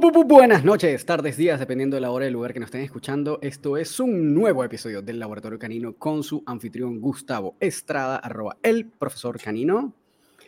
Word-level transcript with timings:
buenas 0.00 0.64
noches, 0.64 1.04
tardes, 1.04 1.36
días, 1.36 1.60
dependiendo 1.60 1.96
de 1.96 2.00
la 2.00 2.10
hora 2.10 2.24
y 2.24 2.28
el 2.28 2.32
lugar 2.32 2.54
que 2.54 2.60
nos 2.60 2.68
estén 2.68 2.80
escuchando. 2.80 3.38
Esto 3.42 3.76
es 3.76 4.00
un 4.00 4.34
nuevo 4.34 4.64
episodio 4.64 5.02
del 5.02 5.18
Laboratorio 5.18 5.58
Canino 5.58 5.94
con 5.94 6.22
su 6.22 6.42
anfitrión 6.46 6.98
Gustavo 6.98 7.56
Estrada, 7.60 8.16
arroba 8.16 8.56
el 8.62 8.86
profesor 8.86 9.38
Canino. 9.38 9.92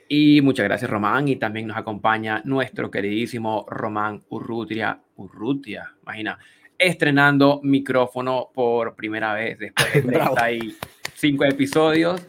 Y 0.09 0.41
muchas 0.41 0.65
gracias, 0.65 0.91
Román. 0.91 1.29
Y 1.29 1.37
también 1.37 1.67
nos 1.67 1.77
acompaña 1.77 2.41
nuestro 2.45 2.91
queridísimo 2.91 3.67
Román 3.69 4.23
Urrutia. 4.31 5.01
Urrutia, 5.17 5.95
imagina, 6.03 6.39
estrenando 6.79 7.61
micrófono 7.63 8.49
por 8.55 8.95
primera 8.95 9.35
vez 9.35 9.59
después 9.59 9.93
de 9.93 10.01
35 10.37 11.45
episodios. 11.45 12.27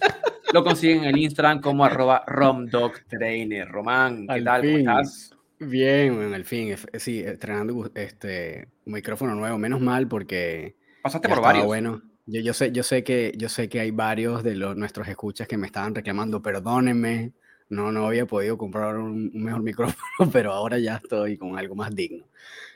Lo 0.54 0.64
consiguen 0.64 1.04
en 1.04 1.16
el 1.16 1.18
Instagram 1.18 1.62
como 1.62 1.86
arroba 1.86 2.24
romdogtrainer. 2.28 3.68
Román, 3.70 4.28
¿qué 4.28 4.42
tal? 4.42 4.62
¿Cómo 4.62 4.78
estás? 4.78 5.35
Bien, 5.60 6.22
en 6.22 6.34
el 6.34 6.46
fin, 6.46 6.76
sí, 6.96 7.20
estrenando 7.20 7.90
este 7.96 8.68
micrófono 8.86 9.36
nuevo, 9.36 9.58
menos 9.58 9.80
mal 9.80 10.08
porque 10.08 10.76
pasaste 11.02 11.30
por 11.30 11.42
varios. 11.42 11.66
Bueno, 11.66 12.02
yo, 12.26 12.42
yo 12.42 12.54
sé, 12.54 12.72
yo 12.72 12.84
sé 12.84 13.04
que 13.04 13.34
yo 13.38 13.48
sé 13.48 13.70
que 13.70 13.80
hay 13.80 13.92
varios 13.92 14.44
de 14.44 14.56
los, 14.56 14.76
nuestros 14.76 15.08
escuchas 15.08 15.48
que 15.48 15.58
me 15.58 15.68
estaban 15.68 15.96
reclamando, 15.96 16.42
perdónenme, 16.42 17.34
no, 17.70 17.92
no 17.92 18.08
había 18.08 18.26
podido 18.26 18.58
comprar 18.58 18.98
un, 18.98 19.32
mejor 19.34 19.64
micrófono, 19.64 20.32
pero 20.32 20.52
ahora 20.52 20.78
ya 20.78 20.96
estoy 20.96 21.38
con 21.38 21.58
algo 21.58 21.76
más 21.76 21.96
digno. 21.96 22.26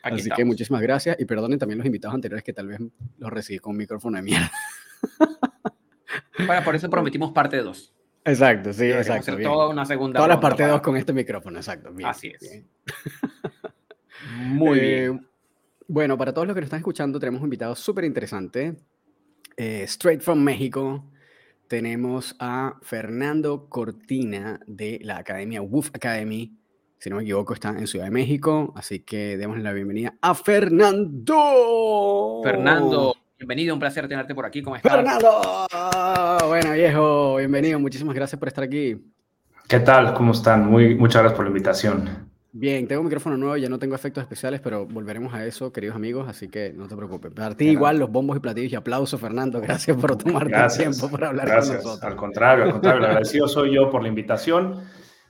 Así 0.01 0.29
que 0.29 0.45
muchísimas 0.45 0.81
gracias 0.81 1.17
y 1.19 1.25
perdonen 1.25 1.59
también 1.59 1.79
los 1.79 1.85
invitados 1.85 2.15
anteriores 2.15 2.43
que 2.43 2.53
tal 2.53 2.67
vez 2.67 2.79
los 3.17 3.29
recibí 3.31 3.59
con 3.59 3.71
un 3.71 3.77
micrófono 3.77 4.17
de 4.17 4.23
mierda. 4.23 4.51
Bueno, 6.45 6.63
por 6.63 6.75
eso 6.75 6.89
prometimos 6.89 7.31
parte 7.31 7.57
2. 7.57 7.93
Exacto, 8.29 8.73
sí, 8.73 8.85
exacto. 8.85 9.31
Hacer 9.31 9.43
toda 9.43 9.69
una 9.69 9.85
segunda. 9.85 10.17
Toda 10.17 10.27
la 10.27 10.39
parte 10.39 10.65
2 10.65 10.81
con 10.81 10.97
este 10.97 11.13
micrófono, 11.13 11.59
exacto. 11.59 11.91
Así 12.03 12.33
es. 12.39 12.63
Muy 14.37 14.79
bien. 14.79 15.15
Eh, 15.15 15.19
bueno, 15.87 16.17
para 16.17 16.33
todos 16.33 16.47
los 16.47 16.53
que 16.53 16.61
nos 16.61 16.67
están 16.67 16.79
escuchando, 16.79 17.19
tenemos 17.19 17.41
un 17.41 17.47
invitado 17.47 17.75
súper 17.75 18.05
interesante. 18.05 18.75
Eh, 19.57 19.83
straight 19.83 20.21
from 20.21 20.39
México 20.39 21.03
tenemos 21.69 22.35
a 22.39 22.79
Fernando 22.81 23.69
Cortina 23.69 24.59
de 24.65 24.99
la 25.03 25.17
Academia 25.17 25.61
Woof 25.61 25.89
Academy. 25.93 26.57
Si 26.97 27.09
no 27.09 27.17
me 27.17 27.21
equivoco, 27.21 27.53
está 27.53 27.69
en 27.69 27.85
Ciudad 27.85 28.05
de 28.05 28.11
México. 28.11 28.73
Así 28.75 29.01
que 29.01 29.37
démosle 29.37 29.63
la 29.63 29.71
bienvenida 29.71 30.15
a 30.19 30.33
Fernando. 30.33 32.41
Fernando, 32.43 33.15
bienvenido. 33.39 33.73
Un 33.73 33.79
placer 33.79 34.07
tenerte 34.07 34.35
por 34.35 34.45
aquí. 34.45 34.61
¿Cómo 34.61 34.75
estás? 34.75 34.93
Fernando. 34.93 35.67
Bueno, 36.47 36.73
viejo, 36.73 37.37
bienvenido. 37.37 37.79
Muchísimas 37.79 38.13
gracias 38.13 38.37
por 38.37 38.47
estar 38.47 38.63
aquí. 38.63 39.01
¿Qué 39.67 39.79
tal? 39.79 40.13
¿Cómo 40.13 40.33
están? 40.33 40.67
Muy, 40.67 40.95
muchas 40.95 41.21
gracias 41.21 41.37
por 41.37 41.45
la 41.45 41.49
invitación. 41.49 42.29
Bien, 42.51 42.87
tengo 42.87 43.01
un 43.01 43.05
micrófono 43.07 43.37
nuevo, 43.37 43.57
ya 43.57 43.69
no 43.69 43.77
tengo 43.77 43.93
efectos 43.93 44.23
especiales, 44.23 44.59
pero 44.59 44.87
volveremos 44.87 45.33
a 45.35 45.45
eso, 45.45 45.71
queridos 45.71 45.95
amigos, 45.95 46.27
así 46.27 46.49
que 46.49 46.73
no 46.73 46.87
te 46.87 46.95
preocupes. 46.95 47.31
Para 47.31 47.55
ti 47.55 47.69
igual 47.69 47.99
los 47.99 48.09
bombos 48.09 48.37
y 48.37 48.39
platillos 48.39 48.73
y 48.73 48.75
aplauso, 48.75 49.19
Fernando, 49.19 49.61
gracias 49.61 49.95
por 49.95 50.17
tomarte 50.17 50.55
el 50.55 50.71
tiempo 50.75 51.09
para 51.09 51.29
hablar 51.29 51.47
con 51.47 51.57
nosotros. 51.57 52.03
Al 52.03 52.15
contrario, 52.15 52.65
al 52.65 52.71
contrario, 52.71 53.05
agradecido 53.05 53.47
soy 53.47 53.75
yo 53.75 53.91
por 53.91 54.01
la 54.01 54.07
invitación 54.07 54.81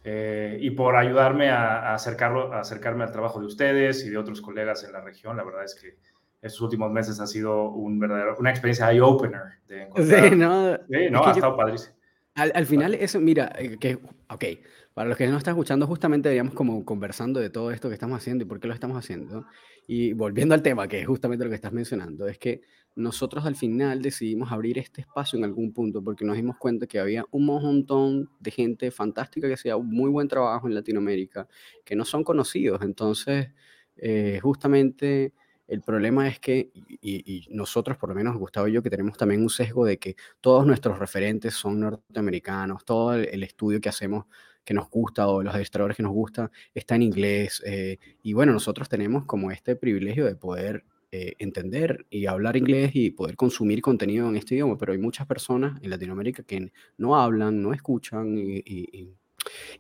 eh, 0.06 0.58
y 0.62 0.72
por 0.72 0.96
ayudarme 0.96 1.50
a, 1.50 1.94
acercarlo, 1.94 2.54
a 2.54 2.62
acercarme 2.62 3.04
al 3.04 3.12
trabajo 3.12 3.42
de 3.42 3.48
ustedes 3.48 4.06
y 4.06 4.10
de 4.10 4.18
otros 4.18 4.40
colegas 4.40 4.86
en 4.86 4.94
la 4.94 5.02
región. 5.02 5.36
La 5.36 5.44
verdad 5.44 5.66
es 5.66 5.76
que 5.76 5.98
estos 6.42 6.62
últimos 6.62 6.92
meses 6.92 7.20
ha 7.20 7.28
sido 7.28 7.70
un 7.72 8.00
verdadero, 8.00 8.36
una 8.40 8.50
experiencia 8.50 8.92
eye-opener. 8.92 9.42
Sí, 9.68 10.36
no, 10.36 10.76
sí, 10.90 11.10
no 11.12 11.26
ha 11.26 11.32
estado 11.32 11.56
padrísimo. 11.56 11.96
Al, 12.36 12.52
al, 12.56 12.66
final, 12.66 12.94
eso, 12.94 13.20
mira, 13.20 13.52
eh, 13.58 13.78
que, 13.78 13.96
ok, 14.30 14.46
para 14.94 15.10
los 15.10 15.18
que 15.18 15.28
no 15.28 15.38
están 15.38 15.54
escuchando, 15.54 15.88
justamente 15.88 16.30
deberíamos 16.30 16.54
como 16.54 16.86
conversando 16.86 17.40
de 17.40 17.50
todo 17.50 17.72
esto 17.72 17.90
que 17.90 17.96
estamos 17.96 18.18
haciendo 18.18 18.44
y 18.44 18.48
por 18.48 18.60
qué 18.60 18.68
lo 18.68 18.74
estamos 18.74 18.98
haciendo. 18.98 19.46
Y 19.88 20.14
volviendo 20.14 20.54
al 20.54 20.62
tema, 20.62 20.88
que 20.88 21.02
es 21.02 21.08
justamente 21.08 21.44
lo 21.44 21.50
que 21.50 21.56
estás 21.56 21.74
mencionando, 21.74 22.28
es 22.28 22.38
que 22.38 22.62
nosotros 22.96 23.46
al 23.46 23.56
final 23.56 24.02
decidimos 24.02 24.52
abrir 24.52 24.78
este 24.78 25.02
espacio 25.02 25.38
en 25.38 25.46
algún 25.46 25.74
punto 25.74 26.04
porque 26.04 26.26
nos 26.26 26.36
dimos 26.36 26.58
cuenta 26.58 26.86
que 26.86 27.00
había 27.00 27.24
un 27.32 27.46
montón 27.46 28.30
de 28.40 28.52
gente 28.52 28.92
fantástica 28.92 29.48
que 29.48 29.54
hacía 29.54 29.78
un 29.78 29.90
muy 29.90 30.10
buen 30.10 30.28
trabajo 30.28 30.68
en 30.68 30.76
Latinoamérica, 30.76 31.48
que 31.86 31.96
no 31.96 32.06
son 32.06 32.24
conocidos. 32.24 32.82
Entonces, 32.82 33.50
eh, 33.96 34.40
justamente 34.42 35.34
el 35.70 35.82
problema 35.82 36.28
es 36.28 36.40
que, 36.40 36.72
y, 36.74 37.48
nosotros, 37.52 37.98
por 37.98 38.10
lo 38.10 38.16
menos 38.16 38.38
Gustavo 38.38 38.68
y 38.68 38.74
yo, 38.74 38.84
que 38.84 38.90
tenemos 38.90 39.18
también 39.18 39.42
un 39.42 39.50
sesgo 39.50 39.86
de 39.86 39.98
que 39.98 40.16
todos 40.42 40.66
nuestros 40.66 41.00
referentes 41.00 41.54
son 41.54 41.80
norteamericanos, 41.80 42.84
todo 42.86 43.14
el 43.14 43.44
estudio 43.44 43.80
que 43.80 43.90
hacemos 43.90 44.26
que 44.64 44.74
nos 44.74 44.90
gusta 44.90 45.28
o 45.28 45.42
los 45.42 45.52
administradores 45.54 45.98
que 45.98 46.04
nos 46.04 46.12
gusta 46.12 46.52
está 46.74 46.96
en 46.96 47.04
inglés. 47.04 47.62
Eh, 47.66 47.98
y 48.22 48.34
bueno, 48.34 48.54
nosotros 48.54 48.90
tenemos 48.90 49.26
como 49.26 49.52
este 49.52 49.76
privilegio 49.76 50.26
de 50.26 50.36
poder 50.36 50.86
eh, 51.12 51.34
entender 51.40 52.06
y 52.12 52.28
hablar 52.28 52.56
inglés 52.56 52.92
y 52.94 53.10
poder 53.10 53.36
consumir 53.36 53.82
contenido 53.82 54.30
en 54.30 54.36
este 54.36 54.54
idioma, 54.54 54.78
pero 54.78 54.92
hay 54.92 55.00
muchas 55.00 55.26
personas 55.26 55.82
en 55.82 55.90
Latinoamérica 55.90 56.44
que 56.44 56.72
no 56.98 57.20
hablan, 57.20 57.64
no 57.64 57.74
escuchan 57.74 58.38
y, 58.38 58.62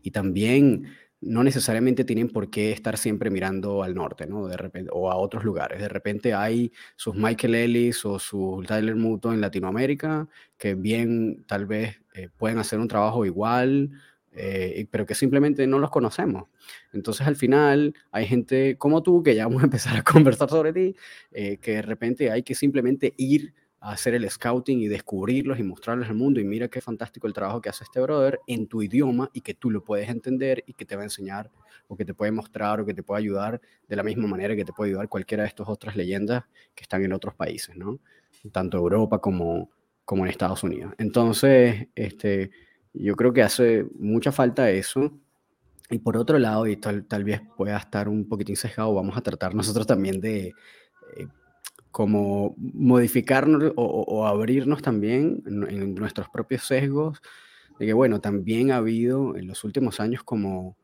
y, 0.01 0.11
también 0.11 0.87
no 1.21 1.43
necesariamente 1.43 2.05
tienen 2.05 2.29
por 2.29 2.49
qué 2.49 2.71
estar 2.71 2.97
siempre 2.97 3.29
mirando 3.29 3.83
al 3.83 3.95
norte, 3.95 4.25
¿no? 4.27 4.47
De 4.47 4.57
repente, 4.57 4.89
o 4.93 5.11
a 5.11 5.17
otros 5.17 5.43
lugares. 5.43 5.81
De 5.81 5.89
repente 5.89 6.33
hay 6.33 6.71
sus 6.95 7.15
Michael 7.15 7.55
Ellis 7.55 8.05
o 8.05 8.19
su 8.19 8.63
Tyler 8.67 8.95
Muto 8.95 9.33
en 9.33 9.41
Latinoamérica 9.41 10.27
que 10.57 10.75
bien 10.75 11.43
tal 11.45 11.65
vez 11.65 12.01
eh, 12.13 12.29
pueden 12.37 12.57
hacer 12.57 12.79
un 12.79 12.87
trabajo 12.87 13.25
igual 13.25 13.91
eh, 14.31 14.87
pero 14.91 15.05
que 15.05 15.15
simplemente 15.15 15.65
no 15.67 15.79
los 15.79 15.89
conocemos. 15.89 16.45
Entonces 16.93 17.27
al 17.27 17.35
final 17.35 17.93
hay 18.11 18.25
gente 18.27 18.77
como 18.77 19.01
tú, 19.03 19.23
que 19.23 19.35
ya 19.35 19.45
vamos 19.45 19.61
a 19.61 19.65
empezar 19.65 19.97
a 19.97 20.03
conversar 20.03 20.49
sobre 20.49 20.73
ti, 20.73 20.95
eh, 21.31 21.57
que 21.57 21.73
de 21.73 21.81
repente 21.81 22.31
hay 22.31 22.43
que 22.43 22.55
simplemente 22.55 23.13
ir 23.17 23.53
hacer 23.81 24.13
el 24.13 24.29
scouting 24.29 24.81
y 24.81 24.87
descubrirlos 24.87 25.59
y 25.59 25.63
mostrarles 25.63 26.09
al 26.09 26.15
mundo 26.15 26.39
y 26.39 26.43
mira 26.43 26.67
qué 26.67 26.81
fantástico 26.81 27.27
el 27.27 27.33
trabajo 27.33 27.61
que 27.61 27.69
hace 27.69 27.83
este 27.83 28.01
brother 28.01 28.39
en 28.47 28.67
tu 28.67 28.81
idioma 28.81 29.29
y 29.33 29.41
que 29.41 29.53
tú 29.53 29.71
lo 29.71 29.83
puedes 29.83 30.09
entender 30.09 30.63
y 30.67 30.73
que 30.73 30.85
te 30.85 30.95
va 30.95 31.01
a 31.01 31.05
enseñar 31.05 31.49
o 31.87 31.95
que 31.95 32.05
te 32.05 32.13
puede 32.13 32.31
mostrar 32.31 32.81
o 32.81 32.85
que 32.85 32.93
te 32.93 33.03
puede 33.03 33.19
ayudar 33.19 33.59
de 33.87 33.95
la 33.95 34.03
misma 34.03 34.27
manera 34.27 34.55
que 34.55 34.65
te 34.65 34.73
puede 34.73 34.91
ayudar 34.91 35.09
cualquiera 35.09 35.43
de 35.43 35.49
estas 35.49 35.67
otras 35.67 35.95
leyendas 35.95 36.43
que 36.75 36.83
están 36.83 37.03
en 37.03 37.13
otros 37.13 37.33
países, 37.35 37.75
¿no? 37.75 37.99
Tanto 38.51 38.77
Europa 38.77 39.19
como, 39.19 39.71
como 40.05 40.23
en 40.25 40.31
Estados 40.31 40.63
Unidos. 40.63 40.93
Entonces, 40.97 41.87
este, 41.95 42.51
yo 42.93 43.15
creo 43.15 43.33
que 43.33 43.41
hace 43.41 43.85
mucha 43.97 44.31
falta 44.31 44.69
eso. 44.69 45.11
Y 45.89 45.99
por 45.99 46.17
otro 46.17 46.37
lado, 46.37 46.67
y 46.67 46.77
tal, 46.77 47.05
tal 47.05 47.23
vez 47.23 47.41
pueda 47.57 47.77
estar 47.77 48.07
un 48.07 48.27
poquitín 48.27 48.55
sesgado, 48.55 48.93
vamos 48.93 49.17
a 49.17 49.21
tratar 49.21 49.55
nosotros 49.55 49.87
también 49.87 50.21
de 50.21 50.53
eh, 51.17 51.27
como 51.91 52.55
modificarnos 52.57 53.73
o, 53.75 54.25
abrirnos 54.27 54.81
también 54.81 55.43
en, 55.45 55.95
nuestros 55.95 56.29
propios 56.29 56.63
sesgos, 56.63 57.21
de 57.79 57.87
que 57.87 57.93
bueno, 57.93 58.21
también 58.21 58.71
ha 58.71 58.77
habido 58.77 59.35
en 59.35 59.47
los 59.47 59.63
últimos 59.63 59.99
años 59.99 60.23
como 60.23 60.77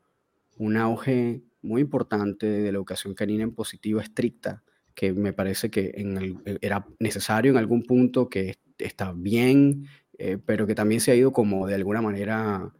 un 0.56 0.76
auge 0.76 1.42
muy 1.62 1.82
importante 1.82 2.46
de 2.46 2.72
la 2.72 2.78
educación 2.78 3.14
canina 3.14 3.44
en 3.44 3.54
positivo 3.54 4.00
estricta, 4.00 4.62
que 4.94 5.12
me 5.12 5.32
parece 5.32 5.70
que 5.70 5.92
en 5.94 6.42
era 6.60 6.86
necesario 6.98 7.50
en 7.52 7.58
algún 7.58 7.82
punto, 7.82 8.28
que 8.28 8.56
está 8.78 9.12
bien 9.12 9.86
eh, 10.18 10.38
pero 10.44 10.66
que 10.66 10.74
también 10.74 11.00
se 11.00 11.10
ha 11.10 11.14
ido 11.14 11.32
como 11.32 11.66
de 11.66 11.74
alguna 11.74 12.00
manera 12.00 12.72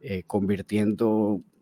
eh, 0.00 0.22
convirtiendo, 0.26 1.40
eh, 1.40 1.53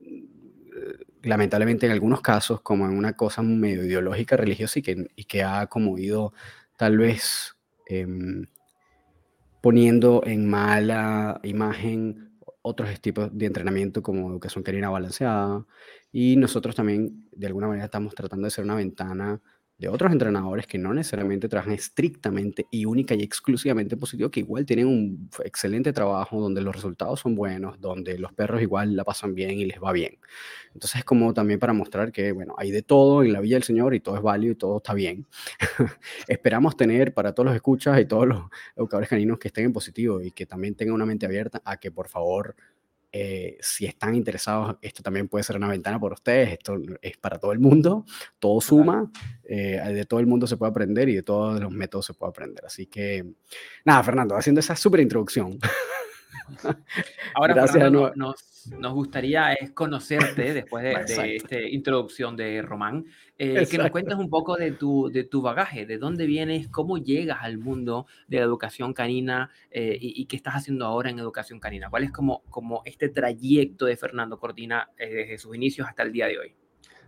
lamentablemente 1.22 1.86
en 1.86 1.92
algunos 1.92 2.20
casos, 2.20 2.60
como 2.60 2.86
en 2.86 2.96
una 2.96 3.14
cosa 3.14 3.42
medio 3.42 3.84
ideológica, 3.84 4.36
religiosa 4.36 4.78
y 4.78 4.82
que, 4.82 5.06
y 5.16 5.24
que 5.24 5.42
ha 5.42 5.66
como 5.66 5.98
ido 5.98 6.32
tal 6.76 6.98
vez 6.98 7.56
em, 7.86 8.46
poniendo 9.60 10.22
en 10.26 10.48
mala 10.48 11.40
imagen 11.44 12.32
otros 12.62 13.00
tipos 13.00 13.30
de 13.36 13.46
entrenamiento 13.46 14.02
como 14.02 14.30
educación 14.30 14.64
canina 14.64 14.90
balanceada. 14.90 15.64
Y 16.12 16.36
nosotros 16.36 16.74
también 16.74 17.28
de 17.32 17.46
alguna 17.46 17.68
manera 17.68 17.86
estamos 17.86 18.14
tratando 18.14 18.46
de 18.46 18.50
ser 18.50 18.64
una 18.64 18.74
ventana 18.74 19.40
de 19.82 19.88
otros 19.88 20.12
entrenadores 20.12 20.68
que 20.68 20.78
no 20.78 20.94
necesariamente 20.94 21.48
trabajan 21.48 21.72
estrictamente 21.72 22.68
y 22.70 22.84
única 22.84 23.16
y 23.16 23.22
exclusivamente 23.24 23.96
positivo, 23.96 24.30
que 24.30 24.38
igual 24.38 24.64
tienen 24.64 24.86
un 24.86 25.28
excelente 25.44 25.92
trabajo, 25.92 26.40
donde 26.40 26.60
los 26.60 26.72
resultados 26.72 27.18
son 27.18 27.34
buenos, 27.34 27.80
donde 27.80 28.16
los 28.16 28.32
perros 28.32 28.62
igual 28.62 28.94
la 28.94 29.02
pasan 29.02 29.34
bien 29.34 29.58
y 29.58 29.64
les 29.64 29.82
va 29.82 29.90
bien. 29.90 30.20
Entonces 30.72 31.00
es 31.00 31.04
como 31.04 31.34
también 31.34 31.58
para 31.58 31.72
mostrar 31.72 32.12
que, 32.12 32.30
bueno, 32.30 32.54
hay 32.58 32.70
de 32.70 32.82
todo 32.82 33.24
en 33.24 33.32
la 33.32 33.40
Villa 33.40 33.56
del 33.56 33.64
Señor 33.64 33.92
y 33.92 33.98
todo 33.98 34.14
es 34.14 34.22
válido 34.22 34.52
y 34.52 34.56
todo 34.56 34.76
está 34.76 34.94
bien. 34.94 35.26
Esperamos 36.28 36.76
tener 36.76 37.12
para 37.12 37.34
todos 37.34 37.46
los 37.46 37.56
escuchas 37.56 38.00
y 38.00 38.04
todos 38.04 38.28
los 38.28 38.40
educadores 38.76 39.08
caninos 39.08 39.40
que 39.40 39.48
estén 39.48 39.64
en 39.64 39.72
positivo 39.72 40.22
y 40.22 40.30
que 40.30 40.46
también 40.46 40.76
tengan 40.76 40.94
una 40.94 41.06
mente 41.06 41.26
abierta 41.26 41.60
a 41.64 41.78
que 41.78 41.90
por 41.90 42.06
favor 42.06 42.54
eh, 43.12 43.58
si 43.60 43.84
están 43.84 44.14
interesados, 44.14 44.76
esto 44.80 45.02
también 45.02 45.28
puede 45.28 45.44
ser 45.44 45.56
una 45.56 45.68
ventana 45.68 46.00
por 46.00 46.14
ustedes, 46.14 46.52
esto 46.52 46.78
es 47.02 47.18
para 47.18 47.38
todo 47.38 47.52
el 47.52 47.58
mundo, 47.58 48.06
todo 48.38 48.60
suma, 48.62 49.10
eh, 49.44 49.80
de 49.92 50.04
todo 50.06 50.18
el 50.20 50.26
mundo 50.26 50.46
se 50.46 50.56
puede 50.56 50.70
aprender 50.70 51.10
y 51.10 51.16
de 51.16 51.22
todos 51.22 51.60
los 51.60 51.70
métodos 51.70 52.06
se 52.06 52.14
puede 52.14 52.30
aprender. 52.30 52.64
Así 52.64 52.86
que, 52.86 53.24
nada, 53.84 54.02
Fernando, 54.02 54.34
haciendo 54.34 54.60
esa 54.60 54.74
súper 54.76 55.00
introducción. 55.00 55.58
Ahora, 57.34 57.66
Fernando, 57.66 58.12
nos, 58.14 58.66
nos, 58.78 58.92
gustaría 58.92 59.52
es 59.54 59.72
conocerte 59.72 60.54
después 60.54 60.84
de, 60.84 61.36
esta 61.36 61.60
introducción 61.60 62.36
de 62.36 62.62
Román, 62.62 63.06
eh, 63.38 63.66
que 63.70 63.78
nos 63.78 63.90
cuentes 63.90 64.16
un 64.16 64.30
poco 64.30 64.56
de 64.56 64.72
tu, 64.72 65.10
de 65.10 65.24
tu 65.24 65.42
bagaje, 65.42 65.86
de 65.86 65.98
dónde 65.98 66.26
vienes, 66.26 66.68
cómo 66.68 66.98
llegas 66.98 67.38
al 67.42 67.58
mundo 67.58 68.06
de 68.28 68.38
la 68.38 68.44
educación 68.44 68.92
canina 68.92 69.50
eh, 69.70 69.96
y, 70.00 70.26
qué 70.26 70.36
estás 70.36 70.54
haciendo 70.54 70.86
ahora 70.86 71.10
en 71.10 71.18
educación 71.18 71.58
canina. 71.60 71.90
¿Cuál 71.90 72.04
es 72.04 72.12
como, 72.12 72.42
como 72.50 72.82
este 72.84 73.08
trayecto 73.08 73.86
de 73.86 73.96
Fernando 73.96 74.38
Cortina 74.38 74.90
eh, 74.96 75.08
desde 75.08 75.38
sus 75.38 75.54
inicios 75.54 75.88
hasta 75.88 76.02
el 76.02 76.12
día 76.12 76.26
de 76.26 76.38
hoy? 76.38 76.54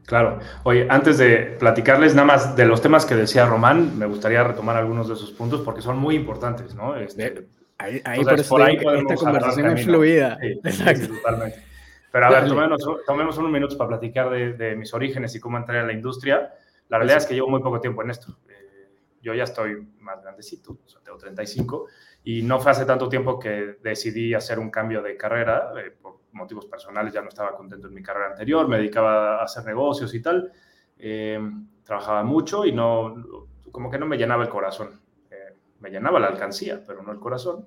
Claro. 0.06 0.38
Oye, 0.64 0.86
antes 0.90 1.16
de 1.18 1.56
platicarles 1.58 2.14
nada 2.14 2.26
más 2.26 2.56
de 2.56 2.66
los 2.66 2.82
temas 2.82 3.06
que 3.06 3.14
decía 3.14 3.46
Román, 3.46 3.98
me 3.98 4.06
gustaría 4.06 4.44
retomar 4.44 4.76
algunos 4.76 5.08
de 5.08 5.14
esos 5.14 5.30
puntos 5.30 5.62
porque 5.62 5.80
son 5.80 5.98
muy 5.98 6.14
importantes, 6.14 6.74
¿no? 6.74 6.94
Este, 6.96 7.46
ahí, 7.78 8.00
por, 8.48 8.62
ahí 8.62 8.78
podemos 8.78 9.12
esta 9.12 9.24
conversación 9.24 9.78
es 9.78 9.84
fluida. 9.84 10.38
Exacto. 10.40 11.08
totalmente. 11.08 11.62
Pero 12.12 12.26
a 12.26 12.30
ver, 12.30 12.48
tomemos, 13.06 13.38
unos 13.38 13.50
minutos 13.50 13.76
para 13.76 13.88
platicar 13.88 14.30
de, 14.30 14.76
mis 14.76 14.94
orígenes 14.94 15.34
y 15.34 15.40
cómo 15.40 15.58
entré 15.58 15.80
a 15.80 15.82
la 15.82 15.92
industria. 15.92 16.54
La 16.88 16.98
realidad 16.98 17.18
es 17.18 17.26
que 17.26 17.34
llevo 17.34 17.48
muy 17.48 17.60
poco 17.60 17.80
tiempo 17.80 18.02
en 18.02 18.10
esto. 18.10 18.38
Eh, 18.48 18.88
yo 19.20 19.34
ya 19.34 19.44
estoy 19.44 19.84
más 19.98 20.22
grandecito, 20.22 20.78
tengo 21.02 21.18
35, 21.18 21.86
y 22.22 22.42
no 22.42 22.60
fue 22.60 22.70
hace 22.70 22.84
tanto 22.84 23.08
tiempo 23.08 23.38
que 23.38 23.78
decidí 23.82 24.32
hacer 24.32 24.60
un 24.60 24.70
cambio 24.70 25.02
de 25.02 25.16
carrera 25.16 25.72
eh, 25.76 25.96
motivos 26.34 26.66
personales 26.66 27.12
ya 27.12 27.22
no 27.22 27.28
estaba 27.28 27.56
contento 27.56 27.88
en 27.88 27.94
mi 27.94 28.02
carrera 28.02 28.30
anterior, 28.30 28.68
me 28.68 28.76
dedicaba 28.76 29.40
a 29.40 29.44
hacer 29.44 29.64
negocios 29.64 30.14
y 30.14 30.20
tal. 30.20 30.52
Eh, 30.98 31.40
trabajaba 31.82 32.22
mucho 32.22 32.64
y 32.64 32.72
no, 32.72 33.48
como 33.70 33.90
que 33.90 33.98
no 33.98 34.06
me 34.06 34.16
llenaba 34.16 34.42
el 34.42 34.48
corazón. 34.48 35.00
Me 35.80 35.90
llenaba 35.90 36.20
la 36.20 36.28
alcancía, 36.28 36.82
pero 36.86 37.02
no 37.02 37.12
el 37.12 37.18
corazón. 37.18 37.66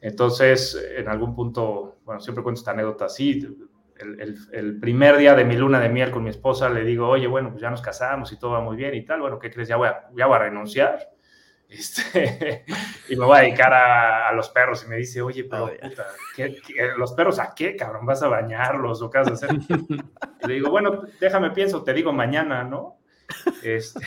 Entonces, 0.00 0.78
en 0.96 1.08
algún 1.08 1.34
punto, 1.34 1.98
bueno, 2.04 2.20
siempre 2.20 2.42
cuento 2.42 2.60
esta 2.60 2.70
anécdota 2.70 3.06
así. 3.06 3.46
El, 3.96 4.38
el, 4.52 4.78
primer 4.78 5.16
día 5.16 5.34
de 5.34 5.44
mi 5.44 5.56
luna 5.56 5.80
de 5.80 5.88
miel 5.88 6.12
con 6.12 6.22
mi 6.22 6.30
esposa 6.30 6.68
le 6.68 6.84
digo, 6.84 7.08
oye, 7.08 7.26
bueno, 7.26 7.50
pues 7.50 7.60
ya 7.60 7.70
nos 7.70 7.82
casamos 7.82 8.30
y 8.32 8.38
todo 8.38 8.52
va 8.52 8.60
muy 8.60 8.76
bien 8.76 8.94
y 8.94 9.04
tal. 9.04 9.20
Bueno, 9.20 9.40
¿qué 9.40 9.50
crees? 9.50 9.68
Ya 9.68 9.76
voy 9.76 9.88
a, 9.88 10.08
ya 10.16 10.26
voy 10.26 10.36
a 10.36 10.38
renunciar 10.38 11.10
este, 11.68 12.64
y 13.08 13.16
me 13.16 13.26
voy 13.26 13.38
a 13.38 13.40
dedicar 13.42 13.72
a, 13.74 14.32
los 14.32 14.48
perros. 14.50 14.84
Y 14.84 14.88
me 14.88 14.96
dice, 14.96 15.20
oye, 15.20 15.44
pero 15.44 15.70
puta, 15.82 16.06
los 16.96 17.12
perros 17.12 17.38
a 17.38 17.54
qué, 17.54 17.76
cabrón? 17.76 18.06
¿Vas 18.06 18.22
a 18.22 18.28
bañarlos 18.28 19.02
o 19.02 19.10
qué 19.10 19.18
vas 19.18 19.28
a 19.28 19.32
hacer? 19.32 19.50
le 20.46 20.54
digo, 20.54 20.70
bueno, 20.70 21.02
déjame 21.20 21.50
pienso, 21.50 21.82
te 21.82 21.92
digo 21.92 22.12
mañana, 22.12 22.64
¿no? 22.64 22.98
Este, 23.62 24.00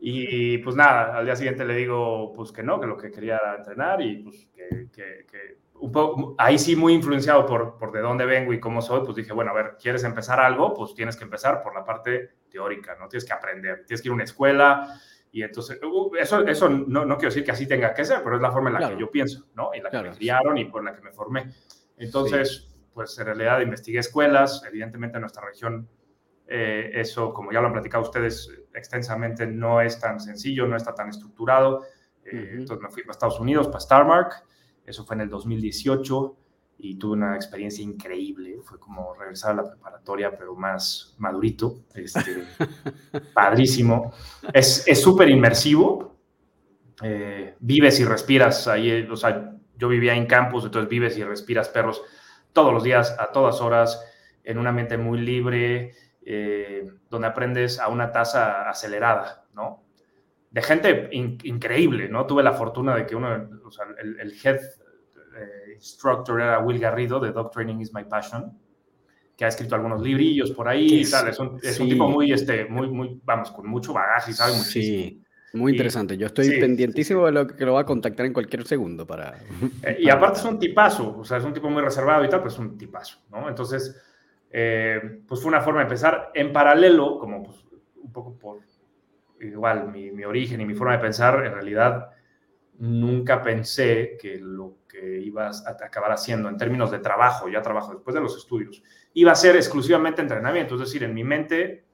y 0.00 0.58
pues 0.58 0.76
nada, 0.76 1.16
al 1.16 1.24
día 1.24 1.36
siguiente 1.36 1.64
le 1.64 1.74
digo, 1.74 2.32
pues 2.34 2.52
que 2.52 2.62
no, 2.62 2.80
que 2.80 2.86
lo 2.86 2.96
que 2.96 3.10
quería 3.10 3.36
era 3.36 3.56
entrenar 3.56 4.00
y 4.00 4.16
pues 4.22 4.48
que, 4.54 4.88
que, 4.92 5.58
un 5.74 5.90
poco, 5.90 6.34
ahí 6.38 6.58
sí 6.58 6.76
muy 6.76 6.92
influenciado 6.92 7.44
por, 7.44 7.76
por 7.76 7.90
de 7.90 8.00
dónde 8.00 8.24
vengo 8.24 8.52
y 8.52 8.60
cómo 8.60 8.80
soy, 8.80 9.00
pues 9.04 9.16
dije, 9.16 9.32
bueno, 9.32 9.50
a 9.50 9.54
ver, 9.54 9.76
¿quieres 9.80 10.04
empezar 10.04 10.38
algo? 10.38 10.72
Pues 10.74 10.94
tienes 10.94 11.16
que 11.16 11.24
empezar 11.24 11.62
por 11.62 11.74
la 11.74 11.84
parte 11.84 12.30
teórica, 12.48 12.96
¿no? 13.00 13.08
Tienes 13.08 13.24
que 13.24 13.32
aprender, 13.32 13.84
tienes 13.84 14.00
que 14.00 14.08
ir 14.08 14.12
a 14.12 14.14
una 14.14 14.24
escuela, 14.24 15.00
y 15.34 15.42
entonces, 15.42 15.80
uh, 15.82 16.14
eso, 16.16 16.46
eso 16.46 16.68
no, 16.68 17.06
no, 17.06 17.16
quiero 17.16 17.30
decir 17.30 17.42
que 17.42 17.52
así 17.52 17.66
tenga 17.66 17.94
que 17.94 18.04
ser, 18.04 18.22
pero 18.22 18.36
es 18.36 18.42
la 18.42 18.52
forma 18.52 18.68
en 18.68 18.80
la 18.80 18.90
que 18.90 19.00
yo 19.00 19.10
pienso, 19.10 19.46
¿no? 19.54 19.70
Y 19.74 19.80
la 19.80 19.90
que 19.90 20.02
me 20.02 20.10
criaron 20.10 20.58
y 20.58 20.66
por 20.66 20.84
la 20.84 20.94
que 20.94 21.00
me 21.00 21.10
formé. 21.10 21.50
Entonces, 21.96 22.68
pues 22.92 23.18
en 23.18 23.24
realidad 23.24 23.60
investigué 23.60 23.98
escuelas, 23.98 24.62
evidentemente 24.68 25.16
en 25.16 25.22
nuestra 25.22 25.46
región 25.46 25.88
eh, 26.54 26.90
eso, 27.00 27.32
como 27.32 27.50
ya 27.50 27.62
lo 27.62 27.68
han 27.68 27.72
platicado 27.72 28.04
ustedes 28.04 28.52
extensamente, 28.74 29.46
no 29.46 29.80
es 29.80 29.98
tan 29.98 30.20
sencillo, 30.20 30.66
no 30.66 30.76
está 30.76 30.94
tan 30.94 31.08
estructurado. 31.08 31.82
Eh, 32.24 32.50
entonces 32.52 32.82
me 32.82 32.90
fui 32.90 33.02
para 33.04 33.12
Estados 33.12 33.40
Unidos, 33.40 33.68
para 33.68 33.80
Starmark, 33.80 34.44
eso 34.84 35.06
fue 35.06 35.16
en 35.16 35.22
el 35.22 35.30
2018 35.30 36.36
y 36.76 36.96
tuve 36.96 37.14
una 37.14 37.36
experiencia 37.36 37.82
increíble. 37.82 38.58
Fue 38.62 38.78
como 38.78 39.14
regresar 39.14 39.52
a 39.52 39.62
la 39.62 39.70
preparatoria, 39.70 40.36
pero 40.36 40.54
más 40.54 41.14
madurito, 41.16 41.84
este, 41.94 42.44
padrísimo. 43.34 44.12
Es 44.52 44.84
súper 45.00 45.30
inmersivo. 45.30 46.16
Eh, 47.02 47.54
vives 47.60 47.98
y 47.98 48.04
respiras 48.04 48.68
ahí, 48.68 49.08
o 49.10 49.16
sea, 49.16 49.56
yo 49.78 49.88
vivía 49.88 50.14
en 50.14 50.26
campus, 50.26 50.66
entonces 50.66 50.90
vives 50.90 51.16
y 51.16 51.24
respiras 51.24 51.70
perros 51.70 52.02
todos 52.52 52.74
los 52.74 52.84
días, 52.84 53.16
a 53.18 53.32
todas 53.32 53.62
horas, 53.62 54.04
en 54.44 54.58
un 54.58 54.66
ambiente 54.66 54.98
muy 54.98 55.18
libre, 55.18 55.94
eh, 56.24 56.90
donde 57.10 57.28
aprendes 57.28 57.78
a 57.78 57.88
una 57.88 58.12
tasa 58.12 58.68
acelerada, 58.68 59.46
¿no? 59.54 59.84
De 60.50 60.62
gente 60.62 61.08
increíble, 61.12 62.08
¿no? 62.08 62.26
Tuve 62.26 62.42
la 62.42 62.52
fortuna 62.52 62.94
de 62.94 63.06
que 63.06 63.16
uno, 63.16 63.48
o 63.64 63.70
sea, 63.70 63.86
el, 64.02 64.20
el 64.20 64.34
head 64.44 64.60
eh, 65.36 65.74
instructor 65.74 66.40
era 66.40 66.58
Will 66.60 66.78
Garrido 66.78 67.18
de 67.18 67.32
Dog 67.32 67.50
Training 67.50 67.80
is 67.80 67.92
My 67.94 68.04
Passion, 68.04 68.52
que 69.36 69.44
ha 69.44 69.48
escrito 69.48 69.74
algunos 69.74 70.02
librillos 70.02 70.50
por 70.52 70.68
ahí 70.68 71.00
y 71.00 71.10
tal. 71.10 71.28
Es, 71.28 71.38
un, 71.38 71.58
tipo 71.88 72.08
muy, 72.08 72.32
este, 72.32 72.66
muy, 72.66 72.88
muy, 72.88 73.20
vamos, 73.24 73.50
con 73.50 73.66
mucho 73.66 73.92
bagaje, 73.92 74.32
sabe 74.32 74.52
muchísimo. 74.52 75.08
Sí. 75.08 75.22
Muy 75.54 75.72
interesante. 75.72 76.16
Yo 76.16 76.26
estoy 76.26 76.58
pendientísimo 76.58 77.26
de 77.26 77.32
lo 77.32 77.46
que 77.46 77.64
lo 77.66 77.74
va 77.74 77.82
a 77.82 77.86
contactar 77.86 78.24
en 78.24 78.32
cualquier 78.32 78.66
segundo 78.66 79.06
para... 79.06 79.34
Eh, 79.82 79.98
y 80.00 80.08
aparte 80.08 80.38
es 80.38 80.44
un 80.46 80.58
tipazo, 80.58 81.18
o 81.18 81.24
sea, 81.24 81.36
es 81.38 81.44
un 81.44 81.52
tipo 81.52 81.68
muy 81.68 81.82
reservado 81.82 82.24
y 82.24 82.28
tal, 82.28 82.40
pero 82.40 82.50
es 82.50 82.58
un 82.58 82.78
tipazo, 82.78 83.18
¿no? 83.30 83.48
Entonces, 83.48 83.94
eh, 84.52 85.22
pues 85.26 85.40
fue 85.40 85.48
una 85.48 85.62
forma 85.62 85.80
de 85.80 85.84
empezar. 85.84 86.30
En 86.34 86.52
paralelo, 86.52 87.18
como 87.18 87.42
pues, 87.42 87.64
un 87.96 88.12
poco 88.12 88.38
por 88.38 88.60
igual 89.40 89.90
mi, 89.90 90.12
mi, 90.12 90.24
origen 90.24 90.60
y 90.60 90.66
mi 90.66 90.74
forma 90.74 90.92
de 90.92 91.00
pensar, 91.00 91.44
en 91.44 91.52
realidad 91.52 92.10
nunca 92.78 93.42
pensé 93.42 94.16
que 94.20 94.38
lo 94.38 94.78
que 94.88 95.20
ibas 95.20 95.66
a 95.66 95.70
acabar 95.70 96.12
haciendo 96.12 96.48
en 96.48 96.56
términos 96.56 96.90
de 96.90 96.98
trabajo, 96.98 97.48
ya 97.48 97.62
trabajo 97.62 97.92
después 97.92 98.14
de 98.14 98.20
los 98.20 98.36
estudios, 98.36 98.82
iba 99.14 99.32
a 99.32 99.36
ser 99.36 99.56
exclusivamente 99.56 100.20
entrenamiento. 100.20 100.74
Es 100.74 100.80
decir, 100.80 101.02
en 101.02 101.14
mi 101.14 101.24
mente 101.24 101.86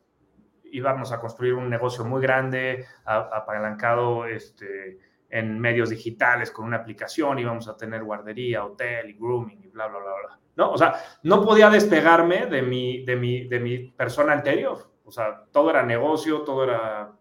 íbamos 0.65 1.13
a 1.13 1.21
construir 1.21 1.55
un 1.55 1.71
negocio 1.71 2.05
muy 2.05 2.21
grande, 2.21 2.85
apalancado 3.05 4.27
este, 4.27 4.99
en 5.31 5.59
medios 5.59 5.91
digitales 5.91 6.51
con 6.51 6.67
una 6.67 6.79
aplicación, 6.79 7.39
íbamos 7.39 7.69
a 7.69 7.77
tener 7.77 8.05
guardería, 8.05 8.65
hotel 8.65 9.11
y 9.11 9.15
grooming 9.15 9.65
y 9.65 9.69
bla, 9.69 9.87
bla, 9.87 9.99
bla, 9.99 10.13
bla. 10.27 10.41
¿No? 10.59 10.73
O 10.73 10.77
sea, 10.77 10.97
no 11.23 11.43
podía 11.45 11.71
despegarme 11.71 12.47
de 12.47 12.63
mi, 12.63 13.05
de 13.05 13.15
mi, 13.15 13.47
de 13.47 13.61
mi 13.61 13.79
persona 13.93 14.33
anterior. 14.33 14.91
O 15.05 15.13
sea, 15.13 15.45
todo 15.53 15.71
era 15.71 15.85
negocio, 15.85 16.41
todo 16.43 16.65
era 16.65 17.13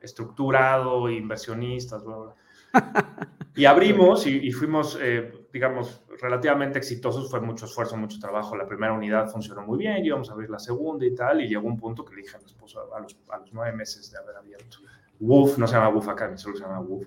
estructurado, 0.00 1.10
inversionistas, 1.10 2.04
bla, 2.04 2.16
bla. 2.16 2.34
Y 3.54 3.66
abrimos 3.66 4.26
y, 4.26 4.50
fuimos, 4.50 4.98
eh, 4.98 5.46
digamos, 5.52 6.02
relativamente 6.22 6.78
exitosos. 6.78 7.30
Fue 7.30 7.38
mucho 7.40 7.66
esfuerzo, 7.66 7.98
mucho 7.98 8.18
trabajo. 8.18 8.56
La 8.56 8.66
primera 8.66 8.94
unidad 8.94 9.28
funcionó 9.28 9.60
muy 9.60 9.76
bien, 9.76 10.02
íbamos 10.02 10.30
a 10.30 10.32
abrir 10.32 10.48
la 10.48 10.58
segunda 10.58 11.04
y 11.04 11.14
tal. 11.14 11.42
Y 11.42 11.48
llegó 11.48 11.66
un 11.66 11.76
punto 11.76 12.02
que 12.02 12.14
le 12.14 12.22
dije 12.22 12.36
a 12.36 12.40
mi 12.40 12.46
esposo, 12.46 12.80
a 12.94 13.00
los, 13.00 13.18
a 13.28 13.38
los 13.38 13.52
nueve 13.52 13.76
meses 13.76 14.10
de 14.10 14.16
haber 14.16 14.36
abierto, 14.36 14.78
Wolf, 15.20 15.58
no 15.58 15.66
se 15.66 15.74
llama 15.74 15.90
Wolf 15.90 16.08
acá, 16.08 16.34
solo 16.38 16.56
se 16.56 16.62
llama 16.62 16.80
Wolf. 16.80 17.06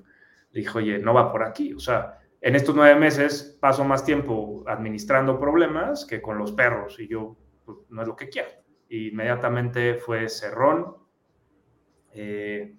Le 0.52 0.62
dije, 0.62 0.78
oye, 0.78 1.00
no 1.00 1.16
va 1.16 1.32
por 1.32 1.44
aquí. 1.44 1.74
O 1.74 1.80
sea, 1.80 2.20
en 2.42 2.56
estos 2.56 2.76
nueve 2.76 3.00
meses 3.00 3.58
paso 3.60 3.84
más 3.84 4.06
tiempo 4.06 4.64
administrando 4.68 5.40
problemas 5.40 6.06
que 6.06 6.22
con 6.22 6.38
los 6.38 6.52
perros. 6.52 7.00
Y 7.00 7.08
yo, 7.08 7.36
pues, 7.66 7.78
no 7.90 8.02
es 8.02 8.08
lo 8.08 8.16
que 8.16 8.30
quiero. 8.30 8.50
Y 8.90 9.10
inmediatamente 9.10 9.96
fue 9.96 10.30
cerrón. 10.30 10.98
Eh, 12.12 12.76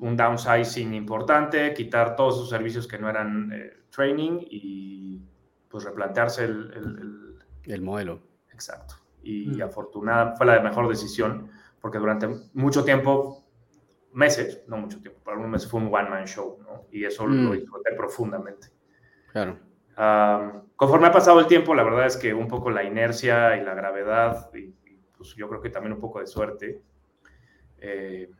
un 0.00 0.16
downsizing 0.16 0.94
importante, 0.94 1.72
quitar 1.72 2.16
todos 2.16 2.36
esos 2.36 2.50
servicios 2.50 2.86
que 2.86 2.98
no 2.98 3.08
eran 3.08 3.50
eh, 3.52 3.72
training 3.90 4.40
y 4.50 5.20
pues 5.68 5.84
replantearse 5.84 6.44
el, 6.44 7.38
el, 7.64 7.82
modelo. 7.82 8.20
Exacto. 8.52 8.96
Y 9.22 9.46
mm. 9.46 9.62
afortunada 9.62 10.34
fue 10.36 10.46
la 10.46 10.60
mejor 10.60 10.88
decisión 10.88 11.50
porque 11.80 11.98
durante 11.98 12.28
mucho 12.54 12.84
tiempo, 12.84 13.44
meses, 14.12 14.64
no 14.66 14.78
mucho 14.78 15.00
tiempo, 15.00 15.20
para 15.22 15.38
un 15.38 15.50
mes 15.50 15.66
fue 15.66 15.80
un 15.80 15.94
one-man 15.94 16.26
show, 16.26 16.58
¿no? 16.62 16.86
Y 16.90 17.04
eso 17.04 17.26
lo 17.26 17.50
mm. 17.50 17.52
disfruté 17.52 17.94
profundamente. 17.96 18.68
Claro. 19.32 19.58
conforme 20.76 21.08
ha 21.08 21.12
pasado 21.12 21.40
el 21.40 21.46
tiempo, 21.46 21.74
la 21.74 21.82
verdad 21.82 22.06
es 22.06 22.16
que 22.16 22.32
un 22.32 22.48
poco 22.48 22.70
la 22.70 22.84
inercia 22.84 23.56
y 23.56 23.64
la 23.64 23.74
gravedad, 23.74 24.50
y, 24.54 24.74
pues 25.16 25.34
yo 25.34 25.48
creo 25.48 25.60
que 25.60 25.70
también 25.70 25.92
un 25.92 26.00
poco 26.00 26.20
de 26.20 26.26
suerte, 26.26 26.80
eh, 27.78 28.30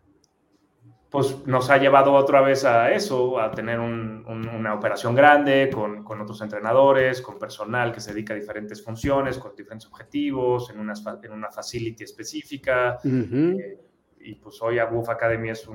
pues 1.11 1.47
nos 1.47 1.71
ha 1.71 1.79
llevado 1.79 2.13
otra 2.13 2.43
vez 2.43 2.65
a 2.65 2.93
eso, 2.93 3.41
a 3.41 3.51
tener 3.51 3.81
una 3.81 4.75
operación 4.75 5.15
grande 5.15 5.71
con, 5.73 6.21
otros 6.21 6.41
entrenadores, 6.43 7.23
con 7.23 7.39
personal 7.39 7.93
que 7.93 8.01
se 8.01 8.13
dedica 8.13 8.35
a 8.35 8.37
diferentes 8.37 8.85
funciones, 8.85 9.39
con 9.39 9.57
diferentes 9.57 9.89
objetivos, 9.89 10.69
en 10.71 10.81
una, 10.81 10.93
en 11.23 11.33
una 11.33 11.51
facility 11.51 12.05
específica. 12.05 12.99
Eh, 13.03 13.81
y 14.21 14.35
pues 14.35 14.61
hoy 14.61 14.79
Abuf 14.79 15.09
Academy 15.09 15.49
es, 15.49 15.67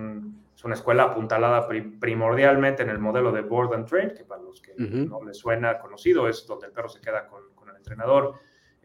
una 0.64 0.76
escuela 0.76 1.04
apuntalada 1.04 1.68
primordialmente 2.00 2.84
en 2.84 2.90
el 2.90 3.00
modelo 3.00 3.32
de 3.32 3.42
Board 3.42 3.74
and 3.74 3.88
Train, 3.88 4.14
que 4.14 4.24
para 4.24 4.42
los 4.42 4.62
que 4.62 4.74
no 4.78 5.24
les 5.24 5.38
suena 5.38 5.80
conocido 5.80 6.28
es 6.28 6.46
donde 6.48 6.68
el 6.68 6.74
perro 6.74 6.90
se 6.90 7.02
queda 7.02 7.28
con, 7.28 7.44
el 7.70 7.76
entrenador 7.76 8.36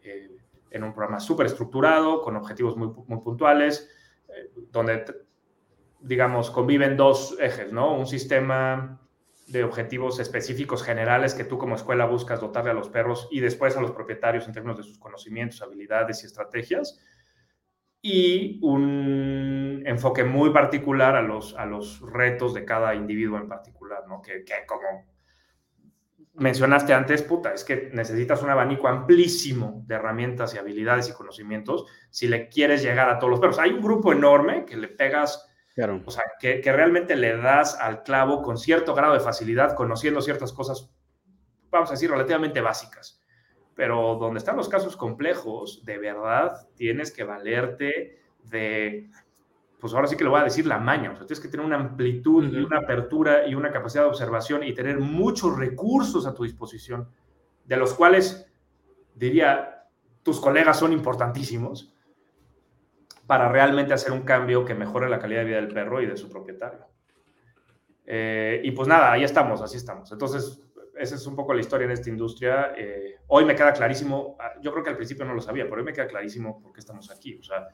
eh, 0.03 0.37
en 0.71 0.83
un 0.83 0.93
programa 0.93 1.19
súper 1.19 1.45
estructurado, 1.45 2.21
con 2.21 2.35
objetivos 2.35 2.75
muy, 2.75 2.91
muy 3.07 3.21
puntuales, 3.21 3.89
eh, 4.27 4.51
donde 4.71 5.05
digamos, 6.01 6.49
conviven 6.49 6.95
dos 6.95 7.37
ejes, 7.39 7.71
¿no? 7.71 7.93
Un 7.93 8.07
sistema 8.07 9.01
de 9.47 9.63
objetivos 9.63 10.19
específicos 10.19 10.83
generales 10.83 11.33
que 11.33 11.43
tú 11.43 11.57
como 11.57 11.75
escuela 11.75 12.05
buscas 12.05 12.39
dotarle 12.39 12.71
a 12.71 12.73
los 12.73 12.89
perros 12.89 13.27
y 13.31 13.39
después 13.39 13.75
a 13.75 13.81
los 13.81 13.91
propietarios 13.91 14.47
en 14.47 14.53
términos 14.53 14.77
de 14.77 14.83
sus 14.83 14.99
conocimientos, 14.99 15.61
habilidades 15.61 16.23
y 16.23 16.27
estrategias. 16.27 16.99
Y 18.01 18.59
un 18.61 19.83
enfoque 19.85 20.23
muy 20.23 20.51
particular 20.51 21.15
a 21.15 21.21
los, 21.21 21.55
a 21.55 21.65
los 21.65 21.99
retos 22.01 22.53
de 22.53 22.63
cada 22.63 22.95
individuo 22.95 23.37
en 23.37 23.47
particular, 23.47 24.07
¿no? 24.07 24.21
Que, 24.21 24.45
que 24.45 24.65
como 24.65 25.05
mencionaste 26.39 26.93
antes, 26.93 27.21
puta, 27.21 27.53
es 27.53 27.63
que 27.63 27.89
necesitas 27.93 28.41
un 28.41 28.49
abanico 28.49 28.87
amplísimo 28.87 29.83
de 29.85 29.95
herramientas 29.95 30.53
y 30.53 30.57
habilidades 30.57 31.09
y 31.09 31.13
conocimientos 31.13 31.85
si 32.09 32.27
le 32.27 32.47
quieres 32.47 32.81
llegar 32.81 33.09
a 33.09 33.19
todos 33.19 33.31
los 33.31 33.39
perros. 33.39 33.59
Hay 33.59 33.71
un 33.71 33.81
grupo 33.81 34.13
enorme 34.13 34.65
que 34.65 34.77
le 34.77 34.87
pegas, 34.87 35.47
claro. 35.75 36.01
o 36.05 36.11
sea, 36.11 36.23
que, 36.39 36.61
que, 36.61 36.71
realmente 36.71 37.15
le 37.15 37.35
das 37.37 37.75
al 37.79 38.03
clavo 38.03 38.41
con 38.41 38.57
cierto 38.57 38.95
grado 38.95 39.13
de 39.13 39.19
facilidad, 39.19 39.75
conociendo 39.75 40.21
ciertas 40.21 40.53
cosas, 40.53 40.89
vamos 41.69 41.89
a 41.89 41.93
decir, 41.93 42.09
relativamente 42.09 42.61
básicas. 42.61 43.18
Pero 43.79 44.17
donde 44.19 44.39
están 44.39 44.57
los 44.57 44.67
casos 44.67 44.97
complejos, 44.97 45.85
de 45.85 45.97
verdad 45.97 46.67
tienes 46.75 47.13
que 47.13 47.23
valerte 47.23 48.19
de 48.43 49.09
pues 49.79 49.93
ahora 49.93 50.05
sí 50.05 50.17
que 50.17 50.25
le 50.25 50.29
voy 50.29 50.41
a 50.41 50.43
decir 50.43 50.65
la 50.65 50.79
maña. 50.79 51.11
O 51.11 51.15
sea, 51.15 51.25
tienes 51.25 51.39
que 51.39 51.47
tener 51.47 51.65
una 51.65 51.77
amplitud 51.77 52.43
y 52.43 52.57
una 52.57 52.79
apertura 52.79 53.47
y 53.47 53.55
una 53.55 53.71
capacidad 53.71 54.03
de 54.03 54.09
observación 54.09 54.63
y 54.63 54.73
tener 54.73 54.99
muchos 54.99 55.57
recursos 55.57 56.27
a 56.27 56.33
tu 56.33 56.43
disposición, 56.43 57.07
de 57.63 57.77
los 57.77 57.93
cuales, 57.93 58.51
diría, 59.15 59.85
tus 60.23 60.41
colegas 60.41 60.77
son 60.77 60.91
importantísimos 60.91 61.95
para 63.27 63.47
realmente 63.47 63.93
hacer 63.93 64.11
un 64.11 64.23
cambio 64.23 64.65
que 64.65 64.75
mejore 64.75 65.07
la 65.07 65.19
calidad 65.19 65.39
de 65.39 65.45
vida 65.45 65.61
del 65.61 65.69
perro 65.69 66.01
y 66.01 66.05
de 66.05 66.17
su 66.17 66.27
propietario. 66.27 66.85
Eh, 68.05 68.59
y 68.61 68.71
pues 68.71 68.89
nada, 68.89 69.13
ahí 69.13 69.23
estamos, 69.23 69.61
así 69.61 69.77
estamos. 69.77 70.11
Entonces, 70.11 70.68
esa 70.99 71.15
es 71.15 71.25
un 71.25 71.35
poco 71.35 71.53
la 71.53 71.61
historia 71.61 71.85
en 71.85 71.91
esta 71.91 72.09
industria. 72.09 72.73
Eh, 72.77 73.19
hoy 73.27 73.45
me 73.45 73.55
queda 73.55 73.71
clarísimo, 73.71 74.37
yo 74.61 74.71
creo 74.71 74.83
que 74.83 74.89
al 74.89 74.97
principio 74.97 75.23
no 75.25 75.33
lo 75.33 75.41
sabía, 75.41 75.63
pero 75.63 75.77
hoy 75.77 75.83
me 75.83 75.93
queda 75.93 76.07
clarísimo 76.07 76.61
por 76.61 76.73
qué 76.73 76.81
estamos 76.81 77.09
aquí. 77.09 77.37
O 77.39 77.43
sea, 77.43 77.67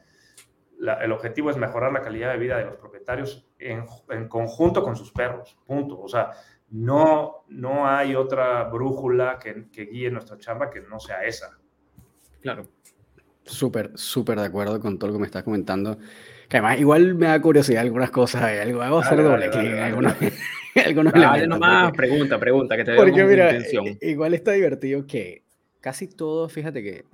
el 1.02 1.12
objetivo 1.12 1.50
es 1.50 1.58
mejorar 1.58 1.92
la 1.92 2.02
calidad 2.02 2.32
de 2.32 2.38
vida 2.38 2.58
de 2.58 2.66
los 2.66 2.76
propietarios 2.76 3.48
en, 3.58 3.86
conjunto 4.28 4.84
con 4.84 4.96
sus 4.96 5.12
perros, 5.12 5.58
punto. 5.66 6.00
O 6.00 6.08
sea, 6.08 6.32
no, 6.70 7.46
no 7.48 7.88
hay 7.88 8.16
otra 8.16 8.64
brújula 8.66 9.40
que, 9.42 9.70
que 9.72 9.86
guíe 9.86 10.12
nuestra 10.12 10.38
chamba 10.38 10.70
que 10.70 10.82
no 10.82 11.00
sea 11.00 11.24
esa. 11.24 11.58
Claro. 12.42 12.68
Súper, 13.44 13.92
súper 13.96 14.40
de 14.40 14.46
acuerdo 14.46 14.80
con 14.80 15.00
todo 15.00 15.10
lo 15.10 15.14
que 15.16 15.22
me 15.22 15.26
estás 15.26 15.44
comentando. 15.44 15.98
Que 16.48 16.58
además, 16.58 16.80
igual 16.80 17.16
me 17.16 17.28
da 17.28 17.42
curiosidad 17.42 17.82
algunas 17.82 18.12
cosas. 18.12 18.44
Algo, 18.44 18.84
hago 18.84 19.00
hacer 19.00 19.24
doble 19.24 19.50
clic 19.50 20.34
algunos, 20.86 21.14
dale 21.14 21.48
nomás, 21.48 21.92
pregunta, 21.94 22.40
pregunta, 22.40 22.76
que 22.76 22.84
te 22.84 22.96
Porque 22.96 23.24
mira, 23.24 23.58
igual 24.02 24.34
está 24.34 24.52
divertido 24.52 25.08
que 25.08 25.44
casi 25.80 26.08
todo, 26.08 26.50
fíjate 26.50 26.84
que 26.84 27.06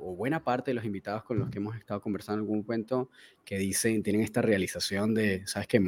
o 0.00 0.14
buena 0.14 0.42
parte 0.42 0.70
de 0.70 0.74
los 0.74 0.84
invitados 0.84 1.24
con 1.24 1.38
los 1.38 1.50
que 1.50 1.58
hemos 1.58 1.76
estado 1.76 2.00
conversando 2.00 2.40
en 2.40 2.46
algún 2.46 2.62
cuento 2.62 3.10
que 3.44 3.58
dicen, 3.58 4.02
tienen 4.02 4.22
esta 4.22 4.42
realización 4.42 5.14
de, 5.14 5.46
¿sabes 5.46 5.68
qué? 5.68 5.82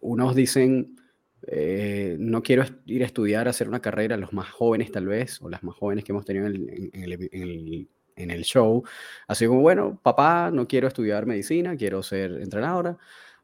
Unos 0.00 0.34
dicen, 0.34 0.96
eh, 1.46 2.16
no 2.18 2.42
quiero 2.42 2.64
ir 2.86 3.02
a 3.02 3.06
estudiar, 3.06 3.46
a 3.46 3.50
hacer 3.50 3.68
una 3.68 3.80
carrera, 3.80 4.16
los 4.16 4.32
más 4.32 4.50
jóvenes 4.50 4.90
tal 4.90 5.06
vez, 5.06 5.40
o 5.42 5.48
las 5.48 5.62
más 5.62 5.76
jóvenes 5.76 6.04
que 6.04 6.12
hemos 6.12 6.24
tenido 6.24 6.46
en 6.46 6.54
el, 6.92 7.88
en 8.16 8.30
el, 8.30 8.44
show, 8.44 8.82
así 9.26 9.46
como, 9.46 9.60
bueno, 9.60 10.00
papá, 10.02 10.50
no 10.52 10.68
quiero 10.68 10.88
estudiar 10.88 11.26
medicina, 11.26 11.76
quiero 11.76 12.02
ser 12.02 12.32
entrenadora, 12.42 12.96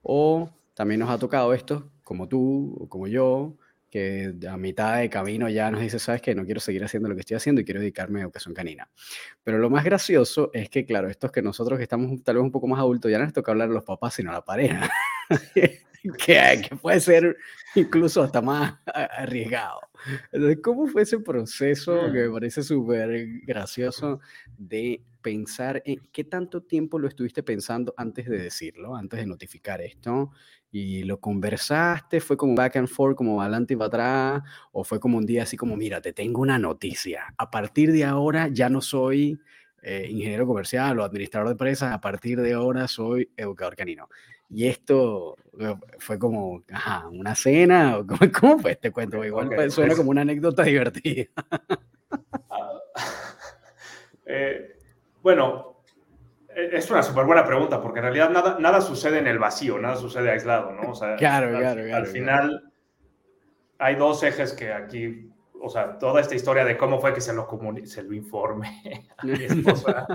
o 0.02 0.50
también 0.80 1.00
nos 1.00 1.10
ha 1.10 1.18
tocado 1.18 1.52
esto, 1.52 1.92
como 2.02 2.26
tú, 2.26 2.74
o 2.80 2.88
como 2.88 3.06
yo, 3.06 3.54
que 3.90 4.34
a 4.48 4.56
mitad 4.56 4.96
de 4.96 5.10
camino 5.10 5.46
ya 5.50 5.70
nos 5.70 5.82
dice, 5.82 5.98
sabes 5.98 6.22
que 6.22 6.34
no 6.34 6.46
quiero 6.46 6.58
seguir 6.58 6.82
haciendo 6.82 7.06
lo 7.06 7.14
que 7.14 7.20
estoy 7.20 7.36
haciendo 7.36 7.60
y 7.60 7.66
quiero 7.66 7.80
dedicarme 7.80 8.20
a 8.20 8.22
educación 8.22 8.54
canina. 8.54 8.88
Pero 9.44 9.58
lo 9.58 9.68
más 9.68 9.84
gracioso 9.84 10.50
es 10.54 10.70
que, 10.70 10.86
claro, 10.86 11.10
estos 11.10 11.30
que 11.32 11.42
nosotros 11.42 11.76
que 11.76 11.82
estamos 11.82 12.22
tal 12.22 12.36
vez 12.36 12.44
un 12.44 12.50
poco 12.50 12.66
más 12.66 12.80
adultos, 12.80 13.10
ya 13.10 13.18
no 13.18 13.24
nos 13.24 13.34
toca 13.34 13.52
hablar 13.52 13.68
a 13.68 13.74
los 13.74 13.84
papás, 13.84 14.14
sino 14.14 14.30
a 14.30 14.32
la 14.32 14.42
pareja, 14.42 14.88
que, 16.24 16.62
que, 16.68 16.76
puede 16.76 17.00
ser 17.00 17.36
incluso 17.74 18.22
hasta 18.22 18.40
más 18.40 18.78
arriesgado. 18.86 19.80
Entonces, 20.32 20.58
¿cómo 20.62 20.86
fue 20.86 21.02
ese 21.02 21.18
proceso 21.18 22.10
que 22.12 22.26
me 22.26 22.30
parece 22.30 22.62
súper 22.62 23.26
gracioso 23.44 24.20
de 24.56 25.02
pensar 25.20 25.82
en 25.84 26.00
qué 26.12 26.24
tanto 26.24 26.62
tiempo 26.62 26.98
lo 26.98 27.08
estuviste 27.08 27.42
pensando 27.42 27.92
antes 27.96 28.26
de 28.26 28.38
decirlo, 28.38 28.96
antes 28.96 29.20
de 29.20 29.26
notificar 29.26 29.82
esto? 29.82 30.30
y 30.72 31.02
lo 31.02 31.18
conversaste, 31.20 32.20
fue 32.20 32.36
como 32.36 32.54
back 32.54 32.76
and 32.76 32.88
forth, 32.88 33.16
como 33.16 33.42
adelante 33.42 33.74
y 33.74 33.76
para 33.76 33.86
atrás, 33.88 34.42
o 34.72 34.84
fue 34.84 35.00
como 35.00 35.18
un 35.18 35.26
día 35.26 35.42
así 35.42 35.56
como, 35.56 35.76
mira, 35.76 36.00
te 36.00 36.12
tengo 36.12 36.40
una 36.40 36.58
noticia, 36.58 37.34
a 37.36 37.50
partir 37.50 37.92
de 37.92 38.04
ahora 38.04 38.48
ya 38.48 38.68
no 38.68 38.80
soy 38.80 39.40
eh, 39.82 40.06
ingeniero 40.08 40.46
comercial 40.46 40.98
o 41.00 41.04
administrador 41.04 41.48
de 41.48 41.52
empresas, 41.52 41.92
a 41.92 42.00
partir 42.00 42.40
de 42.40 42.52
ahora 42.52 42.86
soy 42.86 43.30
educador 43.36 43.76
canino. 43.76 44.08
Y 44.50 44.66
esto 44.66 45.36
eh, 45.58 45.74
fue 45.98 46.18
como, 46.18 46.62
ajá, 46.72 47.08
una 47.08 47.34
cena, 47.34 47.98
o 47.98 48.06
¿cómo, 48.40 48.58
fue 48.58 48.72
este 48.72 48.90
cuento? 48.90 49.24
Igual 49.24 49.70
suena 49.70 49.94
como 49.94 50.10
una 50.10 50.22
anécdota 50.22 50.62
divertida. 50.64 51.26
Eh, 54.32 54.78
bueno, 55.22 55.82
e, 56.54 56.76
es 56.76 56.88
una 56.88 57.02
súper 57.02 57.24
buena 57.24 57.44
pregunta, 57.44 57.82
porque 57.82 57.98
en 57.98 58.04
realidad 58.04 58.30
nada, 58.30 58.58
nada 58.60 58.80
sucede 58.80 59.18
en 59.18 59.26
el 59.26 59.40
vacío, 59.40 59.76
nada 59.76 59.96
sucede 59.96 60.30
aislado, 60.30 60.70
¿no? 60.70 60.92
O 60.92 60.94
sea, 60.94 61.16
claro, 61.16 61.48
al, 61.48 61.58
claro, 61.58 61.82
claro, 61.82 61.96
al 61.96 62.06
final 62.06 62.72
hay 63.80 63.96
dos 63.96 64.22
ejes 64.22 64.52
que 64.52 64.72
aquí, 64.72 65.32
o 65.62 65.68
sea, 65.68 65.98
toda 65.98 66.20
esta 66.20 66.34
historia 66.34 66.64
de 66.64 66.76
cómo 66.76 67.00
fue 67.00 67.12
que 67.12 67.20
se 67.20 67.32
lo, 67.32 67.48
se 67.84 68.02
lo 68.02 68.14
informe 68.14 69.08
a 69.16 69.26
mi 69.26 69.32
esposa. 69.44 70.06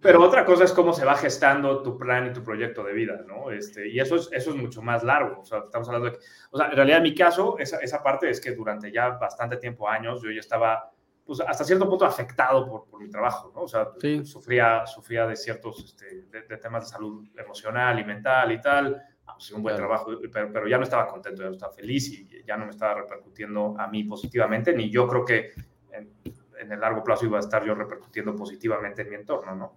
Pero 0.00 0.22
otra 0.22 0.44
cosa 0.44 0.64
es 0.64 0.72
cómo 0.72 0.92
se 0.92 1.04
va 1.04 1.16
gestando 1.16 1.82
tu 1.82 1.96
plan 1.96 2.26
y 2.26 2.32
tu 2.32 2.42
proyecto 2.42 2.84
de 2.84 2.92
vida, 2.92 3.24
¿no? 3.26 3.50
Este, 3.50 3.88
y 3.88 3.98
eso 4.00 4.16
es, 4.16 4.28
eso 4.32 4.50
es 4.50 4.56
mucho 4.56 4.82
más 4.82 5.02
largo. 5.02 5.40
O 5.40 5.44
sea, 5.44 5.60
estamos 5.60 5.88
hablando 5.88 6.10
de 6.10 6.18
o 6.50 6.58
sea, 6.58 6.66
en 6.66 6.76
realidad 6.76 6.98
en 6.98 7.04
mi 7.04 7.14
caso, 7.14 7.58
esa, 7.58 7.78
esa 7.78 8.02
parte 8.02 8.28
es 8.28 8.40
que 8.40 8.52
durante 8.52 8.92
ya 8.92 9.10
bastante 9.10 9.56
tiempo, 9.56 9.88
años, 9.88 10.22
yo 10.22 10.30
ya 10.30 10.40
estaba 10.40 10.92
pues, 11.24 11.40
hasta 11.40 11.64
cierto 11.64 11.88
punto 11.88 12.04
afectado 12.04 12.68
por, 12.68 12.84
por 12.86 13.00
mi 13.00 13.08
trabajo, 13.08 13.50
¿no? 13.54 13.62
O 13.62 13.68
sea, 13.68 13.88
sufría, 14.24 14.86
sufría 14.86 15.26
de 15.26 15.36
ciertos 15.36 15.84
este, 15.84 16.22
de, 16.30 16.56
temas 16.58 16.84
de 16.84 16.90
salud 16.90 17.26
emocional 17.36 17.98
y 17.98 18.04
mental 18.04 18.52
y 18.52 18.60
tal. 18.60 19.02
Pues, 19.34 19.50
un 19.52 19.62
buen 19.62 19.76
trabajo, 19.76 20.12
pero, 20.32 20.52
pero, 20.52 20.68
ya 20.68 20.78
no 20.78 20.84
estaba 20.84 21.06
contento, 21.06 21.42
ya 21.42 21.48
no 21.48 21.54
estaba 21.54 21.72
feliz 21.72 22.08
y 22.08 22.44
ya 22.46 22.56
no 22.56 22.64
me 22.64 22.70
estaba 22.70 22.94
repercutiendo 22.94 23.74
a 23.78 23.88
mí 23.88 24.04
positivamente, 24.04 24.72
ni 24.72 24.90
yo 24.90 25.06
creo 25.06 25.24
que 25.24 25.52
en, 25.92 26.12
en 26.58 26.72
el 26.72 26.80
largo 26.80 27.02
plazo 27.02 27.26
iba 27.26 27.38
a 27.38 27.40
estar 27.40 27.64
yo 27.64 27.74
repercutiendo 27.74 28.34
positivamente 28.34 29.02
en 29.02 29.10
mi 29.10 29.16
entorno, 29.16 29.54
¿no? 29.54 29.76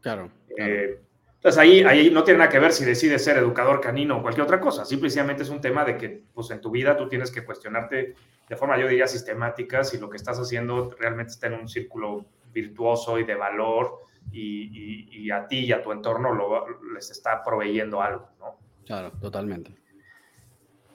Claro. 0.00 0.30
Eh, 0.56 1.00
entonces 1.34 1.58
ahí, 1.58 1.82
ahí 1.82 2.10
no 2.10 2.24
tiene 2.24 2.38
nada 2.38 2.50
que 2.50 2.58
ver 2.58 2.72
si 2.72 2.84
decides 2.84 3.22
ser 3.22 3.36
educador 3.36 3.80
canino 3.80 4.18
o 4.18 4.22
cualquier 4.22 4.44
otra 4.44 4.60
cosa, 4.60 4.84
simplemente 4.84 5.42
es 5.42 5.50
un 5.50 5.60
tema 5.60 5.84
de 5.84 5.96
que 5.96 6.24
pues 6.32 6.50
en 6.50 6.60
tu 6.60 6.70
vida 6.70 6.96
tú 6.96 7.08
tienes 7.08 7.30
que 7.30 7.44
cuestionarte 7.44 8.14
de 8.48 8.56
forma, 8.56 8.78
yo 8.78 8.86
diría, 8.86 9.08
sistemática, 9.08 9.82
si 9.82 9.98
lo 9.98 10.08
que 10.08 10.16
estás 10.16 10.38
haciendo 10.38 10.90
realmente 10.98 11.32
está 11.32 11.48
en 11.48 11.54
un 11.54 11.68
círculo 11.68 12.26
virtuoso 12.52 13.18
y 13.18 13.24
de 13.24 13.34
valor 13.34 14.02
y, 14.30 15.24
y, 15.24 15.30
a 15.30 15.46
ti 15.46 15.66
y 15.66 15.72
a 15.72 15.82
tu 15.82 15.92
entorno 15.92 16.32
lo, 16.32 16.80
les 16.94 17.10
está 17.10 17.42
proveyendo 17.42 18.00
algo, 18.02 18.28
¿no? 18.38 18.55
Claro, 18.86 19.12
totalmente. 19.20 19.74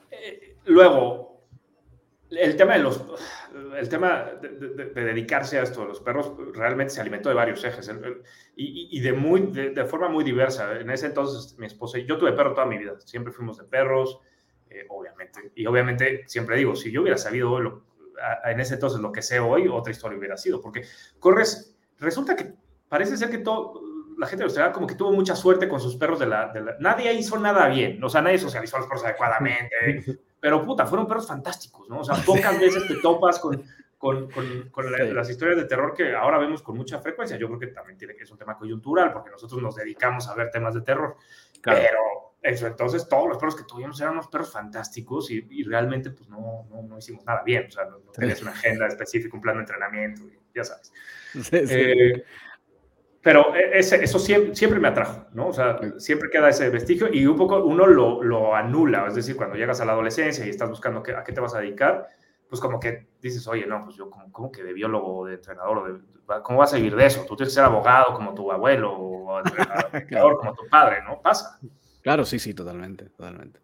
Eh, 0.09 0.55
luego, 0.65 1.45
el 2.29 2.55
tema 2.55 2.73
de 2.73 2.79
los, 2.79 3.03
el 3.77 3.89
tema 3.89 4.31
de, 4.41 4.85
dedicarse 4.93 5.59
a 5.59 5.63
esto 5.63 5.81
de 5.81 5.87
los 5.87 5.99
perros 5.99 6.31
realmente 6.53 6.93
se 6.93 7.01
alimentó 7.01 7.27
de 7.27 7.35
varios 7.35 7.63
ejes 7.65 7.91
y, 8.55 8.97
y, 8.97 9.01
de, 9.01 9.11
muy, 9.11 9.41
de, 9.51 9.85
forma 9.85 10.07
muy 10.07 10.23
diversa. 10.23 10.79
En 10.79 10.89
ese 10.89 11.07
entonces, 11.07 11.57
mi 11.59 11.65
esposa 11.65 11.99
y 11.99 12.05
yo 12.05 12.17
tuve 12.17 12.31
perro 12.31 12.53
toda 12.53 12.65
mi 12.65 12.77
vida, 12.77 12.99
siempre 13.01 13.33
fuimos 13.33 13.57
de 13.57 13.65
perros, 13.65 14.19
eh, 14.69 14.85
obviamente. 14.87 15.51
Y 15.55 15.65
obviamente, 15.65 16.23
siempre 16.27 16.55
digo, 16.55 16.75
si 16.77 16.91
yo 16.91 17.01
hubiera 17.01 17.17
sabido 17.17 17.59
lo, 17.59 17.83
en 18.45 18.59
ese 18.61 18.75
entonces 18.75 19.01
lo 19.01 19.11
que 19.11 19.21
sé 19.21 19.39
hoy, 19.39 19.67
otra 19.67 19.91
historia 19.91 20.17
hubiera 20.17 20.37
sido, 20.37 20.61
porque 20.61 20.85
corres, 21.19 21.77
resulta 21.99 22.37
que 22.37 22.53
parece 22.87 23.17
ser 23.17 23.29
que 23.29 23.39
todo, 23.39 23.81
la 24.21 24.27
gente 24.27 24.43
de 24.43 24.45
Australia 24.45 24.71
como 24.71 24.85
que 24.85 24.93
tuvo 24.93 25.11
mucha 25.11 25.35
suerte 25.35 25.67
con 25.67 25.79
sus 25.79 25.95
perros 25.95 26.19
de 26.19 26.27
la, 26.27 26.53
Nadie 26.79 27.11
hizo 27.13 27.39
nada 27.39 27.67
bien, 27.67 28.01
o 28.03 28.07
sea, 28.07 28.21
nadie 28.21 28.37
socializó 28.37 28.75
a 28.75 28.79
los 28.81 28.87
perros 28.87 29.03
adecuadamente, 29.03 30.03
pero 30.39 30.63
puta, 30.63 30.85
fueron 30.85 31.07
perros 31.07 31.27
fantásticos, 31.27 31.89
¿no? 31.89 32.01
O 32.01 32.03
sea, 32.03 32.15
pocas 32.23 32.59
veces 32.59 32.87
te 32.87 32.97
topas 33.01 33.39
con, 33.39 33.63
con, 33.97 34.29
con, 34.29 35.15
las 35.15 35.27
historias 35.27 35.57
de 35.57 35.65
terror 35.65 35.95
que 35.95 36.15
ahora 36.15 36.37
vemos 36.37 36.61
con 36.61 36.77
mucha 36.77 36.99
frecuencia. 36.99 37.35
Yo 37.35 37.47
creo 37.47 37.59
que 37.59 37.67
también 37.67 37.97
tiene 37.97 38.15
que 38.15 38.23
es 38.23 38.31
un 38.31 38.37
tema 38.37 38.55
coyuntural, 38.55 39.11
porque 39.11 39.31
nosotros 39.31 39.59
nos 39.59 39.75
dedicamos 39.75 40.27
a 40.27 40.35
ver 40.35 40.51
temas 40.51 40.75
de 40.75 40.81
terror, 40.81 41.17
pero 41.63 41.99
eso, 42.43 42.67
entonces 42.67 43.09
todos 43.09 43.27
los 43.27 43.39
perros 43.39 43.55
que 43.55 43.63
tuvimos 43.63 43.99
eran 44.01 44.13
unos 44.13 44.27
perros 44.27 44.51
fantásticos 44.51 45.31
y, 45.31 45.63
realmente 45.63 46.11
pues 46.11 46.29
no, 46.29 46.67
no, 46.69 46.95
hicimos 46.99 47.25
nada 47.25 47.41
bien, 47.43 47.65
o 47.67 47.71
sea, 47.71 47.85
no, 47.85 47.97
tenías 48.11 48.39
una 48.43 48.51
agenda 48.51 48.85
específica, 48.85 49.35
un 49.35 49.41
plan 49.41 49.55
de 49.55 49.61
entrenamiento, 49.61 50.21
ya 50.53 50.63
sabes. 50.63 50.93
Eh, 51.51 52.23
pero 53.21 53.55
e, 53.55 53.79
ese, 53.79 54.03
eso 54.03 54.19
siempre, 54.19 54.55
siempre, 54.55 54.79
me 54.79 54.87
atrajo, 54.87 55.25
¿no? 55.33 55.47
O 55.47 55.53
sea, 55.53 55.79
siempre 55.97 56.29
queda 56.29 56.49
ese 56.49 56.69
vestigio 56.69 57.13
y 57.13 57.25
un 57.25 57.37
poco 57.37 57.63
uno 57.63 57.85
lo, 57.85 58.23
lo, 58.23 58.55
anula, 58.55 59.05
es 59.07 59.15
decir, 59.15 59.35
cuando 59.35 59.55
llegas 59.55 59.79
a 59.81 59.85
la 59.85 59.93
adolescencia 59.93 60.45
y 60.45 60.49
estás 60.49 60.69
buscando 60.69 61.03
a 61.15 61.23
qué 61.23 61.31
te 61.31 61.41
vas 61.41 61.53
a 61.53 61.59
dedicar, 61.59 62.07
pues 62.49 62.59
como 62.59 62.79
que 62.79 63.07
dices, 63.21 63.47
oye, 63.47 63.65
no, 63.65 63.83
pues 63.85 63.95
yo 63.95 64.09
como, 64.09 64.31
como 64.31 64.51
que 64.51 64.63
de 64.63 64.73
biólogo, 64.73 65.25
de 65.25 65.35
entrenador, 65.35 66.01
¿cómo 66.43 66.59
vas 66.59 66.73
a 66.73 66.77
vivir 66.77 66.95
de 66.95 67.05
eso? 67.05 67.25
Tú 67.25 67.35
tienes 67.35 67.53
que 67.53 67.55
ser 67.55 67.63
abogado 67.63 68.13
como 68.13 68.33
tu 68.33 68.51
abuelo 68.51 68.91
o 68.91 69.39
entrenador 69.39 70.37
como 70.37 70.53
tu 70.53 70.67
padre, 70.67 70.97
¿no? 71.07 71.21
Pasa. 71.21 71.59
Claro, 72.01 72.25
sí, 72.25 72.39
sí, 72.39 72.53
totalmente, 72.53 73.09
totalmente. 73.09 73.59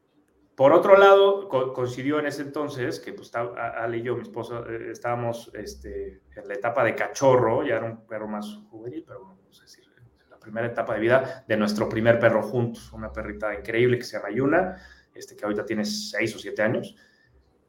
Por 0.57 0.73
otro 0.73 0.97
lado, 0.97 1.47
coincidió 1.47 2.17
en 2.17 2.25
ese 2.25 2.41
entonces 2.41 2.99
que 2.99 3.13
pues, 3.13 3.31
Ale 3.35 3.99
y 3.99 4.01
yo, 4.01 4.15
mi 4.15 4.23
esposo, 4.23 4.67
eh, 4.67 4.89
estábamos 4.91 5.51
este, 5.53 6.23
en 6.35 6.47
la 6.47 6.55
etapa 6.55 6.83
de 6.83 6.95
cachorro, 6.95 7.63
ya 7.63 7.75
era 7.75 7.85
un 7.85 8.07
perro 8.07 8.27
más 8.27 8.55
juvenil, 8.71 9.03
pero 9.05 9.21
vamos 9.21 9.59
a 9.59 9.61
decir, 9.61 9.85
la 10.27 10.39
primera 10.39 10.65
etapa 10.65 10.95
de 10.95 10.99
vida 10.99 11.45
de 11.47 11.57
nuestro 11.57 11.87
primer 11.87 12.17
perro 12.17 12.41
juntos, 12.41 12.91
una 12.91 13.13
perrita 13.13 13.53
increíble 13.53 13.99
que 13.99 14.03
se 14.03 14.17
llama 14.17 14.31
Yuna, 14.31 14.77
este, 15.13 15.35
que 15.35 15.45
ahorita 15.45 15.63
tiene 15.63 15.85
seis 15.85 16.35
o 16.35 16.39
siete 16.39 16.63
años. 16.63 16.95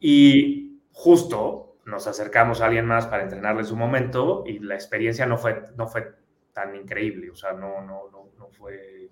Y 0.01 0.81
justo 0.91 1.81
nos 1.85 2.07
acercamos 2.07 2.63
a 2.63 2.67
alguien 2.69 2.87
más 2.87 3.07
para 3.07 3.25
entrenarle 3.25 3.61
en 3.61 3.67
su 3.67 3.77
momento 3.77 4.45
y 4.47 4.61
la 4.61 4.77
experiencia 4.77 5.27
no 5.27 5.37
fue, 5.37 5.63
no 5.77 5.89
fue 5.89 6.15
tan 6.55 6.75
increíble, 6.75 7.29
o 7.31 7.37
sea, 7.37 7.53
no, 7.53 7.83
no, 7.83 8.09
no, 8.11 8.31
no 8.39 8.49
fue 8.49 9.11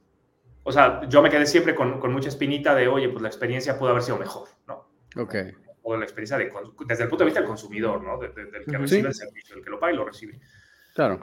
o 0.67 0.73
sea, 0.73 1.09
yo 1.09 1.23
me 1.23 1.31
quedé 1.31 1.47
siempre 1.47 1.77
con, 1.77 2.01
con, 2.01 2.13
mucha 2.13 2.29
espinita 2.29 2.75
de, 2.75 2.89
oye, 2.89 3.09
pues 3.09 3.23
la 3.23 3.29
experiencia 3.29 3.79
pudo 3.79 3.91
haber 3.91 4.03
sido 4.03 4.19
mejor, 4.19 4.49
¿no? 4.67 4.89
Ok. 5.17 5.37
O 5.83 5.97
la 5.97 6.03
experiencia 6.03 6.37
de, 6.37 6.51
desde 6.87 7.05
el 7.05 7.09
punto 7.09 7.23
de 7.23 7.27
vista 7.27 7.39
del 7.39 7.49
consumidor, 7.49 8.03
¿no? 8.03 8.19
del 8.19 8.33
que 8.35 8.77
recibe 8.77 9.07
el 9.07 9.15
servicio, 9.15 9.55
el 9.55 9.63
que 9.63 9.71
lo 9.71 9.79
paga 9.79 9.93
y 9.93 9.97
lo 9.97 10.05
recibe. 10.05 10.41
Claro. 10.93 11.21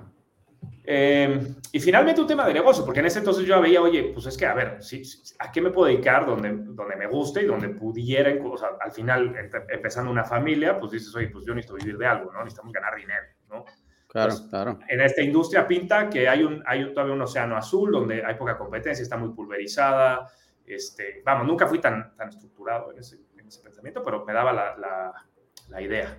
Eh, 0.85 1.55
y 1.73 1.79
finalmente 1.81 2.21
un 2.21 2.27
tema 2.27 2.47
de 2.47 2.53
negocio, 2.53 2.85
porque 2.85 3.01
en 3.01 3.07
ese 3.07 3.19
entonces 3.19 3.45
yo 3.45 3.59
veía, 3.59 3.81
oye, 3.81 4.11
pues 4.13 4.27
es 4.27 4.37
que, 4.37 4.45
a 4.45 4.53
ver, 4.53 4.81
¿sí, 4.81 5.03
¿a 5.39 5.51
qué 5.51 5.59
me 5.59 5.71
puedo 5.71 5.87
dedicar 5.87 6.25
donde, 6.25 6.49
donde 6.53 6.95
me 6.95 7.07
guste 7.07 7.41
y 7.41 7.45
donde 7.45 7.67
pudiera, 7.67 8.33
o 8.41 8.57
sea, 8.57 8.69
al 8.79 8.93
final, 8.93 9.35
empezando 9.67 10.09
una 10.09 10.23
familia, 10.23 10.79
pues 10.79 10.93
dices, 10.93 11.13
oye, 11.15 11.27
pues 11.27 11.43
yo 11.45 11.53
necesito 11.53 11.75
vivir 11.75 11.97
de 11.97 12.07
algo, 12.07 12.31
¿no? 12.31 12.39
Necesitamos 12.39 12.71
ganar 12.71 12.95
dinero, 12.95 13.25
¿no? 13.49 13.65
Claro, 14.13 14.29
pues, 14.29 14.47
claro. 14.47 14.79
En 14.87 15.01
esta 15.01 15.23
industria 15.23 15.67
pinta 15.67 16.07
que 16.07 16.29
hay, 16.29 16.43
un, 16.43 16.63
hay 16.67 16.93
todavía 16.93 17.15
un 17.15 17.21
océano 17.23 17.57
azul 17.57 17.91
donde 17.91 18.23
hay 18.23 18.35
poca 18.35 18.55
competencia, 18.55 19.01
está 19.01 19.17
muy 19.17 19.29
pulverizada. 19.29 20.29
Este, 20.63 21.23
vamos, 21.25 21.47
nunca 21.47 21.65
fui 21.65 21.79
tan, 21.79 22.15
tan 22.15 22.29
estructurado 22.29 22.91
en 22.91 22.99
ese, 22.99 23.17
en 23.35 23.47
ese 23.47 23.61
pensamiento, 23.61 24.03
pero 24.03 24.23
me 24.23 24.31
daba 24.31 24.53
la, 24.53 24.77
la, 24.77 25.13
la, 25.67 25.81
idea. 25.81 26.15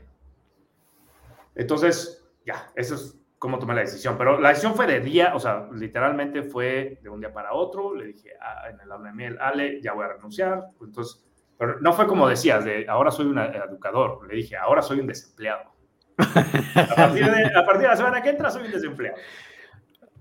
Entonces, 1.54 2.26
ya, 2.44 2.68
eso 2.74 2.96
es 2.96 3.16
cómo 3.38 3.60
tomé 3.60 3.76
la 3.76 3.82
decisión. 3.82 4.18
Pero 4.18 4.40
la 4.40 4.48
decisión 4.48 4.74
fue 4.74 4.88
de 4.88 4.98
día, 4.98 5.32
o 5.32 5.38
sea, 5.38 5.68
literalmente 5.72 6.42
fue 6.42 6.98
de 7.00 7.08
un 7.08 7.20
día 7.20 7.32
para 7.32 7.52
otro. 7.52 7.94
Le 7.94 8.06
dije 8.06 8.32
ah, 8.40 8.70
en 8.70 8.80
el 8.80 8.90
aula 8.90 9.10
de 9.10 9.14
miel, 9.14 9.38
Ale, 9.40 9.80
ya 9.80 9.92
voy 9.92 10.04
a 10.04 10.08
renunciar. 10.08 10.64
Entonces, 10.80 11.24
pero 11.56 11.78
no 11.78 11.92
fue 11.92 12.08
como 12.08 12.28
decías, 12.28 12.64
de 12.64 12.86
ahora 12.88 13.12
soy 13.12 13.26
un 13.26 13.38
educador. 13.38 14.26
Le 14.26 14.34
dije, 14.34 14.56
ahora 14.56 14.82
soy 14.82 14.98
un 14.98 15.06
desempleado. 15.06 15.73
A 16.18 16.94
partir, 16.94 17.24
de, 17.24 17.88
la 17.88 17.96
semana 17.96 18.22
que 18.22 18.30
entra 18.30 18.50
soy 18.50 18.66
un 18.66 18.72
desempleado. 18.72 19.16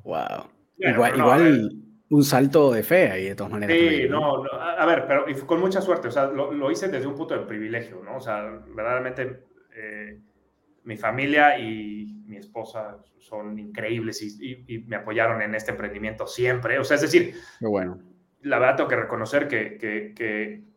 Wow. 0.04 0.50
igual, 0.78 1.72
un 2.10 2.24
salto 2.24 2.72
de 2.72 2.84
fe 2.84 3.10
ahí 3.10 3.26
de 3.26 3.36
todas 3.36 3.52
maneras. 3.52 3.78
Sí, 3.78 4.08
no, 4.10 4.44
a 4.46 4.86
ver, 4.86 5.06
pero 5.08 5.26
con 5.46 5.60
mucha 5.60 5.82
suerte, 5.82 6.08
o 6.08 6.12
sea, 6.12 6.26
lo, 6.26 6.72
hice 6.72 6.88
desde 6.88 7.08
un 7.08 7.16
punto 7.16 7.36
de 7.36 7.46
privilegio, 7.46 8.02
¿no? 8.04 8.18
O 8.18 8.22
sea, 8.22 8.44
verdaderamente 8.68 9.46
eh, 9.76 10.20
mi 10.84 10.98
familia 10.98 11.58
y 11.58 12.24
mi 12.26 12.38
esposa 12.38 12.98
son 13.20 13.58
increíbles 13.58 14.22
y, 14.22 14.86
me 14.88 14.98
apoyaron 14.98 15.42
en 15.42 15.56
este 15.56 15.72
emprendimiento 15.72 16.28
siempre, 16.28 16.78
o 16.80 16.84
sea, 16.84 16.96
es 16.96 17.02
decir, 17.02 17.36
bueno. 17.62 18.00
la 18.42 18.60
verdad 18.60 18.76
tengo 18.76 18.90
que 18.90 18.96
reconocer 18.96 19.48
que, 19.48 19.78
que 19.78 20.73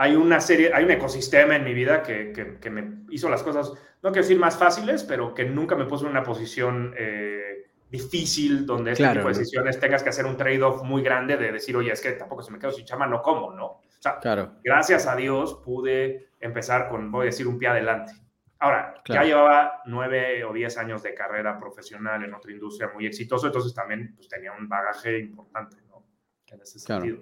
hay 0.00 0.16
una 0.16 0.40
serie, 0.40 0.70
hay 0.72 0.84
un 0.84 0.90
ecosistema 0.92 1.56
en 1.56 1.62
mi 1.62 1.74
vida 1.74 2.02
que, 2.02 2.32
que, 2.32 2.70
me 2.70 3.04
hizo 3.10 3.28
las 3.28 3.42
cosas, 3.42 3.70
no 4.02 4.10
quiero 4.10 4.22
decir 4.22 4.38
más 4.38 4.56
fáciles, 4.56 5.04
pero 5.04 5.34
que 5.34 5.44
nunca 5.44 5.76
me 5.76 5.84
puso 5.84 6.06
en 6.06 6.12
una 6.12 6.22
posición 6.22 6.94
eh, 6.96 7.70
difícil 7.90 8.64
donde 8.64 8.92
este 8.92 9.06
tipo 9.06 9.28
de 9.28 9.34
decisiones 9.34 9.78
tengas 9.78 10.02
que 10.02 10.08
hacer 10.08 10.24
un 10.24 10.38
trade-off 10.38 10.84
muy 10.84 11.02
grande 11.02 11.36
de 11.36 11.52
decir, 11.52 11.76
oye, 11.76 11.92
es 11.92 12.00
que 12.00 12.12
tampoco 12.12 12.40
se 12.40 12.50
me 12.50 12.58
quedo 12.58 12.72
sin 12.72 12.86
chama, 12.86 13.06
no 13.06 13.20
como, 13.20 13.52
¿no? 13.52 13.66
O 13.66 13.82
sea, 13.98 14.18
claro. 14.20 14.54
gracias 14.64 15.06
a 15.06 15.14
Dios 15.16 15.60
pude 15.62 16.30
empezar 16.40 16.88
con, 16.88 17.12
voy 17.12 17.24
a 17.24 17.26
decir, 17.26 17.46
un 17.46 17.58
pie 17.58 17.68
adelante. 17.68 18.14
Ahora, 18.58 19.02
ya 19.06 19.22
llevaba 19.22 19.82
nueve 19.84 20.44
o 20.44 20.54
diez 20.54 20.78
años 20.78 21.02
de 21.02 21.12
carrera 21.12 21.60
profesional 21.60 22.24
en 22.24 22.32
otra 22.32 22.52
industria 22.52 22.90
muy 22.94 23.04
exitoso, 23.04 23.48
entonces 23.48 23.74
también 23.74 24.14
pues, 24.16 24.28
tenía 24.28 24.52
un 24.52 24.66
bagaje 24.66 25.18
importante, 25.18 25.76
¿no? 25.90 26.06
En 26.46 26.62
ese 26.62 26.78
sentido. 26.78 27.18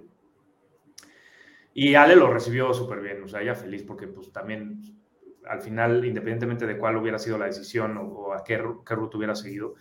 Y 1.75 1.95
Ale 1.95 2.17
lo 2.17 2.33
recibió 2.33 2.73
súper 2.75 3.01
bien, 3.01 3.23
o 3.23 3.29
sea, 3.29 3.41
ella 3.41 3.55
feliz 3.55 3.85
porque 3.85 4.09
pues 4.09 4.33
también 4.33 4.81
al 5.49 5.61
final, 5.63 6.05
independientemente 6.05 6.67
de 6.67 6.77
cuál 6.77 6.97
hubiera 6.97 7.19
sido 7.19 7.39
la 7.39 7.47
decisión 7.47 7.97
o, 7.97 8.33
a 8.33 8.45
qué, 8.45 8.63
qué 8.87 8.95
ruta 8.95 9.17
hubiera 9.17 9.35
seguido, 9.35 9.75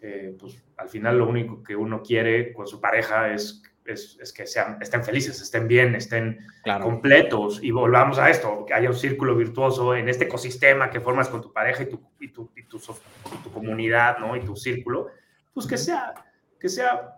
eh, 0.00 0.36
pues 0.38 0.62
al 0.76 0.88
final 0.88 1.18
lo 1.18 1.28
único 1.28 1.62
que 1.62 1.74
uno 1.74 2.02
quiere 2.02 2.52
con 2.52 2.66
su 2.66 2.80
pareja 2.80 3.32
es, 3.32 3.62
es, 3.84 4.18
es 4.20 4.32
que 4.32 4.46
sean, 4.46 4.78
estén 4.80 5.02
felices, 5.02 5.40
estén 5.40 5.66
bien, 5.66 5.94
estén 5.94 6.38
completos 6.82 7.60
y 7.62 7.70
volvamos 7.70 8.18
a 8.18 8.28
esto, 8.28 8.64
que 8.66 8.74
haya 8.74 8.90
un 8.90 8.96
círculo 8.96 9.34
virtuoso 9.34 9.94
en 9.94 10.08
este 10.08 10.26
ecosistema 10.26 10.90
que 10.90 11.00
formas 11.00 11.28
con 11.28 11.40
tu 11.40 11.52
pareja 11.52 11.84
y 11.84 11.86
tu, 11.86 12.00
y 12.20 12.28
tu, 12.28 12.50
y 12.54 12.64
tu, 12.64 12.78
tu 12.78 13.50
comunidad, 13.50 14.18
¿no? 14.18 14.36
Y 14.36 14.40
tu 14.40 14.54
círculo, 14.54 15.08
pues 15.54 15.66
que 15.66 15.78
sea, 15.78 16.14
que 16.60 16.68
sea 16.68 17.17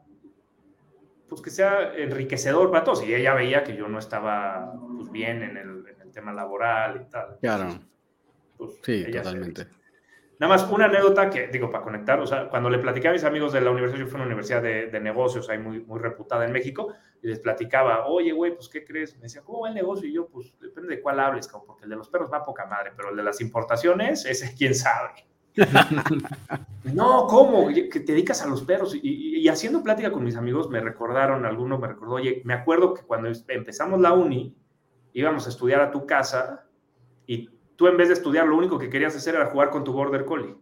pues 1.31 1.41
que 1.41 1.51
sea 1.51 1.95
enriquecedor 1.95 2.71
para 2.71 2.85
todos. 2.85 3.03
Y 3.05 3.15
ella 3.15 3.33
veía 3.33 3.65
que 3.65 3.75
yo 3.75 3.89
no 3.89 3.99
estaba 3.99 4.75
pues, 4.97 5.11
bien 5.11 5.43
en 5.43 5.57
el, 5.57 5.87
en 5.89 6.01
el 6.03 6.11
tema 6.11 6.33
laboral 6.33 7.07
y 7.07 7.11
tal. 7.11 7.39
Claro. 7.41 7.79
Pues, 8.59 8.73
sí, 8.83 9.11
totalmente. 9.11 9.67
Nada 10.41 10.55
más 10.55 10.71
una 10.71 10.87
anécdota 10.87 11.31
que, 11.31 11.49
digo, 11.49 11.71
para 11.71 11.85
conectar, 11.85 12.19
o 12.19 12.27
sea, 12.27 12.49
cuando 12.49 12.69
le 12.69 12.79
platicé 12.79 13.09
a 13.09 13.13
mis 13.13 13.25
amigos 13.25 13.53
de 13.53 13.61
la 13.61 13.71
universidad, 13.71 14.01
yo 14.01 14.07
fui 14.07 14.15
a 14.15 14.17
una 14.17 14.27
universidad 14.27 14.63
de, 14.63 14.87
de 14.87 15.01
negocios 15.01 15.49
ahí 15.51 15.59
muy, 15.59 15.81
muy 15.81 15.99
reputada 15.99 16.47
en 16.47 16.53
México, 16.53 16.95
y 17.23 17.29
les 17.29 17.39
platicaba, 17.41 18.07
oye, 18.07 18.33
güey, 18.33 18.55
pues, 18.55 18.69
¿qué 18.69 18.85
crees? 18.85 19.15
Me 19.17 19.25
decía, 19.25 19.43
¿cómo 19.43 19.61
va 19.61 19.69
el 19.69 19.75
negocio? 19.75 20.09
Y 20.09 20.15
yo, 20.15 20.29
pues, 20.29 20.59
depende 20.59 20.97
de 20.97 21.03
cuál 21.03 21.21
hables, 21.21 21.47
porque 21.49 21.85
el 21.85 21.91
de 21.91 21.97
los 21.97 22.09
perros 22.09 22.33
va 22.33 22.39
a 22.39 22.45
poca 22.45 22.65
madre, 22.67 22.93
pero 22.97 23.11
el 23.11 23.17
de 23.17 23.23
las 23.23 23.41
importaciones, 23.41 24.25
ese 24.25 24.55
quién 24.59 24.75
sabe. 24.75 25.27
no, 26.85 27.27
¿cómo? 27.27 27.69
Que 27.69 28.01
te 28.01 28.13
dedicas 28.13 28.43
a 28.43 28.49
los 28.49 28.63
perros. 28.63 28.97
Y, 29.01 29.49
haciendo 29.49 29.83
plática 29.83 30.13
con 30.13 30.25
mis 30.25 30.37
amigos 30.37 30.69
me 30.71 30.81
recordaron, 30.81 31.45
alguno 31.45 31.79
me 31.79 31.89
recordó, 31.89 32.15
oye, 32.15 32.43
me 32.45 32.55
acuerdo 32.55 32.95
que 32.95 33.03
cuando 33.03 33.31
empezamos 33.49 34.01
la 34.01 34.13
uni, 34.13 34.57
íbamos 35.13 35.47
a 35.47 35.51
estudiar 35.51 35.81
a 35.81 35.91
tu 35.91 36.07
casa 36.07 36.67
y 37.27 37.49
tú 37.77 37.89
en 37.89 37.97
vez 37.97 38.09
de 38.09 38.15
estudiar 38.15 38.47
lo 38.47 38.57
único 38.57 38.79
que 38.79 38.91
querías 38.91 39.17
hacer 39.17 39.35
era 39.35 39.47
jugar 39.47 39.71
con 39.71 39.85
tu 39.85 39.93
border 39.93 40.25
collie. 40.25 40.57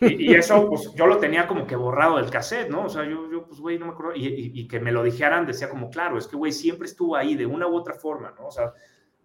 Y, 0.00 0.34
eso, 0.34 0.68
pues 0.68 0.92
yo 0.94 1.06
lo 1.06 1.18
tenía 1.18 1.46
como 1.46 1.64
que 1.64 1.76
borrado 1.76 2.16
del 2.16 2.28
cassette, 2.28 2.68
¿no? 2.68 2.86
O 2.86 2.88
sea, 2.88 3.04
yo, 3.04 3.30
yo 3.30 3.46
pues, 3.46 3.60
güey, 3.60 3.78
no 3.78 3.86
me 3.86 3.92
acuerdo. 3.92 4.12
Y, 4.16 4.66
que 4.66 4.80
me 4.80 4.90
lo 4.90 5.04
dijeran, 5.04 5.46
decía 5.46 5.68
como, 5.68 5.90
claro, 5.90 6.18
es 6.18 6.26
que, 6.26 6.34
güey, 6.34 6.50
siempre 6.50 6.88
estuvo 6.88 7.14
ahí 7.14 7.36
de 7.36 7.46
una 7.46 7.68
u 7.68 7.76
otra 7.76 7.94
forma, 7.94 8.34
¿no? 8.36 8.48
O 8.48 8.50
sea, 8.50 8.72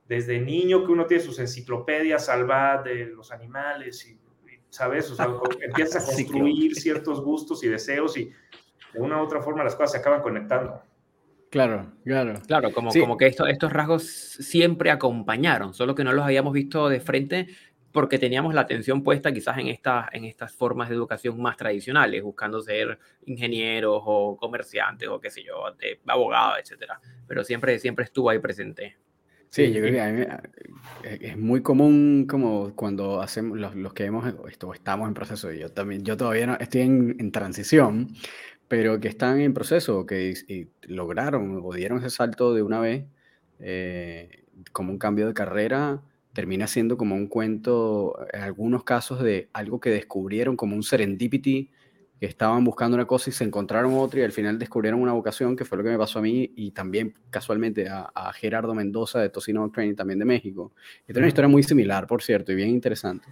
desde 0.08 0.40
niño 0.40 0.86
que 0.86 0.92
uno 0.92 1.08
tiene 1.08 1.24
sus 1.24 1.40
enciclopedias 1.40 2.26
salvadas 2.26 2.84
de 2.86 3.08
los 3.08 3.32
animales 3.32 4.06
y 4.08 4.20
¿sabes? 4.70 5.10
O 5.12 5.16
sea, 5.16 5.28
empiezas 5.62 6.04
a 6.04 6.14
construir 6.14 6.76
ciertos 6.76 7.22
gustos 7.22 7.64
y 7.64 7.68
deseos 7.68 8.18
y 8.18 8.32
de 8.94 9.00
una 9.00 9.22
u 9.22 9.26
otra 9.26 9.42
forma 9.42 9.64
las 9.64 9.76
cosas 9.76 9.94
se 9.94 9.98
acaban 9.98 10.22
conectando. 10.22 10.82
Claro, 11.50 11.94
claro. 12.04 12.42
Claro, 12.46 12.72
como, 12.74 12.92
como 12.92 13.18
que 13.18 13.28
estos 13.28 13.72
rasgos 13.72 14.04
siempre 14.06 14.92
acompañaron, 14.92 15.74
solo 15.74 15.96
que 15.96 16.04
no 16.04 16.12
los 16.12 16.26
habíamos 16.26 16.54
visto 16.54 16.90
de 16.90 17.00
frente 17.00 17.48
porque 17.98 18.20
teníamos 18.20 18.54
la 18.54 18.62
atención 18.62 19.02
puesta 19.02 19.32
quizás 19.32 19.58
en, 19.58 19.70
esta, 19.70 20.08
en 20.12 20.26
estas 20.26 20.54
formas 20.54 20.90
de 20.90 20.94
educación 20.96 21.42
más 21.42 21.58
tradicionales, 21.58 22.22
buscando 22.22 22.62
ser 22.62 23.00
ingenieros 23.26 24.04
o 24.06 24.38
comerciantes 24.38 25.10
o 25.10 25.20
qué 25.20 25.32
sé 25.32 25.44
yo, 25.44 25.72
de 25.80 26.00
abogados, 26.06 26.60
etcétera. 26.62 27.00
Pero 27.28 27.44
siempre, 27.44 27.80
siempre 27.80 28.06
estuvo 28.06 28.30
ahí 28.30 28.40
presente. 28.40 28.98
Sí, 29.50 29.72
yo 29.72 29.82
creo 29.82 29.94
que 29.94 30.02
a 30.02 30.12
mí, 30.12 30.22
eh, 31.04 31.20
es 31.22 31.38
muy 31.38 31.62
común 31.62 32.26
como 32.30 32.76
cuando 32.76 33.22
hacemos 33.22 33.58
los, 33.58 33.76
los 33.76 33.94
que 33.94 34.06
hemos 34.06 34.26
esto, 34.50 34.74
estamos 34.74 35.08
en 35.08 35.14
proceso, 35.14 35.52
yo 35.52 35.70
también, 35.70 36.04
yo 36.04 36.18
todavía 36.18 36.48
no, 36.48 36.56
estoy 36.60 36.82
en, 36.82 37.16
en, 37.20 37.32
transición, 37.32 38.10
pero 38.68 39.00
que 39.00 39.08
están 39.08 39.40
en 39.40 39.54
proceso, 39.54 40.06
que 40.06 40.34
y 40.48 40.68
lograron 40.88 41.62
o 41.64 41.74
dieron 41.74 42.00
ese 42.00 42.10
salto 42.10 42.54
de 42.54 42.62
una 42.62 42.80
vez, 42.80 43.06
eh, 43.60 44.44
como 44.72 44.92
un 44.92 44.98
cambio 45.00 45.28
de 45.28 45.34
carrera, 45.34 46.02
termina 46.34 46.68
siendo 46.68 46.98
como 46.98 47.16
un 47.16 47.28
cuento, 47.28 48.16
en 48.34 48.42
algunos 48.42 48.84
casos 48.84 49.24
de 49.24 49.50
algo 49.54 49.80
que 49.80 49.90
descubrieron 49.90 50.56
como 50.56 50.76
un 50.76 50.84
serendipity 50.84 51.72
que 52.20 52.26
estaban 52.26 52.64
buscando 52.64 52.96
una 52.96 53.06
cosa 53.06 53.30
y 53.30 53.34
se 53.34 53.44
encontraron 53.44 53.94
otra 53.94 54.22
y 54.22 54.24
al 54.24 54.32
final 54.32 54.58
descubrieron 54.58 55.02
una 55.02 55.14
vocación, 55.14 55.56
que 55.56 55.66
fue 55.66 55.78
lo 55.78 55.84
que 55.84 55.92
me 55.92 55.98
pasó 55.98 56.20
a 56.20 56.22
mí 56.22 56.52
y 56.56 56.72
también 56.72 57.14
casualmente 57.30 57.88
a, 57.90 58.32
Gerardo 58.34 58.74
Mendoza 58.74 59.20
de 59.20 59.30
Tocino 59.30 59.70
Training, 59.72 59.96
también 59.96 60.20
de 60.20 60.26
México. 60.26 60.74
Y 61.04 61.08
tiene 61.08 61.20
una 61.20 61.28
historia 61.28 61.48
muy 61.48 61.64
similar, 61.64 62.08
por 62.08 62.24
cierto, 62.24 62.52
y 62.52 62.56
bien 62.56 62.70
interesante, 62.70 63.28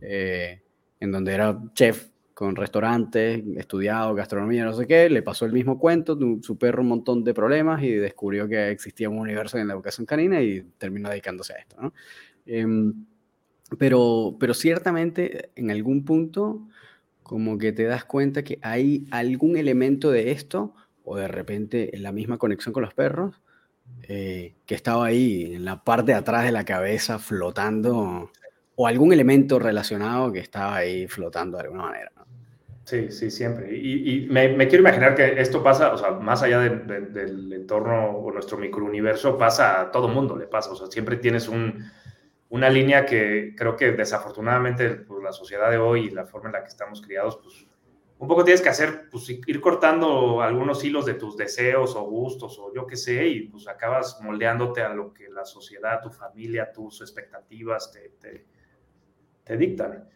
eh, 0.00 0.62
en 1.00 1.12
donde 1.12 1.34
era 1.34 1.60
chef 1.74 2.08
con 2.32 2.56
restaurantes, 2.56 3.44
estudiado 3.56 4.14
gastronomía, 4.14 4.64
no 4.64 4.72
sé 4.72 4.86
qué, 4.86 5.08
le 5.08 5.22
pasó 5.22 5.44
el 5.44 5.52
mismo 5.52 5.78
cuento, 5.78 6.18
su 6.42 6.58
perro 6.58 6.82
un 6.82 6.88
montón 6.88 7.22
de 7.22 7.32
problemas 7.32 7.82
y 7.82 7.92
descubrió 7.92 8.48
que 8.48 8.70
existía 8.70 9.08
un 9.08 9.18
universo 9.18 9.56
en 9.56 9.68
la 9.68 9.74
educación 9.74 10.04
canina 10.04 10.42
y 10.42 10.62
terminó 10.76 11.10
dedicándose 11.10 11.52
a 11.52 11.56
esto, 11.58 11.76
¿no? 11.80 11.92
Em, 12.46 13.06
pero, 13.78 14.36
pero 14.38 14.52
ciertamente 14.52 15.50
en 15.54 15.70
algún 15.70 16.04
punto 16.04 16.66
como 17.24 17.58
que 17.58 17.72
te 17.72 17.84
das 17.84 18.04
cuenta 18.04 18.44
que 18.44 18.60
hay 18.62 19.06
algún 19.10 19.56
elemento 19.56 20.12
de 20.12 20.30
esto 20.30 20.74
o 21.02 21.16
de 21.16 21.26
repente 21.26 21.96
en 21.96 22.04
la 22.04 22.12
misma 22.12 22.38
conexión 22.38 22.72
con 22.72 22.84
los 22.84 22.94
perros 22.94 23.40
eh, 24.06 24.54
que 24.66 24.74
estaba 24.74 25.06
ahí 25.06 25.54
en 25.54 25.64
la 25.64 25.82
parte 25.82 26.12
de 26.12 26.18
atrás 26.18 26.44
de 26.44 26.52
la 26.52 26.64
cabeza 26.64 27.18
flotando 27.18 28.30
o 28.76 28.86
algún 28.86 29.12
elemento 29.12 29.58
relacionado 29.58 30.30
que 30.32 30.40
estaba 30.40 30.76
ahí 30.76 31.08
flotando 31.08 31.56
de 31.56 31.64
alguna 31.64 31.84
manera. 31.84 32.12
Sí, 32.84 33.10
sí, 33.10 33.30
siempre. 33.30 33.74
Y, 33.74 34.26
me, 34.30 34.68
quiero 34.68 34.82
imaginar 34.82 35.14
que 35.14 35.40
esto 35.40 35.62
pasa, 35.62 35.94
o 35.94 35.96
sea, 35.96 36.10
más 36.10 36.42
allá 36.42 36.60
del 36.60 37.50
entorno 37.50 38.10
o 38.10 38.30
nuestro 38.30 38.58
microuniverso, 38.58 39.38
pasa 39.38 39.80
a 39.80 39.90
todo 39.90 40.06
mundo, 40.08 40.36
le 40.36 40.46
pasa. 40.46 40.70
O 40.72 40.76
sea, 40.76 40.88
siempre 40.88 41.16
tienes 41.16 41.48
un, 41.48 41.90
una 42.54 42.70
línea 42.70 43.04
que 43.04 43.52
creo 43.56 43.74
que 43.74 43.90
desafortunadamente 43.90 44.90
por 44.90 45.20
la 45.24 45.32
sociedad 45.32 45.72
de 45.72 45.78
hoy 45.78 46.06
y 46.06 46.10
la 46.10 46.24
forma 46.24 46.50
en 46.50 46.52
la 46.52 46.62
que 46.62 46.68
estamos 46.68 47.02
criados, 47.02 47.36
pues 47.42 47.66
un 48.16 48.28
poco 48.28 48.44
tienes 48.44 48.62
que 48.62 48.68
hacer, 48.68 49.10
pues 49.10 49.28
ir 49.28 49.60
cortando 49.60 50.40
algunos 50.40 50.84
hilos 50.84 51.04
de 51.04 51.14
tus 51.14 51.36
deseos 51.36 51.96
o 51.96 52.04
gustos 52.04 52.56
o 52.60 52.72
yo 52.72 52.86
qué 52.86 52.96
sé, 52.96 53.26
y 53.26 53.48
pues 53.48 53.66
acabas 53.66 54.20
moldeándote 54.22 54.82
a 54.82 54.90
lo 54.90 55.12
que 55.12 55.28
la 55.30 55.44
sociedad, 55.44 56.00
tu 56.00 56.10
familia, 56.10 56.72
tus 56.72 57.00
expectativas 57.00 57.90
te, 57.90 58.10
te, 58.20 58.46
te 59.42 59.56
dictan. 59.56 60.08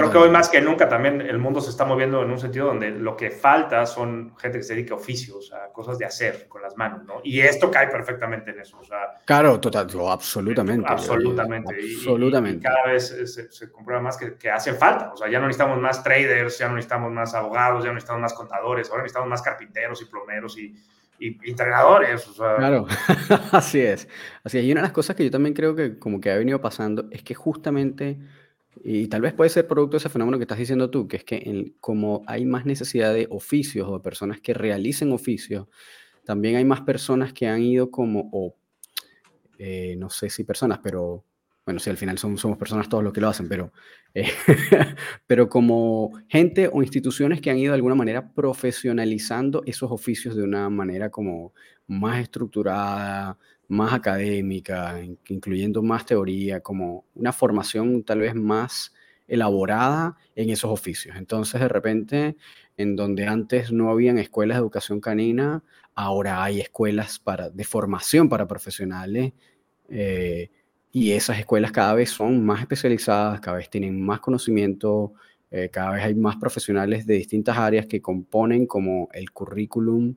Creo 0.00 0.10
que 0.10 0.18
hoy 0.18 0.30
más 0.30 0.48
que 0.48 0.60
nunca 0.60 0.88
también 0.88 1.20
el 1.20 1.38
mundo 1.38 1.60
se 1.60 1.70
está 1.70 1.84
moviendo 1.84 2.22
en 2.22 2.30
un 2.30 2.38
sentido 2.38 2.66
donde 2.66 2.90
lo 2.90 3.16
que 3.16 3.30
falta 3.30 3.86
son 3.86 4.34
gente 4.36 4.58
que 4.58 4.64
se 4.64 4.74
dedique 4.74 4.92
a 4.92 4.96
oficios, 4.96 5.52
a 5.52 5.72
cosas 5.72 5.98
de 5.98 6.04
hacer 6.04 6.48
con 6.48 6.62
las 6.62 6.76
manos, 6.76 7.04
¿no? 7.04 7.20
Y 7.22 7.40
esto 7.40 7.70
cae 7.70 7.88
perfectamente 7.88 8.50
en 8.50 8.60
eso. 8.60 8.78
O 8.78 8.84
sea, 8.84 9.20
claro, 9.24 9.60
total, 9.60 9.88
absolutamente. 10.08 10.86
Absolutamente. 10.88 11.74
absolutamente. 11.74 12.58
Y, 12.58 12.62
cada 12.62 12.86
vez 12.86 13.08
se, 13.08 13.50
se, 13.50 13.70
comprueba 13.70 14.02
más 14.02 14.16
que, 14.16 14.34
que, 14.36 14.50
hace 14.50 14.74
falta. 14.74 15.12
O 15.12 15.16
sea, 15.16 15.28
ya 15.28 15.38
no 15.38 15.46
necesitamos 15.46 15.80
más 15.80 16.02
traders, 16.02 16.58
ya 16.58 16.68
no 16.68 16.74
necesitamos 16.74 17.12
más 17.12 17.34
abogados, 17.34 17.84
ya 17.84 17.88
no 17.88 17.94
necesitamos 17.94 18.22
más 18.22 18.34
contadores, 18.34 18.90
ahora 18.90 19.02
necesitamos 19.02 19.28
más 19.28 19.42
carpinteros 19.42 20.02
y 20.02 20.06
plomeros 20.06 20.58
y, 20.58 20.74
y 21.18 21.50
entrenadores. 21.50 22.26
O 22.28 22.32
sea. 22.32 22.56
Claro, 22.56 22.86
así 23.52 23.80
es. 23.80 24.08
Así 24.42 24.58
es. 24.58 24.64
Y 24.64 24.72
una 24.72 24.80
de 24.80 24.86
las 24.86 24.92
cosas 24.92 25.14
que 25.14 25.24
yo 25.24 25.30
también 25.30 25.54
creo 25.54 25.74
que 25.74 25.98
como 25.98 26.20
que 26.20 26.30
ha 26.30 26.36
venido 26.36 26.60
pasando 26.60 27.06
es 27.10 27.22
que 27.22 27.34
justamente 27.34 28.18
y 28.86 29.08
tal 29.08 29.22
vez 29.22 29.32
puede 29.32 29.48
ser 29.48 29.66
producto 29.66 29.92
de 29.94 29.98
ese 29.98 30.10
fenómeno 30.10 30.36
que 30.36 30.44
estás 30.44 30.58
diciendo 30.58 30.90
tú, 30.90 31.08
que 31.08 31.16
es 31.16 31.24
que 31.24 31.72
como 31.80 32.22
hay 32.26 32.44
más 32.44 32.66
necesidad 32.66 33.14
de 33.14 33.26
oficios 33.30 33.88
o 33.88 33.94
de 33.94 34.00
personas 34.00 34.42
que 34.42 34.52
realicen 34.52 35.10
oficios, 35.10 35.68
también 36.22 36.56
hay 36.56 36.66
más 36.66 36.82
personas 36.82 37.32
que 37.32 37.48
han 37.48 37.62
ido 37.62 37.90
como, 37.90 38.28
o 38.30 38.54
eh, 39.58 39.96
no 39.96 40.10
sé 40.10 40.28
si 40.28 40.44
personas, 40.44 40.80
pero 40.82 41.24
bueno, 41.64 41.80
si 41.80 41.88
al 41.88 41.96
final 41.96 42.18
son, 42.18 42.36
somos 42.36 42.58
personas 42.58 42.90
todos 42.90 43.02
los 43.02 43.14
que 43.14 43.22
lo 43.22 43.28
hacen, 43.28 43.48
pero, 43.48 43.72
eh, 44.12 44.28
pero 45.26 45.48
como 45.48 46.12
gente 46.28 46.68
o 46.70 46.82
instituciones 46.82 47.40
que 47.40 47.50
han 47.50 47.56
ido 47.56 47.72
de 47.72 47.76
alguna 47.76 47.94
manera 47.94 48.34
profesionalizando 48.34 49.62
esos 49.64 49.90
oficios 49.90 50.36
de 50.36 50.42
una 50.42 50.68
manera 50.68 51.08
como 51.08 51.54
más 51.86 52.20
estructurada, 52.20 53.38
más 53.68 53.92
académica, 53.92 55.00
incluyendo 55.28 55.82
más 55.82 56.06
teoría, 56.06 56.60
como 56.60 57.04
una 57.14 57.32
formación 57.32 58.04
tal 58.04 58.20
vez 58.20 58.34
más 58.34 58.92
elaborada 59.26 60.16
en 60.34 60.50
esos 60.50 60.70
oficios. 60.70 61.16
Entonces, 61.16 61.60
de 61.60 61.68
repente, 61.68 62.36
en 62.76 62.96
donde 62.96 63.26
antes 63.26 63.72
no 63.72 63.90
habían 63.90 64.18
escuelas 64.18 64.56
de 64.56 64.60
educación 64.60 65.00
canina, 65.00 65.62
ahora 65.94 66.42
hay 66.42 66.60
escuelas 66.60 67.18
para, 67.18 67.50
de 67.50 67.64
formación 67.64 68.28
para 68.28 68.46
profesionales 68.46 69.32
eh, 69.88 70.50
y 70.92 71.12
esas 71.12 71.38
escuelas 71.38 71.72
cada 71.72 71.94
vez 71.94 72.10
son 72.10 72.44
más 72.44 72.60
especializadas, 72.60 73.40
cada 73.40 73.56
vez 73.56 73.70
tienen 73.70 74.00
más 74.00 74.20
conocimiento, 74.20 75.14
eh, 75.50 75.68
cada 75.70 75.92
vez 75.92 76.04
hay 76.04 76.14
más 76.14 76.36
profesionales 76.36 77.06
de 77.06 77.14
distintas 77.14 77.56
áreas 77.56 77.86
que 77.86 78.02
componen 78.02 78.66
como 78.66 79.08
el 79.12 79.30
currículum 79.30 80.14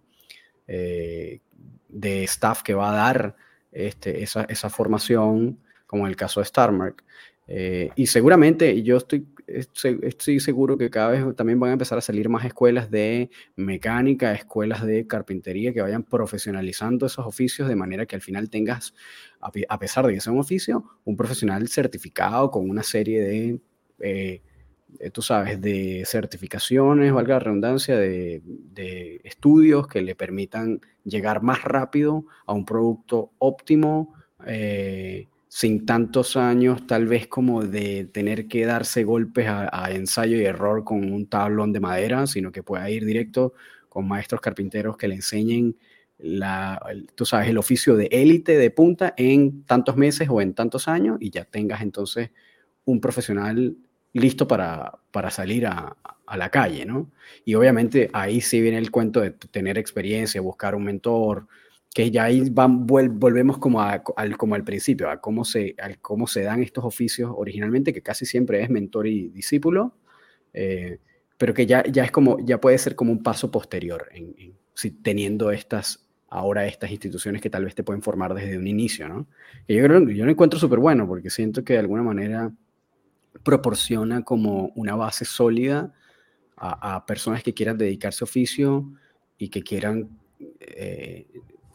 eh, 0.68 1.40
de 1.90 2.24
staff 2.24 2.62
que 2.64 2.74
va 2.74 2.92
a 2.92 2.96
dar 2.96 3.36
este, 3.72 4.24
esa, 4.24 4.44
esa, 4.44 4.70
formación, 4.70 5.60
como 5.86 6.06
en 6.06 6.10
el 6.10 6.16
caso 6.16 6.40
de 6.40 6.46
Starmark. 6.46 7.04
Eh, 7.48 7.92
y 7.96 8.08
seguramente 8.08 8.84
yo 8.84 8.98
estoy, 8.98 9.26
estoy 9.48 10.40
seguro 10.42 10.78
que 10.78 10.90
cada 10.90 11.10
vez 11.10 11.36
también 11.36 11.60
van 11.60 11.70
a 11.70 11.74
empezar 11.74 11.98
a 11.98 12.02
salir 12.02 12.28
más 12.28 12.44
escuelas 12.44 12.92
de 12.92 13.30
mecánica, 13.56 14.34
escuelas 14.34 14.86
de 14.86 15.08
carpintería 15.08 15.74
que 15.74 15.82
vayan 15.82 16.04
profesionalizando 16.04 17.06
esos 17.06 17.26
oficios 17.26 17.70
de 17.70 17.76
manera 17.76 18.06
que 18.06 18.16
al 18.16 18.22
final 18.22 18.50
tengas, 18.50 18.94
a 19.40 19.80
pesar 19.80 20.06
de 20.06 20.14
que 20.14 20.22
sea 20.22 20.34
un 20.34 20.40
oficio, 20.40 20.84
un 21.06 21.16
profesional 21.16 21.68
certificado 21.70 22.52
con 22.52 22.70
una 22.70 22.84
serie 22.84 23.22
de 23.22 23.62
eh, 24.00 24.42
eh, 25.00 25.10
tú 25.12 25.22
sabes, 25.22 25.62
de 25.62 26.04
certificaciones, 26.06 27.12
valga 27.14 27.36
la 27.36 27.40
redundancia, 27.40 27.98
de, 27.98 28.42
estudios 29.24 29.88
que 29.88 30.02
le 30.02 30.16
permitan 30.16 30.82
llegar 31.04 31.42
más 31.42 31.64
rápido 31.64 32.26
a 32.46 32.54
un 32.54 32.66
producto 32.66 33.32
óptimo, 33.40 34.14
eh, 34.46 35.28
sin 35.48 35.86
tantos 35.86 36.36
años 36.38 36.86
tal 36.88 37.08
vez 37.08 37.28
como 37.28 37.64
de 37.64 38.06
tener 38.06 38.48
que 38.48 38.66
darse 38.66 39.04
golpes 39.04 39.48
a, 39.48 39.92
ensayo 39.92 40.38
y 40.38 40.46
error 40.46 40.84
con 40.84 41.12
un 41.12 41.28
tablón 41.28 41.74
de 41.74 41.80
madera, 41.80 42.28
sino 42.28 42.52
que 42.52 42.64
pueda 42.64 42.90
ir 42.90 43.06
directo 43.06 43.54
con 43.90 44.08
maestros 44.08 44.42
carpinteros 44.42 44.98
que 44.98 45.08
le 45.08 45.16
enseñen 45.16 45.76
tú 47.16 47.26
sabes, 47.26 47.48
el 47.50 47.58
oficio 47.58 47.96
de 47.96 48.08
élite, 48.12 48.58
de 48.58 48.72
punta, 48.72 49.14
en 49.18 49.64
tantos 49.64 49.98
meses 49.98 50.28
o 50.30 50.42
en 50.42 50.54
tantos 50.54 50.88
años 50.88 51.18
y 51.20 51.30
ya 51.30 51.46
tengas 51.46 51.82
entonces 51.82 52.32
un 52.86 53.00
profesional 53.00 53.78
listo 54.18 54.48
para, 54.48 55.00
para 55.12 55.32
salir 55.32 55.66
a, 55.68 55.96
a, 56.26 56.38
la 56.38 56.50
calle, 56.50 56.86
¿no? 56.86 57.12
Y 57.46 57.56
obviamente 57.56 58.10
ahí 58.14 58.42
sí 58.42 58.62
viene 58.62 58.78
el 58.78 58.92
cuento 58.92 59.22
de 59.22 59.32
tener 59.32 59.78
experiencia, 59.78 60.42
buscar 60.42 60.76
un 60.76 60.84
mentor, 60.84 61.48
que 61.98 62.12
ya 62.12 62.26
ahí 62.26 62.52
volvemos 62.52 63.58
como, 63.58 63.82
al, 63.82 64.04
como 64.38 64.54
al 64.54 64.64
principio, 64.64 65.10
a 65.10 65.20
cómo, 65.20 65.44
se, 65.44 65.76
cómo 66.02 66.28
se 66.28 66.44
dan 66.44 66.62
estos 66.62 66.86
oficios 66.86 67.32
originalmente, 67.36 67.92
que 67.92 68.04
casi 68.04 68.26
siempre 68.26 68.62
es 68.62 68.70
mentor 68.70 69.08
y 69.08 69.30
discípulo, 69.30 69.96
eh, 70.54 71.00
pero 71.40 71.56
que 71.56 71.66
ya, 71.66 71.84
ya 71.86 72.04
es 72.04 72.12
como, 72.12 72.38
ya 72.46 72.62
puede 72.62 72.78
ser 72.78 72.96
como 72.96 73.12
un 73.12 73.24
paso 73.24 73.50
posterior, 73.50 74.10
en, 74.12 74.36
si, 74.76 74.92
teniendo 74.92 75.50
estas 75.52 76.08
ahora 76.30 76.68
estas 76.68 76.92
instituciones 76.92 77.42
que 77.42 77.50
tal 77.50 77.66
vez 77.66 77.74
te 77.74 77.84
pueden 77.84 78.04
formar 78.04 78.34
desde 78.34 78.58
un 78.58 78.68
inicio, 78.68 79.08
¿no? 79.08 79.28
Y 79.66 79.76
yo 79.76 79.84
creo, 79.84 80.08
yo 80.10 80.26
lo 80.26 80.32
encuentro 80.32 80.60
súper 80.60 80.78
bueno 80.78 81.08
porque 81.08 81.30
siento 81.30 81.64
que 81.64 81.74
de 81.74 81.80
alguna 81.80 82.04
manera 82.04 82.52
proporciona 83.44 84.24
como 84.24 84.72
una 84.76 84.96
base 84.96 85.26
sólida 85.26 85.94
a, 86.56 87.06
personas 87.06 87.44
que 87.44 87.54
quieran 87.54 87.78
dedicarse 87.78 88.24
a 88.24 88.26
oficio 88.26 88.92
y 89.38 89.50
que 89.50 89.62
quieran 89.62 90.10
eh, 90.60 91.28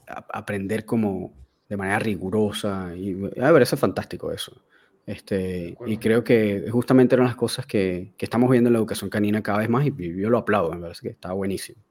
aprender 0.07 0.85
como 0.85 1.33
de 1.69 1.77
manera 1.77 2.01
rigurosa. 2.01 2.93
Y 2.97 3.17
a 3.41 3.53
ver, 3.53 3.63
eso 3.63 3.77
es 3.77 3.81
fantástico 3.81 4.33
eso. 4.33 4.63
Este, 5.07 5.77
y 5.87 5.97
creo 5.97 6.23
que 6.23 6.69
justamente 6.71 7.15
eran 7.15 7.27
las 7.27 7.37
cosas 7.37 7.67
que, 7.67 8.13
que, 8.17 8.25
estamos 8.25 8.51
viendo 8.51 8.69
en 8.69 8.75
la 8.75 8.79
educación 8.79 9.11
canina 9.11 9.43
cada 9.43 9.59
vez 9.59 9.69
más 9.69 9.85
y, 9.85 9.93
yo 10.17 10.31
lo 10.31 10.39
aplaudo, 10.39 10.73
me 10.73 10.81
parece 10.81 11.03
que 11.03 11.09
está 11.09 11.33
buenísimo. 11.33 11.83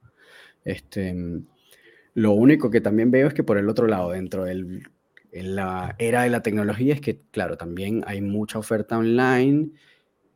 Este, 0.64 1.14
lo 2.14 2.32
único 2.32 2.70
que 2.70 2.82
también 2.82 3.12
veo 3.12 3.28
es 3.28 3.34
que 3.34 3.44
por 3.44 3.58
el 3.58 3.70
otro 3.70 3.88
lado, 3.88 4.12
dentro 4.12 4.46
del 4.46 4.84
en 5.32 5.56
la 5.56 5.96
era 5.98 6.24
de 6.24 6.30
la 6.30 6.42
tecnología 6.42 6.94
es 6.94 7.02
que, 7.02 7.22
claro, 7.32 7.58
también 7.58 8.04
hay 8.06 8.22
mucha 8.22 8.60
oferta 8.60 8.98
online, 8.98 9.72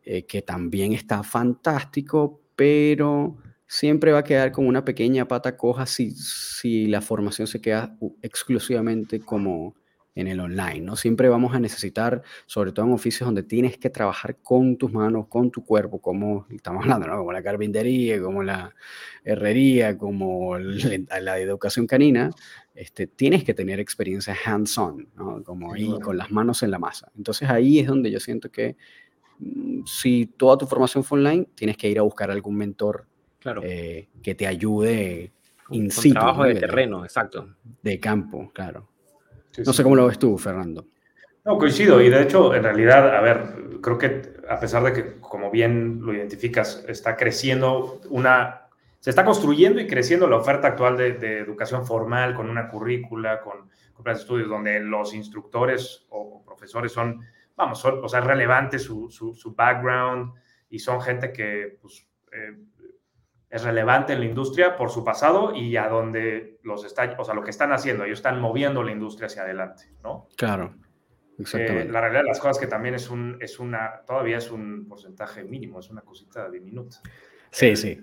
eh, 0.03 0.25
que 0.25 0.41
también 0.41 0.93
está 0.93 1.23
fantástico, 1.23 2.41
pero 2.55 3.37
siempre 3.67 4.11
va 4.11 4.19
a 4.19 4.23
quedar 4.23 4.51
como 4.51 4.69
una 4.69 4.85
pequeña 4.85 5.27
pata 5.27 5.57
coja 5.57 5.85
si, 5.85 6.87
la 6.87 7.01
formación 7.01 7.47
se 7.47 7.61
queda 7.61 7.97
exclusivamente 8.21 9.19
como 9.19 9.75
en 10.15 10.27
el 10.27 10.39
online, 10.39 10.79
¿no? 10.79 10.95
Siempre 10.95 11.27
vamos 11.27 11.53
a 11.53 11.59
necesitar, 11.59 12.21
sobre 12.45 12.71
todo 12.71 12.85
en 12.85 12.93
oficios 12.93 13.27
donde 13.27 13.43
tienes 13.43 13.77
que 13.77 13.89
trabajar 13.89 14.37
con 14.41 14.77
tus 14.77 14.93
manos, 14.93 15.27
con 15.27 15.51
tu 15.51 15.65
cuerpo, 15.65 15.99
como 15.99 16.47
estamos 16.49 16.83
hablando. 16.85 17.07
Como 17.17 17.33
la 17.33 17.43
carpintería, 17.43 18.21
como 18.21 18.41
la 18.41 18.73
herrería, 19.25 19.97
como 19.97 20.57
la, 20.57 21.39
educación 21.39 21.85
canina, 21.85 22.31
este, 22.75 23.07
tienes 23.07 23.43
que 23.43 23.53
tener 23.53 23.79
experiencia 23.79 24.35
hands-on, 24.45 25.07
¿no? 25.15 25.43
Como 25.43 25.73
ahí, 25.73 25.97
con 25.99 26.17
las 26.17 26.31
manos 26.31 26.61
en 26.63 26.71
la 26.71 26.79
masa. 26.79 27.11
Entonces 27.17 27.49
ahí 27.49 27.79
es 27.79 27.87
donde 27.87 28.11
yo 28.11 28.19
siento 28.19 28.51
que 28.51 28.75
mm, 29.39 29.85
si 29.85 30.25
toda 30.25 30.57
tu 30.57 30.67
formación 30.67 31.03
fue 31.03 31.19
online, 31.19 31.47
tienes 31.55 31.77
que 31.77 31.89
ir 31.89 31.99
a 31.99 32.03
buscar 32.03 32.29
algún 32.29 32.55
mentor 32.55 33.07
claro. 33.39 33.61
Eh, 33.63 34.09
que 34.21 34.35
te 34.35 34.45
ayude 34.45 35.31
in 35.71 35.89
situ. 35.89 36.13
trabajo 36.13 36.43
de 36.43 36.55
terreno, 36.55 37.03
exacto. 37.03 37.55
De 37.81 37.99
campo, 37.99 38.51
claro 38.53 38.89
no 39.63 39.73
sé 39.73 39.83
cómo 39.83 39.95
lo 39.95 40.07
ves 40.07 40.19
tú, 40.19 40.37
Fernando. 40.37 40.85
No, 41.43 41.57
coincido. 41.57 42.01
Y 42.01 42.09
de 42.09 42.23
hecho, 42.23 42.55
en 42.55 42.63
realidad, 42.63 43.15
a 43.15 43.21
ver, 43.21 43.79
creo 43.81 43.97
que 43.97 44.21
a 44.49 44.59
pesar 44.59 44.83
de 44.83 44.93
que, 44.93 45.19
como 45.19 45.51
bien 45.51 46.01
lo 46.01 46.13
identificas, 46.13 46.83
está 46.87 47.15
creciendo 47.15 48.01
una 48.09 48.64
se 49.05 49.11
está 49.11 49.23
construyendo 49.23 49.79
y 49.79 49.85
creciendo 49.85 50.27
la 50.27 50.37
oferta 50.37 50.69
actual 50.69 50.97
de, 50.97 51.37
educación 51.37 51.85
formal 51.85 52.33
con 52.33 52.49
una 52.49 52.67
currícula, 52.67 53.39
con, 53.39 53.69
con 53.93 54.11
estudios 54.11 54.49
donde 54.49 54.79
los 54.79 55.13
instructores 55.13 56.07
o, 56.09 56.43
profesores 56.43 56.91
son, 56.91 57.21
vamos, 57.55 57.77
son, 57.77 58.03
o 58.03 58.09
sea, 58.09 58.21
es 58.21 58.25
relevante 58.25 58.79
su, 58.79 59.11
su, 59.11 59.53
background 59.53 60.33
y 60.71 60.79
son 60.79 61.01
gente 61.01 61.31
que 61.31 61.77
pues, 61.79 62.07
eh, 62.31 62.57
es 63.47 63.63
relevante 63.63 64.13
en 64.13 64.21
la 64.21 64.25
industria 64.25 64.75
por 64.75 64.89
su 64.89 65.03
pasado 65.03 65.53
y 65.53 65.77
a 65.77 65.87
donde 65.87 66.57
los 66.63 66.83
está, 66.83 67.15
o 67.19 67.23
sea, 67.23 67.35
lo 67.35 67.43
que 67.43 67.51
están 67.51 67.73
haciendo, 67.73 68.05
ellos 68.05 68.17
están 68.17 68.41
moviendo 68.41 68.81
la 68.81 68.91
industria 68.91 69.27
hacia 69.27 69.43
adelante, 69.43 69.83
¿no? 70.03 70.29
Claro. 70.35 70.73
Eh, 71.37 71.41
Exactamente. 71.41 71.91
la 71.91 72.01
realidad 72.01 72.23
de 72.23 72.29
las 72.29 72.39
cosas 72.39 72.57
que 72.57 72.65
también 72.65 72.95
es 72.95 73.11
un, 73.11 73.37
es 73.39 73.59
una, 73.59 74.01
todavía 74.07 74.39
es 74.39 74.49
un 74.49 74.87
porcentaje 74.87 75.43
mínimo, 75.43 75.79
es 75.79 75.91
una 75.91 76.01
cosita 76.01 76.49
diminuta. 76.49 76.97
Sí, 77.55 77.73
sí. 77.77 77.97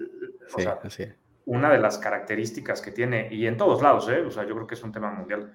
Sí, 0.88 1.04
Una 1.46 1.70
de 1.70 1.78
las 1.78 1.98
características 1.98 2.80
que 2.80 2.92
tiene, 2.92 3.28
y 3.30 3.46
en 3.46 3.56
todos 3.56 3.82
lados, 3.82 4.08
¿eh? 4.08 4.20
o 4.20 4.30
sea, 4.30 4.44
yo 4.44 4.54
creo 4.54 4.66
que 4.66 4.74
es 4.74 4.82
un 4.82 4.92
tema 4.92 5.10
mundial, 5.10 5.52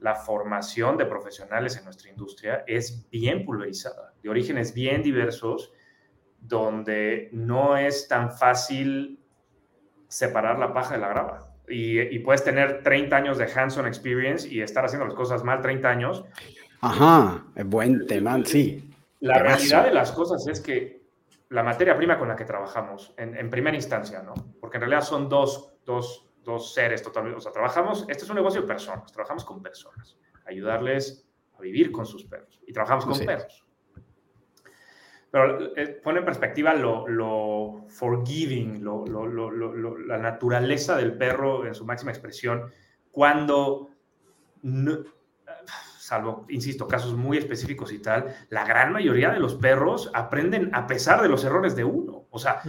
la 0.00 0.14
formación 0.14 0.96
de 0.96 1.06
profesionales 1.06 1.76
en 1.76 1.84
nuestra 1.84 2.10
industria 2.10 2.64
es 2.66 3.08
bien 3.10 3.44
pulverizada, 3.44 4.14
de 4.22 4.28
orígenes 4.28 4.72
bien 4.74 5.02
diversos, 5.02 5.72
donde 6.40 7.28
no 7.32 7.76
es 7.76 8.08
tan 8.08 8.32
fácil 8.32 9.20
separar 10.08 10.58
la 10.58 10.72
paja 10.72 10.94
de 10.94 11.00
la 11.00 11.08
grava. 11.08 11.46
Y, 11.68 12.18
puedes 12.20 12.42
tener 12.42 12.82
30 12.82 13.14
años 13.14 13.38
de 13.38 13.44
hands-on 13.44 13.86
experience 13.86 14.48
y 14.48 14.60
estar 14.60 14.84
haciendo 14.84 15.06
las 15.06 15.14
cosas 15.14 15.44
mal 15.44 15.60
30 15.60 15.88
años. 15.88 16.24
Ajá, 16.80 17.44
es 17.54 17.64
buen 17.64 18.06
tema, 18.08 18.40
sí. 18.44 18.90
La 19.20 19.38
realidad 19.38 19.84
de 19.84 19.92
las 19.92 20.10
cosas 20.10 20.44
es 20.48 20.60
que 20.60 20.99
la 21.50 21.64
materia 21.64 21.96
prima 21.96 22.16
con 22.16 22.28
la 22.28 22.36
que 22.36 22.44
trabajamos 22.44 23.12
en, 23.16 23.50
primera 23.50 23.76
instancia, 23.76 24.22
¿no? 24.22 24.34
Porque 24.60 24.76
en 24.76 24.82
realidad 24.82 25.02
son 25.02 25.28
dos, 25.28 25.74
dos, 25.84 26.30
dos 26.44 26.72
seres 26.72 27.02
totalmente, 27.02 27.38
o 27.38 27.40
sea, 27.40 27.50
trabajamos, 27.50 28.06
este 28.08 28.22
es 28.22 28.30
un 28.30 28.36
negocio 28.36 28.62
de 28.62 28.68
personas, 28.68 29.12
trabajamos 29.12 29.44
con 29.44 29.60
personas, 29.60 30.16
ayudarles 30.46 31.28
a 31.58 31.60
vivir 31.60 31.90
con 31.90 32.06
sus 32.06 32.24
perros 32.24 32.60
y 32.66 32.72
trabajamos 32.72 33.04
con 33.04 33.18
perros. 33.18 33.66
Pero 35.32 35.76
eh, 35.76 36.00
pone 36.02 36.20
en 36.20 36.24
perspectiva 36.24 36.72
lo, 36.74 37.06
lo 37.08 37.84
forgiving, 37.88 38.82
lo, 38.82 39.04
lo, 39.06 39.98
la 39.98 40.18
naturaleza 40.18 40.96
del 40.96 41.16
perro 41.16 41.66
en 41.66 41.74
su 41.74 41.84
máxima 41.84 42.12
expresión, 42.12 42.72
cuando 43.10 43.90
no, 44.62 44.98
salvo, 46.10 46.44
insisto, 46.48 46.88
casos 46.88 47.14
muy 47.14 47.38
específicos 47.38 47.92
y 47.92 48.00
tal, 48.00 48.34
la 48.48 48.64
gran 48.64 48.92
mayoría 48.92 49.30
de 49.30 49.38
los 49.38 49.54
perros 49.54 50.10
aprenden 50.12 50.74
a 50.74 50.88
pesar 50.88 51.22
de 51.22 51.28
los 51.28 51.44
errores 51.44 51.76
de 51.76 51.84
uno. 51.84 52.26
O 52.30 52.38
sea, 52.40 52.62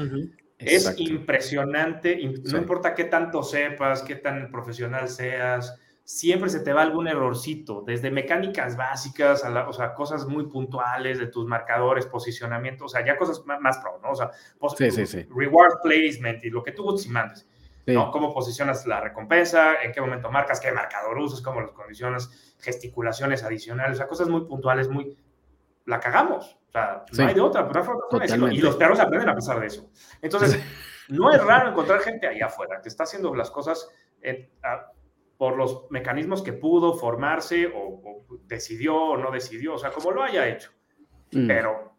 es 0.59 0.93
impresionante, 0.99 2.21
no 2.51 2.59
importa 2.59 2.93
qué 2.93 3.05
tanto 3.05 3.41
sepas, 3.41 4.03
qué 4.03 4.15
tan 4.15 4.51
profesional 4.51 5.09
seas, 5.09 5.75
siempre 6.03 6.51
se 6.51 6.59
te 6.59 6.71
va 6.71 6.83
algún 6.83 7.07
errorcito, 7.07 7.83
desde 7.83 8.11
mecánicas 8.11 8.77
básicas, 8.77 9.43
a 9.43 9.67
o 9.67 9.73
sea, 9.73 9.95
cosas 9.95 10.27
muy 10.27 10.45
puntuales 10.45 11.17
de 11.17 11.25
tus 11.25 11.47
marcadores, 11.47 12.05
posicionamiento, 12.05 12.85
o 12.85 12.89
sea, 12.89 13.03
ya 13.03 13.17
cosas 13.17 13.41
más, 13.59 13.79
pro, 13.79 13.99
¿no? 14.03 14.11
O 14.11 14.15
sea, 14.15 14.29
reward 15.35 15.81
placement 15.81 16.43
y 16.43 16.51
lo 16.51 16.61
que 16.61 16.73
tú 16.73 16.83
gustes 16.83 17.07
y 17.07 17.09
mandes. 17.09 17.47
¿No? 17.93 18.11
¿Cómo 18.11 18.33
posicionas 18.33 18.85
la 18.87 18.99
recompensa? 19.01 19.81
¿En 19.81 19.91
qué 19.91 20.01
momento 20.01 20.31
marcas? 20.31 20.59
¿Qué 20.59 20.71
marcador 20.71 21.17
usas? 21.17 21.41
¿Cómo 21.41 21.61
los 21.61 21.71
condicionas? 21.71 22.51
gesticulaciones 22.61 23.43
adicionales, 23.43 23.93
o 23.93 23.97
sea, 23.97 24.07
cosas 24.07 24.29
muy 24.29 24.41
puntuales, 24.41 24.87
muy... 24.89 25.17
La 25.85 25.99
cagamos, 25.99 26.59
o 26.69 26.71
sea, 26.71 27.03
no 27.11 27.27
hay 27.27 27.33
de 27.33 27.41
otra, 27.41 27.67
pero 27.67 28.51
y 28.51 28.59
los 28.59 28.75
perros 28.75 28.99
aprenden 28.99 29.29
a 29.29 29.35
pesar 29.35 29.59
de 29.59 29.65
eso. 29.65 29.89
Entonces, 30.21 30.61
no 31.09 31.31
es 31.31 31.43
raro 31.43 31.71
encontrar 31.71 32.01
gente 32.01 32.27
allá 32.27 32.45
afuera 32.45 32.79
que 32.81 32.87
está 32.87 33.03
haciendo 33.03 33.33
las 33.33 33.49
cosas 33.49 33.89
por 35.37 35.57
los 35.57 35.89
mecanismos 35.89 36.43
que 36.43 36.53
pudo 36.53 36.93
formarse 36.93 37.71
o, 37.75 38.25
decidió 38.45 38.95
o 38.95 39.17
no 39.17 39.31
decidió, 39.31 39.73
o 39.73 39.79
sea, 39.79 39.89
como 39.89 40.11
lo 40.11 40.21
haya 40.21 40.47
hecho. 40.47 40.71
Mm. 41.31 41.47
Pero, 41.47 41.90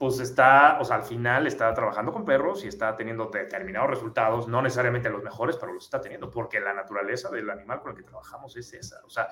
pues 0.00 0.18
está, 0.18 0.78
o 0.80 0.84
sea, 0.86 0.96
al 0.96 1.02
final 1.02 1.46
está 1.46 1.74
trabajando 1.74 2.10
con 2.10 2.24
perros 2.24 2.64
y 2.64 2.68
está 2.68 2.96
teniendo 2.96 3.30
determinados 3.30 3.90
resultados, 3.90 4.48
no 4.48 4.62
necesariamente 4.62 5.10
los 5.10 5.22
mejores, 5.22 5.58
pero 5.60 5.74
los 5.74 5.84
está 5.84 6.00
teniendo, 6.00 6.30
porque 6.30 6.58
la 6.58 6.72
naturaleza 6.72 7.28
del 7.28 7.50
animal 7.50 7.82
con 7.82 7.90
el 7.90 7.98
que 7.98 8.04
trabajamos 8.04 8.56
es 8.56 8.72
esa. 8.72 8.96
O 9.04 9.10
sea, 9.10 9.28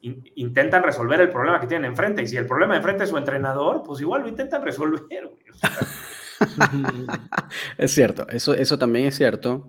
intentan 0.00 0.84
resolver 0.84 1.20
el 1.22 1.28
problema 1.28 1.58
que 1.58 1.66
tienen 1.66 1.90
enfrente. 1.90 2.22
Y 2.22 2.28
si 2.28 2.36
el 2.36 2.46
problema 2.46 2.76
enfrente 2.76 3.02
es 3.02 3.10
su 3.10 3.16
entrenador, 3.16 3.82
pues 3.84 4.00
igual 4.00 4.22
lo 4.22 4.28
intentan 4.28 4.62
resolver. 4.62 5.32
es 7.78 7.90
cierto, 7.90 8.24
eso, 8.28 8.54
eso 8.54 8.78
también 8.78 9.06
es 9.06 9.16
cierto. 9.16 9.66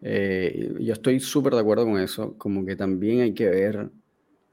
Eh, 0.00 0.76
yo 0.78 0.92
estoy 0.92 1.18
súper 1.18 1.54
de 1.54 1.60
acuerdo 1.60 1.86
con 1.86 1.98
eso, 1.98 2.38
como 2.38 2.64
que 2.64 2.76
también 2.76 3.22
hay 3.22 3.34
que 3.34 3.48
ver, 3.48 3.90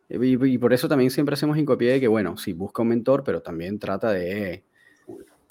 y, 0.10 0.54
y, 0.54 0.58
por 0.58 0.74
eso 0.74 0.90
también 0.90 1.12
siempre 1.12 1.34
hacemos 1.34 1.56
hincapié 1.56 1.94
de 1.94 2.00
que, 2.00 2.08
bueno, 2.08 2.36
sí, 2.36 2.54
busca 2.54 2.82
un 2.82 2.88
mentor, 2.88 3.24
pero 3.24 3.44
también 3.44 3.78
trata 3.78 4.12
de 4.12 4.66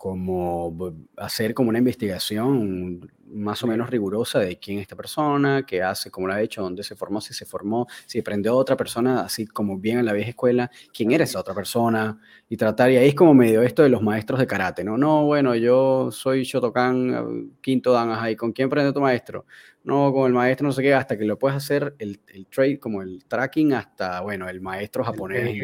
como 0.04 0.76
hacer 1.16 1.54
como 1.54 1.70
una 1.70 1.78
investigación 1.78 3.10
más 3.26 3.62
o 3.62 3.66
menos 3.66 3.88
rigurosa 3.88 4.38
de 4.38 4.58
quién 4.58 4.76
es 4.76 4.82
esta 4.82 4.96
persona, 4.96 5.64
qué 5.66 5.82
hace, 5.82 6.10
cómo 6.10 6.26
lo 6.26 6.34
ha 6.34 6.42
hecho, 6.42 6.60
dónde 6.60 6.82
se 6.82 6.94
formó, 6.94 7.22
si 7.22 7.32
se 7.32 7.46
formó, 7.46 7.86
si 8.04 8.18
aprendió 8.18 8.52
a 8.52 8.56
otra 8.56 8.76
persona, 8.76 9.22
así 9.22 9.46
como 9.46 9.78
bien 9.78 10.00
en 10.00 10.04
la 10.04 10.12
vieja 10.12 10.28
escuela, 10.28 10.70
quién 10.92 11.10
era 11.12 11.24
esa 11.24 11.40
otra 11.40 11.54
persona, 11.54 12.20
y 12.50 12.58
tratar, 12.58 12.90
y 12.90 12.98
ahí 12.98 13.08
es 13.08 13.14
como 13.14 13.32
medio 13.32 13.62
esto 13.62 13.82
de 13.82 13.88
los 13.88 14.02
maestros 14.02 14.38
de 14.38 14.46
karate, 14.46 14.84
¿no? 14.84 14.98
No, 14.98 15.24
bueno, 15.24 15.54
yo 15.54 16.10
soy 16.10 16.42
Shotokan, 16.42 17.52
quinto 17.62 17.90
dan, 17.92 18.30
¿y 18.30 18.36
con 18.36 18.52
quién 18.52 18.66
aprendió 18.66 18.92
tu 18.92 19.00
maestro? 19.00 19.46
No, 19.84 20.12
con 20.14 20.26
el 20.26 20.32
maestro 20.32 20.66
no 20.66 20.72
sé 20.72 20.82
qué, 20.82 20.94
hasta 20.94 21.18
que 21.18 21.26
lo 21.26 21.38
puedes 21.38 21.56
hacer 21.56 21.94
el, 21.98 22.18
el 22.28 22.46
trade, 22.46 22.78
como 22.78 23.02
el 23.02 23.24
tracking, 23.26 23.74
hasta, 23.74 24.22
bueno, 24.22 24.48
el 24.48 24.62
maestro 24.62 25.04
japonés, 25.04 25.54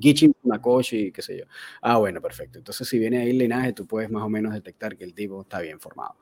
Gichin 0.00 0.34
Nakoshi, 0.44 1.12
qué 1.12 1.20
sé 1.20 1.38
yo. 1.38 1.44
Ah, 1.82 1.98
bueno, 1.98 2.22
perfecto. 2.22 2.58
Entonces, 2.58 2.88
si 2.88 2.98
viene 2.98 3.18
ahí 3.18 3.30
el 3.30 3.38
linaje, 3.38 3.74
tú 3.74 3.86
puedes 3.86 4.10
más 4.10 4.22
o 4.22 4.30
menos 4.30 4.54
detectar 4.54 4.96
que 4.96 5.04
el 5.04 5.12
tipo 5.12 5.42
está 5.42 5.60
bien 5.60 5.78
formado. 5.78 6.16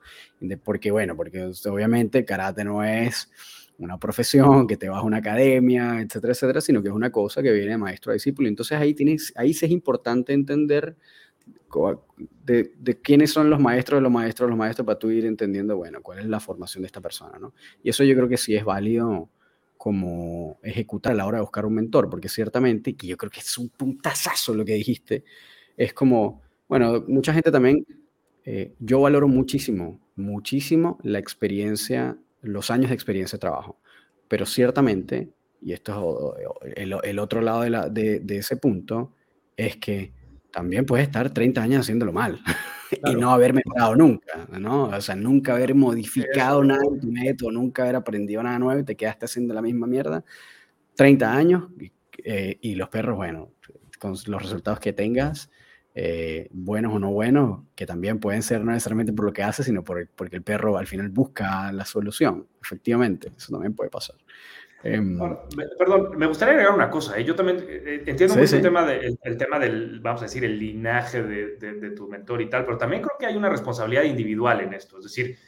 Porque, 0.65 0.91
bueno, 0.91 1.15
porque 1.15 1.49
obviamente 1.69 2.25
karate 2.25 2.65
no 2.65 2.83
es 2.83 3.31
una 3.77 3.97
profesión, 3.97 4.67
que 4.67 4.75
te 4.75 4.89
vas 4.89 4.99
a 4.99 5.03
una 5.03 5.17
academia, 5.17 6.01
etcétera, 6.01 6.33
etcétera, 6.33 6.59
sino 6.59 6.81
que 6.81 6.89
es 6.89 6.93
una 6.93 7.11
cosa 7.11 7.41
que 7.41 7.53
viene 7.53 7.71
de 7.71 7.77
maestro 7.77 8.11
a 8.11 8.15
discípulo. 8.15 8.49
Entonces, 8.49 8.77
ahí, 8.77 8.93
tienes, 8.93 9.31
ahí 9.37 9.53
sí 9.53 9.65
es 9.65 9.71
importante 9.71 10.33
entender 10.33 10.97
de, 12.45 12.71
de, 12.77 13.01
quiénes 13.01 13.31
son 13.31 13.49
los 13.49 13.59
maestros 13.59 14.01
los 14.01 14.11
maestros 14.11 14.49
los 14.49 14.57
maestros 14.57 14.85
para 14.85 14.97
tú 14.97 15.11
ir 15.11 15.25
entendiendo, 15.25 15.75
bueno, 15.75 16.01
cuál 16.01 16.19
es 16.19 16.25
la 16.25 16.39
formación 16.39 16.83
de 16.83 16.87
esta 16.87 17.01
persona, 17.01 17.37
¿no? 17.37 17.53
Y 17.83 17.89
eso 17.89 18.03
yo 18.03 18.15
creo 18.15 18.29
que 18.29 18.37
sí 18.37 18.55
es 18.55 18.63
válido 18.63 19.29
como 19.77 20.57
ejecutar 20.63 21.13
a 21.13 21.15
la 21.15 21.25
hora 21.25 21.37
de 21.37 21.41
buscar 21.41 21.65
un 21.65 21.75
mentor, 21.75 22.09
porque 22.09 22.29
ciertamente, 22.29 22.95
que 22.95 23.07
yo 23.07 23.17
creo 23.17 23.29
que 23.29 23.39
es 23.41 23.57
un 23.57 23.69
puntazazo 23.69 24.53
lo 24.55 24.65
que 24.65 24.73
dijiste, 24.73 25.23
es 25.77 25.93
como, 25.93 26.41
bueno, 26.67 27.03
mucha 27.07 27.33
gente 27.33 27.51
también, 27.51 27.85
eh, 28.45 28.73
yo 28.79 29.01
valoro 29.01 29.27
muchísimo, 29.27 29.99
muchísimo 30.15 30.97
la 31.03 31.19
experiencia, 31.19 32.17
los 32.41 32.71
años 32.71 32.89
de 32.89 32.95
experiencia 32.95 33.37
de 33.37 33.41
trabajo, 33.41 33.79
pero 34.27 34.45
ciertamente, 34.45 35.29
y 35.61 35.73
esto 35.73 36.35
es 36.65 36.77
el, 36.77 36.95
el 37.03 37.19
otro 37.19 37.41
lado 37.41 37.61
de, 37.61 37.69
la, 37.69 37.89
de, 37.89 38.19
de 38.21 38.37
ese 38.37 38.57
punto, 38.57 39.13
es 39.57 39.77
que 39.77 40.13
también 40.55 40.85
puedes 40.85 41.05
estar 41.05 41.29
30 41.29 41.61
años 41.61 41.81
haciéndolo 41.81 42.13
mal 42.13 42.39
y 43.05 43.13
no 43.15 43.31
haber 43.31 43.53
mejorado 43.53 43.93
nunca, 43.93 44.47
¿no? 44.57 44.85
O 44.85 45.01
sea, 45.01 45.13
nunca 45.13 45.53
haber 45.53 45.75
modificado 45.75 46.63
nada 46.63 46.81
en 46.89 46.97
tu 47.01 47.11
método, 47.11 47.51
nunca 47.51 47.83
haber 47.83 47.97
aprendido 47.97 48.41
nada 48.41 48.57
nuevo 48.57 48.79
y 48.79 48.85
te 48.85 48.95
quedaste 48.95 49.25
haciendo 49.25 49.53
la 49.53 49.61
misma 49.61 49.85
mierda. 49.85 50.23
30 50.95 51.33
años 51.33 51.63
eh, 52.23 52.57
y 52.61 52.75
los 52.75 52.87
perros, 52.87 53.17
bueno, 53.17 53.51
con 53.99 54.13
los 54.27 54.41
resultados 54.41 54.79
que 54.79 54.93
tengas, 54.93 55.51
eh, 55.93 56.47
buenos 56.51 56.93
o 56.93 56.99
no 56.99 57.11
buenos, 57.11 57.63
que 57.75 57.85
también 57.85 58.21
pueden 58.21 58.41
ser 58.41 58.63
no 58.63 58.71
necesariamente 58.71 59.11
por 59.11 59.25
lo 59.25 59.33
que 59.33 59.43
hace, 59.43 59.61
sino 59.61 59.83
por, 59.83 60.07
porque 60.15 60.37
el 60.37 60.41
perro 60.41 60.77
al 60.77 60.87
final 60.87 61.09
busca 61.09 61.69
la 61.73 61.83
solución, 61.83 62.47
efectivamente, 62.63 63.33
eso 63.35 63.51
también 63.51 63.75
puede 63.75 63.89
pasar. 63.89 64.15
Em, 64.87 65.17
perdón, 65.79 66.11
me 66.15 66.27
gustaría 66.27 66.53
agregar 66.53 66.75
una 66.75 66.91
cosa. 66.91 67.17
¿eh? 67.17 67.23
Yo 67.23 67.33
también 67.33 67.57
eh, 67.67 67.81
eh, 67.85 68.03
entiendo 68.05 68.35
mucho 68.35 68.55
El, 68.55 68.61
tema 68.61 68.85
de, 68.85 69.17
el, 69.19 69.37
tema 69.37 69.57
del, 69.57 69.99
vamos 69.99 70.21
a 70.21 70.25
decir, 70.25 70.45
el 70.45 70.59
linaje 70.59 71.23
de, 71.23 71.55
de, 71.57 71.89
tu 71.89 72.07
mentor 72.07 72.39
y 72.43 72.51
tal, 72.51 72.65
pero 72.65 72.77
también 72.77 73.01
creo 73.01 73.17
que 73.17 73.25
hay 73.25 73.35
una 73.35 73.49
responsabilidad 73.49 74.03
individual 74.03 74.61
en 74.61 74.75
esto. 74.75 74.99
Es 74.99 75.05
decir, 75.05 75.39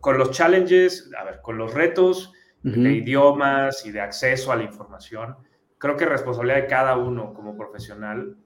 con 0.00 0.18
los 0.18 0.32
challenges, 0.32 1.12
a 1.16 1.22
ver, 1.22 1.40
con 1.42 1.56
los 1.56 1.72
retos 1.74 2.32
de 2.64 2.92
idiomas 2.92 3.86
y 3.86 3.92
de 3.92 4.00
acceso 4.00 4.50
a 4.50 4.56
la 4.56 4.64
información, 4.64 5.36
creo 5.78 5.96
que 5.96 6.02
es 6.02 6.10
responsabilidad 6.10 6.62
de 6.62 6.66
cada 6.66 6.96
uno 6.96 7.32
como 7.32 7.56
profesional 7.56 8.36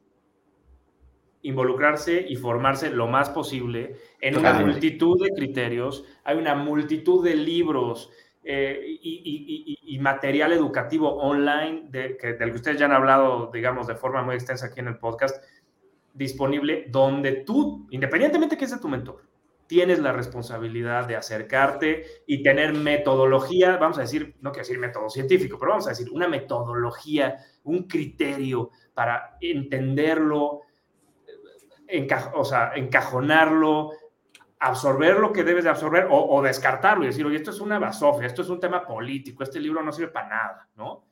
involucrarse 1.40 2.26
y 2.28 2.36
formarse 2.36 2.90
lo 2.90 3.06
más 3.06 3.30
posible 3.30 3.96
en 4.20 4.36
una 4.36 4.52
multitud 4.54 5.22
de 5.22 5.30
criterios. 5.30 6.04
Hay 6.24 6.36
una 6.36 6.54
multitud 6.54 7.24
de 7.24 7.36
libros 7.36 8.10
eh, 8.48 8.98
y, 9.02 9.98
material 9.98 10.52
educativo 10.52 11.16
online 11.16 11.86
de, 11.88 12.16
que, 12.16 12.34
del 12.34 12.50
que 12.50 12.56
ustedes 12.56 12.78
ya 12.78 12.86
han 12.86 12.92
hablado, 12.92 13.50
digamos, 13.52 13.88
de 13.88 13.96
forma 13.96 14.22
muy 14.22 14.36
extensa 14.36 14.66
aquí 14.66 14.78
en 14.78 14.86
el 14.86 14.98
podcast, 14.98 15.42
disponible 16.14 16.86
donde 16.88 17.32
tú, 17.44 17.88
independientemente 17.90 18.56
que 18.56 18.68
sea 18.68 18.78
tu 18.78 18.88
mentor, 18.88 19.24
tienes 19.66 19.98
la 19.98 20.12
responsabilidad 20.12 21.08
de 21.08 21.16
acercarte 21.16 22.04
y 22.24 22.44
tener 22.44 22.72
metodología, 22.72 23.78
vamos 23.78 23.98
a 23.98 24.02
decir, 24.02 24.36
no 24.40 24.52
quiero 24.52 24.62
decir 24.62 24.78
método 24.78 25.10
científico, 25.10 25.58
pero 25.58 25.72
vamos 25.72 25.86
a 25.88 25.90
decir 25.90 26.08
una 26.12 26.28
metodología, 26.28 27.38
un 27.64 27.88
criterio 27.88 28.70
para 28.94 29.38
entenderlo, 29.40 30.60
o 32.34 32.44
sea, 32.44 32.72
encajonarlo, 32.76 33.90
absorber 34.68 35.18
lo 35.18 35.32
que 35.32 35.44
debes 35.44 35.64
de 35.64 35.70
absorber 35.70 36.06
o, 36.10 36.42
descartarlo 36.42 37.04
y 37.04 37.08
decir, 37.08 37.24
oye, 37.26 37.36
esto 37.36 37.50
es 37.50 37.60
una 37.60 37.78
basofia, 37.78 38.26
esto 38.26 38.42
es 38.42 38.48
un 38.48 38.60
tema 38.60 38.86
político, 38.86 39.42
este 39.42 39.60
libro 39.60 39.82
no 39.82 39.92
sirve 39.92 40.12
para 40.12 40.28
nada, 40.28 40.68
¿no? 40.76 41.04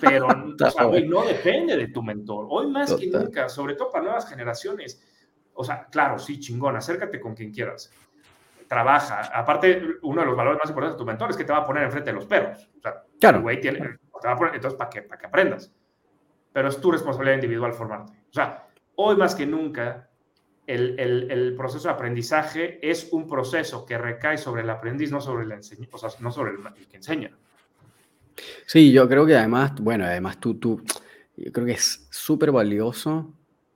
Pero 0.00 0.28
no 1.08 1.22
depende 1.24 1.76
de 1.76 1.88
tu 1.88 2.02
mentor. 2.02 2.46
Hoy 2.48 2.68
más 2.68 2.94
que 2.94 3.06
nunca, 3.08 3.48
sobre 3.48 3.74
todo 3.74 3.90
para 3.90 4.04
nuevas 4.04 4.28
generaciones, 4.28 5.02
o 5.54 5.64
sea, 5.64 5.86
claro, 5.86 6.18
sí, 6.18 6.40
chingón, 6.40 6.76
acércate 6.76 7.20
con 7.20 7.34
quien 7.34 7.52
quieras. 7.52 7.92
Trabaja. 8.68 9.20
Aparte, 9.34 9.96
uno 10.02 10.22
de 10.22 10.26
los 10.26 10.36
valores 10.36 10.58
más 10.62 10.70
importantes 10.70 10.96
de 10.96 11.04
tu 11.04 11.06
mentor 11.06 11.30
es 11.30 11.36
que 11.36 11.44
te 11.44 11.52
va 11.52 11.58
a 11.58 11.66
poner 11.66 11.84
enfrente 11.84 12.10
de 12.10 12.14
los 12.14 12.26
perros. 12.26 12.70
O 12.78 12.80
sea, 12.80 13.02
claro. 13.20 13.42
güey 13.42 13.60
tiene, 13.60 13.78
te 13.80 14.28
va 14.28 14.32
a 14.32 14.36
poner, 14.36 14.54
entonces, 14.54 14.78
¿para 14.78 14.88
qué? 14.88 15.02
Para 15.02 15.20
que 15.20 15.26
aprendas. 15.26 15.74
Pero 16.52 16.68
es 16.68 16.80
tu 16.80 16.90
responsabilidad 16.90 17.34
individual 17.34 17.74
formarte. 17.74 18.12
O 18.12 18.32
sea, 18.32 18.66
hoy 18.94 19.16
más 19.16 19.34
que 19.34 19.44
nunca, 19.44 20.08
el, 20.72 20.98
el, 20.98 21.30
el, 21.30 21.54
proceso 21.54 21.88
de 21.88 21.94
aprendizaje 21.94 22.78
es 22.82 23.08
un 23.12 23.28
proceso 23.28 23.84
que 23.84 23.98
recae 23.98 24.38
sobre 24.38 24.62
el 24.62 24.70
aprendiz, 24.70 25.10
no 25.10 25.20
sobre 25.20 25.44
el, 25.44 25.52
o 25.52 25.98
sea, 25.98 26.10
no 26.20 26.30
sobre 26.30 26.52
el, 26.52 26.86
que 26.88 26.96
enseña. 26.96 27.30
Sí, 28.66 28.92
yo 28.92 29.08
creo 29.08 29.26
que 29.26 29.36
además, 29.36 29.72
bueno, 29.80 30.04
además 30.04 30.40
tú, 30.40 30.54
tú, 30.54 30.82
yo 31.36 31.52
creo 31.52 31.66
que 31.66 31.72
es 31.72 32.06
súper 32.10 32.50
valioso 32.50 33.32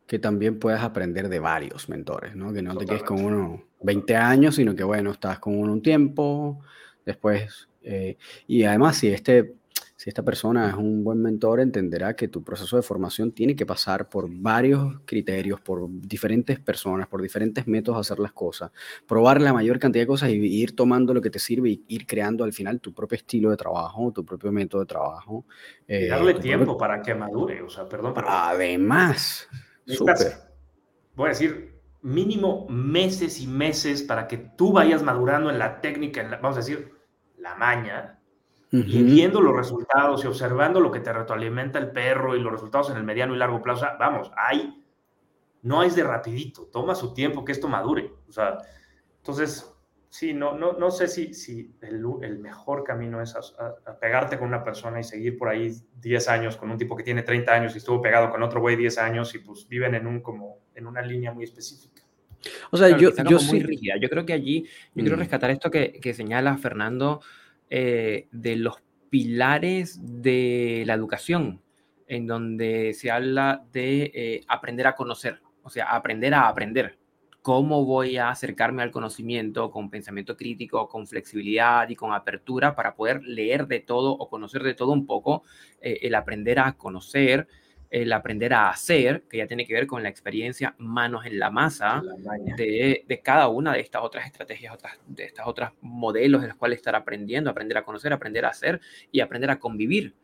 que 0.07 0.19
también 0.19 0.59
puedas 0.59 0.83
aprender 0.83 1.29
de 1.29 1.41
varios 1.41 1.89
mentores, 1.89 2.35
¿no? 2.37 2.53
Que 2.53 2.63
no 2.63 2.77
te 2.77 2.87
quedes 2.87 3.03
con 3.03 3.25
uno 3.25 3.65
20 3.83 4.17
años, 4.17 4.55
sino 4.55 4.75
que, 4.75 4.85
bueno, 4.85 5.11
estás 5.11 5.39
con 5.39 5.59
uno 5.59 5.73
un 5.73 5.83
tiempo, 5.83 6.61
después, 7.05 7.69
eh, 7.83 8.17
y 8.47 8.65
además 8.65 8.97
si 8.97 9.09
este, 9.09 9.55
si 9.97 10.11
esta 10.11 10.23
persona 10.23 10.69
es 10.69 10.75
un 10.75 11.03
buen 11.03 11.23
mentor, 11.23 11.59
entenderá 11.59 12.15
que 12.15 12.29
tu 12.29 12.45
proceso 12.45 12.77
de 12.77 12.83
formación 12.83 13.33
tiene 13.33 13.57
que 13.57 13.65
pasar 13.65 14.11
por 14.11 14.29
varios 14.31 15.01
criterios, 15.07 15.59
por 15.63 15.89
diferentes 15.91 16.61
personas, 16.61 17.09
por 17.09 17.23
diferentes 17.23 17.67
métodos 17.67 17.97
de 17.97 18.01
hacer 18.03 18.19
las 18.19 18.33
cosas, 18.33 18.71
probar 19.09 19.41
la 19.41 19.55
mayor 19.55 19.79
cantidad 19.79 20.03
de 20.03 20.07
cosas 20.07 20.29
y 20.29 20.35
ir 20.35 20.77
tomando 20.77 21.15
lo 21.15 21.23
que 21.23 21.31
te 21.31 21.39
sirve 21.39 21.71
y 21.71 21.85
ir 21.89 22.07
creando 22.07 22.45
al 22.45 22.53
final 22.53 22.79
tu 22.79 22.93
propio 22.93 23.17
estilo 23.17 23.51
de 23.51 23.57
trabajo, 23.57 24.13
tu 24.13 24.23
propio 24.23 24.53
método 24.53 24.83
de 24.83 24.87
trabajo. 24.87 25.47
y 25.89 26.09
darle 26.09 26.33
eh, 26.33 26.41
tiempo 26.41 26.77
para 26.77 27.01
que 27.01 27.15
madure, 27.15 27.63
o 27.63 27.71
sea, 27.71 27.89
perdón. 27.89 28.13
Pero... 28.15 28.27
Además, 28.29 29.49
voy 31.15 31.27
a 31.27 31.29
decir, 31.31 31.81
mínimo 32.03 32.67
meses 32.69 33.41
y 33.41 33.47
meses 33.47 34.03
para 34.03 34.29
que 34.29 34.37
tú 34.37 34.73
vayas 34.73 35.03
madurando 35.03 35.49
en 35.49 35.59
la 35.59 35.81
técnica, 35.81 36.23
vamos 36.43 36.59
a 36.59 36.61
decir, 36.61 36.93
la 37.39 37.55
maña, 37.55 38.16
y 38.71 39.03
viendo 39.03 39.41
los 39.41 39.55
resultados 39.55 40.25
y 40.25 40.27
observando 40.27 40.81
lo 40.81 40.91
que 40.91 41.01
te 41.01 41.13
retroalimenta 41.13 41.79
el 41.79 41.93
perro 41.93 42.35
y 42.35 42.41
los 42.41 42.53
resultados 42.53 42.91
en 42.91 42.97
el 42.97 43.05
mediano 43.05 43.35
y 43.35 43.39
largo 43.39 43.63
plazo. 43.63 43.87
vamos, 43.99 44.31
hay, 44.37 44.83
no 45.63 45.83
es 45.83 45.95
de 45.95 46.03
rapidito, 46.03 46.69
toma 46.73 46.95
su 46.95 47.15
tiempo 47.15 47.45
que 47.45 47.53
esto 47.53 47.69
madure. 47.69 48.13
O 48.29 48.33
sea, 48.33 48.59
entonces, 49.19 49.73
sí, 50.09 50.35
no, 50.35 50.57
no, 50.59 50.73
no 50.73 50.91
sé 50.91 51.07
si, 51.07 51.33
si 51.33 51.77
el, 51.81 52.03
el 52.23 52.39
mejor 52.41 52.83
camino 52.83 53.23
es 53.23 53.37
a, 53.37 53.99
pegarte 54.01 54.37
con 54.37 54.49
una 54.49 54.65
persona 54.65 54.99
y 54.99 55.05
seguir 55.05 55.39
por 55.39 55.49
ahí 55.49 55.73
10 56.01 56.29
años 56.29 56.57
con 56.57 56.71
un 56.71 56.79
tipo 56.79 56.97
que 56.97 57.05
tiene 57.05 57.23
30 57.23 57.53
años 57.53 57.75
y 57.75 57.79
estuvo 57.79 58.03
pegado 58.03 58.31
con 58.31 58.43
otro 58.43 58.61
güey 58.61 58.77
10 58.77 58.99
años 58.99 59.35
y 59.35 59.39
pues 59.39 59.69
viven 59.69 59.95
en, 59.95 60.07
un, 60.07 60.21
como, 60.21 60.59
en 60.75 60.87
una 60.87 61.03
línea 61.03 61.33
muy 61.33 61.45
específica. 61.45 62.03
O 62.71 62.77
sea, 62.77 62.97
yo, 62.97 63.11
yo 63.29 63.39
sí. 63.39 63.61
rígida. 63.61 63.95
Yo 64.01 64.09
creo 64.09 64.27
que 64.27 64.33
allí, 64.33 64.65
yo 64.95 65.03
quiero 65.03 65.17
mm. 65.17 65.21
rescatar 65.21 65.51
esto 65.51 65.71
que, 65.71 65.99
que 66.01 66.15
señala 66.15 66.57
Fernando 66.59 67.21
eh, 67.71 68.29
de 68.31 68.57
los 68.57 68.83
pilares 69.11 69.99
de 70.23 70.85
la 70.87 70.95
educación, 70.95 71.63
en 72.07 72.27
donde 72.27 72.93
se 72.95 73.11
habla 73.11 73.65
de 73.73 74.13
eh, 74.15 74.45
aprender 74.49 74.87
a 74.87 74.95
conocer, 74.95 75.41
o 75.63 75.71
sea, 75.71 75.87
aprender 75.87 76.35
a 76.35 76.49
aprender. 76.49 76.99
Cómo 77.43 77.85
voy 77.85 78.17
a 78.17 78.31
acercarme 78.31 78.83
al 78.83 78.91
conocimiento 78.91 79.71
con 79.71 79.89
pensamiento 79.89 80.37
crítico, 80.37 80.89
con 80.89 81.07
flexibilidad 81.07 81.89
y 81.89 81.95
con 81.95 82.13
apertura 82.13 82.75
para 82.75 82.97
poder 82.97 83.23
leer 83.23 83.69
de 83.69 83.81
todo 83.81 84.11
o 84.13 84.29
conocer 84.29 84.63
de 84.65 84.75
todo 84.75 84.93
un 84.93 85.07
poco, 85.07 85.45
eh, 85.81 86.01
el 86.03 86.15
aprender 86.15 86.59
a 86.59 86.73
conocer, 86.73 87.47
el 87.91 88.13
aprender 88.13 88.53
a 88.55 88.71
hacer, 88.71 89.25
que 89.29 89.39
ya 89.39 89.47
tiene 89.47 89.67
que 89.67 89.75
ver 89.75 89.87
con 89.87 90.03
la 90.03 90.09
experiencia 90.09 90.75
manos 90.79 91.27
en 91.27 91.39
la 91.39 91.51
masa 91.51 92.03
de, 92.57 93.05
de, 93.07 93.21
cada 93.21 93.49
una 93.49 93.73
de 93.73 93.81
estas 93.81 94.03
otras 94.03 94.27
estrategias, 94.27 94.75
otras, 94.75 94.99
de 95.07 95.25
estas 95.25 95.47
otras 95.47 95.73
modelos 95.81 96.43
de 96.43 96.49
los 96.49 96.57
cuales 96.57 96.79
estar 96.79 96.95
aprendiendo, 96.95 97.51
aprender 97.51 97.79
a 97.79 97.85
conocer, 97.85 98.13
aprender 98.13 98.45
a 98.45 98.51
hacer 98.51 98.81
y 99.13 99.21
aprender 99.21 99.51
a 99.51 99.59
convivir. 99.59 100.15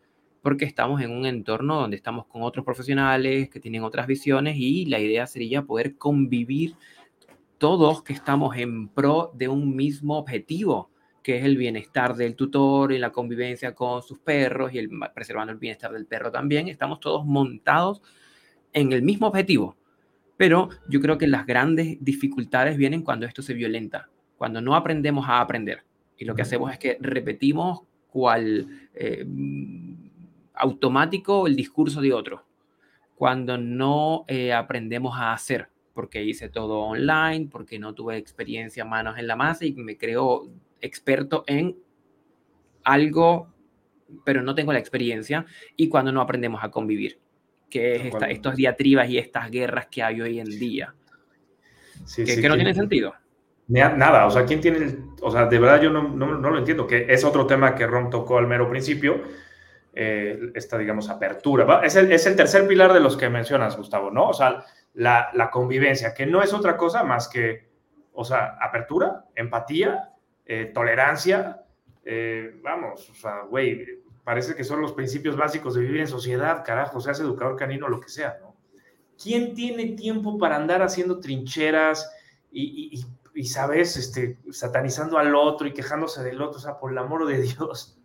Porque 0.42 0.64
estamos 0.64 1.00
en 1.00 1.12
un 1.12 1.24
entorno 1.24 1.80
donde 1.80 1.96
estamos 1.96 2.26
con 2.26 2.42
otros 2.42 2.64
profesionales 2.64 3.48
que 3.48 3.60
tienen 3.60 3.84
otras 3.84 4.08
visiones 4.08 4.56
y 4.56 4.86
la 4.86 4.98
idea 4.98 5.26
sería 5.28 5.62
poder 5.62 5.96
convivir 5.96 6.74
todos 7.58 8.02
que 8.02 8.12
estamos 8.12 8.56
en 8.56 8.88
pro 8.88 9.30
de 9.34 9.46
un 9.46 9.76
mismo 9.76 10.18
objetivo, 10.18 10.90
que 11.22 11.38
es 11.38 11.44
el 11.44 11.56
bienestar 11.56 12.14
del 12.16 12.34
tutor 12.34 12.92
y 12.92 12.98
la 12.98 13.10
convivencia 13.10 13.74
con 13.74 14.02
sus 14.02 14.18
perros 14.18 14.72
y 14.72 14.78
el, 14.78 14.90
preservando 15.14 15.52
el 15.52 15.58
bienestar 15.58 15.92
del 15.92 16.06
perro 16.06 16.30
también, 16.30 16.68
estamos 16.68 17.00
todos 17.00 17.24
montados 17.24 18.02
en 18.72 18.92
el 18.92 19.02
mismo 19.02 19.28
objetivo. 19.28 19.76
Pero 20.36 20.70
yo 20.88 21.00
creo 21.00 21.18
que 21.18 21.28
las 21.28 21.46
grandes 21.46 21.98
dificultades 22.00 22.76
vienen 22.76 23.02
cuando 23.02 23.26
esto 23.26 23.42
se 23.42 23.54
violenta, 23.54 24.08
cuando 24.36 24.60
no 24.60 24.74
aprendemos 24.74 25.28
a 25.28 25.40
aprender. 25.40 25.84
Y 26.16 26.24
lo 26.24 26.34
que 26.34 26.42
hacemos 26.42 26.72
es 26.72 26.78
que 26.78 26.98
repetimos 27.00 27.82
cual 28.08 28.88
eh, 28.94 29.24
automático 30.54 31.46
el 31.46 31.56
discurso 31.56 32.00
de 32.00 32.12
otro, 32.12 32.44
cuando 33.14 33.56
no 33.56 34.24
eh, 34.26 34.52
aprendemos 34.52 35.16
a 35.16 35.32
hacer 35.32 35.68
porque 35.94 36.24
hice 36.24 36.48
todo 36.48 36.80
online, 36.80 37.48
porque 37.50 37.78
no 37.78 37.94
tuve 37.94 38.16
experiencia 38.16 38.84
manos 38.84 39.18
en 39.18 39.26
la 39.26 39.36
masa 39.36 39.64
y 39.66 39.72
me 39.72 39.96
creo 39.96 40.48
experto 40.82 41.44
en 41.46 41.76
algo, 42.84 43.52
pero 44.24 44.42
no 44.42 44.54
tengo 44.54 44.72
la 44.72 44.78
experiencia, 44.78 45.46
y 45.76 45.88
cuando 45.88 46.12
no 46.12 46.20
aprendemos 46.20 46.62
a 46.62 46.70
convivir, 46.70 47.18
que 47.70 47.96
es 47.96 48.04
esta, 48.06 48.28
estos 48.28 48.56
diatribas 48.56 49.08
y 49.08 49.18
estas 49.18 49.50
guerras 49.50 49.86
que 49.86 50.02
hay 50.02 50.20
hoy 50.20 50.40
en 50.40 50.50
día, 50.50 50.94
que, 52.14 52.48
no 52.48 52.56
tiene 52.56 52.74
sentido. 52.74 53.14
Nada, 53.68 54.26
o 54.26 54.30
sea, 54.30 54.44
¿quién 54.44 54.60
tiene 54.60 54.98
o 55.22 55.30
sea, 55.30 55.46
de 55.46 55.58
verdad 55.58 55.80
yo 55.80 55.90
no, 55.90 56.08
no, 56.08 56.50
lo 56.50 56.58
entiendo, 56.58 56.86
que 56.86 57.06
es 57.08 57.24
otro 57.24 57.46
tema 57.46 57.74
que 57.74 57.86
Ron 57.86 58.10
tocó 58.10 58.38
al 58.38 58.48
mero 58.48 58.68
principio, 58.68 59.22
eh, 59.94 60.50
esta, 60.54 60.76
digamos, 60.76 61.08
apertura. 61.08 61.80
Es 61.84 61.94
el, 61.94 62.10
es 62.10 62.26
el 62.26 62.34
tercer 62.34 62.66
pilar 62.66 62.92
de 62.92 63.00
los 63.00 63.16
que 63.16 63.30
mencionas, 63.30 63.76
Gustavo, 63.76 64.10
¿no? 64.10 64.28
O 64.28 64.34
sea, 64.34 64.64
la, 64.94 65.48
convivencia, 65.52 66.12
que 66.12 66.26
no 66.26 66.42
es 66.42 66.52
otra 66.52 66.76
cosa 66.76 67.04
más 67.04 67.28
que, 67.28 67.68
o 68.12 68.24
sea, 68.24 68.56
apertura, 68.60 69.26
empatía, 69.36 70.11
eh, 70.46 70.70
tolerancia, 70.74 71.64
eh, 72.04 72.58
vamos, 72.62 73.08
o 73.10 73.14
sea, 73.14 73.42
güey, 73.42 73.84
parece 74.24 74.54
que 74.54 74.64
son 74.64 74.80
los 74.80 74.92
principios 74.92 75.36
básicos 75.36 75.74
de 75.74 75.82
vivir 75.82 76.00
en 76.00 76.08
sociedad, 76.08 76.64
carajo, 76.64 77.00
seas 77.00 77.20
educador 77.20 77.56
canino, 77.56 77.88
lo 77.88 78.00
que 78.00 78.08
sea, 78.08 78.38
¿no? 78.40 78.56
¿Quién 79.22 79.54
tiene 79.54 79.94
tiempo 79.94 80.38
para 80.38 80.56
andar 80.56 80.82
haciendo 80.82 81.20
trincheras 81.20 82.10
y, 82.50 83.04
y, 83.34 83.44
sabes, 83.44 83.96
este, 83.96 84.38
satanizando 84.50 85.16
al 85.16 85.34
otro 85.34 85.66
y 85.66 85.72
quejándose 85.72 86.24
del 86.24 86.42
otro? 86.42 86.58
O 86.58 86.62
sea, 86.62 86.78
por 86.78 86.90
el 86.90 86.98
amor 86.98 87.26
de 87.26 87.40
Dios 87.40 88.02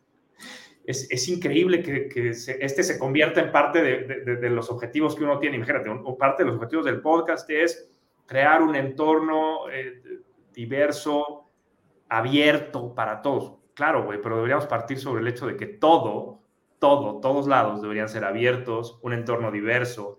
es, 0.87 1.27
increíble 1.27 1.83
que, 1.83 2.29
este 2.29 2.81
se 2.81 2.97
convierta 2.97 3.41
en 3.41 3.51
parte 3.51 3.81
de, 3.83 4.49
los 4.49 4.69
objetivos 4.69 5.15
que 5.15 5.25
uno 5.25 5.37
tiene. 5.37 5.57
Imagínate, 5.57 5.89
parte 6.17 6.43
de 6.43 6.47
los 6.47 6.55
objetivos 6.55 6.85
del 6.85 7.01
podcast 7.01 7.49
es 7.49 7.89
crear 8.25 8.61
un 8.61 8.73
entorno 8.73 9.69
eh, 9.69 10.01
diverso, 10.53 11.46
abierto 12.09 12.93
para 12.93 13.21
todos. 13.21 13.55
Claro, 13.73 14.05
güey, 14.05 14.19
pero 14.21 14.37
deberíamos 14.37 14.65
partir 14.65 14.99
sobre 14.99 15.21
el 15.21 15.27
hecho 15.27 15.47
de 15.47 15.55
que 15.55 15.67
todo, 15.67 16.41
todo, 16.79 17.19
todos 17.19 17.47
lados 17.47 17.81
deberían 17.81 18.09
ser 18.09 18.23
abiertos, 18.23 18.99
un 19.01 19.13
entorno 19.13 19.51
diverso, 19.51 20.17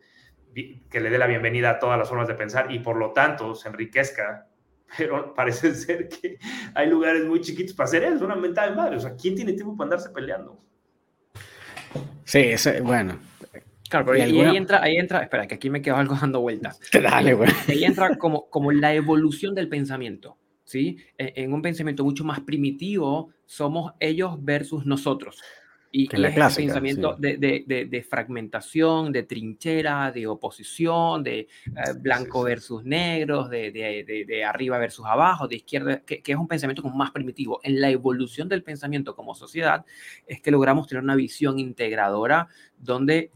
que 0.55 1.01
le 1.01 1.11
dé 1.11 1.18
la 1.18 1.26
bienvenida 1.26 1.70
a 1.70 1.78
todas 1.78 1.99
las 1.99 2.09
formas 2.09 2.28
de 2.28 2.34
pensar 2.34 2.72
y 2.72 2.80
por 2.80 2.97
lo 2.97 3.12
tanto 3.12 3.55
se 3.55 3.68
enriquezca. 3.68 4.47
Pero 4.97 5.34
parece 5.34 5.74
ser 5.74 6.09
que 6.09 6.39
hay 6.74 6.89
lugares 6.89 7.24
muy 7.26 7.41
chiquitos 7.41 7.74
para 7.74 7.89
hacer 7.89 8.05
eso, 8.05 8.24
una 8.24 8.36
mentada 8.36 8.70
de 8.70 8.76
madre. 8.76 8.97
O 8.97 9.01
sea, 9.01 9.14
¿quién 9.14 9.34
tiene 9.34 9.53
tiempo 9.53 9.76
para 9.76 9.86
andarse 9.86 10.11
peleando? 10.11 10.59
Sí, 12.24 12.53
bueno. 12.82 13.18
Claro, 13.89 14.05
pero 14.05 14.22
ahí, 14.22 14.57
entra, 14.57 14.82
ahí 14.82 14.97
entra, 14.97 15.22
espera, 15.22 15.47
que 15.47 15.55
aquí 15.55 15.70
me 15.70 15.80
quedo 15.80 15.97
algo 15.97 16.14
dando 16.14 16.41
vueltas. 16.41 16.78
Dale, 16.93 17.32
güey. 17.32 17.51
Ahí 17.68 17.84
entra 17.84 18.16
como, 18.18 18.51
como 18.51 18.70
la 18.70 18.93
evolución 18.95 19.55
del 19.55 19.68
pensamiento. 19.68 20.36
¿Sí? 20.69 20.99
E, 21.16 21.33
en 21.37 21.55
un 21.55 21.62
pensamiento 21.62 22.05
mucho 22.05 22.25
más 22.25 22.41
primitivo, 22.41 23.31
somos 23.47 23.95
ellos 23.99 24.37
versus 24.45 24.85
nosotros. 24.85 25.41
Y, 25.91 26.07
Que 26.07 26.16
es 26.16 26.21
la 26.23 26.29
es 26.29 26.35
clásica, 26.35 26.61
el 26.61 26.66
pensamiento 26.66 27.14
sí. 27.16 27.23
de, 27.23 27.37
de- 27.39 27.64
de- 27.66 27.85
de 27.87 28.03
fragmentación, 28.03 29.11
de 29.11 29.23
trinchera, 29.23 30.12
de 30.12 30.27
oposición, 30.27 31.25
de 31.25 31.39
eh, 31.39 31.49
blanco 31.99 32.43
sí. 32.43 32.51
versus 32.51 32.85
negros, 32.85 33.49
de, 33.49 33.73
de- 33.73 34.05
de- 34.05 34.25
de 34.27 34.45
arriba 34.45 34.77
versus 34.77 35.07
abajo, 35.07 35.49
de 35.49 35.57
izquierda, 35.57 36.01
que, 36.01 36.21
que 36.23 36.33
es 36.33 36.39
un 36.39 36.47
pensamiento 36.47 36.83
como 36.83 36.95
más 36.95 37.11
primitivo. 37.12 37.59
En 37.62 37.81
la 37.81 37.89
evolución 37.89 38.51
del 38.51 38.62
pensamiento 38.62 39.16
como 39.16 39.35
sociedad 39.35 39.87
es 40.27 40.43
que 40.43 40.51
logramos 40.51 40.87
tener 40.87 41.03
una 41.03 41.16
visión 41.16 41.59
integradora 41.59 42.49
donde, 42.77 43.31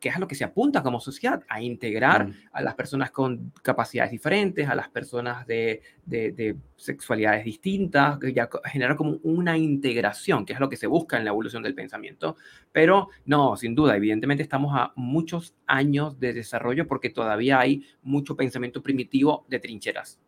que 0.00 0.08
es 0.08 0.16
a 0.16 0.18
lo 0.18 0.26
que 0.26 0.34
se 0.34 0.42
apunta 0.44 0.82
como 0.82 0.98
sociedad, 0.98 1.42
a 1.48 1.62
integrar 1.62 2.26
Mm. 2.26 2.34
a 2.52 2.62
las 2.62 2.74
personas 2.74 3.10
con 3.12 3.52
capacidades 3.62 4.10
diferentes, 4.10 4.68
a 4.68 4.74
las 4.74 4.88
personas 4.88 5.46
de, 5.46 5.80
de- 6.04 6.32
de 6.32 6.56
sexualidades 6.76 7.44
distintas, 7.44 8.18
que 8.18 8.32
ya 8.32 8.48
generar 8.64 8.96
como 8.96 9.18
una 9.22 9.56
integración, 9.56 10.44
que 10.44 10.54
es 10.54 10.60
lo 10.60 10.68
que 10.68 10.76
se 10.76 10.86
busca 10.88 11.16
en 11.18 11.24
la 11.24 11.30
evolución 11.30 11.62
del 11.62 11.74
pensamiento. 11.74 12.36
Pero 12.72 13.10
no, 13.26 13.56
sin 13.56 13.74
duda, 13.74 13.96
evidentemente 13.96 14.42
estamos 14.42 14.72
a 14.76 14.92
muchos 14.96 15.54
años 15.66 16.18
de 16.18 16.32
desarrollo 16.32 16.86
porque 16.88 17.10
todavía 17.10 17.60
hay 17.60 17.84
mucho 18.02 18.36
pensamiento 18.36 18.82
primitivo 18.82 19.44
de 19.48 19.60
trincheras. 19.60 20.20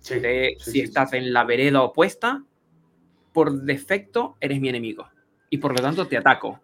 Sí, 0.00 0.18
De 0.20 0.56
sí, 0.58 0.64
si 0.64 0.70
sí, 0.72 0.80
estás 0.80 1.14
en 1.14 1.32
la 1.32 1.44
vereda 1.44 1.80
opuesta, 1.82 2.44
por 3.32 3.62
defecto 3.62 4.36
eres 4.40 4.60
mi 4.60 4.68
enemigo 4.68 5.08
y 5.50 5.58
por 5.58 5.72
lo 5.74 5.80
tanto 5.80 6.06
te 6.06 6.16
ataco. 6.16 6.60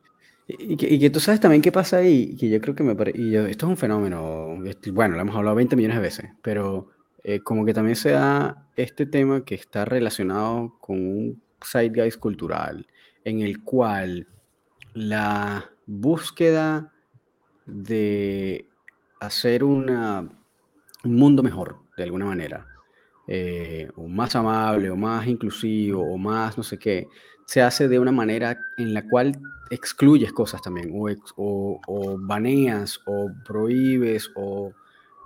Y 0.59 0.77
que, 0.77 0.89
y 0.93 0.99
que 0.99 1.11
tú 1.11 1.21
sabes 1.21 1.41
también 1.41 1.63
qué 1.63 1.73
pasa 1.73 1.99
ahí, 1.99 2.37
que 2.37 2.49
yo 2.49 2.61
creo 2.61 2.75
que 2.75 2.83
me 2.83 2.95
parece, 2.97 3.19
y 3.21 3.31
yo- 3.31 3.47
esto 3.47 3.67
es 3.67 3.71
un 3.71 3.77
fenómeno, 3.77 4.57
bueno, 4.93 5.15
lo 5.17 5.21
hemos 5.23 5.37
hablado 5.37 5.57
20 5.57 5.77
millones 5.77 5.97
de 5.99 6.03
veces, 6.03 6.31
pero 6.43 6.89
eh, 7.25 7.41
como 7.41 7.65
que 7.65 7.75
también 7.75 7.97
se 7.97 8.11
da 8.11 8.69
este 8.77 9.07
tema 9.07 9.45
que 9.45 9.55
está 9.55 9.85
relacionado 9.85 10.77
con 10.81 10.99
un 10.99 11.43
zeitgeist 11.65 12.19
cultural, 12.19 12.87
en 13.25 13.41
el 13.43 13.63
cual 13.63 14.27
la 14.95 15.71
búsqueda 15.87 16.93
de 17.67 18.67
hacer 19.21 19.65
una, 19.65 20.21
un 21.05 21.17
mundo 21.17 21.43
mejor, 21.43 21.79
de 21.97 22.05
alguna 22.05 22.27
manera, 22.27 22.67
eh, 23.27 23.89
o 23.97 24.09
más 24.09 24.35
amable, 24.37 24.91
o 24.91 24.97
más 24.97 25.27
inclusivo, 25.27 26.03
o 26.03 26.19
más 26.19 26.57
no 26.57 26.65
sé 26.65 26.79
qué, 26.79 27.07
se 27.51 27.63
hace 27.63 27.89
de 27.89 27.99
una 27.99 28.13
manera 28.13 28.57
en 28.77 28.95
la 28.95 29.03
cual 29.09 29.33
excluyes 29.71 30.33
cosas 30.33 30.63
también, 30.63 30.91
o, 30.95 31.09
ex- 31.09 31.33
o- 31.37 31.81
o 31.85 32.17
baneas, 32.17 33.01
o 33.07 33.33
prohíbes, 33.45 34.31
o 34.37 34.73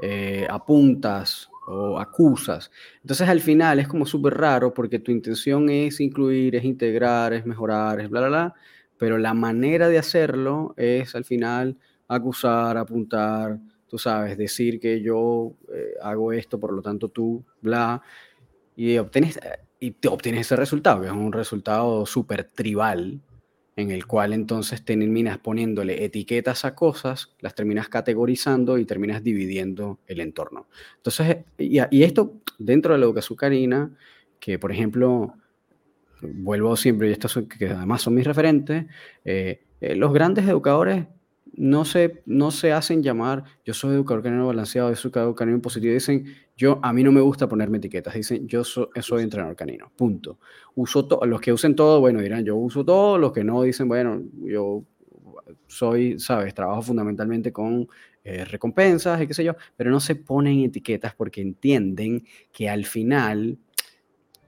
eh, 0.01 0.47
apuntas, 0.49 1.51
o 1.67 1.99
acusas. 1.99 2.71
Entonces 3.03 3.29
al 3.29 3.41
final 3.41 3.79
es 3.79 3.89
como 3.89 4.07
súper 4.07 4.35
raro 4.39 4.73
porque 4.73 4.99
tu 5.01 5.13
intención 5.13 5.69
es 5.69 6.01
incluir, 6.01 6.57
es 6.57 6.65
integrar, 6.65 7.35
es 7.35 7.45
mejorar, 7.45 8.01
es 8.01 8.09
bla, 8.09 8.21
bla, 8.21 8.29
bla, 8.29 8.55
pero 8.97 9.19
la 9.19 9.35
manera 9.35 9.91
de 9.91 9.99
hacerlo 9.99 10.73
es 10.79 11.15
al 11.15 11.27
final 11.27 11.77
acusar, 12.09 12.79
apuntar, 12.79 13.59
tú 13.87 13.99
sabes, 13.99 14.39
decir 14.39 14.81
que 14.81 15.03
yo 15.03 15.53
eh, 15.75 15.93
hago 16.03 16.33
esto, 16.33 16.59
por 16.59 16.73
lo 16.73 16.81
tanto 16.81 17.09
tú, 17.11 17.45
bla, 17.61 18.01
y 18.77 18.97
obtienes, 18.97 19.37
eh, 19.37 19.59
y 19.85 19.91
te 19.91 20.09
obtienes 20.09 20.47
ese 20.47 20.57
resultado, 20.57 21.03
que 21.03 21.09
es 21.09 21.13
un 21.13 21.31
resultado 21.31 22.07
súper 22.07 22.45
tribal, 22.45 23.21
en 23.77 23.91
el 23.91 24.07
cual 24.07 24.33
entonces 24.33 24.83
terminas 24.83 25.37
poniéndole 25.37 26.05
etiquetas 26.05 26.65
a 26.65 26.75
cosas, 26.75 27.35
las 27.41 27.55
terminas 27.55 27.91
categorizando 27.91 28.79
y 28.79 28.87
terminas 28.87 29.23
dividiendo 29.23 29.99
el 30.07 30.21
entorno. 30.21 30.69
Entonces, 30.97 31.45
y, 31.59 32.03
esto 32.03 32.41
dentro 32.59 32.95
de 32.95 33.01
la 33.01 33.05
educación 33.05 33.37
canina, 33.37 33.91
que 34.41 34.59
por 34.59 34.73
ejemplo, 34.73 35.35
vuelvo 36.23 36.77
siempre, 36.77 37.11
y 37.11 37.13
estos 37.13 37.39
que 37.59 37.69
además 37.69 38.01
son 38.01 38.15
mis 38.15 38.27
referentes, 38.27 38.87
eh, 39.27 39.61
eh, 39.83 39.97
los 39.97 40.15
grandes 40.15 40.49
educadores 40.49 41.05
no 41.57 41.85
se, 41.85 42.23
no 42.27 42.51
se 42.51 42.73
hacen 42.73 43.03
llamar, 43.03 43.45
yo 43.65 43.75
soy 43.75 43.95
educador 43.95 44.23
canino 44.23 44.47
balanceado, 44.47 44.91
yo 44.91 44.97
soy 44.97 45.09
educador 45.09 45.35
canino 45.35 45.61
positivo, 45.63 45.93
dicen, 45.95 46.25
yo, 46.57 46.79
a 46.83 46.93
mí 46.93 47.03
no 47.03 47.13
me 47.13 47.21
gusta 47.21 47.49
ponerme 47.49 47.79
etiquetas, 47.79 48.15
dicen, 48.15 48.47
yo 48.49 48.65
so- 48.65 48.91
soy 49.01 49.23
entrenador 49.23 49.57
canino, 49.57 49.91
punto. 49.97 50.39
Uso 50.75 51.07
to- 51.07 51.25
los 51.27 51.41
que 51.41 51.53
usen 51.53 51.75
todo, 51.77 52.01
bueno, 52.01 52.21
dirán, 52.21 52.45
yo 52.45 52.57
uso 52.57 52.85
todo, 52.85 53.19
los 53.19 53.33
que 53.33 53.45
no 53.45 53.63
dicen, 53.63 53.89
bueno, 53.89 54.23
yo 54.43 54.85
soy, 55.67 56.19
sabes, 56.19 56.55
trabajo 56.55 56.83
fundamentalmente 56.83 57.53
con 57.53 57.89
eh, 58.23 58.45
recompensas 58.45 59.21
y 59.21 59.27
qué 59.27 59.35
sé 59.35 59.45
yo, 59.45 59.55
pero 59.77 59.91
no 59.91 60.01
se 60.01 60.15
ponen 60.17 60.61
etiquetas 60.61 61.15
porque 61.15 61.41
entienden 61.43 62.25
que 62.53 62.69
al 62.71 62.85
final 62.87 63.59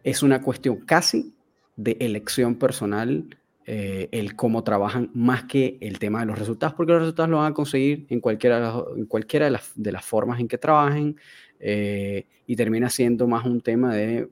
es 0.02 0.22
una 0.22 0.40
cuestión 0.40 0.78
casi 0.86 1.34
de 1.76 1.96
elección 2.00 2.54
personal 2.54 3.36
eh, 3.66 4.08
el 4.12 4.36
cómo 4.36 4.62
trabajan 4.64 5.10
más 5.12 5.44
que 5.44 5.76
el 5.80 5.98
tema 5.98 6.20
de 6.20 6.26
los 6.26 6.38
resultados, 6.38 6.74
porque 6.74 6.92
los 6.92 7.02
resultados 7.02 7.30
los 7.30 7.40
van 7.40 7.52
a 7.52 7.54
conseguir 7.54 8.06
en 8.08 8.20
cualquiera 8.20 8.56
de 8.56 8.62
las, 8.62 8.76
en 8.96 9.06
cualquiera 9.06 9.46
de 9.46 9.50
las, 9.50 9.72
de 9.74 9.92
las 9.92 10.04
formas 10.04 10.40
en 10.40 10.48
que 10.48 10.58
trabajen 10.58 11.16
eh, 11.58 12.26
y 12.46 12.56
termina 12.56 12.88
siendo 12.88 13.26
más 13.26 13.44
un 13.44 13.60
tema 13.60 13.94
de 13.94 14.28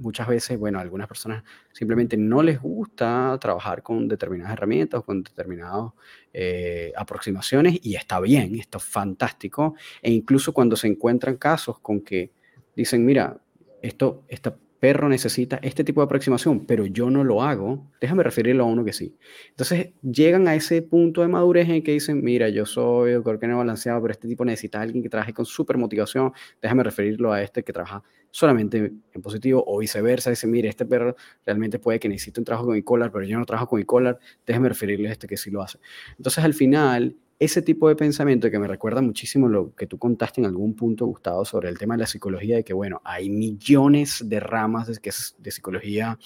muchas 0.00 0.26
veces, 0.26 0.58
bueno, 0.58 0.78
a 0.78 0.82
algunas 0.82 1.06
personas 1.06 1.44
simplemente 1.72 2.16
no 2.16 2.42
les 2.42 2.60
gusta 2.60 3.36
trabajar 3.40 3.82
con 3.82 4.08
determinadas 4.08 4.54
herramientas 4.54 5.04
con 5.04 5.22
determinadas 5.22 5.92
eh, 6.32 6.92
aproximaciones 6.96 7.78
y 7.82 7.94
está 7.94 8.20
bien, 8.20 8.58
está 8.58 8.78
fantástico. 8.78 9.74
E 10.02 10.10
incluso 10.10 10.52
cuando 10.52 10.76
se 10.76 10.88
encuentran 10.88 11.36
casos 11.36 11.78
con 11.80 12.00
que 12.00 12.32
dicen, 12.74 13.04
mira, 13.04 13.38
esto, 13.82 14.24
esta 14.28 14.56
perro 14.80 15.08
necesita 15.08 15.60
este 15.62 15.84
tipo 15.84 16.00
de 16.00 16.06
aproximación, 16.06 16.64
pero 16.66 16.86
yo 16.86 17.10
no 17.10 17.22
lo 17.22 17.42
hago, 17.42 17.86
déjame 18.00 18.22
referirlo 18.22 18.64
a 18.64 18.66
uno 18.66 18.84
que 18.84 18.94
sí. 18.94 19.14
Entonces 19.50 19.90
llegan 20.02 20.48
a 20.48 20.54
ese 20.54 20.80
punto 20.80 21.20
de 21.20 21.28
madurez 21.28 21.68
en 21.68 21.82
que 21.82 21.92
dicen, 21.92 22.24
mira, 22.24 22.48
yo 22.48 22.64
soy 22.64 23.12
educador 23.12 23.38
canino 23.38 23.58
balanceado, 23.58 24.00
pero 24.00 24.12
este 24.12 24.26
tipo 24.26 24.44
necesita 24.44 24.78
a 24.78 24.82
alguien 24.82 25.02
que 25.02 25.10
trabaje 25.10 25.34
con 25.34 25.44
súper 25.44 25.76
motivación, 25.76 26.32
déjame 26.62 26.82
referirlo 26.82 27.32
a 27.32 27.42
este 27.42 27.62
que 27.62 27.72
trabaja 27.72 28.02
solamente 28.30 28.92
en 29.12 29.22
positivo 29.22 29.62
o 29.66 29.78
viceversa, 29.78 30.30
dice, 30.30 30.46
mire, 30.46 30.68
este 30.68 30.86
perro 30.86 31.14
realmente 31.44 31.78
puede 31.78 32.00
que 32.00 32.08
necesite 32.08 32.40
un 32.40 32.44
trabajo 32.44 32.66
con 32.66 32.76
e-collar, 32.76 33.12
pero 33.12 33.24
yo 33.24 33.38
no 33.38 33.44
trabajo 33.44 33.68
con 33.68 33.80
e-collar, 33.80 34.18
déjame 34.46 34.70
referirle 34.70 35.10
a 35.10 35.12
este 35.12 35.26
que 35.26 35.36
sí 35.36 35.50
lo 35.50 35.62
hace. 35.62 35.78
Entonces 36.16 36.42
al 36.42 36.54
final 36.54 37.16
ese 37.40 37.62
tipo 37.62 37.88
de 37.88 37.96
pensamiento 37.96 38.50
que 38.50 38.58
me 38.58 38.68
recuerda 38.68 39.00
muchísimo 39.00 39.48
lo 39.48 39.74
que 39.74 39.86
tú 39.86 39.98
contaste 39.98 40.42
en 40.42 40.46
algún 40.46 40.76
punto, 40.76 41.06
Gustavo, 41.06 41.46
sobre 41.46 41.70
el 41.70 41.78
tema 41.78 41.94
de 41.94 42.00
la 42.00 42.06
psicología, 42.06 42.56
de 42.56 42.64
que, 42.64 42.74
bueno, 42.74 43.00
hay 43.02 43.30
millones 43.30 44.22
de 44.26 44.40
ramas 44.40 44.86
de, 44.86 45.12
de 45.38 45.50
psicología, 45.50 46.18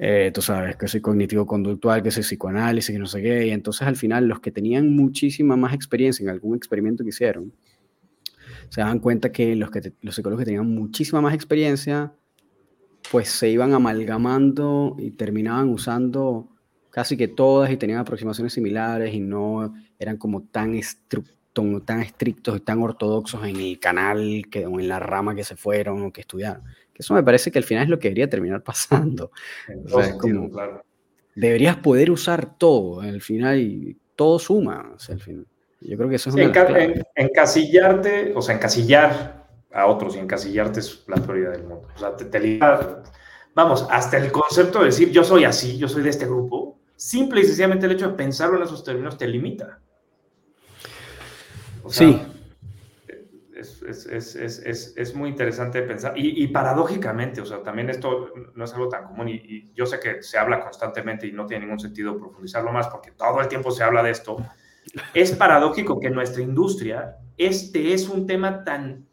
eh, 0.00 0.32
tú 0.34 0.42
sabes, 0.42 0.76
que 0.76 0.88
soy 0.88 1.00
cognitivo-conductual, 1.00 2.02
que 2.02 2.10
soy 2.10 2.24
psicoanálisis, 2.24 2.92
que 2.92 2.98
no 2.98 3.06
sé 3.06 3.22
qué, 3.22 3.46
y 3.46 3.50
entonces 3.50 3.86
al 3.86 3.94
final 3.94 4.26
los 4.26 4.40
que 4.40 4.50
tenían 4.50 4.96
muchísima 4.96 5.56
más 5.56 5.74
experiencia 5.74 6.24
en 6.24 6.30
algún 6.30 6.56
experimento 6.56 7.04
que 7.04 7.10
hicieron, 7.10 7.52
se 8.68 8.80
dan 8.80 8.98
cuenta 8.98 9.30
que 9.30 9.54
los, 9.54 9.70
que 9.70 9.80
te, 9.80 9.92
los 10.02 10.16
psicólogos 10.16 10.40
que 10.40 10.46
tenían 10.46 10.66
muchísima 10.66 11.20
más 11.20 11.34
experiencia, 11.34 12.12
pues 13.12 13.28
se 13.28 13.48
iban 13.48 13.74
amalgamando 13.74 14.96
y 14.98 15.12
terminaban 15.12 15.68
usando 15.68 16.48
casi 16.90 17.16
que 17.16 17.28
todas 17.28 17.70
y 17.70 17.76
tenían 17.76 18.00
aproximaciones 18.00 18.52
similares 18.52 19.14
y 19.14 19.20
no 19.20 19.72
eran 20.00 20.16
como 20.16 20.42
tan, 20.42 20.80
tan 21.84 22.00
estrictos 22.00 22.56
y 22.56 22.60
tan 22.60 22.82
ortodoxos 22.82 23.44
en 23.44 23.56
el 23.56 23.78
canal 23.78 24.46
que, 24.50 24.66
o 24.66 24.80
en 24.80 24.88
la 24.88 24.98
rama 24.98 25.34
que 25.34 25.44
se 25.44 25.56
fueron 25.56 26.02
o 26.02 26.12
que 26.12 26.22
estudiaron. 26.22 26.64
Que 26.92 27.02
eso 27.02 27.14
me 27.14 27.22
parece 27.22 27.52
que 27.52 27.58
al 27.58 27.64
final 27.64 27.84
es 27.84 27.90
lo 27.90 27.98
que 27.98 28.08
debería 28.08 28.28
terminar 28.28 28.62
pasando. 28.64 29.30
O 29.84 29.88
sea, 29.88 30.04
sentido, 30.04 30.40
como, 30.40 30.50
claro. 30.50 30.84
Deberías 31.36 31.76
poder 31.76 32.10
usar 32.10 32.58
todo 32.58 33.02
al 33.02 33.20
final 33.20 33.60
y 33.60 33.96
todo 34.16 34.38
suma. 34.38 34.90
O 34.96 34.98
sea, 34.98 35.14
al 35.14 35.20
final. 35.20 35.46
Yo 35.82 35.96
creo 35.96 36.08
que 36.08 36.16
eso 36.16 36.30
es 36.30 36.34
una 36.34 36.44
en, 36.44 36.90
en, 36.90 37.06
encasillarte, 37.14 38.32
o 38.34 38.42
sea, 38.42 38.54
encasillar 38.54 39.48
a 39.72 39.86
otros 39.86 40.16
y 40.16 40.18
encasillarte 40.18 40.80
es 40.80 41.04
la 41.06 41.16
prioridad 41.16 41.52
del 41.52 41.62
mundo. 41.62 41.88
O 41.94 41.98
sea, 41.98 42.16
te, 42.16 42.24
te 42.26 42.58
vamos, 43.54 43.86
hasta 43.90 44.18
el 44.18 44.30
concepto 44.32 44.80
de 44.80 44.86
decir 44.86 45.10
yo 45.10 45.24
soy 45.24 45.44
así, 45.44 45.78
yo 45.78 45.88
soy 45.88 46.02
de 46.02 46.10
este 46.10 46.26
grupo, 46.26 46.78
simple 46.96 47.40
y 47.40 47.44
sencillamente 47.44 47.86
el 47.86 47.92
hecho 47.92 48.08
de 48.08 48.14
pensarlo 48.14 48.56
en 48.56 48.64
esos 48.64 48.84
términos 48.84 49.16
te 49.16 49.26
limita. 49.26 49.80
O 51.82 51.90
sea, 51.90 52.08
sí. 52.08 52.22
Es, 53.54 53.82
es, 54.06 54.36
es, 54.36 54.94
es, 54.96 55.14
muy 55.14 55.28
interesante 55.28 55.82
pensar. 55.82 56.16
Y, 56.16 56.42
y, 56.42 56.48
paradójicamente, 56.48 57.42
o 57.42 57.44
sea, 57.44 57.62
también 57.62 57.90
esto 57.90 58.30
no 58.54 58.64
es 58.64 58.72
algo 58.72 58.88
tan 58.88 59.04
común 59.04 59.28
y, 59.28 59.34
y, 59.34 59.72
yo 59.74 59.84
sé 59.84 60.00
que 60.00 60.22
se 60.22 60.38
habla 60.38 60.60
constantemente 60.60 61.26
y 61.26 61.32
no 61.32 61.44
tiene 61.44 61.66
ningún 61.66 61.78
sentido 61.78 62.16
profundizarlo 62.16 62.72
más 62.72 62.88
porque 62.88 63.10
todo 63.10 63.38
el 63.40 63.48
tiempo 63.48 63.70
se 63.70 63.84
habla 63.84 64.02
de 64.02 64.12
esto. 64.12 64.38
Es 65.12 65.32
paradójico 65.32 66.00
que 66.00 66.06
en 66.06 66.14
nuestra 66.14 66.42
industria 66.42 67.18
este 67.36 67.94
es 67.94 68.08
un 68.08 68.26
tema 68.26 68.64
tan, 68.64 69.06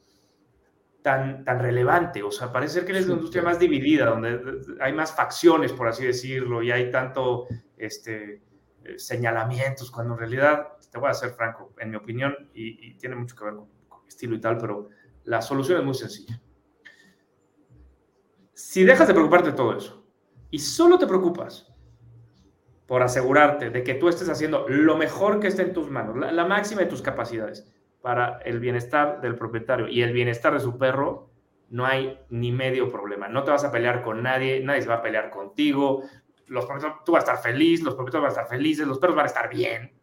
tan, 1.01 1.43
tan 1.45 1.59
relevante. 1.59 2.23
O 2.23 2.31
sea, 2.31 2.51
parece 2.51 2.75
ser 2.75 2.85
que 2.85 2.97
es 2.97 3.05
una 3.05 3.15
industria 3.15 3.43
más 3.43 3.59
dividida, 3.59 4.07
donde 4.07 4.39
hay 4.81 4.93
más 4.93 5.15
facciones, 5.15 5.71
por 5.71 5.87
así 5.87 6.05
decirlo, 6.05 6.61
y 6.61 6.71
hay 6.71 6.91
tanto 6.91 7.47
este, 7.77 8.41
señalamientos, 8.97 9.91
cuando 9.91 10.13
en 10.13 10.19
realidad, 10.19 10.67
te 10.91 10.97
voy 10.97 11.09
a 11.09 11.13
ser 11.13 11.31
franco, 11.31 11.73
en 11.79 11.89
mi 11.89 11.97
opinión, 11.97 12.35
y, 12.53 12.95
tiene 12.95 13.15
mucho 13.15 13.35
que 13.35 13.45
ver 13.45 13.55
con, 13.55 13.67
con, 13.87 14.07
estilo 14.07 14.35
y 14.35 14.41
tal, 14.41 14.57
pero 14.57 14.89
la 15.25 15.41
solución 15.41 15.79
es 15.79 15.85
muy 15.85 15.93
sencilla. 15.93 16.41
Si 18.53 18.83
dejas 18.83 19.07
de 19.07 19.13
preocuparte 19.13 19.51
de 19.51 19.55
todo 19.55 19.77
eso 19.77 20.03
y 20.49 20.59
solo 20.59 20.97
te 20.97 21.05
preocupas 21.05 21.71
por 22.87 23.03
asegurarte 23.03 23.69
de 23.69 23.83
que 23.83 23.93
tú 23.95 24.07
estés 24.07 24.29
haciendo 24.29 24.65
lo 24.67 24.97
mejor 24.97 25.39
que 25.39 25.47
esté 25.47 25.63
en 25.63 25.73
tus 25.73 25.91
manos, 25.91 26.15
la, 26.15 26.45
máxima 26.45 26.81
de 26.81 26.87
tus 26.87 27.01
capacidades 27.01 27.69
para 28.01 28.39
el 28.45 28.59
bienestar 28.59 29.19
del 29.19 29.35
propietario 29.35 29.89
y 29.89 30.01
el 30.01 30.13
bienestar 30.13 30.53
de 30.53 30.61
su 30.61 30.77
perro, 30.77 31.29
no 31.69 31.85
hay 31.85 32.17
ni 32.29 32.53
medio 32.53 32.89
problema. 32.89 33.27
No 33.27 33.43
te 33.43 33.51
vas 33.51 33.65
a 33.65 33.71
pelear 33.71 34.01
con 34.01 34.23
nadie, 34.23 34.61
nadie 34.63 34.81
se 34.81 34.87
va 34.87 34.95
a 34.95 35.01
pelear 35.01 35.29
contigo. 35.29 36.03
Los 36.47 36.67
tú 37.05 37.11
vas 37.11 37.27
a 37.27 37.33
estar 37.33 37.37
feliz, 37.41 37.81
los 37.81 37.95
propietarios 37.95 38.23
van 38.23 38.39
a 38.39 38.41
estar 38.41 38.57
felices, 38.57 38.87
los 38.87 38.99
perros 38.99 39.15
van 39.15 39.25
a 39.25 39.27
estar 39.27 39.49
bien. 39.49 39.93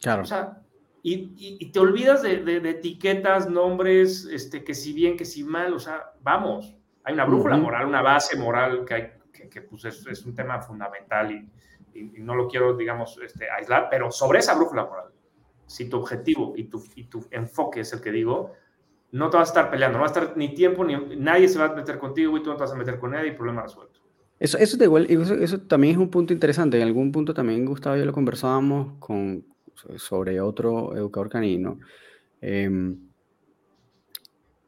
Claro. 0.00 0.22
O 0.22 0.26
sea, 0.26 0.64
y, 1.06 1.70
te 1.70 1.78
olvidas 1.78 2.22
de, 2.22 2.56
etiquetas, 2.70 3.50
nombres, 3.50 4.24
este, 4.24 4.64
que 4.64 4.74
si 4.74 4.94
bien, 4.94 5.18
que 5.18 5.26
si 5.26 5.44
mal, 5.44 5.74
o 5.74 5.78
sea, 5.78 6.12
vamos, 6.22 6.74
hay 7.02 7.12
una 7.12 7.26
brújula 7.26 7.58
moral, 7.58 7.86
una 7.86 8.00
base 8.00 8.38
moral 8.38 8.86
que, 8.86 8.94
hay, 8.94 9.12
que, 9.50 9.60
pues 9.60 9.84
es, 9.84 10.24
un 10.24 10.34
tema 10.34 10.62
fundamental 10.62 11.30
y, 11.30 11.50
no 12.20 12.34
lo 12.34 12.48
quiero, 12.48 12.74
digamos, 12.74 13.20
este, 13.22 13.50
aislar, 13.50 13.88
pero 13.90 14.10
sobre 14.10 14.38
esa 14.38 14.54
brújula 14.54 14.86
moral, 14.86 15.12
si 15.66 15.90
tu 15.90 15.98
objetivo 15.98 16.54
y 16.56 16.64
tu, 16.64 16.82
y 16.96 17.04
tu 17.04 17.24
enfoque 17.30 17.80
es 17.80 17.92
el 17.92 18.00
que 18.00 18.10
digo, 18.10 18.52
no 19.12 19.28
te 19.28 19.36
vas 19.36 19.50
a 19.50 19.52
estar 19.52 19.70
peleando, 19.70 19.98
no 19.98 20.04
va 20.04 20.08
a 20.08 20.12
estar 20.12 20.36
ni 20.36 20.54
tiempo, 20.54 20.84
ni 20.84 20.96
nadie 21.16 21.48
se 21.48 21.58
va 21.58 21.66
a 21.66 21.74
meter 21.74 21.98
contigo 21.98 22.36
y 22.36 22.42
tú 22.42 22.48
no 22.48 22.56
te 22.56 22.62
vas 22.62 22.72
a 22.72 22.76
meter 22.76 22.98
con 22.98 23.10
nadie 23.10 23.28
y 23.28 23.32
problema 23.32 23.62
resuelto. 23.62 24.00
Eso, 24.44 24.58
eso, 24.58 24.84
igual, 24.84 25.06
eso, 25.08 25.32
eso, 25.36 25.58
también 25.62 25.94
es 25.94 25.98
un 25.98 26.10
punto 26.10 26.34
interesante. 26.34 26.76
En 26.76 26.82
algún 26.82 27.10
punto 27.10 27.32
también, 27.32 27.64
Gustavo 27.64 27.96
y 27.96 28.00
yo 28.00 28.04
lo 28.04 28.12
conversábamos 28.12 28.98
con, 28.98 29.42
sobre 29.96 30.38
otro 30.38 30.94
educador 30.94 31.30
canino. 31.30 31.78
Em, 32.42 32.98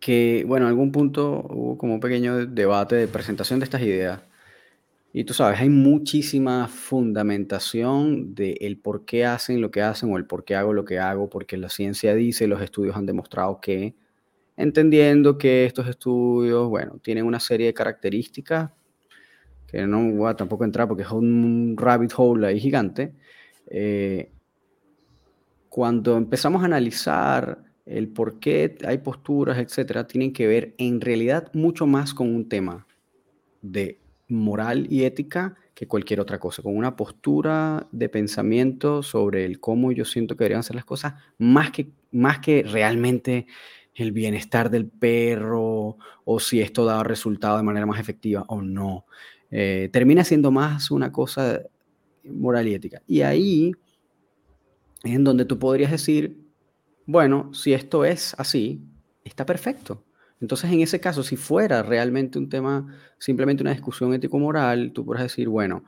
que, 0.00 0.44
bueno, 0.48 0.64
en 0.64 0.70
algún 0.70 0.92
punto 0.92 1.46
hubo 1.50 1.76
como 1.76 1.92
un 1.92 2.00
pequeño 2.00 2.46
debate 2.46 2.96
de 2.96 3.06
presentación 3.06 3.60
de 3.60 3.64
estas 3.64 3.82
ideas. 3.82 4.22
Y 5.12 5.24
tú 5.24 5.34
sabes, 5.34 5.60
hay 5.60 5.68
muchísima 5.68 6.68
fundamentación 6.68 8.34
de 8.34 8.52
el 8.62 8.78
por 8.78 9.04
qué 9.04 9.26
hacen 9.26 9.60
lo 9.60 9.70
que 9.70 9.82
hacen 9.82 10.10
o 10.10 10.16
el 10.16 10.24
por 10.24 10.44
qué 10.44 10.54
hago 10.56 10.72
lo 10.72 10.86
que 10.86 10.98
hago, 10.98 11.28
porque 11.28 11.58
la 11.58 11.68
ciencia 11.68 12.14
dice, 12.14 12.46
los 12.46 12.62
estudios 12.62 12.96
han 12.96 13.04
demostrado 13.04 13.60
que, 13.60 13.94
entendiendo 14.56 15.36
que 15.36 15.66
estos 15.66 15.86
estudios, 15.86 16.66
bueno, 16.70 16.98
tienen 17.02 17.26
una 17.26 17.40
serie 17.40 17.66
de 17.66 17.74
características 17.74 18.70
que 19.66 19.86
no 19.86 20.12
voy 20.12 20.30
a 20.30 20.34
tampoco 20.34 20.64
entrar 20.64 20.88
porque 20.88 21.02
es 21.02 21.10
un 21.10 21.74
rabbit 21.76 22.12
hole 22.16 22.46
ahí 22.46 22.60
gigante, 22.60 23.14
eh, 23.68 24.30
cuando 25.68 26.16
empezamos 26.16 26.62
a 26.62 26.66
analizar 26.66 27.58
el 27.84 28.08
por 28.08 28.38
qué 28.40 28.76
hay 28.86 28.98
posturas, 28.98 29.58
etcétera, 29.58 30.06
tienen 30.06 30.32
que 30.32 30.46
ver 30.46 30.74
en 30.78 31.00
realidad 31.00 31.50
mucho 31.52 31.86
más 31.86 32.14
con 32.14 32.34
un 32.34 32.48
tema 32.48 32.86
de 33.62 33.98
moral 34.28 34.86
y 34.90 35.04
ética 35.04 35.54
que 35.74 35.86
cualquier 35.86 36.20
otra 36.20 36.38
cosa, 36.38 36.62
con 36.62 36.76
una 36.76 36.96
postura 36.96 37.86
de 37.92 38.08
pensamiento 38.08 39.02
sobre 39.02 39.44
el 39.44 39.60
cómo 39.60 39.92
yo 39.92 40.04
siento 40.04 40.34
que 40.34 40.44
deberían 40.44 40.62
ser 40.62 40.74
las 40.74 40.86
cosas, 40.86 41.14
más 41.38 41.70
que, 41.70 41.90
más 42.12 42.38
que 42.38 42.62
realmente 42.62 43.46
el 43.94 44.12
bienestar 44.12 44.70
del 44.70 44.86
perro 44.86 45.98
o 46.24 46.40
si 46.40 46.60
esto 46.60 46.84
da 46.84 47.02
resultado 47.02 47.58
de 47.58 47.62
manera 47.62 47.86
más 47.86 48.00
efectiva 48.00 48.44
o 48.48 48.62
no. 48.62 49.04
Eh, 49.51 49.88
termina 49.92 50.24
siendo 50.24 50.51
más 50.51 50.90
una 50.90 51.12
cosa 51.12 51.62
moral 52.24 52.66
y 52.68 52.74
ética. 52.74 53.03
Y 53.07 53.20
ahí 53.22 53.72
en 55.05 55.24
donde 55.24 55.44
tú 55.44 55.59
podrías 55.59 55.90
decir, 55.90 56.36
bueno, 57.07 57.53
si 57.55 57.72
esto 57.72 58.05
es 58.05 58.34
así, 58.38 58.80
está 59.24 59.47
perfecto. 59.47 60.05
Entonces, 60.40 60.70
en 60.70 60.80
ese 60.80 61.01
caso, 61.01 61.22
si 61.22 61.36
fuera 61.36 61.82
realmente 61.82 62.38
un 62.38 62.49
tema, 62.49 62.94
simplemente 63.18 63.62
una 63.62 63.72
discusión 63.72 64.12
ético-moral, 64.12 64.92
tú 64.92 65.05
podrías 65.05 65.24
decir, 65.24 65.49
bueno, 65.49 65.84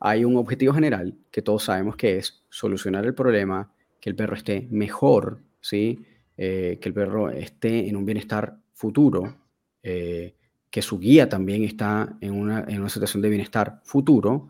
hay 0.00 0.24
un 0.24 0.36
objetivo 0.36 0.74
general 0.74 1.16
que 1.30 1.42
todos 1.42 1.64
sabemos 1.64 1.96
que 1.96 2.18
es 2.18 2.42
solucionar 2.48 3.04
el 3.04 3.14
problema, 3.14 3.72
que 4.00 4.10
el 4.10 4.16
perro 4.16 4.34
esté 4.34 4.66
mejor, 4.70 5.40
¿sí? 5.60 6.04
Eh, 6.36 6.78
que 6.80 6.88
el 6.88 6.94
perro 6.94 7.30
esté 7.30 7.88
en 7.88 7.94
un 7.94 8.04
bienestar 8.04 8.58
futuro, 8.72 9.36
eh, 9.82 10.34
que 10.72 10.82
su 10.82 10.98
guía 10.98 11.28
también 11.28 11.62
está 11.64 12.16
en 12.22 12.32
una, 12.32 12.64
en 12.66 12.80
una 12.80 12.88
situación 12.88 13.22
de 13.22 13.28
bienestar 13.28 13.80
futuro, 13.84 14.48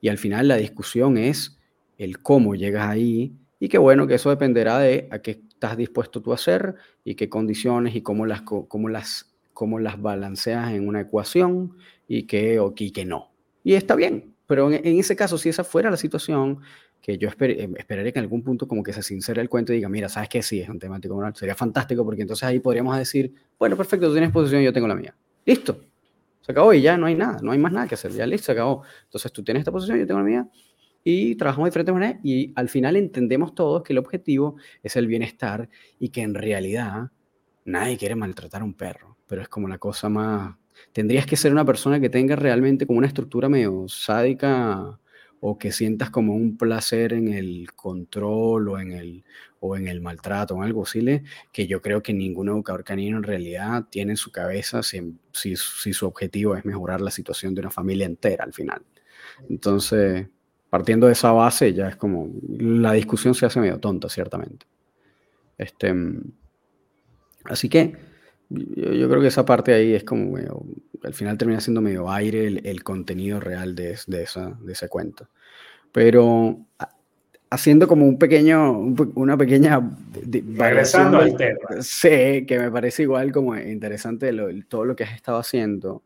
y 0.00 0.08
al 0.08 0.18
final 0.18 0.46
la 0.46 0.56
discusión 0.56 1.18
es 1.18 1.58
el 1.98 2.20
cómo 2.20 2.54
llegas 2.54 2.88
ahí, 2.88 3.34
y 3.58 3.68
qué 3.68 3.78
bueno 3.78 4.06
que 4.06 4.14
eso 4.14 4.30
dependerá 4.30 4.78
de 4.78 5.08
a 5.10 5.18
qué 5.18 5.32
estás 5.32 5.76
dispuesto 5.76 6.22
tú 6.22 6.30
a 6.30 6.36
hacer 6.36 6.76
y 7.04 7.16
qué 7.16 7.28
condiciones 7.28 7.96
y 7.96 8.02
cómo 8.02 8.24
las, 8.24 8.42
cómo 8.42 8.88
las, 8.88 9.34
cómo 9.52 9.80
las 9.80 10.00
balanceas 10.00 10.72
en 10.72 10.86
una 10.86 11.00
ecuación 11.00 11.76
y 12.06 12.22
qué 12.24 12.60
o 12.60 12.72
qué, 12.74 13.04
no. 13.04 13.32
Y 13.64 13.74
está 13.74 13.96
bien, 13.96 14.34
pero 14.46 14.70
en, 14.70 14.98
ese 14.98 15.16
caso, 15.16 15.38
si 15.38 15.48
esa 15.48 15.64
fuera 15.64 15.90
la 15.90 15.96
situación, 15.96 16.60
que 17.00 17.18
yo 17.18 17.28
eh, 17.40 17.68
esperaría 17.76 18.12
que 18.12 18.18
en 18.20 18.24
algún 18.24 18.44
punto 18.44 18.68
como 18.68 18.84
que 18.84 18.92
se 18.92 19.02
sincere 19.02 19.42
el 19.42 19.48
cuento 19.48 19.72
y 19.72 19.76
diga, 19.76 19.88
mira, 19.88 20.08
¿sabes 20.08 20.28
qué? 20.28 20.40
Sí, 20.40 20.60
es 20.60 20.68
un 20.68 20.78
temático 20.78 21.14
moral, 21.14 21.34
sería 21.34 21.56
fantástico 21.56 22.04
porque 22.04 22.22
entonces 22.22 22.44
ahí 22.44 22.60
podríamos 22.60 22.96
decir, 22.96 23.34
bueno, 23.58 23.76
perfecto, 23.76 24.06
tú 24.06 24.12
tienes 24.12 24.30
posición, 24.30 24.62
yo 24.62 24.72
tengo 24.72 24.86
la 24.86 24.94
mía. 24.94 25.16
Listo. 25.44 25.80
Se 26.40 26.52
acabó 26.52 26.74
y 26.74 26.82
ya 26.82 26.98
no 26.98 27.06
hay 27.06 27.14
nada, 27.14 27.38
no 27.42 27.52
hay 27.52 27.58
más 27.58 27.72
nada 27.72 27.88
que 27.88 27.94
hacer, 27.94 28.12
ya 28.12 28.26
listo, 28.26 28.46
se 28.46 28.52
acabó. 28.52 28.82
Entonces 29.04 29.32
tú 29.32 29.42
tienes 29.42 29.62
esta 29.62 29.72
posición, 29.72 29.98
yo 29.98 30.06
tengo 30.06 30.20
la 30.20 30.26
mía, 30.26 30.48
y 31.04 31.36
trabajamos 31.36 31.66
de 31.66 31.70
diferentes 31.70 31.94
maneras 31.94 32.20
y 32.22 32.52
al 32.56 32.68
final 32.68 32.96
entendemos 32.96 33.54
todos 33.54 33.82
que 33.82 33.92
el 33.92 33.98
objetivo 33.98 34.56
es 34.82 34.96
el 34.96 35.06
bienestar 35.06 35.68
y 35.98 36.08
que 36.08 36.22
en 36.22 36.34
realidad 36.34 37.10
nadie 37.66 37.98
quiere 37.98 38.16
maltratar 38.16 38.62
a 38.62 38.64
un 38.64 38.74
perro, 38.74 39.18
pero 39.26 39.42
es 39.42 39.48
como 39.48 39.68
la 39.68 39.78
cosa 39.78 40.08
más... 40.08 40.56
Tendrías 40.92 41.26
que 41.26 41.36
ser 41.36 41.52
una 41.52 41.64
persona 41.64 42.00
que 42.00 42.10
tenga 42.10 42.34
realmente 42.34 42.86
como 42.86 42.98
una 42.98 43.06
estructura 43.06 43.48
medio 43.48 43.86
sádica 43.86 44.98
o 45.40 45.58
que 45.58 45.70
sientas 45.70 46.10
como 46.10 46.34
un 46.34 46.56
placer 46.56 47.12
en 47.12 47.28
el 47.28 47.72
control 47.74 48.68
o 48.70 48.78
en 48.78 48.92
el, 48.92 49.24
o 49.66 49.76
en 49.76 49.88
el 49.88 50.02
maltrato 50.02 50.54
o 50.54 50.62
algo 50.62 50.82
así, 50.82 51.22
que 51.50 51.66
yo 51.66 51.80
creo 51.80 52.02
que 52.02 52.12
ningún 52.12 52.48
educador 52.48 52.84
canino 52.84 53.16
en 53.16 53.22
realidad 53.22 53.84
tiene 53.90 54.12
en 54.12 54.16
su 54.18 54.30
cabeza 54.30 54.82
si, 54.82 55.16
si, 55.32 55.56
si 55.56 55.94
su 55.94 56.06
objetivo 56.06 56.54
es 56.54 56.66
mejorar 56.66 57.00
la 57.00 57.10
situación 57.10 57.54
de 57.54 57.62
una 57.62 57.70
familia 57.70 58.04
entera 58.04 58.44
al 58.44 58.52
final. 58.52 58.82
Entonces, 59.48 60.26
partiendo 60.68 61.06
de 61.06 61.14
esa 61.14 61.32
base, 61.32 61.72
ya 61.72 61.88
es 61.88 61.96
como, 61.96 62.30
la 62.58 62.92
discusión 62.92 63.34
se 63.34 63.46
hace 63.46 63.58
medio 63.58 63.80
tonta, 63.80 64.10
ciertamente. 64.10 64.66
Este, 65.56 65.94
así 67.44 67.70
que 67.70 67.96
yo, 68.50 69.08
creo 69.08 69.22
que 69.22 69.28
esa 69.28 69.46
parte 69.46 69.72
ahí 69.72 69.94
es 69.94 70.04
como, 70.04 70.36
al 71.02 71.14
final 71.14 71.38
termina 71.38 71.60
siendo 71.60 71.80
medio 71.80 72.10
aire 72.10 72.46
el, 72.46 72.84
contenido 72.84 73.40
real 73.40 73.74
de, 73.74 73.98
de, 74.06 74.22
esa, 74.24 74.58
de 74.60 74.74
ese 74.74 74.90
cuento. 74.90 75.30
Pero 75.90 76.66
haciendo 77.50 77.86
como 77.86 78.06
un 78.06 78.18
pequeño, 78.18 78.78
una 79.14 79.36
pequeña... 79.36 79.80
Regresando 80.12 81.18
al 81.18 81.36
tema. 81.36 81.80
Sí, 81.80 82.44
que 82.46 82.58
me 82.58 82.70
parece 82.70 83.02
igual 83.02 83.32
como 83.32 83.56
interesante 83.56 84.32
todo 84.68 84.84
lo 84.84 84.96
que 84.96 85.04
has 85.04 85.14
estado 85.14 85.38
haciendo. 85.38 86.02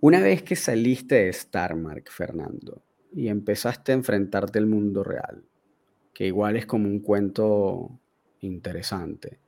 Una 0.00 0.20
vez 0.20 0.42
que 0.42 0.56
saliste 0.56 1.16
de 1.16 1.32
Starmark, 1.32 2.10
Fernando, 2.10 2.82
y 3.12 3.28
empezaste 3.28 3.92
a 3.92 3.96
enfrentarte 3.96 4.58
al 4.58 4.66
mundo 4.66 5.02
real, 5.02 5.44
que 6.14 6.26
igual 6.26 6.56
es 6.56 6.66
como 6.66 6.88
un 6.88 7.00
cuento 7.00 7.98
interesante. 8.40 9.40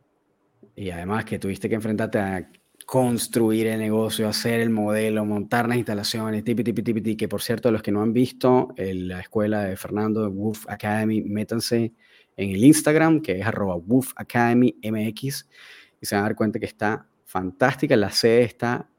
Y 0.75 0.91
además 0.91 1.25
que 1.25 1.39
tuviste 1.39 1.69
que 1.69 1.77
enfrentarte 1.77 2.19
a 2.19 2.51
construir 2.91 3.69
el 3.69 3.79
negocio, 3.79 4.29
hacer 4.29 4.59
el 4.59 4.69
modelo, 4.69 5.25
montar 5.25 5.69
las 5.69 5.77
instalaciones, 5.77 6.43
tipi, 6.43 6.65
tipi, 6.65 6.83
tipi, 6.83 7.17
que 7.17 7.29
por 7.29 7.41
cierto, 7.41 7.71
los 7.71 7.83
que 7.83 7.93
no 7.93 8.03
han 8.03 8.13
visto 8.13 8.75
la 8.77 9.21
escuela 9.21 9.63
de 9.63 9.77
Fernando 9.77 10.23
de 10.23 10.27
Wolf 10.27 10.65
Academy, 10.69 11.23
métanse 11.23 11.95
en 12.37 12.51
el 12.51 12.65
Instagram, 12.65 13.21
que 13.21 13.39
es 13.39 13.47
arroba 13.47 13.77
Wolf 13.77 14.11
Academy 14.17 14.75
MX, 14.83 15.49
y 16.01 16.07
se 16.07 16.17
van 16.17 16.25
a 16.25 16.29
dar 16.31 16.35
cuenta 16.35 16.59
que 16.59 16.67
está 16.67 17.07
fantástica, 17.25 17.95
la 17.95 18.11
sede 18.11 18.43
está 18.43 18.91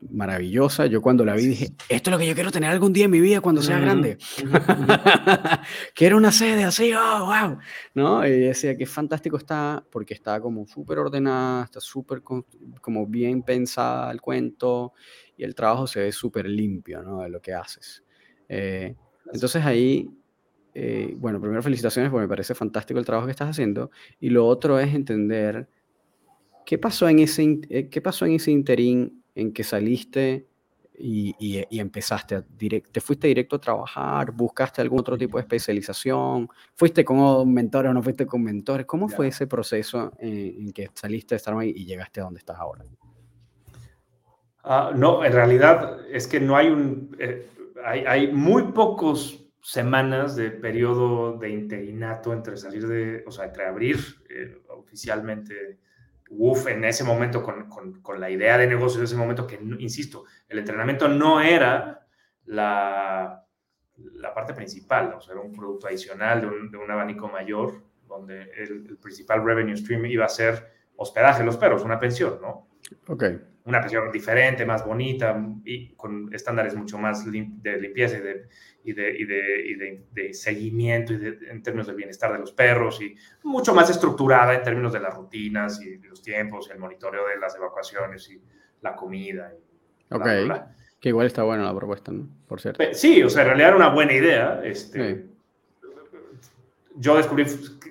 maravillosa. 0.00 0.86
Yo 0.86 1.00
cuando 1.00 1.24
la 1.24 1.34
vi 1.34 1.46
dije, 1.46 1.72
esto 1.88 2.10
es 2.10 2.12
lo 2.12 2.18
que 2.18 2.26
yo 2.26 2.34
quiero 2.34 2.50
tener 2.50 2.70
algún 2.70 2.92
día 2.92 3.06
en 3.06 3.10
mi 3.10 3.20
vida 3.20 3.40
cuando 3.40 3.62
sea 3.62 3.78
grande. 3.78 4.18
quiero 5.94 6.16
una 6.16 6.32
sede 6.32 6.64
así, 6.64 6.92
oh, 6.92 7.26
wow. 7.26 7.58
¿No? 7.94 8.26
Y 8.26 8.30
decía 8.30 8.76
que 8.76 8.86
fantástico 8.86 9.36
está 9.36 9.84
porque 9.90 10.14
está 10.14 10.40
como 10.40 10.66
súper 10.66 10.98
ordenada, 10.98 11.64
está 11.64 11.80
súper 11.80 12.22
como 12.22 13.06
bien 13.06 13.42
pensada 13.42 14.10
el 14.10 14.20
cuento 14.20 14.92
y 15.36 15.44
el 15.44 15.54
trabajo 15.54 15.86
se 15.86 16.00
ve 16.00 16.12
súper 16.12 16.46
limpio, 16.46 17.02
¿no? 17.02 17.22
De 17.22 17.28
lo 17.28 17.40
que 17.40 17.54
haces. 17.54 18.02
Eh, 18.48 18.94
entonces 19.32 19.64
ahí, 19.64 20.08
eh, 20.74 21.14
bueno, 21.16 21.40
primero 21.40 21.62
felicitaciones 21.62 22.10
porque 22.10 22.22
me 22.22 22.28
parece 22.28 22.54
fantástico 22.54 22.98
el 22.98 23.06
trabajo 23.06 23.26
que 23.26 23.32
estás 23.32 23.50
haciendo 23.50 23.90
y 24.20 24.30
lo 24.30 24.46
otro 24.46 24.78
es 24.78 24.94
entender 24.94 25.68
qué 26.64 26.78
pasó 26.78 27.08
en 27.08 27.20
ese, 27.20 27.60
eh, 27.68 27.88
qué 27.88 28.00
pasó 28.00 28.26
en 28.26 28.32
ese 28.32 28.50
interín 28.50 29.22
en 29.36 29.52
que 29.52 29.62
saliste 29.62 30.48
y, 30.98 31.36
y, 31.38 31.78
empezaste, 31.78 32.36
a 32.36 32.42
te 32.42 33.00
fuiste 33.02 33.28
directo 33.28 33.56
a 33.56 33.60
trabajar, 33.60 34.32
buscaste 34.32 34.80
algún 34.80 35.00
otro 35.00 35.18
tipo 35.18 35.36
de 35.36 35.42
especialización, 35.42 36.48
fuiste 36.74 37.04
con 37.04 37.52
mentores 37.52 37.90
o 37.90 37.94
no 37.94 38.02
fuiste 38.02 38.24
con 38.24 38.42
mentores, 38.42 38.86
¿cómo 38.86 39.08
fue 39.08 39.28
ese 39.28 39.46
proceso 39.46 40.12
en, 40.18 40.72
que 40.72 40.88
saliste 40.94 41.34
de 41.34 41.38
Starbucks 41.38 41.66
y 41.66 41.84
llegaste 41.84 42.20
a 42.20 42.24
donde 42.24 42.38
estás 42.38 42.58
ahora? 42.58 42.84
Ah, 44.64 44.90
no, 44.96 45.22
en 45.22 45.32
realidad 45.32 46.00
es 46.10 46.26
que 46.26 46.40
no 46.40 46.56
hay 46.56 46.68
un... 46.68 47.14
Eh, 47.18 47.50
hay, 47.84 48.04
hay, 48.06 48.32
muy 48.32 48.72
pocos 48.72 49.46
semanas 49.60 50.34
de 50.34 50.50
periodo 50.50 51.36
de 51.36 51.50
interinato 51.50 52.32
entre 52.32 52.56
salir 52.56 52.88
de, 52.88 53.22
o 53.26 53.30
sea, 53.30 53.44
entre 53.44 53.66
abrir 53.66 53.98
eh, 54.30 54.62
oficialmente 54.68 55.78
WUF 56.30 56.66
en 56.68 56.84
ese 56.84 57.04
momento 57.04 57.42
con, 57.42 57.68
con, 57.68 58.00
con, 58.02 58.20
la 58.20 58.30
idea 58.30 58.58
de 58.58 58.66
negocio 58.66 58.98
en 58.98 59.04
ese 59.04 59.16
momento 59.16 59.46
que, 59.46 59.58
insisto, 59.78 60.24
el 60.48 60.58
entrenamiento 60.58 61.08
no 61.08 61.40
era 61.40 62.06
la, 62.44 63.44
la 63.96 64.34
parte 64.34 64.54
principal, 64.54 65.14
o 65.14 65.20
sea, 65.20 65.34
era 65.34 65.42
un 65.42 65.52
producto 65.52 65.86
adicional 65.86 66.40
de 66.40 66.46
un, 66.46 66.70
de 66.70 66.78
un 66.78 66.90
abanico 66.90 67.28
mayor 67.28 67.82
donde 68.06 68.42
el, 68.56 68.86
el, 68.88 68.98
principal 68.98 69.44
revenue 69.44 69.76
stream 69.76 70.06
iba 70.06 70.24
a 70.24 70.28
ser 70.28 70.72
hospedaje 70.96 71.40
de 71.40 71.46
los 71.46 71.56
perros, 71.56 71.82
una 71.82 71.98
pensión, 71.98 72.38
¿no? 72.40 72.68
Una 73.64 73.80
pensión 73.80 74.12
diferente, 74.12 74.64
más 74.64 74.86
bonita 74.86 75.36
y 75.64 75.94
con 75.94 76.32
estándares 76.32 76.76
mucho 76.76 76.98
más 76.98 77.26
lim 77.26 77.60
de 77.60 77.78
limpieza 77.78 78.18
y 78.18 78.20
de, 78.20 78.48
y 78.84 78.92
de, 78.92 79.18
y 79.18 79.24
de, 79.24 79.64
y 79.66 80.14
de, 80.14 80.34
seguimiento 80.34 81.12
y 81.14 81.38
en 81.50 81.62
términos 81.62 81.88
del 81.88 81.96
bienestar 81.96 82.32
de 82.32 82.38
los 82.38 82.52
perros 82.52 83.00
y 83.02 83.16
mucho 83.42 83.74
más 83.74 83.90
estructurada 83.90 84.54
en 84.54 84.62
términos 84.62 84.92
de 84.92 85.00
las 85.00 85.14
rutinas 85.14 85.80
y 85.82 85.98
los 85.98 86.22
tiempos, 86.22 86.68
y 86.68 86.72
el 86.72 86.78
monitoreo 86.78 87.26
de 87.26 87.38
las 87.38 87.56
evacuaciones 87.56 88.30
y 88.30 88.40
la 88.82 88.94
comida. 88.94 89.52
Ok. 90.10 90.22
Bla, 90.22 90.40
bla. 90.42 90.76
Que 91.00 91.08
igual 91.08 91.26
está 91.26 91.42
buena 91.42 91.64
la 91.64 91.74
propuesta, 91.74 92.12
¿no? 92.12 92.28
Por 92.46 92.60
cierto. 92.60 92.82
Sí, 92.92 93.22
o 93.22 93.28
sea, 93.28 93.42
en 93.42 93.48
realidad 93.48 93.68
era 93.68 93.76
una 93.76 93.88
buena 93.90 94.12
idea. 94.12 94.60
Este, 94.62 95.14
sí 95.14 95.35
yo 96.98 97.16
descubrí 97.16 97.46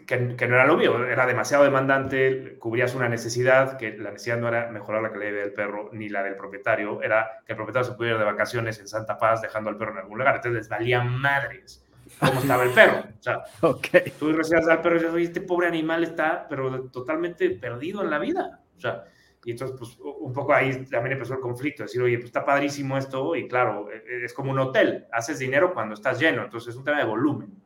que, 0.05 0.35
que, 0.35 0.47
no 0.47 0.55
era 0.55 0.65
lo 0.65 0.77
mío, 0.77 1.05
era 1.05 1.25
demasiado 1.25 1.63
demandante, 1.63 2.57
cubrías 2.59 2.95
una 2.95 3.07
necesidad, 3.07 3.77
que 3.77 3.97
la 3.97 4.11
necesidad 4.11 4.37
no 4.37 4.47
era 4.47 4.69
mejorar 4.71 5.01
la 5.01 5.11
calidad 5.11 5.41
del 5.41 5.53
perro 5.53 5.89
ni 5.93 6.09
la 6.09 6.23
del 6.23 6.35
propietario, 6.35 7.01
era 7.01 7.43
que 7.45 7.53
el 7.53 7.55
propietario 7.55 7.89
se 7.89 7.95
pudiera 7.95 8.15
ir 8.15 8.19
de 8.19 8.25
vacaciones 8.25 8.79
en 8.79 8.87
Santa 8.87 9.17
Paz 9.17 9.41
dejando 9.41 9.69
al 9.69 9.77
perro 9.77 9.91
en 9.93 9.99
algún 9.99 10.17
lugar, 10.17 10.35
entonces 10.35 10.59
les 10.59 10.69
valía 10.69 11.03
madres 11.03 11.85
cómo 12.19 12.39
estaba 12.39 12.63
el 12.63 12.71
perro. 12.71 13.03
O 13.17 13.21
sea, 13.21 13.43
okay. 13.61 14.13
tú 14.19 14.31
recibes 14.31 14.67
al 14.67 14.81
perro 14.81 14.95
y 14.95 14.99
dices, 14.99 15.13
oye, 15.13 15.23
este 15.25 15.41
pobre 15.41 15.67
animal 15.67 16.03
está, 16.03 16.47
pero 16.47 16.89
totalmente 16.89 17.49
perdido 17.51 18.03
en 18.03 18.09
la 18.09 18.19
vida. 18.19 18.61
O 18.77 18.79
sea, 18.79 19.05
y 19.43 19.51
entonces, 19.51 19.77
pues, 19.77 19.97
un 19.99 20.33
poco 20.33 20.53
ahí 20.53 20.85
también 20.85 21.13
empezó 21.13 21.35
el 21.35 21.39
conflicto, 21.39 21.83
decir, 21.83 22.01
oye, 22.01 22.15
pues 22.15 22.25
está 22.25 22.43
padrísimo 22.43 22.97
esto, 22.97 23.35
y 23.35 23.47
claro, 23.47 23.91
e, 23.91 23.97
e, 23.97 24.25
es 24.25 24.33
como 24.33 24.51
un 24.51 24.59
hotel, 24.59 25.05
haces 25.11 25.37
dinero 25.37 25.73
cuando 25.73 25.93
estás 25.93 26.19
lleno, 26.19 26.43
entonces 26.43 26.69
es 26.69 26.75
un 26.75 26.83
tema 26.83 26.97
de 26.97 27.05
volumen. 27.05 27.64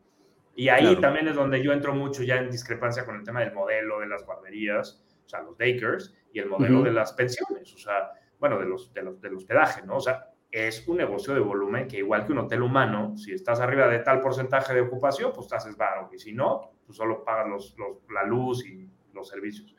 Y 0.59 0.67
ahí 0.67 0.81
claro. 0.81 0.99
también 0.99 1.27
es 1.29 1.35
donde 1.35 1.63
yo 1.63 1.71
entro 1.71 1.95
mucho 1.95 2.21
ya 2.21 2.35
en 2.35 2.51
discrepancia 2.51 3.05
con 3.05 3.15
el 3.15 3.23
tema 3.23 3.39
del 3.39 3.53
modelo 3.53 4.01
de 4.01 4.07
las 4.07 4.25
guarderías, 4.25 5.01
o 5.25 5.29
sea, 5.29 5.41
los 5.41 5.57
daycares, 5.57 6.13
y 6.33 6.39
el 6.39 6.49
modelo 6.49 6.79
uh 6.79 6.81
-huh. 6.81 6.83
de 6.83 6.91
las 6.91 7.13
pensiones, 7.13 7.73
o 7.73 7.77
sea, 7.77 8.11
bueno, 8.37 8.59
de 8.59 8.65
los, 8.65 8.93
de 8.93 9.03
los, 9.03 9.21
del 9.21 9.35
hospedaje, 9.35 9.83
¿no? 9.85 9.95
O 9.95 10.01
sea, 10.01 10.25
es 10.51 10.85
un 10.85 10.97
negocio 10.97 11.33
de 11.33 11.39
volumen 11.39 11.87
que 11.87 11.99
igual 11.99 12.25
que 12.25 12.33
un 12.33 12.39
hotel 12.39 12.61
humano, 12.61 13.15
si 13.15 13.31
estás 13.31 13.61
arriba 13.61 13.87
de 13.87 13.99
tal 13.99 14.19
porcentaje 14.19 14.73
de 14.73 14.81
ocupación, 14.81 15.31
pues 15.33 15.47
te 15.47 15.55
haces 15.55 15.77
baro, 15.77 16.09
y 16.11 16.19
si 16.19 16.33
no, 16.33 16.73
pues 16.85 16.97
solo 16.97 17.23
pagas 17.23 17.47
los, 17.47 17.77
los, 17.77 17.99
la 18.13 18.25
luz 18.25 18.65
y 18.65 18.85
los 19.13 19.29
servicios. 19.29 19.73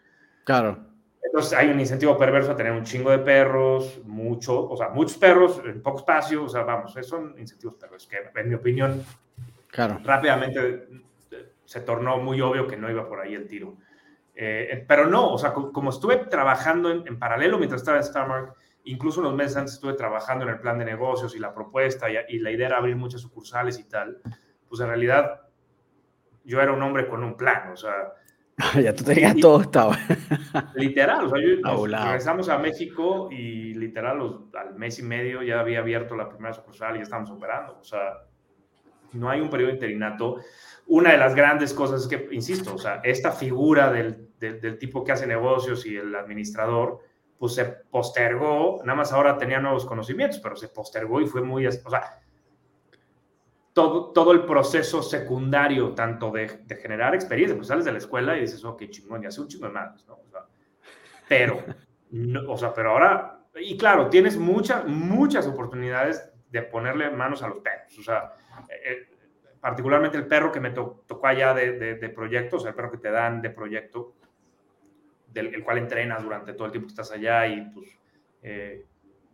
Claro. 0.45 0.79
Entonces 1.23 1.53
hay 1.59 1.69
un 1.69 1.79
incentivo 1.79 2.17
perverso 2.17 2.53
a 2.53 2.57
tener 2.57 2.73
un 2.73 2.85
chingo 2.85 3.11
de 3.11 3.19
perros, 3.19 4.01
mucho, 4.07 4.67
o 4.67 4.75
sea, 4.79 4.89
muchos 4.89 5.19
perros 5.19 5.61
en 5.63 5.83
poco 5.83 5.99
espacio, 5.99 6.45
o 6.45 6.49
sea, 6.49 6.63
vamos, 6.63 6.95
son 7.03 7.35
incentivos 7.39 7.75
perversos 7.75 8.09
que 8.09 8.17
en 8.35 8.49
mi 8.49 8.55
opinión 8.55 9.05
Claro. 9.71 10.01
Rápidamente 10.03 10.89
se 11.65 11.81
tornó 11.83 12.19
muy 12.19 12.41
obvio 12.41 12.67
que 12.67 12.77
no 12.77 12.91
iba 12.91 13.09
por 13.09 13.21
ahí 13.21 13.35
el 13.35 13.47
tiro. 13.47 13.77
Eh, 14.35 14.85
pero 14.89 15.07
no, 15.07 15.33
o 15.33 15.39
sea, 15.39 15.53
como 15.53 15.91
estuve 15.91 16.17
trabajando 16.17 16.91
en, 16.91 17.07
en, 17.07 17.19
paralelo 17.19 17.59
mientras 17.59 17.83
estaba 17.83 17.99
en 17.99 18.05
Starmark, 18.05 18.55
incluso 18.85 19.21
unos 19.21 19.35
meses 19.35 19.57
antes 19.57 19.75
estuve 19.75 19.93
trabajando 19.93 20.45
en 20.45 20.51
el 20.51 20.61
plan 20.61 20.79
de 20.79 20.85
negocios 20.85 21.37
y 21.37 21.39
la 21.39 21.55
propuesta 21.55 22.11
y, 22.11 22.17
y 22.29 22.39
la 22.39 22.51
idea 22.51 22.69
era 22.69 22.79
abrir 22.79 22.97
muchas 22.97 23.21
sucursales 23.21 23.79
y 23.79 23.89
tal, 23.89 24.19
pues 24.69 24.81
en 24.81 24.89
realidad 24.89 25.43
yo 26.43 26.61
era 26.61 26.73
un 26.73 26.83
hombre 26.83 27.07
con 27.07 27.23
un 27.23 27.37
plan, 27.37 27.71
o 27.71 27.77
sea... 27.77 28.15
ya 28.83 28.95
tú 28.95 29.05
tenías 29.05 29.37
y, 29.37 29.41
todo 29.41 29.61
estaba. 29.61 29.97
literal, 30.75 31.27
o 31.27 31.29
sea, 31.29 31.39
yo, 31.41 31.61
nos 31.61 32.05
regresamos 32.05 32.49
a 32.49 32.59
México 32.59 33.29
y 33.31 33.75
literal 33.75 34.19
los, 34.19 34.55
al 34.55 34.75
mes 34.75 34.99
y 34.99 35.03
medio 35.03 35.43
ya 35.43 35.61
había 35.61 35.79
abierto 35.81 36.17
la 36.17 36.29
primera 36.29 36.53
sucursal 36.53 36.95
y 36.95 36.99
ya 36.99 37.03
estábamos 37.05 37.31
operando, 37.31 37.79
o 37.79 37.85
sea 37.85 38.30
no 39.13 39.31
hay 39.31 39.41
un 39.41 39.51
periodo 39.51 39.73
interinato. 39.73 40.37
Una 40.87 41.13
de 41.13 41.19
las 41.19 41.35
grandes 41.35 41.73
cosas 41.73 42.03
es 42.03 42.09
que, 42.09 42.29
insisto, 42.35 42.75
o 42.75 42.79
sea, 42.79 43.01
esta 43.05 43.33
figura 43.33 43.93
del, 43.93 44.31
del, 44.39 44.79
tipo 44.79 45.05
que 45.05 45.13
hace 45.13 45.27
negocios 45.27 45.87
y 45.87 45.97
el 45.97 46.15
administrador, 46.15 46.99
pues 47.39 47.55
se 47.55 47.65
postergó, 47.65 48.81
nada 48.85 48.97
más 48.97 49.13
ahora 49.13 49.39
tenía 49.39 49.61
nuevos 49.61 49.85
conocimientos, 49.85 50.41
pero 50.41 50.57
se 50.57 50.69
postergó 50.69 51.21
y 51.21 51.27
fue 51.27 51.43
muy, 51.43 51.67
o 51.67 51.73
sea, 51.73 52.21
todo, 53.73 54.13
todo 54.13 54.33
el 54.33 54.45
proceso 54.45 55.03
secundario, 55.03 55.95
tanto 55.95 56.31
de, 56.31 56.61
de 56.65 56.77
generar 56.77 57.15
experiencia, 57.15 57.57
pues 57.57 57.69
sales 57.69 57.85
de 57.85 57.93
la 57.93 57.99
escuela 57.99 58.37
y 58.37 58.41
dices, 58.41 58.65
ok, 58.65 58.83
chingón, 58.91 59.23
ya 59.23 59.31
sé 59.31 59.41
un 59.41 59.49
chingo 59.49 59.67
de 59.67 59.73
madres, 59.73 60.05
¿no? 60.07 60.15
O 60.15 60.31
sea, 60.31 60.45
pero, 61.29 61.63
no, 62.11 62.51
o 62.51 62.59
sea, 62.59 62.75
pero 62.75 62.91
ahora, 62.91 63.45
y 63.55 63.77
claro, 63.77 64.09
tienes 64.09 64.37
muchas, 64.37 64.87
muchas 64.87 65.47
oportunidades 65.47 66.29
de 66.51 66.63
ponerle 66.63 67.11
manos 67.11 67.43
a 67.43 67.49
los 67.49 67.59
perros, 67.61 67.97
o 67.99 68.03
sea, 68.03 68.33
eh, 68.69 69.09
particularmente 69.61 70.17
el 70.17 70.27
perro 70.27 70.51
que 70.53 70.61
me 70.61 70.71
to 70.71 71.05
tocó 71.07 71.27
allá 71.27 71.55
de, 71.55 71.73
de, 71.73 71.95
de 71.97 72.09
proyectos, 72.09 72.65
el 72.65 72.75
perro 72.75 72.91
que 72.91 72.99
te 72.99 73.11
dan 73.11 73.41
de 73.43 73.51
proyecto, 73.51 74.15
del 75.33 75.55
el 75.55 75.65
cual 75.65 75.79
entrenas 75.79 76.23
durante 76.23 76.53
todo 76.53 76.67
el 76.67 76.73
tiempo 76.73 76.89
que 76.89 76.93
estás 76.93 77.13
allá 77.13 77.47
y 77.47 77.63
pues 77.71 77.99
eh, 78.43 78.87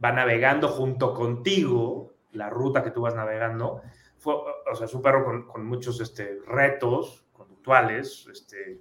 va 0.02 0.12
navegando 0.12 0.68
junto 0.68 1.14
contigo 1.14 2.14
la 2.32 2.50
ruta 2.50 2.82
que 2.82 2.90
tú 2.90 3.02
vas 3.02 3.14
navegando. 3.14 3.82
Fue, 4.18 4.34
o 4.34 4.74
sea, 4.74 4.86
es 4.86 4.94
un 4.94 5.02
perro 5.02 5.24
con, 5.24 5.46
con 5.46 5.64
muchos 5.64 6.00
este, 6.00 6.38
retos 6.46 7.26
conductuales. 7.32 8.28
Este, 8.30 8.80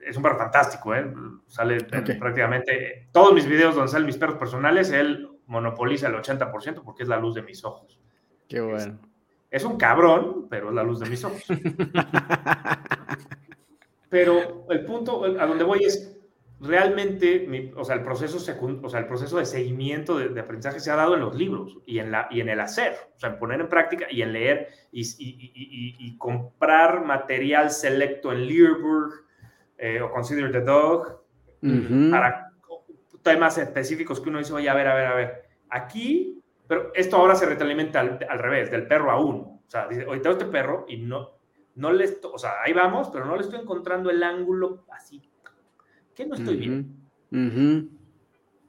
es 0.00 0.16
un 0.16 0.22
perro 0.22 0.38
fantástico, 0.38 0.94
¿eh? 0.94 1.12
Sale 1.46 1.78
okay. 1.78 2.18
prácticamente 2.18 3.08
todos 3.12 3.34
mis 3.34 3.46
videos 3.46 3.74
donde 3.74 3.90
salen 3.90 4.06
mis 4.06 4.16
perros 4.16 4.36
personales, 4.36 4.90
él 4.92 5.28
monopoliza 5.46 6.08
el 6.08 6.14
80% 6.14 6.82
porque 6.84 7.02
es 7.02 7.08
la 7.08 7.18
luz 7.18 7.34
de 7.34 7.42
mis 7.42 7.64
ojos. 7.64 8.00
Qué 8.48 8.60
bueno. 8.60 8.98
Es 9.50 9.64
un 9.64 9.76
cabrón, 9.76 10.46
pero 10.50 10.68
es 10.68 10.74
la 10.74 10.82
luz 10.82 11.00
de 11.00 11.08
mis 11.08 11.24
ojos. 11.24 11.44
pero 14.10 14.66
el 14.70 14.84
punto 14.84 15.24
a 15.24 15.46
donde 15.46 15.64
voy 15.64 15.84
es, 15.84 16.18
realmente, 16.60 17.46
mi, 17.48 17.72
o, 17.76 17.84
sea, 17.84 17.96
el 17.96 18.02
proceso 18.02 18.38
secund, 18.38 18.84
o 18.84 18.88
sea, 18.88 19.00
el 19.00 19.06
proceso 19.06 19.38
de 19.38 19.46
seguimiento 19.46 20.18
de, 20.18 20.28
de, 20.28 20.40
aprendizaje 20.40 20.80
se 20.80 20.90
ha 20.90 20.96
dado 20.96 21.14
en 21.14 21.20
los 21.20 21.34
libros 21.34 21.78
y 21.86 21.98
en, 21.98 22.10
la, 22.10 22.26
y 22.30 22.40
en 22.40 22.48
el 22.48 22.60
hacer, 22.60 22.94
o 23.16 23.18
sea, 23.18 23.30
en 23.30 23.38
poner 23.38 23.60
en 23.60 23.68
práctica 23.68 24.06
y 24.10 24.22
en 24.22 24.32
leer 24.32 24.68
y, 24.90 25.02
y, 25.02 25.52
y, 25.54 25.96
y 25.98 26.18
comprar 26.18 27.04
material 27.04 27.70
selecto 27.70 28.32
en 28.32 28.46
Learburg 28.46 29.12
eh, 29.78 30.00
o 30.00 30.10
Consider 30.10 30.50
the 30.50 30.60
Dog 30.60 31.22
uh 31.62 31.66
-huh. 31.66 32.10
para 32.10 32.52
temas 33.22 33.58
específicos 33.58 34.20
que 34.20 34.28
uno 34.28 34.38
dice, 34.38 34.52
oye, 34.52 34.68
a 34.68 34.74
ver, 34.74 34.88
a 34.88 34.94
ver, 34.94 35.06
a 35.06 35.14
ver, 35.14 35.44
aquí 35.70 36.42
pero 36.68 36.92
esto 36.94 37.16
ahora 37.16 37.34
se 37.34 37.46
retroalimenta 37.46 38.00
al, 38.00 38.18
al, 38.28 38.38
revés, 38.38 38.70
del 38.70 38.86
perro 38.86 39.10
a 39.10 39.18
uno. 39.18 39.62
O 39.66 39.70
sea, 39.70 39.88
dice, 39.88 40.06
oye, 40.06 40.20
tengo 40.20 40.36
este 40.36 40.50
perro 40.50 40.84
y 40.86 40.98
no, 40.98 41.30
no 41.74 41.92
le 41.92 42.04
estoy, 42.04 42.30
o 42.34 42.38
sea, 42.38 42.62
ahí 42.62 42.72
vamos, 42.74 43.08
pero 43.08 43.24
no 43.24 43.34
le 43.34 43.42
estoy 43.42 43.60
encontrando 43.60 44.10
el 44.10 44.22
ángulo 44.22 44.84
así. 44.92 45.22
¿Qué 46.14 46.26
no 46.26 46.34
estoy 46.34 46.54
uh 46.54 46.58
-huh. 46.58 46.60
bien? 46.60 47.08
Uh 47.32 47.36
-huh. 47.36 47.88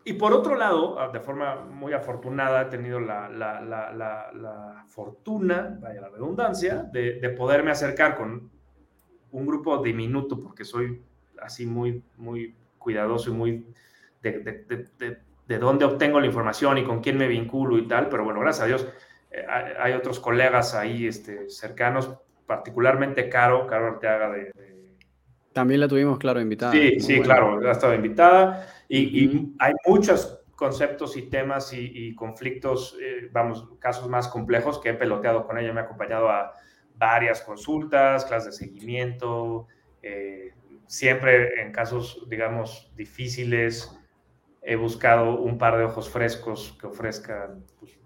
Y 0.06 0.14
por 0.14 0.34
otro 0.34 0.56
lado, 0.56 1.00
ah, 1.00 1.10
de 1.10 1.20
forma 1.20 1.66
muy 1.66 1.93
afortunada, 1.93 2.64
he 2.64 2.66
tenido 2.66 3.00
la, 3.00 3.28
la, 3.30 3.62
la, 3.62 3.91
la 3.91 4.86
fortuna, 4.88 5.78
vaya 5.82 6.02
la 6.02 6.10
redundancia, 6.10 6.84
de, 6.91 7.20
de, 7.20 7.30
poderme 7.30 7.72
acercar 7.72 8.16
con 8.16 8.50
un 9.32 9.45
grupo 9.45 9.78
diminuto, 9.84 10.41
porque 10.41 10.64
soy 10.64 11.02
así 11.41 11.66
muy, 11.66 12.02
muy 12.18 12.56
cuidadoso 12.78 13.30
y 13.30 13.34
muy 13.34 13.66
de, 14.22 14.39
de 14.39 15.18
de 15.50 15.58
dónde 15.58 15.84
obtengo 15.84 16.20
la 16.20 16.28
información 16.28 16.78
y 16.78 16.84
con 16.84 17.02
quién 17.02 17.18
me 17.18 17.28
vinculo 17.28 17.80
y 17.80 17.88
tal, 17.88 18.08
pero 18.08 18.24
bueno, 18.24 18.39
gracias 18.39 18.64
a 18.64 18.68
Dios 18.68 18.88
eh, 19.32 19.45
hay 19.80 19.93
otros 19.93 20.20
colegas 20.20 20.76
ahí 20.76 21.08
este, 21.08 21.50
cercanos, 21.50 22.16
particularmente 22.45 23.28
Caro, 23.30 23.66
Caro 23.66 23.88
Arteaga 23.88 24.30
de, 24.30 24.43
de... 24.54 24.95
También 25.52 25.80
la 25.80 25.88
tuvimos, 25.88 26.20
claro, 26.20 26.39
invitada. 26.39 26.72
Sí, 26.72 27.00
sí, 27.00 27.20
claro, 27.22 27.60
ha 27.68 27.72
estado 27.72 27.95
invitada 27.95 28.68
y, 28.88 29.06
-huh. 29.06 29.34
y, 29.34 29.56
hay 29.58 29.74
muchos 29.88 30.39
conceptos 30.56 31.18
y 31.18 31.24
temas 31.24 31.74
y, 31.74 31.91
y 31.93 32.14
conflictos, 32.14 32.95
eh, 33.02 33.28
vamos, 33.32 33.70
casos 33.80 34.08
más 34.08 34.28
complejos 34.28 34.80
que 34.80 34.89
he 34.89 34.93
peloteado 34.93 35.47
con 35.47 35.58
ella, 35.58 35.74
me 35.74 35.80
ha 35.80 35.84
acompañado 35.86 36.30
a 36.30 36.54
varias 36.95 37.41
consultas, 37.41 38.24
clases 38.26 38.60
de 38.60 38.68
seguimiento, 38.68 39.68
eh, 40.04 40.54
siempre 40.86 41.60
en 41.62 41.72
casos, 41.72 42.28
digamos, 42.30 42.91
difíciles, 42.95 44.00
he 44.70 44.76
buscado 44.76 45.39
un 45.39 45.57
par 45.57 45.80
de 45.80 45.86
ojos 45.86 46.07
frescos 46.09 46.78
que 46.80 46.86
ofrezcan, 46.86 47.65
pues, 47.80 47.97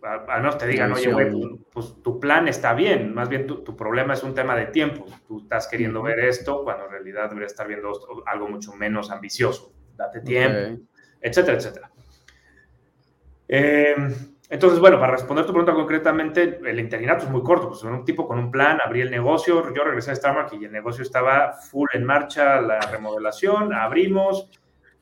al 0.00 0.40
menos 0.40 0.56
te 0.56 0.66
digan, 0.66 0.90
oye, 0.90 1.12
güey, 1.12 1.30
pues, 1.30 1.46
pues, 1.70 2.02
tu 2.02 2.18
plan 2.18 2.48
está 2.48 2.72
bien, 2.72 3.12
más 3.12 3.28
bien 3.28 3.46
tu, 3.46 3.62
tu, 3.62 3.76
problema 3.76 4.14
es 4.14 4.22
un 4.22 4.34
tema 4.34 4.56
de 4.56 4.66
tiempo, 4.66 5.04
tú 5.26 5.42
estás 5.42 5.68
queriendo 5.68 6.00
ver 6.02 6.20
esto 6.20 6.64
cuando 6.64 6.86
en 6.86 6.92
realidad 6.92 7.28
deberías 7.28 7.52
estar 7.52 7.68
viendo 7.68 7.92
algo 8.24 8.48
mucho 8.48 8.72
menos 8.74 9.10
ambicioso, 9.10 9.74
date 9.96 10.22
tiempo, 10.22 10.58
okay. 10.58 10.88
etcétera, 11.20 11.58
etcétera. 11.58 11.90
Eh, 13.46 13.94
entonces, 14.48 14.80
bueno, 14.80 14.98
para 14.98 15.12
responder 15.12 15.44
tu 15.44 15.52
pregunta 15.52 15.74
concretamente, 15.74 16.58
el 16.64 16.80
interinato 16.80 17.24
es 17.24 17.30
muy 17.30 17.42
corto, 17.42 17.68
pues 17.68 17.82
un 17.82 18.06
tipo 18.06 18.26
con 18.26 18.38
un 18.38 18.50
plan, 18.50 18.78
abrí 18.82 19.02
el 19.02 19.10
negocio, 19.10 19.74
yo 19.74 19.84
regresé 19.84 20.12
a 20.12 20.14
Starbucks 20.14 20.54
y 20.54 20.64
el 20.64 20.72
negocio 20.72 21.02
estaba 21.02 21.52
full 21.52 21.90
en 21.92 22.04
marcha, 22.04 22.62
la 22.62 22.80
remodelación, 22.80 23.74
abrimos, 23.74 24.48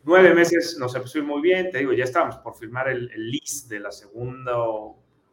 nueve 0.06 0.32
meses 0.34 0.78
nos 0.80 0.94
empezó 0.94 1.18
a 1.18 1.20
ir 1.20 1.26
muy 1.26 1.42
bien, 1.42 1.70
te 1.70 1.78
digo, 1.78 1.92
ya 1.92 2.04
estábamos 2.04 2.38
por 2.38 2.54
firmar 2.56 2.88
el, 2.88 3.10
el 3.12 3.30
lease 3.30 3.68
de 3.68 3.80
la 3.80 3.90
segunda 3.90 4.56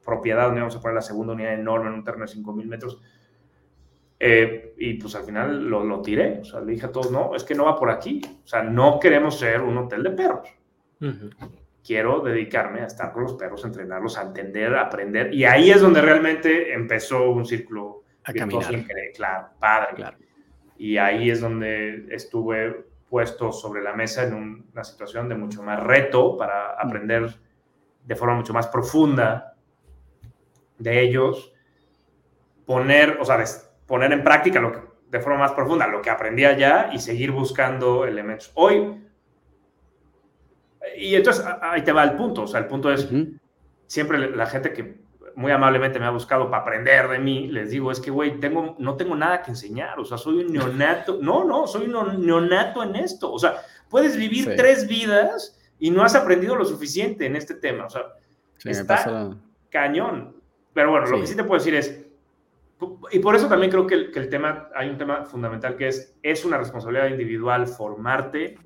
propiedad 0.04 0.48
donde 0.48 0.60
vamos 0.60 0.76
a 0.76 0.82
poner 0.82 0.96
la 0.96 1.02
segunda 1.02 1.34
unidad 1.34 1.54
enorme 1.54 1.88
en 1.88 1.94
un 1.94 2.04
terreno 2.04 2.26
de 2.26 2.34
5.000 2.34 2.66
metros. 2.66 3.02
Eh, 4.20 4.74
y 4.78 4.94
pues 4.96 5.16
al 5.16 5.24
final 5.24 5.70
lo, 5.70 5.84
lo, 5.84 6.02
tiré, 6.02 6.40
o 6.42 6.46
sea, 6.46 6.60
le 6.62 6.74
dije 6.74 6.86
a 6.86 6.92
todos, 6.92 7.12
no, 7.12 7.36
es 7.36 7.44
que 7.44 7.56
no 7.56 7.66
va 7.66 7.78
por 7.78 7.90
aquí, 7.90 8.22
o 8.44 8.48
sea, 8.48 8.64
no 8.64 9.00
queremos 9.00 9.40
ser 9.40 9.62
un 9.62 9.78
hotel 9.78 10.04
de 10.04 10.10
perros. 10.12 10.50
Uh 11.02 11.06
-huh 11.06 11.50
quiero 11.86 12.22
dedicarme 12.22 12.82
a 12.82 12.86
estar 12.86 13.12
con 13.12 13.24
los 13.24 13.34
perros, 13.34 13.64
a 13.64 13.68
entrenarlos, 13.68 14.18
a 14.18 14.24
entender, 14.24 14.74
a 14.76 14.84
aprender. 14.84 15.34
Y 15.34 15.44
ahí 15.44 15.70
es 15.70 15.82
donde 15.82 16.02
realmente 16.02 16.74
empezó 16.74 17.30
un 17.30 17.46
círculo 17.46 18.04
a 18.24 18.34
caminar. 18.34 18.74
Claro, 19.16 19.48
padre. 19.60 19.96
Claro. 19.96 20.18
Y 20.78 20.98
ahí 20.98 21.30
es 21.30 21.42
donde 21.42 22.08
estuve 22.10 22.86
puesto 23.14 23.52
sobre 23.52 23.84
la 23.84 23.94
mesa 23.94 24.24
en 24.24 24.34
un, 24.34 24.66
una 24.74 24.84
situación 24.84 25.30
de 25.30 25.36
mucho 25.36 25.62
más 25.62 25.80
reto 25.80 26.36
para 26.36 26.72
aprender 26.72 27.32
de 28.04 28.16
forma 28.16 28.34
mucho 28.34 28.54
más 28.54 28.66
profunda 28.66 29.54
de 30.80 31.00
ellos, 31.00 31.54
poner, 32.66 33.20
o 33.22 33.24
sea, 33.24 33.38
poner 33.86 34.14
en 34.14 34.24
práctica 34.24 34.60
lo 34.60 34.72
que, 34.72 34.80
de 35.12 35.20
forma 35.20 35.38
más 35.42 35.52
profunda 35.52 35.86
lo 35.86 36.02
que 36.02 36.10
aprendí 36.10 36.44
allá 36.44 36.90
y 36.92 36.98
seguir 36.98 37.30
buscando 37.30 38.04
elementos. 38.06 38.52
Hoy, 38.56 39.06
y 40.98 41.14
entonces 41.14 41.46
ahí 41.62 41.84
te 41.84 41.92
va 41.92 42.04
el 42.06 42.16
punto, 42.16 42.42
o 42.42 42.48
sea, 42.48 42.62
el 42.62 42.66
punto 42.66 42.92
es, 42.92 43.06
uh 43.12 43.16
-huh. 43.16 43.40
siempre 43.86 44.18
la 44.32 44.48
gente 44.48 44.74
que 44.74 45.04
muy 45.36 45.52
amablemente 45.52 46.00
me 46.00 46.06
ha 46.06 46.12
buscado 46.12 46.50
para 46.50 46.64
aprender 46.64 47.08
de 47.08 47.20
mí, 47.20 47.48
les 47.48 47.72
digo, 47.72 47.92
es 47.92 48.00
que, 48.00 48.12
güey, 48.12 48.40
tengo, 48.40 48.76
no 48.80 48.96
tengo 48.96 49.16
nada 49.16 49.42
que 49.42 49.52
enseñar, 49.52 50.00
o 50.00 50.06
sea, 50.06 50.18
soy 50.18 50.44
un 50.44 50.54
neonato, 50.54 51.18
no, 51.22 51.44
no, 51.44 51.68
soy 51.68 51.88
un 51.88 52.26
neonato 52.26 52.84
en 52.84 52.96
esto, 52.96 53.32
o 53.32 53.40
sea, 53.40 53.62
puedes 53.90 54.16
vivir 54.18 54.46
sí. 54.46 54.52
tres 54.56 54.88
vidas 54.88 55.60
y 55.80 55.92
no 55.92 56.04
has 56.04 56.16
aprendido 56.16 56.56
lo 56.56 56.66
suficiente 56.66 57.26
en 57.26 57.36
este 57.36 57.56
tema, 57.56 57.86
o 57.86 57.90
sea, 57.90 58.04
sí, 58.58 58.70
está 58.70 59.32
cañón. 59.70 60.36
Pero 60.74 60.92
bueno, 60.92 61.06
sí. 61.06 61.12
lo 61.14 61.22
que 61.22 61.28
sí 61.28 61.36
te 61.36 61.44
puedo 61.44 61.60
decir 61.60 61.76
es, 61.76 62.04
y 63.12 63.20
por 63.20 63.36
eso 63.36 63.48
también 63.48 63.72
creo 63.72 63.88
que 63.88 63.96
el, 63.96 64.12
que 64.12 64.20
el, 64.20 64.30
tema, 64.30 64.70
hay 64.76 64.90
un 64.90 64.98
tema 64.98 65.26
fundamental 65.26 65.76
que 65.76 65.88
es, 65.88 66.16
es 66.22 66.44
una 66.46 66.58
responsabilidad 66.58 67.08
individual 67.08 67.68
formarte 67.68 68.58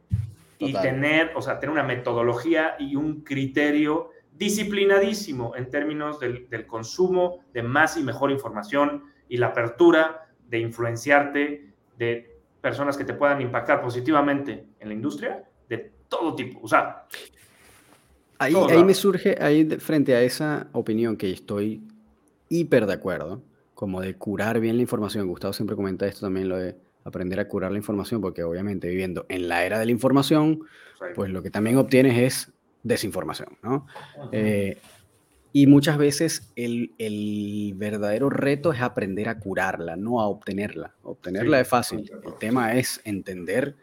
y 0.59 0.74
tener, 0.74 1.32
o 1.36 1.41
sea, 1.41 1.59
tener 1.59 1.72
una 1.72 1.84
metodología 1.84 2.76
y 2.80 2.95
un 2.95 3.22
criterio 3.22 4.11
disciplinadísimo 4.38 5.55
en 5.55 5.69
términos 5.69 6.19
del, 6.19 6.47
del, 6.49 6.65
consumo 6.67 7.39
de 7.53 7.63
más 7.63 7.97
y 7.97 8.03
mejor 8.03 8.31
información 8.31 9.03
y 9.27 9.38
la 9.38 9.47
apertura 9.47 10.29
de 10.47 10.59
influenciarte 10.59 11.73
de 11.97 12.38
personas 12.61 12.97
que 12.97 13.03
te 13.03 13.13
puedan 13.13 13.41
impactar 13.41 13.81
positivamente 13.81 14.65
en 14.79 14.88
la 14.89 14.93
industria 14.93 15.43
de 15.69 15.91
todo 16.07 16.35
tipo. 16.35 16.59
O 16.61 16.67
sea, 16.67 17.05
ahí, 18.38 18.53
ahí 18.69 18.83
me 18.83 18.93
surge, 18.93 19.38
ahí 19.39 19.65
frente 19.79 20.15
a 20.15 20.21
esa 20.21 20.67
opinión 20.73 21.17
que 21.17 21.31
estoy 21.31 21.81
hiper 22.49 22.85
de 22.85 22.93
acuerdo, 22.93 23.41
como 23.73 24.01
de 24.01 24.15
curar 24.15 24.59
bien 24.59 24.77
la 24.77 24.81
información. 24.81 25.27
Gustavo 25.27 25.53
siempre 25.53 25.75
comenta 25.75 26.07
esto 26.07 26.21
también, 26.25 26.49
lo 26.49 26.57
de 26.57 26.75
aprender 27.03 27.39
a 27.39 27.47
curar 27.47 27.71
la 27.71 27.77
información, 27.77 28.21
porque 28.21 28.43
obviamente 28.43 28.89
viviendo 28.89 29.25
en 29.29 29.47
la 29.47 29.65
era 29.65 29.79
de 29.79 29.85
la 29.85 29.91
información, 29.91 30.61
pues 31.15 31.29
lo 31.29 31.41
que 31.41 31.51
también 31.51 31.77
obtienes 31.77 32.17
es 32.17 32.53
desinformación, 32.88 33.57
¿no? 33.61 33.85
Eh, 34.31 34.77
y 35.53 35.65
muchas 35.65 35.97
veces 35.97 36.51
el, 36.55 36.93
el, 36.97 37.73
verdadero 37.75 38.29
reto 38.29 38.73
es 38.73 38.81
aprender 38.81 39.29
a 39.29 39.39
curarla, 39.39 39.95
no 39.95 40.21
a 40.21 40.27
obtenerla. 40.27 40.95
Obtenerla 41.03 41.57
sí, 41.57 41.61
es 41.61 41.67
fácil. 41.67 42.11
El 42.23 42.35
tema 42.38 42.73
es 42.73 43.01
entender 43.05 43.75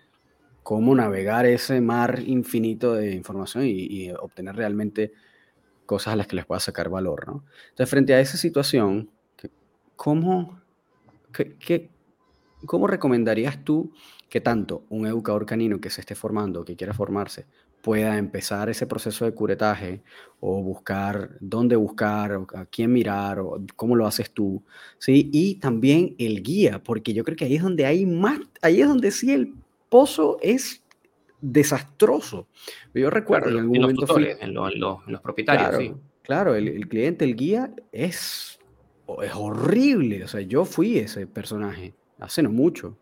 cómo 0.62 0.94
navegar 0.94 1.46
ese 1.46 1.80
mar 1.80 2.20
infinito 2.24 2.94
de 2.94 3.12
información 3.12 3.64
y, 3.64 3.70
y, 3.70 4.10
obtener 4.12 4.56
realmente 4.56 5.12
cosas 5.84 6.14
a 6.14 6.16
las 6.16 6.26
que 6.26 6.36
les 6.36 6.46
pueda 6.46 6.60
sacar 6.60 6.88
valor, 6.88 7.26
¿no? 7.26 7.44
Entonces, 7.70 7.90
frente 7.90 8.14
a 8.14 8.20
esa 8.20 8.36
situación, 8.36 9.10
¿cómo, 9.96 10.60
qué, 11.32 11.56
qué, 11.56 11.90
¿cómo 12.66 12.86
recomendarías 12.86 13.64
tú 13.64 13.92
que 14.28 14.40
tanto 14.40 14.84
un 14.88 15.06
educador 15.06 15.46
canino 15.46 15.80
que 15.80 15.90
se 15.90 16.00
esté 16.00 16.14
formando, 16.14 16.64
que 16.64 16.76
quiera 16.76 16.94
formarse, 16.94 17.46
pueda 17.84 18.16
empezar 18.16 18.70
ese 18.70 18.86
proceso 18.86 19.26
de 19.26 19.34
curetaje 19.34 20.00
o 20.40 20.62
buscar 20.62 21.36
dónde 21.38 21.76
buscar, 21.76 22.32
o 22.32 22.46
a 22.54 22.64
quién 22.64 22.90
mirar, 22.90 23.38
o 23.40 23.60
cómo 23.76 23.94
lo 23.94 24.06
haces 24.06 24.30
tú, 24.30 24.62
¿sí? 24.98 25.28
Y 25.34 25.56
también 25.56 26.14
el 26.18 26.42
guía, 26.42 26.82
porque 26.82 27.12
yo 27.12 27.24
creo 27.24 27.36
que 27.36 27.44
ahí 27.44 27.56
es 27.56 27.62
donde 27.62 27.84
hay 27.84 28.06
más, 28.06 28.40
ahí 28.62 28.80
es 28.80 28.88
donde 28.88 29.10
sí 29.10 29.34
el 29.34 29.52
pozo 29.90 30.38
es 30.40 30.82
desastroso. 31.42 32.48
Yo 32.94 33.10
recuerdo 33.10 33.48
claro, 33.48 33.58
en 33.58 33.64
algún 33.64 33.76
en 33.76 33.82
momento... 33.82 34.00
Los 34.00 34.08
tutores, 34.08 34.36
fui, 34.38 34.46
en, 34.48 34.54
lo, 34.54 34.70
en, 34.70 34.80
lo, 34.80 35.02
en, 35.06 35.12
los 35.12 35.20
propietarios, 35.20 35.68
claro, 35.68 35.84
sí. 35.84 35.94
Claro, 36.22 36.54
el, 36.54 36.68
el, 36.68 36.88
cliente, 36.88 37.26
el 37.26 37.36
guía 37.36 37.70
es, 37.92 38.58
es 39.22 39.34
horrible. 39.34 40.24
O 40.24 40.28
sea, 40.28 40.40
yo 40.40 40.64
fui 40.64 40.96
ese 40.96 41.26
personaje 41.26 41.92
hace 42.18 42.42
no 42.42 42.48
mucho. 42.48 42.96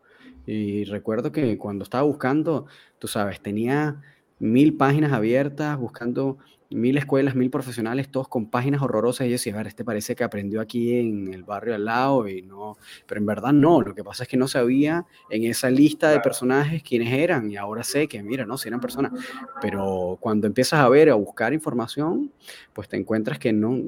Y 0.44 0.82
recuerdo 0.84 1.30
que 1.30 1.56
cuando 1.56 1.84
estaba 1.84 2.02
buscando, 2.02 2.66
tú 2.98 3.06
sabes, 3.06 3.40
tenía 3.40 4.02
mil 4.42 4.76
páginas 4.76 5.12
abiertas, 5.12 5.78
buscando 5.78 6.36
mil 6.68 6.96
escuelas, 6.96 7.36
mil 7.36 7.48
profesionales, 7.48 8.10
todos 8.10 8.26
con 8.26 8.50
páginas 8.50 8.82
horrorosas. 8.82 9.26
Y 9.26 9.30
yo 9.30 9.34
decía, 9.34 9.54
a 9.54 9.58
ver, 9.58 9.68
este 9.68 9.84
parece 9.84 10.16
que 10.16 10.24
aprendió 10.24 10.60
aquí 10.60 10.98
en 10.98 11.32
el 11.32 11.44
barrio 11.44 11.76
al 11.76 11.84
lado, 11.84 12.28
y 12.28 12.42
no, 12.42 12.76
pero 13.06 13.20
en 13.20 13.26
verdad 13.26 13.52
no. 13.52 13.80
Lo 13.82 13.94
que 13.94 14.02
pasa 14.02 14.24
es 14.24 14.28
que 14.28 14.36
no 14.36 14.48
sabía 14.48 15.06
en 15.30 15.44
esa 15.44 15.70
lista 15.70 16.10
de 16.10 16.18
personajes 16.18 16.82
quiénes 16.82 17.12
eran, 17.12 17.52
y 17.52 17.56
ahora 17.56 17.84
sé 17.84 18.08
que, 18.08 18.20
mira, 18.22 18.44
no, 18.44 18.58
si 18.58 18.66
eran 18.66 18.80
personas. 18.80 19.12
Pero 19.60 20.18
cuando 20.20 20.48
empiezas 20.48 20.80
a 20.80 20.88
ver, 20.88 21.10
a 21.10 21.14
buscar 21.14 21.52
información, 21.52 22.32
pues 22.72 22.88
te 22.88 22.96
encuentras 22.96 23.38
que 23.38 23.52
no, 23.52 23.78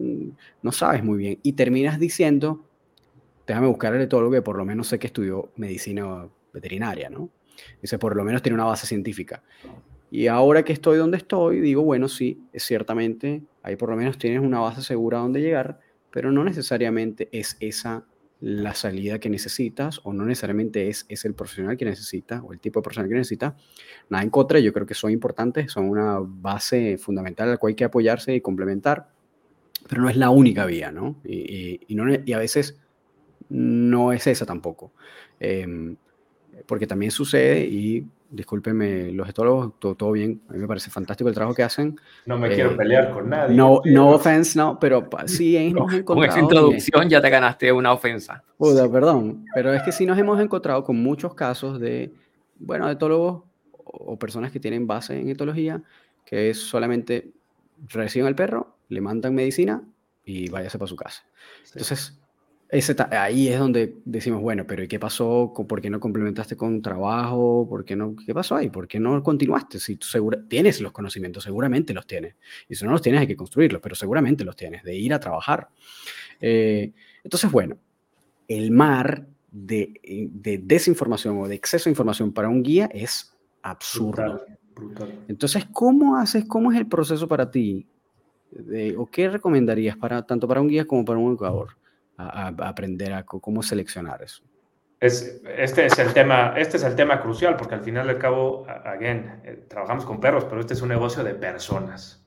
no 0.62 0.72
sabes 0.72 1.02
muy 1.02 1.18
bien, 1.18 1.38
y 1.42 1.54
terminas 1.54 1.98
diciendo, 1.98 2.64
déjame 3.44 3.66
buscar 3.66 3.92
el 3.92 4.02
etólogo 4.02 4.30
que 4.30 4.42
por 4.42 4.56
lo 4.56 4.64
menos 4.64 4.86
sé 4.86 5.00
que 5.00 5.08
estudió 5.08 5.50
medicina 5.56 6.28
veterinaria, 6.52 7.10
¿no? 7.10 7.28
Dice, 7.82 7.98
por 7.98 8.14
lo 8.14 8.22
menos 8.22 8.40
tiene 8.40 8.54
una 8.54 8.64
base 8.64 8.86
científica. 8.86 9.42
Y 10.14 10.28
ahora 10.28 10.64
que 10.64 10.72
estoy 10.72 10.96
donde 10.96 11.16
estoy, 11.16 11.58
digo, 11.58 11.82
bueno, 11.82 12.06
sí, 12.06 12.40
ciertamente, 12.54 13.42
ahí 13.64 13.74
por 13.74 13.90
lo 13.90 13.96
menos 13.96 14.16
tienes 14.16 14.42
una 14.42 14.60
base 14.60 14.80
segura 14.80 15.18
donde 15.18 15.40
llegar, 15.40 15.80
pero 16.12 16.30
no 16.30 16.44
necesariamente 16.44 17.28
es 17.32 17.56
esa 17.58 18.06
la 18.38 18.76
salida 18.76 19.18
que 19.18 19.28
necesitas 19.28 20.00
o 20.04 20.12
no 20.12 20.24
necesariamente 20.24 20.88
es, 20.88 21.04
es 21.08 21.24
el 21.24 21.34
profesional 21.34 21.76
que 21.76 21.84
necesitas 21.84 22.42
o 22.44 22.52
el 22.52 22.60
tipo 22.60 22.78
de 22.78 22.84
profesional 22.84 23.08
que 23.08 23.16
necesitas. 23.16 23.54
Nada 24.08 24.22
en 24.22 24.30
contra, 24.30 24.60
yo 24.60 24.72
creo 24.72 24.86
que 24.86 24.94
son 24.94 25.10
importantes, 25.10 25.72
son 25.72 25.90
una 25.90 26.20
base 26.20 26.96
fundamental 26.96 27.48
a 27.48 27.50
la 27.50 27.56
cual 27.56 27.70
hay 27.72 27.74
que 27.74 27.84
apoyarse 27.84 28.36
y 28.36 28.40
complementar, 28.40 29.08
pero 29.88 30.00
no 30.00 30.08
es 30.08 30.16
la 30.16 30.30
única 30.30 30.64
vía, 30.64 30.92
¿no? 30.92 31.16
Y, 31.24 31.80
a 32.32 32.38
veces 32.38 32.78
no 33.48 34.12
es 34.12 34.28
esa 34.28 34.46
tampoco. 34.46 34.92
Eh, 35.40 35.96
porque 36.66 36.86
también 36.86 37.10
sucede, 37.10 37.66
y 37.66 38.06
discúlpeme 38.34 39.12
los 39.12 39.28
etólogos, 39.28 39.72
todo, 39.78 39.94
todo, 39.94 40.12
bien, 40.12 40.42
a 40.48 40.52
mí 40.52 40.58
me 40.58 40.66
parece 40.66 40.90
fantástico 40.90 41.28
el 41.28 41.34
trabajo 41.34 41.54
que 41.54 41.62
hacen. 41.62 41.98
No 42.26 42.38
me 42.38 42.48
eh, 42.48 42.54
quiero 42.54 42.76
pelear 42.76 43.12
con 43.12 43.28
nadie. 43.30 43.56
No, 43.56 43.80
no 43.84 44.10
offense, 44.10 44.58
no, 44.58 44.78
pero 44.78 45.08
sí 45.26 45.56
hemos 45.56 45.92
encontrado... 45.92 46.04
Con 46.04 46.24
esa 46.24 46.40
introducción 46.40 47.08
ya 47.08 47.20
te 47.20 47.30
ganaste 47.30 47.72
una 47.72 47.92
ofensa. 47.92 48.42
Puda, 48.58 48.90
perdón, 48.90 49.44
pero 49.54 49.72
es 49.72 49.82
que 49.82 49.92
sí 49.92 50.04
nos 50.04 50.18
hemos 50.18 50.40
encontrado 50.40 50.82
con 50.82 50.96
muchos 50.96 51.34
casos 51.34 51.78
de, 51.78 52.12
bueno, 52.58 52.90
etólogos 52.90 53.44
o, 53.72 54.12
o 54.12 54.18
personas 54.18 54.50
que 54.50 54.60
tienen 54.60 54.86
base 54.86 55.18
en 55.18 55.28
etología, 55.28 55.82
que 56.24 56.50
es 56.50 56.58
solamente 56.58 57.32
reciben 57.88 58.26
al 58.26 58.34
perro, 58.34 58.76
le 58.88 59.00
mandan 59.00 59.34
medicina 59.34 59.82
y 60.24 60.48
váyase 60.48 60.78
para 60.78 60.88
su 60.88 60.96
casa. 60.96 61.24
Sí. 61.62 61.72
Entonces, 61.74 62.18
ese, 62.70 62.96
ahí 63.10 63.48
es 63.48 63.58
donde 63.58 63.98
decimos, 64.04 64.40
bueno, 64.40 64.66
pero 64.66 64.82
¿y 64.82 64.88
qué 64.88 64.98
pasó? 64.98 65.52
¿Por 65.68 65.80
qué 65.80 65.90
no 65.90 66.00
complementaste 66.00 66.56
con 66.56 66.82
trabajo? 66.82 67.66
¿Por 67.68 67.84
qué, 67.84 67.94
no, 67.94 68.16
¿Qué 68.16 68.34
pasó 68.34 68.56
ahí? 68.56 68.70
¿Por 68.70 68.88
qué 68.88 68.98
no 68.98 69.22
continuaste? 69.22 69.78
Si 69.78 69.96
tú 69.96 70.06
segura, 70.06 70.38
tienes 70.48 70.80
los 70.80 70.92
conocimientos, 70.92 71.44
seguramente 71.44 71.92
los 71.94 72.06
tienes. 72.06 72.36
Y 72.68 72.74
si 72.74 72.84
no 72.84 72.92
los 72.92 73.02
tienes, 73.02 73.20
hay 73.20 73.26
que 73.26 73.36
construirlos, 73.36 73.80
pero 73.80 73.94
seguramente 73.94 74.44
los 74.44 74.56
tienes, 74.56 74.82
de 74.82 74.94
ir 74.96 75.12
a 75.12 75.20
trabajar. 75.20 75.68
Eh, 76.40 76.92
entonces, 77.22 77.50
bueno, 77.50 77.78
el 78.48 78.70
mar 78.70 79.26
de, 79.52 79.92
de, 80.32 80.58
desinformación 80.58 81.38
o 81.38 81.46
de 81.46 81.54
exceso 81.54 81.84
de 81.84 81.92
información 81.92 82.32
para 82.32 82.48
un 82.48 82.62
guía 82.62 82.88
es 82.92 83.36
absurdo. 83.62 84.24
Brutal, 84.24 84.58
brutal. 84.74 85.24
Entonces, 85.28 85.66
¿cómo 85.70 86.16
haces? 86.16 86.44
¿Cómo 86.46 86.72
es 86.72 86.78
el 86.78 86.88
proceso 86.88 87.28
para 87.28 87.50
ti? 87.50 87.86
De, 88.50 88.96
¿O 88.96 89.06
qué 89.06 89.28
recomendarías 89.28 89.96
para, 89.96 90.26
tanto 90.26 90.48
para 90.48 90.60
un 90.60 90.68
guía 90.68 90.86
como 90.86 91.04
para 91.04 91.18
un 91.18 91.30
educador? 91.30 91.76
A, 92.16 92.48
a 92.48 92.68
aprender 92.68 93.12
a 93.12 93.24
cómo 93.24 93.62
seleccionar 93.62 94.22
eso. 94.22 94.42
Es, 95.04 95.42
este, 95.58 95.84
es 95.84 95.98
el 95.98 96.14
tema, 96.14 96.54
este 96.56 96.78
es 96.78 96.84
el 96.84 96.96
tema 96.96 97.20
crucial, 97.20 97.56
porque 97.56 97.74
al 97.74 97.82
final 97.82 98.06
del 98.06 98.18
cabo, 98.18 98.66
again, 98.66 99.40
eh, 99.44 99.66
trabajamos 99.68 100.06
con 100.06 100.18
perros, 100.18 100.46
pero 100.46 100.62
este 100.62 100.72
es 100.72 100.80
un 100.80 100.88
negocio 100.88 101.22
de 101.22 101.34
personas. 101.34 102.24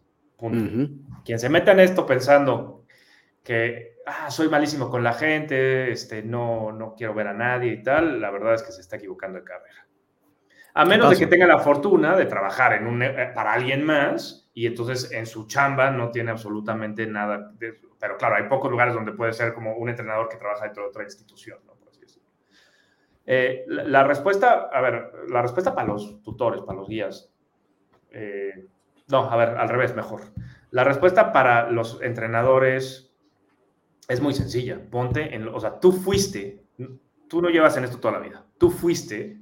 Quien 1.26 1.40
se 1.40 1.50
meta 1.50 1.72
en 1.72 1.80
esto 1.80 2.06
pensando 2.06 2.86
que 3.42 3.96
ah, 4.06 4.30
soy 4.30 4.50
malísimo 4.50 4.92
con 4.92 5.04
la 5.04 5.14
gente, 5.14 5.92
este, 5.92 6.22
no, 6.22 6.72
no 6.72 6.94
quiero 6.96 7.16
ver 7.16 7.28
a 7.28 7.34
nadie 7.34 7.74
y 7.74 7.82
tal, 7.82 8.22
la 8.22 8.30
verdad 8.30 8.54
es 8.54 8.62
que 8.62 8.72
se 8.72 8.82
está 8.82 8.98
equivocando 8.98 9.40
de 9.40 9.46
carrera. 9.46 9.88
A 10.76 10.86
menos 10.86 11.10
de 11.10 11.18
que 11.18 11.26
tenga 11.26 11.48
la 11.48 11.58
fortuna 11.58 12.16
de 12.16 12.28
trabajar 12.28 12.74
en 12.74 12.86
un, 12.86 13.02
eh, 13.02 13.32
para 13.34 13.54
alguien 13.54 13.84
más 13.84 14.52
y 14.54 14.68
entonces 14.68 15.12
en 15.12 15.26
su 15.26 15.48
chamba 15.48 15.90
no 15.90 16.12
tiene 16.12 16.30
absolutamente 16.30 17.08
nada. 17.08 17.52
Pero 18.00 18.18
claro, 18.18 18.36
hay 18.36 18.48
pocos 18.50 18.70
lugares 18.70 18.94
donde 18.94 19.12
puede 19.12 19.34
ser 19.34 19.54
como 19.54 19.76
un 19.76 19.90
entrenador 19.90 20.30
que 20.30 20.38
trabaja 20.38 20.66
dentro 20.66 20.84
de 20.84 20.90
otra 20.90 21.04
institución, 21.04 21.60
¿no? 21.66 21.78
Eh, 23.30 23.66
la, 23.68 24.06
respuesta, 24.06 24.70
a 24.72 24.80
ver, 24.80 25.12
la 25.28 25.42
respuesta 25.42 25.76
para 25.76 25.90
los 25.90 26.24
tutores, 26.24 26.62
para 26.62 26.80
los 26.80 26.88
guías. 26.88 27.30
Eh, 28.12 28.68
no, 29.10 29.30
a 29.30 29.36
ver, 29.36 29.50
al 29.50 29.68
revés, 29.68 29.94
mejor. 29.94 30.22
La 30.72 30.86
respuesta 30.86 31.34
para 31.34 31.70
los 31.70 32.02
entrenadores 32.02 33.14
es 34.08 34.22
muy 34.22 34.34
sencilla. 34.34 34.80
Ponte 34.90 35.36
en, 35.36 35.46
o 35.50 35.60
sea, 35.60 35.78
tú 35.78 35.92
fuiste, 35.92 36.64
tú 37.28 37.42
no 37.42 37.50
llevas 37.50 37.76
en 37.76 37.84
esto 37.84 38.00
toda 38.00 38.14
la 38.14 38.26
vida. 38.26 38.46
Tú 38.58 38.70
fuiste 38.70 39.42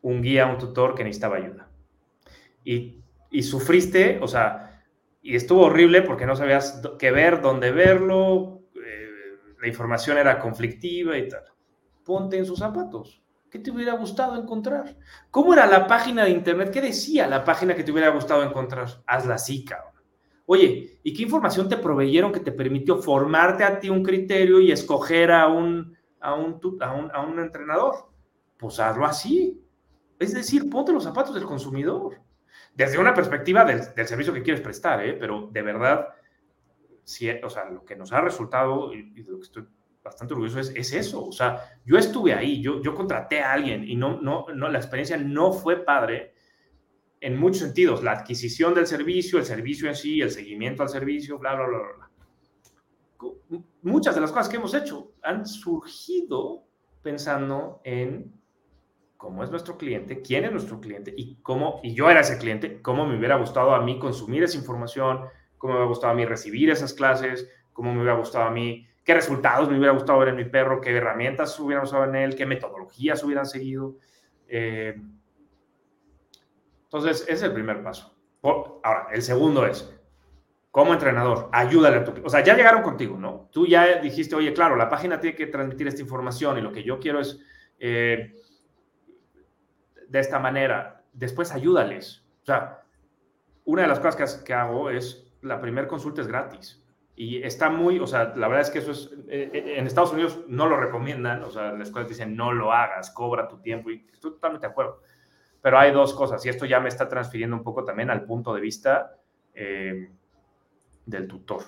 un 0.00 0.22
guía, 0.22 0.46
un 0.46 0.56
tutor 0.56 0.94
que 0.94 1.04
necesitaba 1.04 1.36
ayuda. 1.36 1.68
Y, 2.64 3.02
y 3.30 3.42
sufriste, 3.42 4.18
o 4.22 4.26
sea, 4.26 4.71
y 5.22 5.36
estuvo 5.36 5.62
horrible 5.62 6.02
porque 6.02 6.26
no 6.26 6.36
sabías 6.36 6.82
qué 6.98 7.10
ver, 7.10 7.40
dónde 7.40 7.70
verlo, 7.70 8.62
eh, 8.74 9.08
la 9.60 9.68
información 9.68 10.18
era 10.18 10.38
conflictiva 10.38 11.16
y 11.16 11.28
tal 11.28 11.44
ponte 12.04 12.38
en 12.38 12.46
sus 12.46 12.58
zapatos. 12.58 13.22
¿Qué 13.50 13.58
te 13.58 13.70
hubiera 13.70 13.94
gustado 13.94 14.40
encontrar? 14.40 14.96
¿Cómo 15.30 15.52
era 15.52 15.66
la 15.66 15.86
página 15.86 16.24
de 16.24 16.30
internet? 16.30 16.70
¿Qué 16.70 16.80
decía 16.80 17.26
la 17.26 17.44
página 17.44 17.74
que 17.74 17.84
te 17.84 17.92
hubiera 17.92 18.08
gustado 18.08 18.42
encontrar? 18.42 18.88
Hazla 19.06 19.34
así, 19.34 19.64
cabrón. 19.64 19.92
Oye, 20.46 21.00
¿y 21.02 21.12
qué 21.12 21.22
información 21.22 21.68
te 21.68 21.76
proveyeron 21.76 22.32
que 22.32 22.40
te 22.40 22.52
permitió 22.52 22.96
formarte 22.98 23.64
a 23.64 23.78
ti 23.78 23.90
un 23.90 24.02
criterio 24.02 24.60
y 24.60 24.72
escoger 24.72 25.30
a 25.30 25.48
un, 25.48 25.96
a 26.20 26.34
un, 26.34 26.58
a 26.80 27.22
un, 27.22 27.38
entrenador? 27.38 28.10
Pues 28.56 28.80
hazlo 28.80 29.04
así. 29.04 29.62
Es 30.18 30.32
decir, 30.32 30.70
ponte 30.70 30.92
los 30.92 31.04
zapatos 31.04 31.34
del 31.34 31.44
consumidor. 31.44 32.20
Desde 32.74 32.98
una 32.98 33.14
perspectiva 33.14 33.64
del, 33.64 33.82
servicio 34.06 34.32
que 34.32 34.42
quieres 34.42 34.62
prestar, 34.62 35.04
¿eh? 35.04 35.14
pero 35.14 35.48
de 35.52 35.62
verdad, 35.62 36.08
si, 37.04 37.28
o 37.28 37.50
sea, 37.50 37.68
lo 37.68 37.84
que 37.84 37.96
nos 37.96 38.12
ha 38.12 38.20
resultado 38.20 38.94
y, 38.94 39.22
lo 39.24 39.38
que 39.38 39.44
estoy 39.44 39.64
bastante 40.02 40.34
orgulloso 40.34 40.60
es, 40.60 40.72
es, 40.74 40.92
eso. 40.94 41.26
O 41.26 41.32
sea, 41.32 41.78
yo 41.84 41.98
estuve 41.98 42.32
ahí, 42.32 42.62
yo, 42.62 42.82
yo 42.82 42.94
contraté 42.94 43.40
a 43.40 43.52
alguien 43.52 43.84
y 43.88 43.94
no, 43.94 44.20
no, 44.20 44.46
no, 44.54 44.68
la 44.68 44.78
experiencia 44.78 45.16
no 45.16 45.52
fue 45.52 45.84
padre 45.84 46.32
en 47.20 47.38
muchos 47.38 47.60
sentidos. 47.60 48.02
La 48.02 48.12
adquisición 48.12 48.74
del 48.74 48.86
servicio, 48.86 49.38
el 49.38 49.44
servicio 49.44 49.88
en 49.88 49.94
sí, 49.94 50.20
el 50.20 50.30
seguimiento 50.30 50.82
al 50.82 50.88
servicio, 50.88 51.38
bla, 51.38 51.54
bla, 51.54 51.66
bla, 51.66 51.78
bla. 51.78 52.10
Muchas 53.82 54.14
de 54.14 54.20
las 54.20 54.32
cosas 54.32 54.48
que 54.48 54.56
hemos 54.56 54.74
hecho 54.74 55.12
han 55.22 55.46
surgido 55.46 56.64
pensando 57.02 57.80
en 57.84 58.32
cómo 59.22 59.44
es 59.44 59.52
nuestro 59.52 59.78
cliente, 59.78 60.20
quién 60.20 60.44
es 60.44 60.50
nuestro 60.50 60.80
cliente 60.80 61.14
y 61.16 61.36
cómo, 61.42 61.78
y 61.84 61.94
yo 61.94 62.10
era 62.10 62.22
ese 62.22 62.38
cliente, 62.38 62.82
cómo 62.82 63.06
me 63.06 63.16
hubiera 63.16 63.36
gustado 63.36 63.72
a 63.72 63.80
mí 63.80 63.96
consumir 64.00 64.42
esa 64.42 64.58
información, 64.58 65.20
cómo 65.58 65.74
me 65.74 65.78
hubiera 65.78 65.88
gustado 65.88 66.12
a 66.12 66.16
mí 66.16 66.24
recibir 66.24 66.70
esas 66.70 66.92
clases, 66.92 67.48
cómo 67.72 67.92
me 67.92 68.00
hubiera 68.00 68.16
gustado 68.18 68.46
a 68.46 68.50
mí 68.50 68.84
qué 69.04 69.14
resultados 69.14 69.70
me 69.70 69.78
hubiera 69.78 69.92
gustado 69.92 70.18
ver 70.18 70.30
en 70.30 70.34
mi 70.34 70.44
perro, 70.44 70.80
qué 70.80 70.96
herramientas 70.96 71.58
hubieran 71.60 71.84
usado 71.84 72.04
en 72.06 72.16
él, 72.16 72.34
qué 72.34 72.46
metodologías 72.46 73.22
hubieran 73.22 73.46
seguido. 73.46 73.94
Eh, 74.48 75.00
entonces, 76.82 77.20
ese 77.22 77.32
es 77.32 77.42
el 77.44 77.52
primer 77.52 77.80
paso. 77.80 78.16
Ahora, 78.42 79.06
el 79.12 79.22
segundo 79.22 79.64
es, 79.64 79.96
como 80.72 80.94
entrenador, 80.94 81.48
ayúdale 81.52 81.98
a 81.98 82.04
tu... 82.04 82.26
O 82.26 82.28
sea, 82.28 82.42
ya 82.42 82.56
llegaron 82.56 82.82
contigo, 82.82 83.16
¿no? 83.16 83.48
Tú 83.52 83.68
ya 83.68 84.00
dijiste, 84.00 84.34
oye, 84.34 84.52
claro, 84.52 84.74
la 84.74 84.88
página 84.88 85.20
tiene 85.20 85.36
que 85.36 85.46
transmitir 85.46 85.86
esta 85.86 86.02
información 86.02 86.58
y 86.58 86.60
lo 86.60 86.72
que 86.72 86.82
yo 86.82 86.98
quiero 86.98 87.20
es 87.20 87.38
eh, 87.78 88.32
de 90.12 90.20
esta 90.20 90.38
manera. 90.38 91.02
Después 91.12 91.52
ayúdales. 91.52 92.24
O 92.42 92.44
sea, 92.44 92.82
una 93.64 93.82
de 93.82 93.88
las 93.88 93.98
cosas 93.98 94.36
que, 94.36 94.52
hago 94.52 94.90
es, 94.90 95.32
la 95.40 95.60
primera 95.60 95.88
consulta 95.88 96.20
es 96.20 96.28
gratis. 96.28 96.84
Y 97.16 97.42
está 97.42 97.70
muy, 97.70 97.98
o 97.98 98.06
sea, 98.06 98.34
la 98.36 98.48
verdad 98.48 98.60
es 98.60 98.70
que 98.70 98.78
eso 98.80 98.92
es, 98.92 99.10
eh, 99.28 99.50
eh, 99.52 99.74
en 99.78 99.86
Estados 99.86 100.12
Unidos 100.12 100.40
no 100.48 100.66
lo 100.66 100.76
recomiendan, 100.76 101.42
o 101.44 101.50
sea, 101.50 101.72
las 101.72 101.88
escuelas 101.88 102.08
dicen 102.08 102.36
no 102.36 102.52
lo 102.52 102.72
hagas, 102.72 103.10
cobra 103.10 103.48
tu 103.48 103.58
tiempo, 103.58 103.90
y 103.90 104.06
estoy 104.12 104.32
totalmente 104.32 104.66
de 104.66 104.70
acuerdo. 104.70 105.00
Pero 105.60 105.78
hay 105.78 105.92
dos 105.92 106.14
cosas, 106.14 106.44
y 106.44 106.48
esto 106.48 106.66
ya 106.66 106.80
me 106.80 106.88
está 106.88 107.08
transfiriendo 107.08 107.56
un 107.56 107.62
poco 107.62 107.84
también 107.84 108.10
al 108.10 108.24
punto 108.24 108.54
de 108.54 108.60
vista 108.60 109.16
eh, 109.54 110.10
del 111.06 111.28
tutor. 111.28 111.62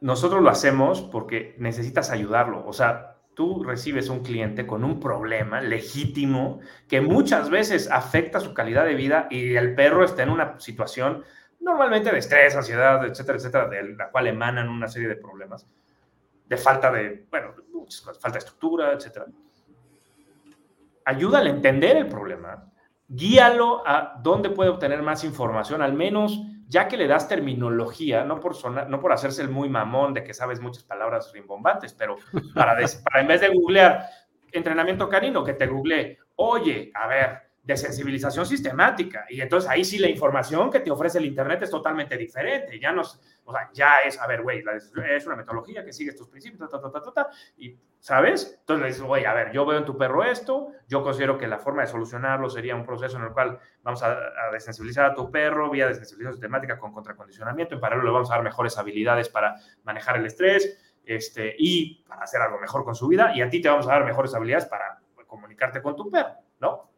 Nosotros 0.00 0.42
lo 0.42 0.50
hacemos 0.50 1.00
porque 1.00 1.54
necesitas 1.58 2.10
ayudarlo, 2.10 2.66
o 2.66 2.72
sea, 2.72 3.07
tú 3.38 3.62
recibes 3.62 4.08
un 4.08 4.24
cliente 4.24 4.66
con 4.66 4.82
un 4.82 4.98
problema 4.98 5.60
legítimo 5.60 6.58
que 6.88 7.00
muchas 7.00 7.50
veces 7.50 7.88
afecta 7.88 8.40
su 8.40 8.52
calidad 8.52 8.84
de 8.84 8.96
vida 8.96 9.28
y 9.30 9.54
el 9.54 9.76
perro 9.76 10.04
está 10.04 10.24
en 10.24 10.30
una 10.30 10.58
situación 10.58 11.22
normalmente 11.60 12.10
de 12.10 12.18
estrés, 12.18 12.56
ansiedad, 12.56 13.06
etcétera, 13.06 13.38
etcétera, 13.38 13.68
de 13.68 13.94
la 13.94 14.10
cual 14.10 14.26
emanan 14.26 14.68
una 14.68 14.88
serie 14.88 15.06
de 15.06 15.14
problemas, 15.14 15.68
de 16.46 16.56
falta 16.56 16.90
de, 16.90 17.26
bueno, 17.30 17.54
falta 18.02 18.30
de 18.32 18.38
estructura, 18.38 18.92
etcétera. 18.92 19.26
Ayúdale 21.04 21.50
a 21.50 21.52
entender 21.52 21.96
el 21.96 22.08
problema, 22.08 22.68
guíalo 23.06 23.86
a 23.86 24.18
dónde 24.20 24.50
puede 24.50 24.70
obtener 24.70 25.00
más 25.00 25.22
información, 25.22 25.80
al 25.80 25.92
menos 25.92 26.42
ya 26.68 26.86
que 26.86 26.96
le 26.98 27.08
das 27.08 27.26
terminología, 27.26 28.24
no 28.24 28.38
por, 28.38 28.54
no 28.88 29.00
por 29.00 29.12
hacerse 29.12 29.42
el 29.42 29.48
muy 29.48 29.68
mamón 29.68 30.12
de 30.12 30.22
que 30.22 30.34
sabes 30.34 30.60
muchas 30.60 30.84
palabras 30.84 31.32
rimbombantes, 31.32 31.94
pero 31.94 32.16
para, 32.54 32.76
para 33.04 33.20
en 33.20 33.26
vez 33.26 33.40
de 33.40 33.48
googlear 33.48 34.06
entrenamiento 34.52 35.08
canino, 35.08 35.42
que 35.42 35.54
te 35.54 35.66
googlee, 35.66 36.18
oye, 36.36 36.90
a 36.94 37.06
ver, 37.06 37.48
de 37.62 37.76
sensibilización 37.76 38.46
sistemática. 38.46 39.26
Y 39.28 39.40
entonces 39.40 39.68
ahí 39.68 39.84
sí 39.84 39.98
la 39.98 40.08
información 40.08 40.70
que 40.70 40.80
te 40.80 40.90
ofrece 40.90 41.18
el 41.18 41.26
Internet 41.26 41.62
es 41.62 41.70
totalmente 41.70 42.16
diferente. 42.16 42.78
Ya, 42.80 42.92
nos, 42.92 43.20
o 43.48 43.52
sea, 43.52 43.70
ya 43.72 44.00
es, 44.04 44.20
a 44.20 44.26
ver, 44.26 44.42
güey, 44.42 44.62
es 45.10 45.26
una 45.26 45.34
metodología 45.34 45.82
que 45.82 45.90
sigue 45.90 46.10
estos 46.10 46.28
principios, 46.28 46.68
ta, 46.70 46.78
ta, 46.78 46.92
ta, 46.92 47.00
ta, 47.00 47.30
y, 47.56 47.74
¿sabes? 47.98 48.58
Entonces 48.60 48.82
le 48.82 48.88
dices, 48.88 49.02
güey, 49.02 49.24
a 49.24 49.32
ver, 49.32 49.52
yo 49.52 49.64
veo 49.64 49.78
en 49.78 49.86
tu 49.86 49.96
perro 49.96 50.22
esto, 50.22 50.72
yo 50.86 51.02
considero 51.02 51.38
que 51.38 51.46
la 51.46 51.58
forma 51.58 51.80
de 51.80 51.88
solucionarlo 51.88 52.50
sería 52.50 52.76
un 52.76 52.84
proceso 52.84 53.16
en 53.16 53.24
el 53.24 53.32
cual 53.32 53.58
vamos 53.82 54.02
a, 54.02 54.18
desensibilizar 54.52 55.06
a 55.06 55.14
tu 55.14 55.30
perro 55.30 55.70
vía 55.70 55.88
desensibilización 55.88 56.34
sistemática 56.34 56.78
con 56.78 56.92
contracondicionamiento. 56.92 57.74
En 57.74 57.80
paralelo 57.80 58.08
le 58.08 58.12
vamos 58.12 58.30
a 58.30 58.34
dar 58.34 58.44
mejores 58.44 58.76
habilidades 58.76 59.30
para 59.30 59.56
manejar 59.82 60.18
el 60.18 60.26
estrés 60.26 60.98
este, 61.06 61.54
y 61.58 62.04
para 62.06 62.24
hacer 62.24 62.42
algo 62.42 62.58
mejor 62.58 62.84
con 62.84 62.94
su 62.94 63.08
vida. 63.08 63.32
Y 63.34 63.40
a 63.40 63.48
ti 63.48 63.62
te 63.62 63.70
vamos 63.70 63.86
a 63.86 63.92
dar 63.92 64.04
mejores 64.04 64.34
habilidades 64.34 64.66
para 64.66 65.00
comunicarte 65.26 65.80
con 65.80 65.96
tu 65.96 66.10
perro, 66.10 66.34
¿no? 66.60 66.90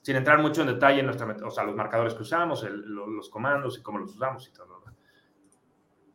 sin 0.00 0.16
entrar 0.16 0.40
mucho 0.40 0.62
en 0.62 0.68
detalle 0.68 1.00
en 1.00 1.04
nuestra, 1.04 1.26
o 1.44 1.50
sea, 1.50 1.64
los 1.64 1.76
marcadores 1.76 2.14
que 2.14 2.22
usamos, 2.22 2.62
los 2.62 3.28
comandos 3.28 3.76
y 3.76 3.82
cómo 3.82 3.98
los 3.98 4.14
usamos 4.14 4.48
y 4.48 4.52
todo. 4.54 4.77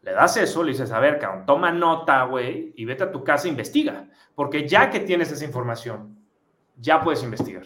Le 0.04 0.12
das 0.12 0.36
eso, 0.36 0.64
le 0.64 0.74
dices, 0.74 0.92
a 0.92 1.00
ver, 1.00 1.18
cabrón, 1.18 1.46
toma 1.46 1.72
nota, 1.72 2.26
güey, 2.26 2.74
y 2.76 2.84
vete 2.84 3.04
a 3.04 3.12
tu 3.12 3.24
casa 3.24 3.48
e 3.48 3.52
investiga. 3.52 4.10
Porque 4.36 4.68
ya 4.68 4.90
que 4.90 5.00
tienes 5.00 5.32
esa 5.32 5.46
información, 5.46 6.20
ya 6.76 7.02
puedes 7.02 7.24
investigar. 7.24 7.66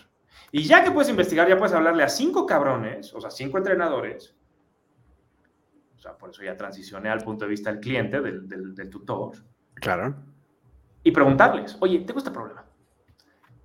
Y 0.51 0.63
ya 0.63 0.83
que 0.83 0.91
puedes 0.91 1.09
investigar, 1.09 1.49
ya 1.49 1.57
puedes 1.57 1.73
hablarle 1.73 2.03
a 2.03 2.09
cinco 2.09 2.45
cabrones, 2.45 3.11
o 3.13 3.19
sea, 3.19 3.31
cinco 3.31 3.57
entrenadores. 3.57 4.35
O 5.95 5.99
sea, 5.99 6.15
por 6.15 6.29
eso 6.29 6.43
ya 6.43 6.55
transicioné 6.55 7.09
al 7.09 7.23
punto 7.23 7.45
de 7.45 7.49
vista 7.49 7.71
del 7.71 7.79
cliente, 7.79 8.21
del, 8.21 8.47
del, 8.47 8.75
del 8.75 8.89
tutor. 8.89 9.31
Claro. 9.73 10.15
Y 11.03 11.11
preguntarles, 11.11 11.75
oye, 11.79 11.99
tengo 11.99 12.19
este 12.19 12.31
problema. 12.31 12.66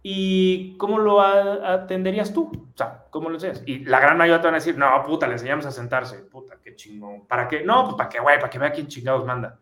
¿Y 0.05 0.77
cómo 0.79 0.99
lo 0.99 1.21
atenderías 1.21 2.33
tú? 2.35 2.51
O 2.75 2.77
sea, 2.77 3.07
¿cómo 3.11 3.31
lo 3.31 3.37
haces? 3.37 3.63
Y 3.67 3.85
la 3.85 4.01
gran 4.01 4.19
mayoría 4.19 4.41
te 4.41 4.49
van 4.49 4.55
a 4.55 4.59
decir, 4.59 4.77
no, 4.77 4.89
puta, 5.05 5.29
le 5.29 5.35
enseñamos 5.35 5.65
a 5.67 5.71
sentarse. 5.71 6.19
Puta, 6.25 6.59
qué 6.61 6.75
chingón. 6.75 7.27
¿Para 7.29 7.47
qué? 7.47 7.63
No, 7.63 7.85
pues 7.85 7.95
para 7.95 8.09
que, 8.09 8.19
güey, 8.19 8.37
para 8.37 8.51
que 8.51 8.59
vea 8.59 8.73
quién 8.73 8.89
chingados 8.89 9.25
manda. 9.25 9.61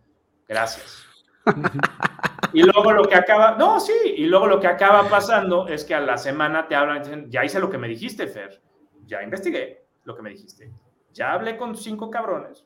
Gracias. 0.49 1.05
y 2.55 2.63
luego 2.63 2.93
lo 2.93 3.05
que 3.05 3.17
acaba, 3.17 3.57
no, 3.57 3.81
sí, 3.81 3.93
y 4.17 4.27
luego 4.27 4.47
lo 4.47 4.61
que 4.61 4.67
acaba 4.67 5.09
pasando 5.09 5.69
es 5.69 5.85
que 5.85 5.95
a 5.95 6.01
la 6.01 6.17
semana 6.17 6.67
te 6.67 6.75
hablan 6.75 6.97
y 6.97 7.01
dicen, 7.01 7.31
ya 7.31 7.45
hice 7.45 7.61
lo 7.61 7.69
que 7.69 7.79
me 7.79 7.89
dijiste, 7.89 8.27
Fer. 8.27 8.63
Ya 9.05 9.23
investigué 9.23 9.85
lo 10.05 10.17
que 10.17 10.23
me 10.23 10.31
dijiste. 10.31 10.73
Ya 11.13 11.33
hablé 11.33 11.59
con 11.59 11.77
cinco 11.77 12.11
cabrones. 12.11 12.65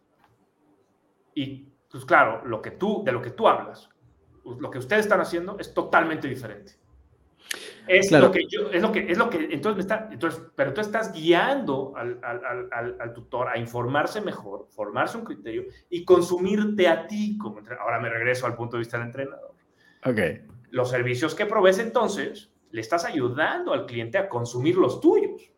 Y, 1.35 1.69
pues 1.91 2.05
claro, 2.05 2.47
lo 2.47 2.63
que 2.63 2.71
tú, 2.71 3.03
de 3.05 3.11
lo 3.11 3.21
que 3.21 3.31
tú 3.31 3.49
hablas, 3.49 3.89
lo 4.45 4.71
que 4.71 4.79
ustedes 4.79 5.07
están 5.07 5.21
haciendo 5.21 5.57
es 5.59 5.75
totalmente 5.75 6.29
diferente. 6.29 6.84
Es 7.87 8.11
lo 8.11 8.31
que 8.31 8.47
yo, 8.49 8.71
es 8.71 8.81
lo 8.81 8.91
que, 8.91 9.01
es 9.11 9.19
lo 9.19 9.29
que, 9.29 9.49
entonces 9.51 9.77
me 9.77 9.81
está, 9.83 10.09
entonces, 10.11 10.43
pero 10.57 10.73
tú 10.73 10.81
estás 10.81 11.13
guiando 11.13 11.93
al, 11.97 12.19
al, 12.23 12.97
al, 12.99 13.13
tutor 13.13 13.49
a 13.49 13.59
informarse 13.59 14.23
mejor, 14.23 14.69
formarse 14.71 15.19
un 15.19 15.25
criterio 15.25 15.65
y 15.91 16.05
consumirte 16.05 16.89
a 16.89 17.07
ti 17.07 17.37
como 17.37 17.59
entrenador. 17.59 17.93
Ahora 17.93 18.01
me 18.03 18.09
regreso 18.09 18.47
al 18.47 18.57
punto 18.57 18.77
de 18.77 18.81
vista 18.81 18.97
del 18.97 19.09
entrenador. 19.09 19.55
Ok. 20.07 20.19
Los 20.71 20.91
servicios 20.91 21.35
que 21.35 21.45
provees 21.45 21.79
entonces, 21.79 22.51
le 22.71 22.81
estás 22.81 23.05
ayudando 23.05 23.73
al 23.73 23.87
cliente 23.87 24.19
a 24.19 24.29
consumir 24.29 24.77
los 24.77 25.01
tuyos. 25.01 25.51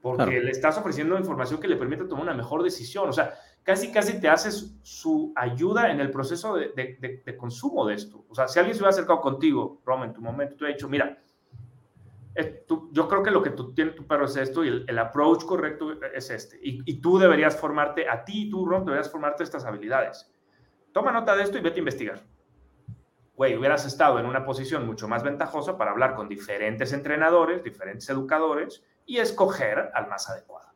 porque 0.00 0.40
le 0.40 0.52
estás 0.52 0.78
ofreciendo 0.78 1.18
información 1.18 1.60
que 1.60 1.66
le 1.66 1.74
permite 1.74 2.04
tomar 2.04 2.22
una 2.22 2.34
mejor 2.34 2.62
decisión. 2.62 3.08
O 3.08 3.12
sea, 3.12 3.34
casi, 3.66 3.90
casi 3.90 4.20
te 4.20 4.28
haces 4.28 4.78
su 4.82 5.32
ayuda 5.34 5.90
en 5.90 6.00
el 6.00 6.12
proceso 6.12 6.54
de, 6.54 7.36
consumo 7.36 7.84
de 7.84 7.94
esto. 7.94 8.24
O 8.28 8.34
sea, 8.34 8.46
si 8.46 8.60
alguien 8.60 8.76
se 8.76 8.80
hubiera 8.80 8.90
acercado 8.90 9.20
contigo, 9.20 9.82
Roma, 9.84 10.04
en 10.06 10.12
tu 10.12 10.22
momento, 10.22 10.54
te 10.54 10.62
hubiera 10.62 10.76
dicho, 10.76 10.88
mira, 10.88 11.18
eh, 12.36 12.64
yo 12.92 13.08
creo 13.08 13.24
que 13.24 13.32
lo 13.32 13.42
que 13.42 13.50
tú 13.50 13.74
tienes 13.74 13.96
tu 13.96 14.06
perro 14.06 14.26
es 14.26 14.36
esto 14.36 14.64
y 14.64 14.84
el, 14.86 14.98
approach 14.98 15.44
correcto 15.44 16.00
es 16.14 16.30
este. 16.30 16.60
Y, 16.62 16.80
y, 16.88 17.00
tú 17.00 17.18
deberías 17.18 17.56
formarte, 17.56 18.08
a 18.08 18.24
ti, 18.24 18.48
tú, 18.48 18.64
Rom, 18.64 18.84
deberías 18.84 19.10
formarte 19.10 19.42
estas 19.42 19.64
habilidades. 19.64 20.32
Toma 20.92 21.10
nota 21.10 21.34
de 21.34 21.42
esto 21.42 21.58
y 21.58 21.60
vete 21.60 21.76
a 21.76 21.80
investigar. 21.80 22.20
Güey, 23.34 23.56
hubieras 23.56 23.84
estado 23.84 24.20
en 24.20 24.26
una 24.26 24.44
posición 24.44 24.86
mucho 24.86 25.08
más 25.08 25.24
ventajosa 25.24 25.76
para 25.76 25.90
hablar 25.90 26.14
con 26.14 26.28
diferentes 26.28 26.92
entrenadores, 26.92 27.64
diferentes 27.64 28.08
educadores 28.08 28.84
y 29.04 29.18
escoger 29.18 29.90
al 29.92 30.08
más 30.08 30.30
adecuado. 30.30 30.75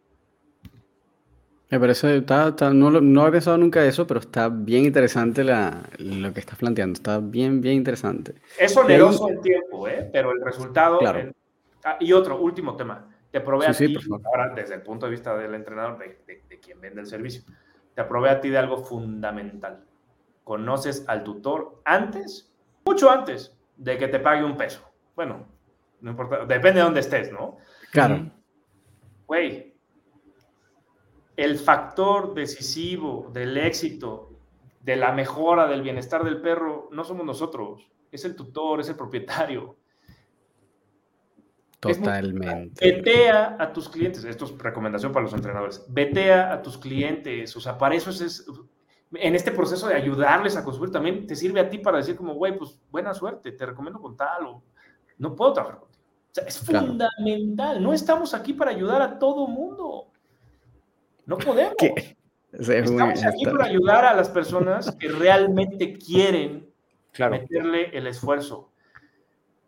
Me 1.70 1.78
parece, 1.78 2.16
está, 2.16 2.52
no, 2.72 2.90
no 2.90 3.28
he 3.28 3.30
pensado 3.30 3.56
nunca 3.56 3.84
eso, 3.84 4.04
pero 4.04 4.18
está 4.18 4.48
bien 4.48 4.84
interesante 4.86 5.44
lo 5.44 6.32
que 6.34 6.40
estás 6.40 6.58
planteando. 6.58 6.94
Está 6.94 7.20
bien, 7.20 7.60
bien 7.60 7.76
interesante. 7.76 8.34
Es 8.58 8.76
oneroso 8.76 9.28
el 9.28 9.40
tiempo, 9.40 9.86
¿eh? 9.86 10.10
pero 10.12 10.32
el 10.32 10.40
resultado. 10.44 10.98
Claro. 10.98 11.32
Ah, 11.84 11.96
y 12.00 12.12
otro, 12.12 12.40
último 12.40 12.76
tema. 12.76 13.08
Te 13.30 13.40
probé 13.40 13.68
a 13.68 13.72
ti, 13.72 13.96
ahora 14.24 14.52
desde 14.52 14.74
el 14.74 14.82
punto 14.82 15.06
de 15.06 15.12
vista 15.12 15.36
del 15.36 15.54
entrenador, 15.54 15.98
de, 15.98 16.42
de, 16.48 16.58
quien 16.58 16.80
vende 16.80 17.02
el 17.02 17.06
servicio, 17.06 17.44
te 17.94 18.02
probé 18.02 18.30
a 18.30 18.40
ti 18.40 18.48
de 18.48 18.58
algo 18.58 18.78
fundamental. 18.78 19.84
Conoces 20.42 21.04
al 21.06 21.22
tutor 21.22 21.80
antes, 21.84 22.52
mucho 22.84 23.08
antes 23.08 23.56
de 23.76 23.96
que 23.96 24.08
te 24.08 24.18
pague 24.18 24.42
un 24.42 24.56
peso. 24.56 24.82
Bueno, 25.14 25.46
no 26.00 26.10
importa, 26.10 26.44
depende 26.44 26.80
de 26.80 26.84
dónde 26.84 27.00
estés, 27.00 27.30
¿no? 27.30 27.58
Claro. 27.92 28.28
Güey, 29.28 29.69
el 31.40 31.58
factor 31.58 32.34
decisivo 32.34 33.30
del 33.32 33.56
éxito, 33.56 34.30
de 34.82 34.96
la 34.96 35.12
mejora, 35.12 35.66
del 35.66 35.80
bienestar 35.80 36.22
del 36.22 36.40
perro, 36.40 36.88
no 36.92 37.02
somos 37.02 37.24
nosotros, 37.24 37.90
es 38.12 38.24
el 38.26 38.36
tutor, 38.36 38.80
es 38.80 38.88
el 38.90 38.96
propietario. 38.96 39.76
Totalmente. 41.80 42.92
vetea 42.92 43.56
a 43.58 43.72
tus 43.72 43.88
clientes, 43.88 44.22
esto 44.24 44.44
es 44.44 44.58
recomendación 44.58 45.12
para 45.12 45.24
los 45.24 45.32
entrenadores, 45.32 45.82
vetea 45.88 46.52
a 46.52 46.60
tus 46.60 46.76
clientes, 46.76 47.56
o 47.56 47.60
sea, 47.60 47.78
para 47.78 47.94
eso 47.94 48.10
es, 48.10 48.46
en 49.14 49.34
este 49.34 49.50
proceso 49.50 49.88
de 49.88 49.94
ayudarles 49.94 50.58
a 50.58 50.64
construir, 50.64 50.92
también 50.92 51.26
te 51.26 51.34
sirve 51.34 51.58
a 51.58 51.70
ti 51.70 51.78
para 51.78 51.96
decir 51.96 52.16
como, 52.16 52.34
güey, 52.34 52.58
pues 52.58 52.78
buena 52.90 53.14
suerte, 53.14 53.52
te 53.52 53.64
recomiendo 53.64 53.98
con 53.98 54.14
tal, 54.14 54.44
o 54.44 54.62
no 55.16 55.34
puedo 55.34 55.54
trabajar 55.54 55.78
contigo. 55.80 56.04
O 56.04 56.34
sea, 56.34 56.44
es 56.44 56.58
fundamental, 56.58 57.82
no 57.82 57.94
estamos 57.94 58.34
aquí 58.34 58.52
para 58.52 58.72
ayudar 58.72 59.00
a 59.00 59.18
todo 59.18 59.46
mundo. 59.46 60.09
No 61.30 61.38
podemos. 61.38 61.76
Estamos 62.52 63.24
aquí 63.24 63.44
para 63.44 63.66
ayudar 63.66 64.04
a 64.04 64.14
las 64.14 64.28
personas 64.28 64.90
que 64.98 65.06
realmente 65.06 65.96
quieren 65.96 66.68
meterle 67.16 67.96
el 67.96 68.08
esfuerzo, 68.08 68.72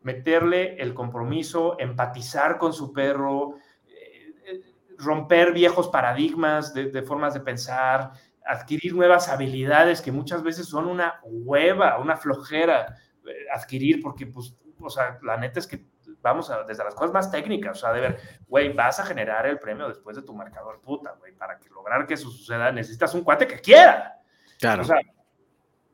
meterle 0.02 0.74
el 0.82 0.92
compromiso, 0.92 1.76
empatizar 1.78 2.58
con 2.58 2.72
su 2.72 2.92
perro, 2.92 3.58
eh, 3.86 4.34
eh, 4.44 4.60
romper 4.98 5.52
viejos 5.52 5.86
paradigmas 5.86 6.74
de, 6.74 7.00
formas 7.02 7.32
de 7.32 7.40
pensar, 7.40 8.10
adquirir 8.44 8.92
nuevas 8.92 9.28
habilidades 9.28 10.02
que 10.02 10.10
muchas 10.10 10.42
veces 10.42 10.66
son 10.66 10.88
una 10.88 11.20
hueva, 11.22 12.00
una 12.00 12.16
flojera 12.16 12.96
eh, 13.24 13.46
adquirir, 13.54 14.02
porque, 14.02 14.26
pues, 14.26 14.56
o 14.80 14.90
sea, 14.90 15.20
la 15.22 15.36
neta 15.36 15.60
es 15.60 15.68
que 15.68 15.91
vamos 16.22 16.50
a, 16.50 16.62
desde 16.62 16.84
las 16.84 16.94
cosas 16.94 17.12
más 17.12 17.30
técnicas, 17.30 17.76
o 17.76 17.80
sea, 17.80 17.92
de 17.92 18.00
ver, 18.00 18.20
güey, 18.46 18.72
vas 18.72 19.00
a 19.00 19.04
generar 19.04 19.46
el 19.46 19.58
premio 19.58 19.88
después 19.88 20.16
de 20.16 20.22
tu 20.22 20.32
marcador, 20.32 20.80
puta, 20.80 21.16
güey, 21.18 21.32
para 21.34 21.58
que 21.58 21.68
lograr 21.68 22.06
que 22.06 22.14
eso 22.14 22.30
suceda, 22.30 22.70
necesitas 22.70 23.14
un 23.14 23.22
cuate 23.22 23.46
que 23.46 23.58
quiera. 23.58 24.20
Claro. 24.58 24.82
O 24.82 24.84
sea, 24.84 25.00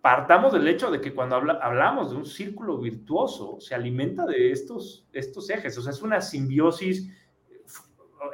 partamos 0.00 0.52
del 0.52 0.68
hecho 0.68 0.90
de 0.90 1.00
que 1.00 1.14
cuando 1.14 1.36
hablamos 1.36 2.10
de 2.10 2.16
un 2.16 2.26
círculo 2.26 2.78
virtuoso, 2.78 3.58
se 3.58 3.74
alimenta 3.74 4.26
de 4.26 4.52
estos, 4.52 5.08
estos 5.12 5.48
ejes, 5.50 5.76
o 5.78 5.82
sea, 5.82 5.92
es 5.92 6.02
una 6.02 6.20
simbiosis 6.20 7.10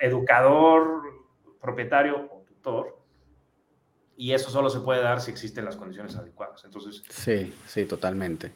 educador, 0.01 1.03
propietario 1.61 2.29
o 2.31 2.43
tutor, 2.43 2.99
y 4.17 4.33
eso 4.33 4.51
solo 4.51 4.69
se 4.69 4.81
puede 4.81 5.01
dar 5.03 5.21
si 5.21 5.31
existen 5.31 5.65
las 5.65 5.77
condiciones 5.77 6.17
adecuadas. 6.17 6.65
Entonces, 6.65 7.03
sí, 7.09 7.55
sí, 7.67 7.85
totalmente. 7.85 8.53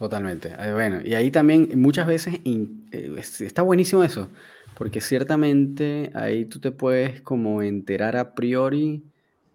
Totalmente. 0.00 0.56
Eh, 0.58 0.72
bueno, 0.72 1.00
y 1.04 1.12
ahí 1.12 1.30
también 1.30 1.68
muchas 1.78 2.06
veces 2.06 2.40
eh, 2.46 3.20
está 3.40 3.60
buenísimo 3.60 4.02
eso, 4.02 4.30
porque 4.74 5.02
ciertamente 5.02 6.10
ahí 6.14 6.46
tú 6.46 6.58
te 6.58 6.72
puedes 6.72 7.20
como 7.20 7.60
enterar 7.60 8.16
a 8.16 8.34
priori 8.34 9.04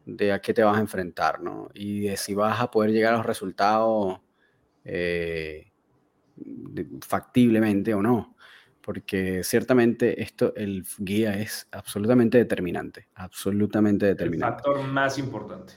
de 0.06 0.32
a 0.32 0.42
qué 0.42 0.54
te 0.54 0.64
vas 0.64 0.78
a 0.78 0.82
enfrentar, 0.82 1.42
¿no? 1.42 1.70
Y 1.74 2.02
de 2.02 2.16
si 2.16 2.36
vas 2.36 2.62
a 2.62 2.70
poder 2.70 2.92
llegar 2.92 3.16
a 3.16 3.18
los 3.18 3.26
resultados 3.26 4.20
eh, 4.84 5.72
factiblemente 7.02 7.96
o 7.96 8.04
no. 8.04 8.36
Porque 8.82 9.44
ciertamente 9.44 10.22
esto, 10.22 10.54
el 10.56 10.86
guía 11.00 11.40
es 11.40 11.68
absolutamente 11.72 12.38
determinante, 12.38 13.08
absolutamente 13.16 14.06
determinante. 14.06 14.58
El 14.58 14.64
factor 14.64 14.88
más 14.94 15.18
importante. 15.18 15.74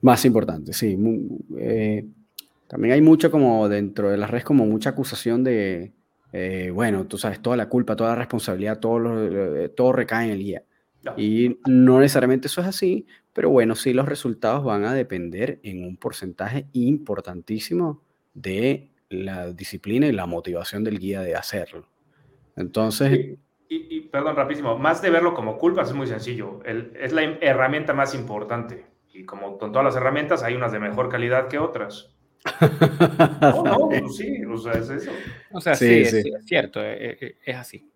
Más 0.00 0.24
importante, 0.24 0.72
sí. 0.72 0.96
También 2.68 2.92
hay 2.92 3.00
mucho 3.00 3.30
como 3.30 3.68
dentro 3.68 4.10
de 4.10 4.18
las 4.18 4.30
redes, 4.30 4.44
como 4.44 4.66
mucha 4.66 4.90
acusación 4.90 5.42
de, 5.42 5.92
eh, 6.32 6.70
bueno, 6.72 7.06
tú 7.06 7.16
sabes, 7.16 7.40
toda 7.40 7.56
la 7.56 7.68
culpa, 7.68 7.96
toda 7.96 8.10
la 8.10 8.16
responsabilidad, 8.16 8.78
todo, 8.78 9.56
eh, 9.56 9.70
todo 9.70 9.92
recae 9.92 10.26
en 10.26 10.30
el 10.32 10.38
guía. 10.38 10.62
Y 11.16 11.58
no 11.66 12.00
necesariamente 12.00 12.48
eso 12.48 12.60
es 12.60 12.66
así, 12.66 13.06
pero 13.32 13.48
bueno, 13.48 13.74
sí 13.74 13.94
los 13.94 14.06
resultados 14.06 14.62
van 14.62 14.84
a 14.84 14.92
depender 14.92 15.58
en 15.62 15.84
un 15.84 15.96
porcentaje 15.96 16.66
importantísimo 16.74 18.02
de 18.34 18.90
la 19.08 19.50
disciplina 19.52 20.06
y 20.06 20.12
la 20.12 20.26
motivación 20.26 20.84
del 20.84 20.98
guía 20.98 21.22
de 21.22 21.34
hacerlo. 21.34 21.86
Entonces... 22.56 23.38
Y, 23.70 24.00
perdón, 24.02 24.36
rapidísimo, 24.36 24.78
más 24.78 25.00
de 25.00 25.10
verlo 25.10 25.34
como 25.34 25.56
culpa 25.56 25.82
es 25.82 25.92
muy 25.94 26.06
sencillo. 26.06 26.60
es 26.64 27.12
la 27.12 27.22
herramienta 27.22 27.94
más 27.94 28.14
importante. 28.14 28.84
Y 29.12 29.24
como 29.24 29.56
con 29.56 29.72
todas 29.72 29.84
las 29.84 29.96
herramientas, 29.96 30.42
hay 30.42 30.54
unas 30.54 30.72
de 30.72 30.80
mejor 30.80 31.08
calidad 31.08 31.48
que 31.48 31.58
otras. 31.58 32.17
No, 33.40 33.62
no, 33.64 33.88
pues 33.88 34.16
sí, 34.16 34.44
o 34.44 34.56
sea, 34.56 34.72
es 34.72 34.90
eso. 34.90 35.10
O 35.52 35.60
sea, 35.60 35.74
sí, 35.74 36.02
Es, 36.02 36.24
cierto, 36.44 36.80
eh, 36.82 37.18
eh, 37.20 37.36
es, 37.44 37.56
así. 37.56 37.90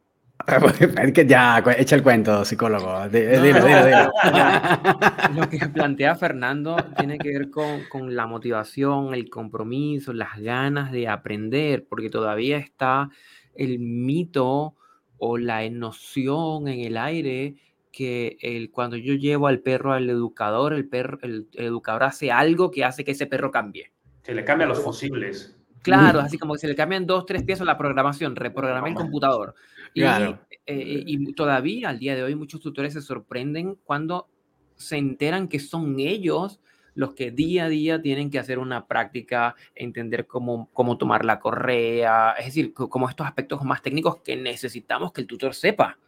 Es 1.03 1.13
que 1.13 1.27
ya, 1.27 1.63
echa 1.77 1.97
el 1.97 2.03
cuento, 2.03 2.45
psicólogo. 2.45 3.09
Dilo, 3.09 3.43
dilo, 3.43 3.65
dilo. 3.65 4.13
Lo 5.37 5.49
que 5.49 5.59
plantea 5.73 6.17
Fernando 6.17 6.77
tiene 6.97 7.19
que 7.19 7.29
ver 7.29 7.51
con, 7.51 7.85
con, 7.89 8.15
la 8.17 8.27
motivación, 8.27 9.15
el 9.15 9.31
compromiso, 9.31 10.13
las 10.13 10.39
ganas 10.39 10.91
de 10.91 11.09
aprender, 11.09 11.87
porque 11.89 12.11
todavía 12.11 12.59
está 12.59 13.09
el 13.55 13.79
mito 13.79 14.75
o 15.19 15.39
la 15.39 15.69
noción 15.71 16.67
en 16.67 16.81
el 16.81 16.97
aire 16.97 17.55
que 17.93 18.39
el, 18.41 18.71
cuando 18.71 18.97
yo 18.97 19.15
llevo 19.15 19.47
al 19.47 19.61
perro 19.61 19.93
al 19.93 20.09
educador, 20.11 20.73
el, 20.73 20.89
perro, 20.89 21.19
el 21.23 21.47
educador 21.53 22.05
hace 22.05 22.33
algo 22.33 22.71
que 22.71 22.85
hace 22.85 23.05
que 23.05 23.13
ese 23.13 23.27
perro 23.27 23.51
cambie. 23.51 23.93
Se 24.23 24.35
le 24.35 24.45
cambian 24.45 24.69
los 24.69 24.81
fusibles. 24.81 25.57
Claro, 25.83 26.21
así 26.21 26.39
como 26.39 26.55
que 26.55 26.61
se 26.61 26.69
le 26.69 26.77
cambian 26.77 27.07
dos, 27.07 27.27
tres 27.27 27.43
piezas 27.43 27.67
la 27.67 27.77
programación, 27.77 28.37
reprogramé 28.37 28.91
el 28.91 28.95
computador. 28.95 29.55
Y, 29.95 30.03
eh, 30.03 30.39
y 30.67 31.33
todavía 31.35 31.89
al 31.89 31.99
día 31.99 32.15
de 32.15 32.23
hoy 32.23 32.35
muchos 32.37 32.61
tutores 32.61 32.93
se 32.93 33.03
sorprenden 33.03 33.77
cuando 33.85 34.29
se 34.77 34.97
enteran 34.97 35.49
que 35.49 35.59
son 35.59 35.99
ellos 35.99 36.61
los 36.95 37.15
que 37.15 37.31
día 37.31 37.65
a 37.65 37.69
día 37.69 38.03
tienen 38.03 38.31
que 38.31 38.39
hacer 38.39 38.59
una 38.59 38.87
práctica, 38.87 39.55
entender 39.75 40.27
cómo, 40.27 40.69
cómo 40.73 40.99
tomar 40.99 41.25
la 41.25 41.41
correa, 41.41 42.33
es 42.39 42.47
decir, 42.47 42.75
como 42.75 43.09
estos 43.09 43.27
aspectos 43.27 43.63
más 43.65 43.83
técnicos 43.83 44.19
que 44.19 44.37
necesitamos 44.37 45.13
que 45.13 45.23
el 45.23 45.27
tutor 45.27 45.55
sepa. 45.55 45.99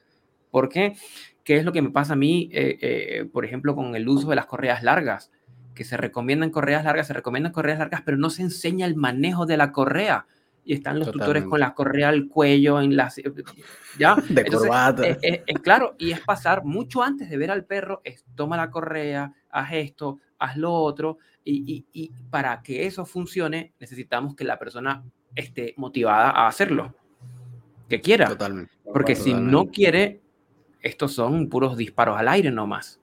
¿Por 0.51 0.69
qué? 0.69 0.95
¿Qué 1.43 1.57
es 1.57 1.65
lo 1.65 1.73
que 1.73 1.83
me 1.83 1.91
pasa 1.91 2.13
a 2.13 2.17
mí, 2.17 2.49
eh, 2.53 2.79
eh, 2.81 3.25
por 3.33 3.45
ejemplo, 3.45 3.75
con 3.75 3.97
el 3.97 4.09
uso 4.09 4.29
de 4.29 4.37
las 4.37 4.47
correas 4.47 4.83
largas? 4.83 5.33
Que 5.75 5.85
se 5.85 5.97
recomiendan 5.97 6.51
correas 6.51 6.85
largas, 6.85 7.07
se 7.07 7.13
recomiendan 7.13 7.53
correas 7.53 7.79
largas, 7.79 8.03
pero 8.05 8.17
no 8.17 8.31
se 8.31 8.43
enseña 8.43 8.87
el 8.87 8.95
manejo 8.95 9.47
de 9.47 9.57
la 9.57 9.73
correa. 9.73 10.27
Y 10.67 10.73
están 10.73 10.99
los 10.99 11.11
tutores 11.11 11.45
con 11.45 11.61
la 11.61 11.75
correa 11.75 12.09
al 12.09 12.27
cuello, 12.27 12.81
en 12.81 12.97
las, 12.97 13.21
¿ya? 13.99 14.17
De 14.31 14.47
corbata. 14.47 15.07
Eh, 15.07 15.19
eh, 15.21 15.43
eh, 15.47 15.55
claro, 15.55 15.95
y 15.99 16.13
es 16.13 16.21
pasar 16.21 16.65
mucho 16.65 17.03
antes 17.03 17.29
de 17.29 17.37
ver 17.37 17.51
al 17.51 17.65
perro, 17.67 18.01
es 18.03 18.25
toma 18.35 18.57
la 18.57 18.71
correa, 18.71 19.35
haz 19.51 19.73
esto, 19.75 20.21
haz 20.39 20.57
lo 20.57 20.73
otro, 20.73 21.19
y, 21.45 21.71
y, 21.71 21.87
y 21.93 22.13
para 22.31 22.63
que 22.63 22.87
eso 22.87 23.05
funcione, 23.05 23.75
necesitamos 23.79 24.35
que 24.35 24.45
la 24.45 24.59
persona 24.59 25.05
esté 25.35 25.75
motivada 25.77 26.31
a 26.31 26.47
hacerlo, 26.49 26.95
que 27.91 28.01
quiera. 28.01 28.29
Totalmente. 28.29 28.73
Porque 28.91 29.17
si 29.17 29.35
no 29.35 29.67
quiere, 29.67 30.23
estos 30.81 31.13
son 31.13 31.49
puros 31.51 31.77
disparos 31.77 32.19
al 32.19 32.29
aire 32.29 32.51
nomás. 32.51 33.01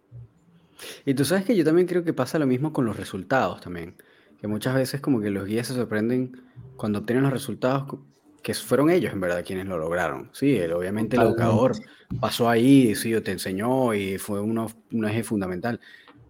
Y 1.05 1.13
tú 1.13 1.25
sabes 1.25 1.45
que 1.45 1.55
yo 1.55 1.63
también 1.63 1.87
creo 1.87 2.03
que 2.03 2.13
pasa 2.13 2.39
lo 2.39 2.47
mismo 2.47 2.73
con 2.73 2.85
los 2.85 2.97
resultados 2.97 3.61
también. 3.61 3.95
Que 4.39 4.47
muchas 4.47 4.75
veces 4.75 5.01
como 5.01 5.21
que 5.21 5.29
los 5.29 5.45
guías 5.45 5.67
se 5.67 5.73
sorprenden 5.73 6.41
cuando 6.75 6.99
obtienen 6.99 7.23
los 7.23 7.33
resultados 7.33 7.99
que 8.41 8.53
fueron 8.55 8.89
ellos 8.89 9.13
en 9.13 9.21
verdad 9.21 9.43
quienes 9.45 9.67
lo 9.67 9.77
lograron. 9.77 10.29
Sí, 10.33 10.59
obviamente 10.61 11.15
el 11.15 11.23
educador 11.23 11.73
pasó 12.19 12.49
ahí, 12.49 12.95
sí, 12.95 13.13
te 13.21 13.31
enseñó 13.31 13.93
y 13.93 14.17
fue 14.17 14.41
uno, 14.41 14.67
un 14.91 15.05
eje 15.05 15.23
fundamental. 15.23 15.79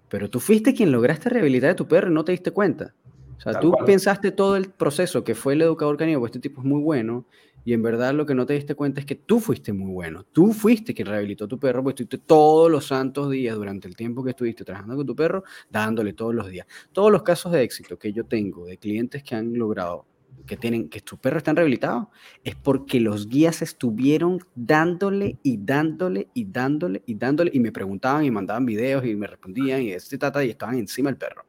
Pero 0.09 0.29
tú 0.29 0.41
fuiste 0.41 0.73
quien 0.73 0.91
lograste 0.91 1.29
rehabilitar 1.29 1.69
a 1.69 1.75
tu 1.75 1.87
perro 1.87 2.11
y 2.11 2.13
no 2.13 2.25
te 2.25 2.33
diste 2.33 2.51
cuenta. 2.51 2.93
O 3.41 3.51
sea, 3.51 3.59
tú 3.59 3.73
pensaste 3.85 4.31
todo 4.31 4.55
el 4.55 4.69
proceso 4.69 5.23
que 5.23 5.33
fue 5.33 5.53
el 5.53 5.63
educador 5.63 5.97
canino, 5.97 6.19
pues 6.19 6.29
este 6.29 6.39
tipo 6.39 6.61
es 6.61 6.67
muy 6.67 6.79
bueno, 6.79 7.25
y 7.63 7.73
en 7.73 7.81
verdad 7.81 8.13
lo 8.13 8.25
que 8.25 8.35
no 8.35 8.45
te 8.45 8.53
diste 8.53 8.75
cuenta 8.75 8.99
es 8.99 9.05
que 9.05 9.15
tú 9.15 9.39
fuiste 9.39 9.73
muy 9.73 9.91
bueno. 9.91 10.23
Tú 10.31 10.51
fuiste 10.53 10.93
quien 10.93 11.07
rehabilitó 11.07 11.45
a 11.45 11.47
tu 11.47 11.59
perro, 11.59 11.83
porque 11.83 12.03
estuviste 12.03 12.25
todos 12.25 12.71
los 12.71 12.87
santos 12.87 13.29
días 13.29 13.55
durante 13.55 13.87
el 13.87 13.95
tiempo 13.95 14.23
que 14.23 14.31
estuviste 14.31 14.63
trabajando 14.63 14.95
con 14.95 15.05
tu 15.05 15.15
perro, 15.15 15.43
dándole 15.69 16.13
todos 16.13 16.33
los 16.33 16.49
días. 16.49 16.65
Todos 16.91 17.11
los 17.11 17.23
casos 17.23 17.51
de 17.51 17.61
éxito 17.61 17.97
que 17.97 18.13
yo 18.13 18.25
tengo 18.25 18.65
de 18.65 18.77
clientes 18.77 19.23
que 19.23 19.35
han 19.35 19.57
logrado 19.57 20.05
que 20.45 20.57
tienen 20.57 20.89
que 20.89 21.01
tus 21.01 21.19
perros 21.19 21.39
están 21.39 21.55
rehabilitados 21.55 22.07
es 22.43 22.55
porque 22.55 22.99
los 22.99 23.27
guías 23.27 23.61
estuvieron 23.61 24.39
dándole 24.55 25.37
y 25.43 25.57
dándole 25.57 26.29
y 26.33 26.45
dándole 26.45 27.03
y 27.05 27.15
dándole 27.15 27.51
y 27.53 27.59
me 27.59 27.71
preguntaban 27.71 28.25
y 28.25 28.31
mandaban 28.31 28.65
videos 28.65 29.05
y 29.05 29.15
me 29.15 29.27
respondían 29.27 29.83
y 29.83 29.91
este 29.91 30.17
tata 30.17 30.43
y 30.43 30.49
estaban 30.49 30.79
encima 30.79 31.09
del 31.09 31.17
perro. 31.17 31.45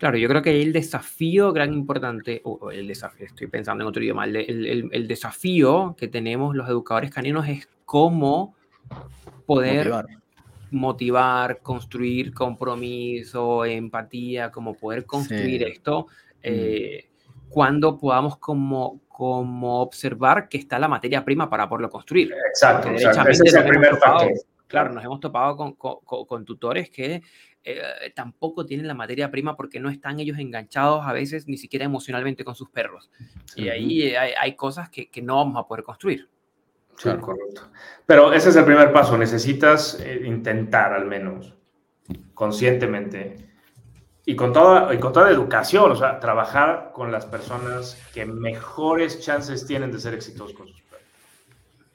Claro, 0.00 0.16
yo 0.16 0.28
creo 0.28 0.42
que 0.42 0.62
el 0.62 0.72
desafío 0.72 1.52
gran 1.52 1.72
importante, 1.74 2.40
o 2.44 2.70
el 2.70 2.88
desafío, 2.88 3.26
estoy 3.26 3.46
pensando 3.46 3.84
en 3.84 3.88
otro 3.88 4.02
idioma, 4.02 4.24
el, 4.24 4.36
el, 4.36 4.88
el 4.90 5.06
desafío 5.06 5.94
que 5.96 6.08
tenemos 6.08 6.56
los 6.56 6.68
educadores 6.68 7.10
caninos 7.10 7.46
es 7.46 7.68
cómo 7.84 8.56
poder 9.46 9.88
motivar, 9.88 10.06
motivar 10.70 11.58
construir 11.58 12.32
compromiso, 12.32 13.64
empatía, 13.66 14.50
cómo 14.50 14.74
poder 14.74 15.04
construir 15.04 15.64
esto. 15.64 16.06
Eh, 16.42 17.08
cuando 17.50 17.98
podamos 17.98 18.38
como, 18.38 19.00
como 19.08 19.82
observar 19.82 20.48
que 20.48 20.56
está 20.56 20.78
la 20.78 20.88
materia 20.88 21.22
prima 21.24 21.50
para 21.50 21.68
poderlo 21.68 21.90
construir. 21.90 22.32
Exacto, 22.48 22.88
ese 22.90 23.10
es 23.44 23.54
el 23.54 23.64
primer 23.66 23.96
factor. 23.96 24.32
Claro, 24.70 24.92
nos 24.92 25.04
hemos 25.04 25.18
topado 25.18 25.56
con, 25.56 25.72
con, 25.74 26.44
tutores 26.44 26.90
que 26.90 27.22
eh, 27.62 28.12
tampoco 28.14 28.64
tienen 28.64 28.86
la 28.86 28.94
materia 28.94 29.30
prima 29.30 29.56
porque 29.56 29.80
no 29.80 29.90
están 29.90 30.18
ellos 30.18 30.38
enganchados 30.38 31.06
a 31.06 31.12
veces 31.12 31.46
ni 31.46 31.58
siquiera 31.58 31.84
emocionalmente 31.84 32.44
con 32.44 32.54
sus 32.54 32.70
perros. 32.70 33.10
Y 33.56 33.68
ahí 33.68 34.14
hay, 34.14 34.32
hay 34.40 34.56
cosas 34.56 34.88
que, 34.88 35.10
que, 35.10 35.20
no 35.20 35.36
vamos 35.36 35.56
a 35.58 35.66
poder 35.66 35.84
construir. 35.84 36.28
Sí, 36.96 37.10
correcto. 37.20 37.70
Pero 38.06 38.32
ese 38.32 38.50
es 38.50 38.56
el 38.56 38.64
primer 38.64 38.92
paso. 38.92 39.16
Necesitas 39.16 39.98
eh, 40.00 40.22
intentar 40.24 40.92
al 40.92 41.06
menos 41.06 41.54
conscientemente 42.34 43.50
y 44.26 44.36
con, 44.36 44.52
toda, 44.52 44.94
y 44.94 44.98
con 44.98 45.12
toda 45.12 45.30
educación, 45.30 45.90
o 45.90 45.96
sea, 45.96 46.20
trabajar 46.20 46.92
con 46.94 47.10
las 47.10 47.26
personas 47.26 48.00
que 48.12 48.26
mejores 48.26 49.20
chances 49.20 49.66
tienen 49.66 49.90
de 49.90 49.98
ser 49.98 50.14
exitosos 50.14 50.54
con 50.54 50.68
sus 50.68 50.80
perros. 50.82 51.06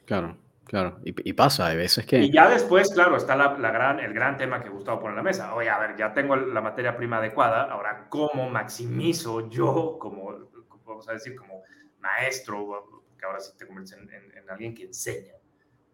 Claro, 0.06 0.38
claro. 0.66 1.00
Y, 1.04 1.34
pasa, 1.34 1.68
hay 1.68 1.78
veces 1.78 2.06
que... 2.06 2.20
Y 2.20 2.32
ya 2.32 2.50
después, 2.50 2.94
claro, 2.94 3.18
está 3.18 3.36
la, 3.36 3.56
gran, 3.56 4.00
el 4.00 4.14
gran 4.14 4.38
tema 4.38 4.62
que 4.62 4.70
Gustavo 4.70 5.00
pone 5.00 5.12
en 5.12 5.18
la 5.18 5.24
mesa. 5.24 5.56
Oye, 5.56 5.70
a 5.70 5.80
ver, 5.80 5.96
ya 5.96 6.14
tengo 6.14 6.36
la 6.36 6.62
materia 6.62 6.96
prima 6.98 7.18
adecuada, 7.18 7.64
ahora, 7.64 8.08
¿cómo 8.10 8.50
maximizo 8.50 9.50
yo, 9.50 9.98
como, 10.00 10.50
vamos 10.86 11.08
a 11.08 11.14
decir, 11.14 11.36
como 11.36 11.64
maestro, 12.00 13.04
que 13.18 13.26
ahora 13.26 13.40
sí 13.40 13.54
te 13.58 13.66
conviertes 13.66 13.98
en, 13.98 14.50
alguien 14.50 14.76
que 14.76 14.84
enseña, 14.84 15.34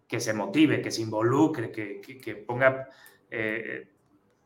que 0.07 0.19
se 0.19 0.33
motive, 0.33 0.81
que 0.81 0.91
se 0.91 1.01
involucre, 1.01 1.71
que, 1.71 2.01
que, 2.01 2.35
ponga... 2.35 2.87
Eh, 3.29 3.87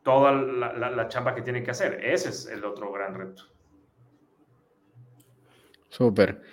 toda 0.06 0.32
la, 0.32 1.08
chamba 1.08 1.34
que 1.34 1.42
tiene 1.42 1.64
que 1.64 1.72
hacer. 1.72 2.00
Ese 2.06 2.30
es 2.30 2.46
el 2.46 2.64
otro 2.64 2.92
gran 2.92 3.16
reto. 3.16 3.44
Súper. 5.90 6.44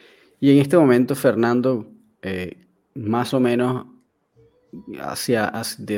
Y 0.41 0.53
en 0.53 0.59
este 0.59 0.79
momento, 0.79 1.14
Fernando, 1.14 1.87
eh, 2.23 2.62
más 2.95 3.34
o 3.34 3.40
menos 3.40 3.86
hacia, 5.01 5.53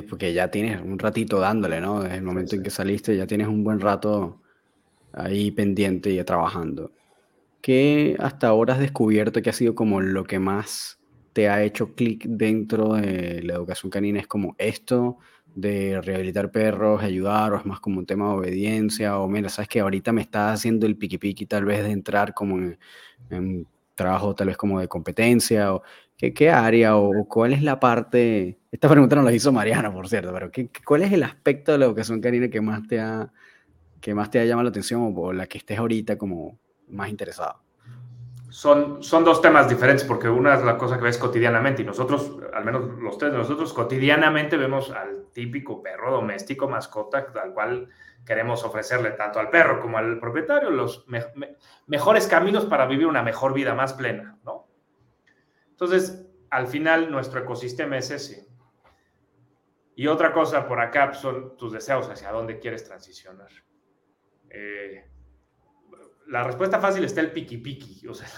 porque 0.08 0.32
ya 0.32 0.50
tienes 0.50 0.80
un 0.80 0.98
ratito 0.98 1.38
dándole, 1.38 1.80
¿no? 1.80 2.02
Desde 2.02 2.16
el 2.16 2.22
momento 2.22 2.56
en 2.56 2.62
que 2.62 2.70
saliste, 2.70 3.16
ya 3.16 3.26
tienes 3.26 3.48
un 3.48 3.62
buen 3.62 3.80
rato 3.80 4.40
ahí 5.12 5.50
pendiente 5.50 6.10
y 6.10 6.22
trabajando. 6.24 6.90
¿Qué 7.60 8.16
hasta 8.18 8.48
ahora 8.48 8.74
has 8.74 8.80
descubierto 8.80 9.40
que 9.40 9.50
ha 9.50 9.54
sido 9.54 9.74
como 9.74 10.00
lo 10.00 10.24
que 10.24 10.38
más 10.38 10.98
te 11.32 11.48
ha 11.48 11.62
hecho 11.62 11.94
clic 11.94 12.26
dentro 12.26 12.94
de 12.94 13.42
la 13.42 13.54
educación 13.54 13.90
canina? 13.90 14.20
Es 14.20 14.26
como 14.26 14.54
esto, 14.58 15.18
de 15.54 16.00
rehabilitar 16.00 16.50
perros, 16.50 17.02
ayudar, 17.02 17.52
o 17.52 17.56
es 17.56 17.64
más 17.64 17.80
como 17.80 18.00
un 18.00 18.06
tema 18.06 18.28
de 18.28 18.34
obediencia, 18.34 19.18
o 19.18 19.28
mira, 19.28 19.48
sabes 19.48 19.68
que 19.68 19.80
ahorita 19.80 20.12
me 20.12 20.20
está 20.20 20.52
haciendo 20.52 20.84
el 20.86 20.96
piqui 20.96 21.18
piqui 21.18 21.46
tal 21.46 21.64
vez 21.64 21.84
de 21.84 21.92
entrar 21.92 22.34
como 22.34 22.58
en, 22.58 22.78
en 23.30 23.66
trabajo 23.94 24.34
tal 24.34 24.48
vez 24.48 24.56
como 24.56 24.80
de 24.80 24.88
competencia, 24.88 25.74
o 25.74 25.82
qué, 26.16 26.32
qué 26.32 26.50
área, 26.50 26.96
o, 26.96 27.26
cuál 27.26 27.52
es 27.52 27.62
la 27.62 27.80
parte, 27.80 28.58
esta 28.70 28.88
pregunta 28.88 29.16
no 29.16 29.22
la 29.22 29.32
hizo 29.32 29.52
Mariana, 29.52 29.92
por 29.92 30.08
cierto, 30.08 30.32
pero 30.32 30.50
¿qué, 30.50 30.70
cuál 30.84 31.02
es 31.02 31.12
el 31.12 31.22
aspecto 31.22 31.72
de 31.72 31.78
la 31.78 31.86
educación 31.86 32.20
canina 32.20 32.48
que 32.48 32.60
más 32.60 32.86
te 32.86 33.00
ha, 33.00 33.32
que 34.00 34.14
más 34.14 34.30
te 34.30 34.40
ha 34.40 34.44
llamado 34.44 34.64
la 34.64 34.70
atención 34.70 35.14
o 35.16 35.32
la 35.32 35.46
que 35.46 35.58
estés 35.58 35.78
ahorita 35.78 36.18
como 36.18 36.58
más 36.88 37.08
interesado? 37.08 37.64
son, 38.54 39.02
son 39.02 39.24
dos 39.24 39.42
temas 39.42 39.68
diferentes 39.68 40.04
porque 40.04 40.28
una 40.28 40.54
es 40.54 40.62
la 40.62 40.78
cosa 40.78 40.96
que 40.96 41.02
ves 41.02 41.18
cotidianamente 41.18 41.82
y 41.82 41.84
nosotros, 41.84 42.36
al 42.52 42.64
menos 42.64 42.84
los 43.00 43.18
tres 43.18 43.32
de 43.32 43.38
nosotros, 43.38 43.72
cotidianamente 43.72 44.56
vemos 44.56 44.92
al 44.92 45.26
típico 45.32 45.82
perro 45.82 46.12
doméstico, 46.12 46.68
mascota, 46.68 47.26
al 47.42 47.52
cual 47.52 47.88
queremos 48.24 48.62
ofrecerle 48.62 49.10
tanto 49.10 49.40
al 49.40 49.50
perro 49.50 49.80
como 49.80 49.98
al 49.98 50.20
propietario 50.20 50.70
los 50.70 51.04
mejores 51.88 52.28
caminos 52.28 52.64
para 52.66 52.86
vivir 52.86 53.08
una 53.08 53.24
mejor 53.24 53.54
vida 53.54 53.74
más 53.74 53.92
plena, 53.92 54.38
¿no? 54.44 54.53
Entonces, 55.74 56.26
al 56.50 56.66
final, 56.66 57.10
nuestro 57.10 57.40
ecosistema 57.40 57.98
es 57.98 58.10
ese. 58.10 58.46
Y 59.96 60.06
otra 60.06 60.32
cosa 60.32 60.66
por 60.66 60.80
acá 60.80 61.12
son 61.12 61.56
tus 61.56 61.72
deseos 61.72 62.08
hacia 62.08 62.30
dónde 62.32 62.58
quieres 62.58 62.84
transicionar. 62.84 63.50
Eh, 64.50 65.04
la 66.28 66.44
respuesta 66.44 66.80
fácil 66.80 67.04
está 67.04 67.20
el 67.20 67.32
piqui 67.32 67.58
piqui. 67.58 68.06
O 68.06 68.14
sea, 68.14 68.28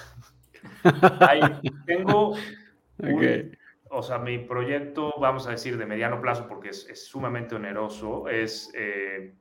tengo 1.86 2.34
o 3.90 4.02
sea, 4.02 4.18
mi 4.18 4.38
proyecto, 4.38 5.14
vamos 5.18 5.46
a 5.46 5.52
decir, 5.52 5.78
de 5.78 5.86
mediano 5.86 6.20
plazo, 6.20 6.46
porque 6.48 6.70
es, 6.70 7.06
sumamente 7.06 7.54
oneroso, 7.54 8.28
es, 8.28 8.70
eh, 8.74 9.34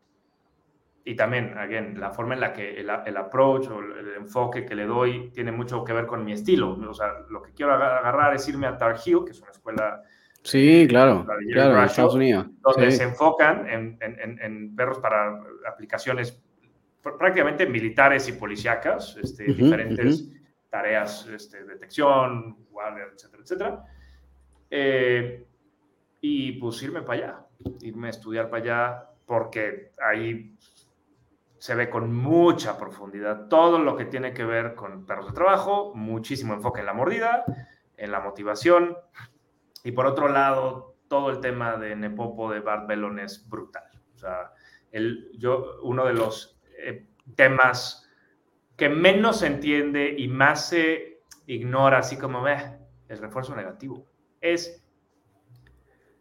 y 1.08 1.16
también, 1.16 1.56
again, 1.56 2.00
la 2.00 2.10
forma 2.10 2.34
en 2.34 2.40
la 2.40 2.52
que 2.52 2.80
el, 2.80 2.90
approach 2.90 3.68
o 3.68 3.80
el, 3.80 4.16
enfoque 4.18 4.66
que 4.66 4.74
le 4.74 4.88
doy 4.88 5.30
tiene 5.32 5.52
mucho 5.52 5.84
que 5.84 5.94
ver 5.94 6.08
con 6.08 6.26
mi 6.26 6.34
estilo. 6.34 6.72
O 6.72 6.94
sea, 6.96 7.14
lo 7.30 7.44
que 7.44 7.54
quiero 7.54 7.74
agarrar 7.74 8.34
es 8.34 8.50
irme 8.50 8.66
a 8.66 8.76
Tar 8.76 8.96
Heel, 9.06 9.24
que 9.24 9.32
es 9.32 9.40
una 9.40 9.52
escuela 9.52 10.02
Sí, 10.46 10.86
claro, 10.88 11.26
claro, 11.52 11.78
en 11.78 11.86
Estados 11.86 12.14
Unidos. 12.14 12.46
Donde 12.62 12.92
se 12.92 13.04
enfocan 13.04 13.68
en, 13.68 13.98
en, 14.00 14.40
en, 14.40 14.76
perros 14.76 15.00
para 15.00 15.42
aplicaciones 15.68 16.40
prácticamente 17.02 17.66
militares 17.66 18.28
y 18.30 18.34
policíacas, 18.34 19.18
este, 19.22 19.46
diferentes 19.46 20.32
tareas, 20.70 21.28
este, 21.28 21.64
detección, 21.66 22.66
guardia, 22.70 23.06
etcétera, 23.12 23.44
etcétera. 23.44 23.84
Eh, 24.70 25.46
y 26.22 26.52
pues 26.54 26.82
irme 26.84 27.02
para 27.02 27.20
allá, 27.20 27.46
irme 27.82 28.08
a 28.08 28.10
estudiar 28.12 28.48
para 28.48 28.64
allá, 28.64 29.10
porque 29.26 29.94
ahí 29.98 30.56
se 31.58 31.76
ve 31.76 31.90
con 31.90 32.14
mucha 32.14 32.78
profundidad 32.78 33.48
todo 33.48 33.80
lo 33.80 33.96
que 33.96 34.06
tiene 34.06 34.34
que 34.34 34.46
ver 34.46 34.76
con 34.76 35.06
perros 35.06 35.28
de 35.28 35.34
trabajo, 35.34 35.94
muchísimo 35.96 36.54
enfoque 36.54 36.82
en 36.82 36.86
la 36.86 36.94
mordida, 36.94 37.46
en 37.98 38.12
la 38.12 38.20
motivación, 38.20 38.98
y 39.84 39.92
por 39.92 40.08
otro 40.08 40.28
lado, 40.28 40.96
todo 41.08 41.30
el 41.30 41.40
tema 41.40 41.78
de 41.78 41.96
Nepopo 41.96 42.52
de 42.52 42.60
Bart 42.60 42.88
Bellon 42.88 43.20
es 43.20 43.48
brutal. 43.48 43.84
O 44.16 44.18
sea, 44.18 44.52
el, 44.92 45.30
yo, 45.38 45.80
uno 45.84 46.06
de 46.06 46.14
los 46.14 46.60
eh, 46.80 47.06
temas 47.36 48.10
que 48.76 48.90
menos 48.90 49.40
se 49.40 49.48
entiende 49.48 50.16
y 50.18 50.28
más 50.28 50.70
se 50.70 51.22
ignora, 51.46 52.00
así 52.00 52.18
como 52.18 52.42
ve, 52.42 52.58
el 53.08 53.18
refuerzo 53.20 53.56
negativo. 53.56 54.08
Es 54.42 54.84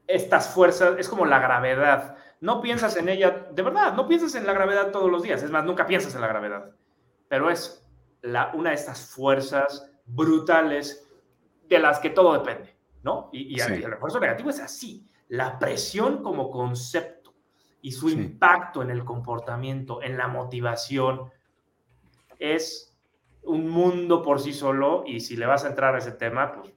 estas 0.07 0.49
fuerzas, 0.53 0.97
es 0.99 1.09
como 1.09 1.25
la 1.25 1.39
gravedad. 1.39 2.17
No 2.41 2.61
piensas 2.61 2.97
en 2.97 3.09
ella, 3.09 3.49
de 3.51 3.63
verdad, 3.63 3.95
no 3.95 4.07
piensas 4.07 4.35
en 4.35 4.47
la 4.47 4.53
gravedad 4.53 4.91
todos 4.91 5.11
los 5.11 5.23
días, 5.23 5.43
es 5.43 5.51
más, 5.51 5.65
nunca 5.65 5.87
piensas 5.87 6.15
en 6.15 6.21
la 6.21 6.29
gravedad, 6.29 6.71
pero 7.29 7.51
es 7.51 7.87
la, 8.23 8.53
una 8.55 8.71
de 8.71 8.77
estas 8.77 9.07
fuerzas 9.07 9.91
brutales 10.07 11.09
de 11.69 11.79
las 11.79 11.99
que 11.99 12.11
todo 12.11 12.33
depende, 12.35 12.77
¿no? 13.03 13.31
Y, 13.33 13.59
el 13.61 13.83
refuerzo 13.83 14.21
negativo 14.21 14.51
es 14.51 14.61
así, 14.61 15.07
la 15.29 15.59
presión 15.59 16.23
como 16.23 16.51
concepto 16.51 17.35
y 17.81 17.93
su 17.93 18.09
impacto 18.09 18.83
en 18.83 18.91
el 18.91 19.05
comportamiento, 19.05 20.03
en 20.03 20.17
la 20.17 20.29
motivación, 20.29 21.31
es 22.39 22.97
un 23.43 23.69
mundo 23.69 24.23
por 24.23 24.41
sí 24.41 24.53
solo 24.53 25.05
y 25.07 25.21
si 25.21 25.37
le 25.37 25.47
vas 25.47 25.65
a 25.65 25.69
entrar 25.69 25.95
a 25.95 25.99
ese 25.99 26.13
tema, 26.13 26.53
pues 26.53 26.73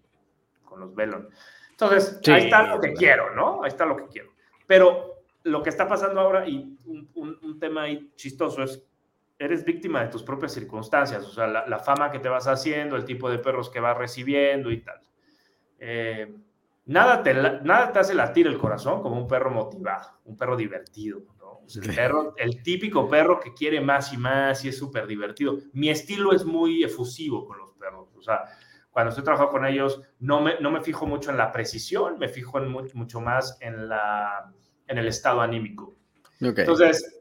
con 0.63 0.79
los 0.79 0.93
velon. 0.93 1.29
Entonces, 1.71 2.19
ahí 2.27 2.45
está 2.45 2.63
lo 2.63 2.81
que 2.81 2.93
quiero, 2.93 3.33
¿no? 3.35 3.63
Ahí 3.63 3.69
está 3.69 3.85
lo 3.85 3.95
que 3.95 4.07
quiero. 4.07 4.31
Pero 4.65 5.06
lo 5.47 5.63
que 5.63 5.69
está 5.69 5.87
pasando 5.87 6.19
ahora, 6.19 6.47
y 6.47 6.77
un, 6.85 7.59
tema 7.59 7.83
ahí 7.83 8.11
chistoso 8.15 8.63
es, 8.63 8.83
eres 9.39 9.65
víctima 9.65 10.03
de 10.03 10.09
tus 10.09 10.23
propias 10.23 10.53
circunstancias, 10.53 11.25
o 11.25 11.31
sea, 11.31 11.47
la, 11.47 11.79
fama 11.79 12.11
que 12.11 12.19
te 12.19 12.29
vas 12.29 12.47
haciendo, 12.47 12.95
el 12.95 13.05
tipo 13.05 13.29
de 13.29 13.39
perros 13.39 13.69
que 13.69 13.79
vas 13.79 13.97
recibiendo 13.97 14.71
y 14.71 14.81
tal. 14.81 14.99
Eh, 15.79 16.35
nada, 16.85 17.23
te, 17.23 17.33
nada 17.33 17.91
te 17.91 17.99
hace 17.99 18.13
latir 18.13 18.47
el 18.47 18.57
corazón 18.57 19.01
como 19.01 19.17
un 19.17 19.27
perro 19.27 19.51
motivado, 19.51 20.19
un 20.25 20.37
perro 20.37 20.55
divertido. 20.55 21.21
el, 21.81 21.95
perro, 21.95 22.33
el 22.37 22.61
típico 22.63 23.07
perro 23.07 23.39
que 23.39 23.53
quiere 23.53 23.81
más 23.81 24.13
y 24.13 24.17
más 24.17 24.63
y 24.65 24.69
es 24.69 24.77
súper 24.77 25.07
divertido. 25.07 25.57
Mi 25.73 25.89
estilo 25.89 26.33
es 26.33 26.45
muy 26.45 26.83
efusivo 26.83 27.45
con 27.45 27.57
los 27.57 27.71
perros, 27.73 28.09
o 28.15 28.21
sea, 28.21 28.43
cuando 28.97 29.09
estoy 29.09 29.23
trabajando 29.23 29.51
con 29.51 29.65
ellos, 29.67 30.01
no 30.19 30.41
me, 30.41 30.59
no 30.59 30.71
me 30.71 30.81
fijo 30.81 31.05
mucho 31.05 31.29
en 31.29 31.37
la 31.37 31.51
precisión, 31.51 32.17
me 32.17 32.29
fijo 32.29 32.57
en 32.57 32.71
mucho 32.71 33.21
más 33.21 33.55
en, 33.61 33.87
la, 33.87 34.51
en 34.87 34.97
el 34.97 35.07
estado 35.07 35.41
anímico. 35.41 35.95
Entonces, 36.39 37.17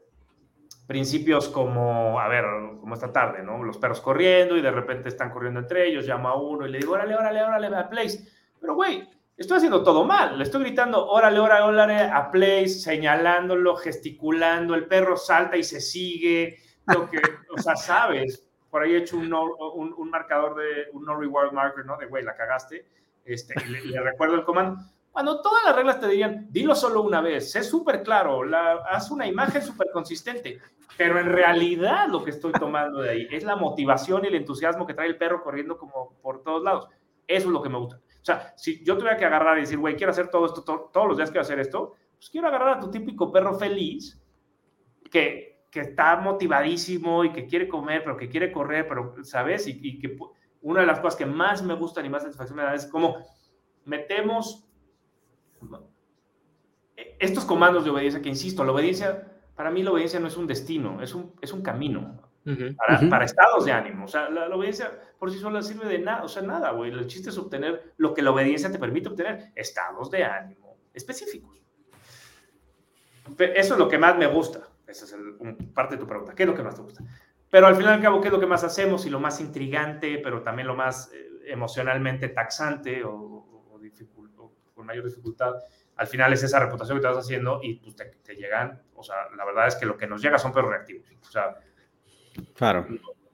principios 0.87 1.49
como, 1.49 2.19
a 2.19 2.27
ver, 2.27 2.45
como 2.79 2.93
esta 2.93 3.11
tarde, 3.11 3.43
¿no? 3.43 3.63
Los 3.63 3.77
perros 3.77 3.99
corriendo 3.99 4.55
y 4.55 4.61
de 4.61 4.71
repente 4.71 5.09
están 5.09 5.31
corriendo 5.31 5.59
entre 5.59 5.87
ellos, 5.87 6.07
llamo 6.07 6.29
a 6.29 6.41
uno 6.41 6.65
y 6.65 6.71
le 6.71 6.79
digo, 6.79 6.93
órale, 6.93 7.15
órale, 7.15 7.43
órale, 7.43 7.67
a 7.75 7.89
place. 7.89 8.27
Pero, 8.59 8.75
güey, 8.75 9.07
estoy 9.35 9.57
haciendo 9.57 9.83
todo 9.83 10.05
mal. 10.05 10.37
Le 10.37 10.43
estoy 10.43 10.63
gritando, 10.63 11.07
órale, 11.07 11.39
órale, 11.39 11.65
órale, 11.65 12.01
a 12.01 12.31
place, 12.31 12.69
señalándolo, 12.69 13.75
gesticulando, 13.75 14.75
el 14.75 14.85
perro 14.85 15.17
salta 15.17 15.57
y 15.57 15.63
se 15.63 15.81
sigue. 15.81 16.59
Lo 16.87 17.09
que, 17.09 17.19
o 17.49 17.61
sea, 17.61 17.75
sabes, 17.75 18.47
por 18.69 18.81
ahí 18.81 18.93
he 18.93 18.97
hecho 18.97 19.17
un, 19.17 19.33
un, 19.33 20.09
marcador 20.09 20.55
de 20.55 20.87
un 20.93 21.03
no 21.03 21.15
reward 21.17 21.51
marker, 21.51 21.85
¿no? 21.85 21.97
De, 21.97 22.05
güey, 22.05 22.23
la 22.23 22.35
cagaste. 22.35 22.85
Este, 23.25 23.53
y 23.65 23.89
le, 23.89 24.01
recuerdo 24.01 24.35
el 24.35 24.45
comando. 24.45 24.81
Cuando 25.17 25.41
todas 25.41 25.63
las 25.65 25.75
reglas 25.75 25.99
te 25.99 26.07
dirían, 26.07 26.45
dilo 26.51 26.75
solo 26.75 27.01
una 27.01 27.21
vez, 27.21 27.51
sé 27.51 27.63
súper 27.63 28.03
claro, 28.03 28.43
la, 28.43 28.83
haz 28.87 29.09
una 29.09 29.25
imagen 29.25 29.63
súper 29.63 29.89
consistente, 29.91 30.59
pero 30.95 31.19
en 31.19 31.25
realidad 31.25 32.07
lo 32.07 32.23
que 32.23 32.29
estoy 32.29 32.51
tomando 32.51 33.01
de 33.01 33.09
ahí 33.09 33.27
es 33.31 33.43
la 33.43 33.55
motivación 33.55 34.23
y 34.23 34.27
el 34.27 34.35
entusiasmo 34.35 34.85
que 34.85 34.93
trae 34.93 35.07
el 35.07 35.17
perro 35.17 35.41
corriendo 35.41 35.75
como 35.75 36.13
por 36.21 36.43
todos 36.43 36.61
lados. 36.61 36.87
Eso 37.25 37.47
es 37.47 37.51
lo 37.51 37.63
que 37.63 37.69
me 37.69 37.79
gusta. 37.79 37.95
O 37.95 38.25
sea, 38.27 38.53
si 38.55 38.83
yo 38.83 38.95
tuviera 38.95 39.17
que 39.17 39.25
agarrar 39.25 39.57
y 39.57 39.61
decir, 39.61 39.79
güey, 39.79 39.95
quiero 39.95 40.11
hacer 40.11 40.27
todo 40.27 40.45
esto, 40.45 40.61
todos 40.61 41.07
los 41.07 41.17
días 41.17 41.31
quiero 41.31 41.41
hacer 41.41 41.59
esto, 41.59 41.95
pues 42.15 42.29
quiero 42.29 42.47
agarrar 42.47 42.77
a 42.77 42.79
tu 42.79 42.91
típico 42.91 43.31
perro 43.31 43.57
feliz 43.57 44.21
que 45.09 45.57
que 45.71 45.81
está 45.81 46.15
motivadísimo 46.17 47.23
y 47.23 47.31
que 47.31 47.45
quiere 47.45 47.67
comer, 47.67 48.03
pero 48.03 48.17
que 48.17 48.29
quiere 48.29 48.51
correr, 48.51 48.87
pero, 48.87 49.15
¿sabes? 49.23 49.67
Y, 49.67 49.99
que 49.99 50.15
una 50.61 50.81
de 50.81 50.87
las 50.87 50.99
cosas 50.99 51.17
que 51.17 51.25
más 51.25 51.61
me 51.61 51.73
gustan 51.73 52.05
y 52.05 52.09
más 52.09 52.23
satisfacción 52.23 52.57
me 52.57 52.63
da 52.63 52.73
es 52.73 52.85
como 52.85 53.17
metemos 53.85 54.66
estos 57.19 57.45
comandos 57.45 57.83
de 57.83 57.89
obediencia, 57.89 58.21
que 58.21 58.29
insisto, 58.29 58.63
la 58.63 58.71
obediencia, 58.71 59.27
para 59.55 59.71
mí 59.71 59.83
la 59.83 59.91
obediencia 59.91 60.19
no 60.19 60.27
es 60.27 60.37
un 60.37 60.47
destino, 60.47 61.01
es 61.01 61.13
un, 61.13 61.33
es 61.41 61.51
un 61.53 61.61
camino. 61.61 62.21
para, 63.09 63.25
estados 63.25 63.65
de 63.65 63.71
ánimo. 63.71 64.05
O 64.05 64.07
sea, 64.07 64.29
la, 64.29 64.47
obediencia 64.55 64.91
por 65.19 65.31
sí 65.31 65.37
sola 65.37 65.61
sirve 65.61 65.85
de 65.87 65.99
nada, 65.99 66.23
o 66.23 66.27
sea, 66.27 66.41
nada, 66.43 66.71
güey. 66.71 66.91
El 66.91 67.07
chiste 67.07 67.29
es 67.29 67.37
obtener 67.37 67.93
lo 67.97 68.13
que 68.13 68.21
la 68.21 68.31
obediencia 68.31 68.71
te 68.71 68.79
permite 68.79 69.09
obtener, 69.09 69.51
estados 69.55 70.09
de 70.11 70.23
ánimo 70.23 70.77
específicos. 70.93 71.61
Eso 73.37 73.73
es 73.73 73.79
lo 73.79 73.89
que 73.89 73.97
más 73.97 74.17
me 74.17 74.27
gusta. 74.27 74.67
Esa 74.87 75.05
es 75.05 75.15
parte 75.73 75.95
de 75.95 76.01
tu 76.01 76.07
pregunta. 76.07 76.33
¿Qué 76.33 76.43
es 76.43 76.49
lo 76.49 76.55
que 76.55 76.63
más 76.63 76.75
te 76.75 76.81
gusta? 76.81 77.03
Pero 77.49 77.67
al 77.67 77.75
final 77.75 77.93
y 77.93 77.95
al 77.97 78.01
cabo, 78.01 78.21
¿qué 78.21 78.27
es 78.27 78.33
lo 78.33 78.39
que 78.39 78.45
más 78.45 78.63
hacemos? 78.63 79.05
Y 79.05 79.09
lo 79.09 79.19
más 79.19 79.39
intrigante, 79.39 80.19
pero 80.23 80.41
también 80.41 80.67
lo 80.67 80.75
más 80.75 81.11
eh, 81.13 81.27
emocionalmente 81.47 82.29
taxante 82.29 83.03
o, 83.03 83.36
mayor 84.87 85.05
dificultad, 85.05 85.53
al 85.95 86.07
final 86.07 86.33
es 86.33 86.43
esa 86.43 86.59
reputación 86.59 86.97
que 86.97 87.01
te 87.01 87.07
vas 87.07 87.17
haciendo 87.17 87.59
y 87.61 87.75
pues, 87.75 87.95
te, 87.95 88.35
llegan, 88.35 88.81
o 88.95 89.03
sea, 89.03 89.15
la 89.35 89.45
verdad 89.45 89.67
es 89.67 89.75
que 89.75 89.85
lo 89.85 89.97
que 89.97 90.07
nos 90.07 90.21
llega 90.21 90.37
son 90.37 90.51
perros 90.51 90.71
reactivos. 90.71 91.05
O 91.21 91.31
sea, 91.31 91.57
claro. 92.55 92.87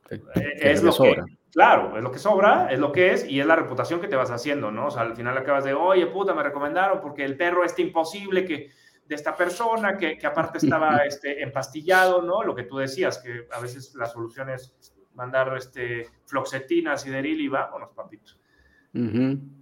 Eh, 0.10 0.22
es, 0.60 0.84
lo, 0.84 0.94
que, 0.96 1.22
claro, 1.52 1.98
es 1.98 2.04
lo 2.04 2.12
que 2.12 2.20
sobra, 2.20 2.68
es 2.72 2.80
lo 2.80 2.92
que 2.92 3.14
es 3.14 3.26
y 3.26 3.40
es 3.40 3.46
la 3.46 3.56
reputación 3.56 4.00
que 4.00 4.08
te 4.08 4.16
vas 4.16 4.32
haciendo, 4.32 4.72
¿no? 4.72 4.88
O 4.88 4.92
sea, 4.92 5.02
al 5.04 5.16
final 5.16 5.38
acabas 5.38 5.64
de, 5.64 5.74
oye, 5.74 6.08
puta, 6.08 6.34
me 6.34 6.44
recomendaron 6.44 7.02
porque 7.02 7.26
el 7.26 7.38
perro 7.38 7.64
este 7.64 7.82
imposible 7.82 8.46
que 8.46 8.70
de 9.06 9.16
esta 9.16 9.36
persona 9.36 9.98
que, 9.98 10.18
que 10.18 10.28
aparte 10.28 10.60
estaba 10.60 10.98
este, 11.06 11.42
empastillado, 11.44 12.22
¿no? 12.22 12.44
Lo 12.44 12.56
que 12.56 12.64
tú 12.64 12.78
decías, 12.78 13.18
que 13.18 13.48
a 13.52 13.60
veces 13.60 13.94
la 13.96 14.06
solución 14.06 14.50
es 14.50 14.76
mandar 15.16 15.56
este, 15.58 16.08
floxetina, 16.26 16.98
sideril 16.98 17.42
y 17.42 17.48
vámonos, 17.48 17.90
papitos. 17.92 18.40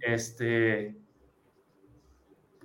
Este, 0.00 0.94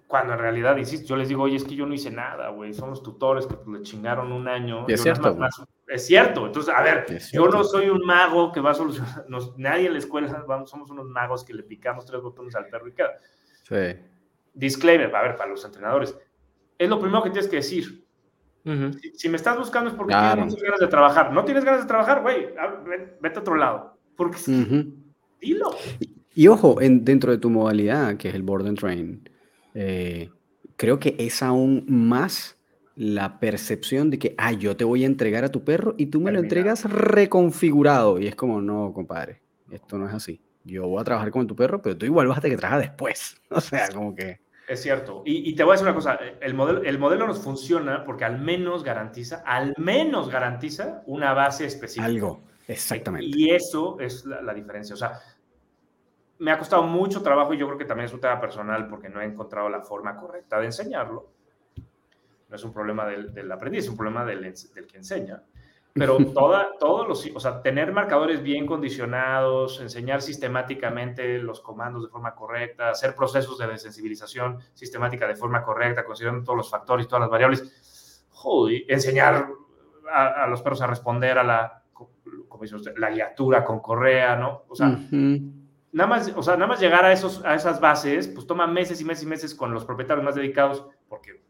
cuando 0.07 0.33
en 0.33 0.39
realidad, 0.39 0.77
insisto, 0.77 1.05
yo 1.05 1.17
les 1.17 1.27
digo, 1.27 1.43
oye, 1.43 1.57
es 1.57 1.65
que 1.65 1.75
yo 1.75 1.85
no 1.85 1.93
hice 1.93 2.09
nada, 2.09 2.49
güey, 2.49 2.73
son 2.73 2.89
los 2.89 3.03
tutores 3.03 3.45
que 3.45 3.55
pues, 3.55 3.79
le 3.79 3.83
chingaron 3.83 4.31
un 4.31 4.47
año. 4.47 4.85
es 4.87 5.03
cierto. 5.03 5.37
es 5.85 6.05
cierto, 6.05 6.45
entonces, 6.47 6.73
a 6.73 6.81
ver, 6.81 7.05
yo 7.33 7.47
no 7.49 7.63
soy 7.65 7.89
un 7.89 8.05
mago 8.05 8.53
que 8.53 8.61
va 8.61 8.71
a 8.71 8.73
solucionar, 8.73 9.25
nadie 9.57 9.87
en 9.87 9.93
la 9.93 9.99
escuela, 9.99 10.45
vamos, 10.47 10.69
somos 10.69 10.89
unos 10.89 11.07
magos 11.07 11.43
que 11.43 11.53
le 11.53 11.63
picamos 11.63 12.05
tres 12.05 12.21
botones 12.21 12.55
al 12.55 12.67
perro 12.67 12.87
y 12.87 12.93
queda. 12.93 13.17
Sí. 13.63 13.99
Disclaimer, 14.53 15.13
a 15.13 15.21
ver, 15.21 15.35
para 15.35 15.49
los 15.51 15.63
entrenadores, 15.65 16.17
es 16.77 16.89
lo 16.89 16.99
primero 16.99 17.21
que 17.23 17.31
tienes 17.31 17.49
que 17.49 17.57
decir. 17.57 18.05
si, 19.13 19.29
me 19.29 19.35
estás 19.35 19.57
buscando 19.57 19.89
es 19.89 19.95
porque 19.95 20.13
tienes 20.13 20.45
muchas 20.45 20.63
ganas 20.63 20.79
de 20.79 20.87
trabajar. 20.87 21.33
No 21.33 21.43
tienes 21.43 21.65
ganas 21.65 21.81
de 21.81 21.87
trabajar, 21.87 22.21
güey, 22.21 22.47
vete 23.19 23.37
a 23.37 23.41
otro 23.41 23.55
lado. 23.55 23.97
Porque 24.15 24.37
dilo. 25.41 25.71
Y, 26.33 26.47
ojo, 26.47 26.81
en, 26.81 27.03
dentro 27.03 27.31
de 27.31 27.39
tu 27.39 27.49
modalidad, 27.49 28.15
que 28.15 28.29
es 28.29 28.35
el 28.35 28.43
board 28.43 28.67
and 28.67 28.79
train, 28.79 29.29
eh, 29.79 30.31
creo 30.75 30.99
que 30.99 31.15
es 31.19 31.43
aún 31.43 31.85
más 31.87 32.57
la 32.95 33.39
percepción 33.39 34.09
de 34.09 34.17
que, 34.17 34.33
ah, 34.39 34.53
yo 34.53 34.75
te 34.75 34.83
voy 34.83 35.03
a 35.03 35.05
entregar 35.05 35.43
a 35.45 35.51
tu 35.51 35.63
perro 35.63 35.93
y 35.99 36.07
tú 36.07 36.19
me 36.19 36.31
lo 36.31 36.39
entregas 36.39 36.83
reconfigurado. 36.85 38.19
Y 38.19 38.25
es 38.25 38.35
como, 38.35 38.59
no, 38.59 38.91
compadre, 38.91 39.39
esto 39.69 39.99
no 39.99 40.07
es 40.07 40.15
así. 40.15 40.41
Yo 40.63 40.87
voy 40.87 40.99
a 40.99 41.03
trabajar 41.03 41.29
con 41.29 41.45
tu 41.45 41.55
perro, 41.55 41.79
pero 41.79 41.95
tú 41.95 42.07
igual 42.07 42.27
vas 42.27 42.39
a 42.39 42.41
tener 42.41 42.57
que 42.57 42.61
trabajar 42.61 42.81
después. 42.81 43.39
O 43.49 43.61
sea, 43.61 43.89
como 43.89 44.15
que... 44.15 44.39
Es 44.67 44.81
cierto. 44.81 45.21
Y, 45.25 45.55
te 45.55 45.63
voy 45.63 45.71
a 45.71 45.73
decir 45.75 45.87
una 45.87 45.95
cosa, 45.95 46.19
el 46.41 46.53
modelo, 46.53 46.81
el 46.83 46.99
modelo 46.99 47.25
nos 47.25 47.39
funciona 47.39 48.03
porque 48.03 48.25
al 48.25 48.39
menos 48.39 48.83
garantiza, 48.83 49.41
al 49.45 49.73
menos 49.77 50.29
garantiza 50.29 51.03
una 51.05 51.33
base 51.33 51.65
específica. 51.65 52.05
Algo, 52.05 52.41
exactamente. 52.67 53.27
Y 53.27 53.51
eso 53.51 53.97
es 54.01 54.25
la, 54.25 54.53
diferencia. 54.53 54.95
O 54.95 54.97
sea, 54.97 55.13
me 56.39 56.51
ha 56.51 56.57
costado 56.57 56.83
mucho 56.83 57.21
trabajo 57.21 57.53
y 57.53 57.57
yo 57.57 57.65
creo 57.67 57.77
que 57.77 57.85
también 57.85 58.05
es 58.05 58.13
un 58.13 58.21
tema 58.21 58.39
personal 58.39 58.87
porque 58.87 59.09
no 59.09 59.21
he 59.21 59.25
encontrado 59.25 59.69
la 59.69 59.81
forma 59.81 60.15
correcta 60.15 60.59
de 60.59 60.65
enseñarlo. 60.65 61.31
No 62.49 62.55
es 62.55 62.63
un 62.63 62.73
problema 62.73 63.05
del, 63.05 63.33
del 63.33 63.51
aprendiz, 63.51 63.83
es 63.83 63.89
un 63.89 63.97
problema 63.97 64.23
del, 64.23 64.41
del 64.41 64.87
que 64.87 64.97
enseña. 64.97 65.43
Pero 65.93 66.17
toda, 66.33 66.69
todos 66.79 67.07
los, 67.07 67.29
o 67.35 67.39
sea, 67.39 67.61
tener 67.61 67.91
marcadores 67.91 68.41
bien 68.41 68.65
condicionados, 68.65 69.81
enseñar 69.81 70.21
sistemáticamente 70.21 71.39
los 71.39 71.59
comandos 71.61 72.03
de 72.03 72.09
forma 72.09 72.35
correcta, 72.35 72.89
hacer 72.89 73.15
procesos 73.15 73.57
de 73.57 73.67
desensibilización 73.67 74.59
sistemática 74.73 75.27
de 75.27 75.35
forma 75.35 75.63
correcta, 75.63 76.05
considerando 76.05 76.43
todos 76.43 76.57
los 76.57 76.69
factores, 76.69 77.07
todas 77.07 77.21
las 77.21 77.29
variables, 77.29 78.25
joder, 78.29 78.83
enseñar 78.87 79.49
a, 80.11 80.47
los 80.47 80.61
perros 80.61 80.81
a 80.81 80.87
responder 80.87 81.37
a 81.37 81.43
la, 81.43 81.83
como 81.93 82.61
dice 82.61 82.75
usted, 82.75 82.93
la 82.97 83.09
guiatura 83.09 83.63
con 83.65 83.79
correa, 83.79 84.35
¿no? 84.35 84.63
O 84.69 84.75
sea, 84.75 84.97
nada 85.97 86.07
más, 86.07 86.31
o 86.35 86.43
sea, 86.43 86.53
nada 86.53 86.67
más 86.67 86.79
llegar 86.79 87.03
a, 87.03 87.11
esos, 87.11 87.43
a 87.43 87.55
esas 87.55 87.81
bases, 87.81 88.27
pues 88.27 88.45
toma 88.45 88.67
meses 88.67 89.01
y 89.01 89.05
meses 89.05 89.23
y 89.23 89.27
meses 89.27 89.55
con 89.55 89.73
los 89.73 89.83
propietarios 89.83 90.23
más 90.23 90.35
dedicados, 90.35 90.85
porque 91.09 91.43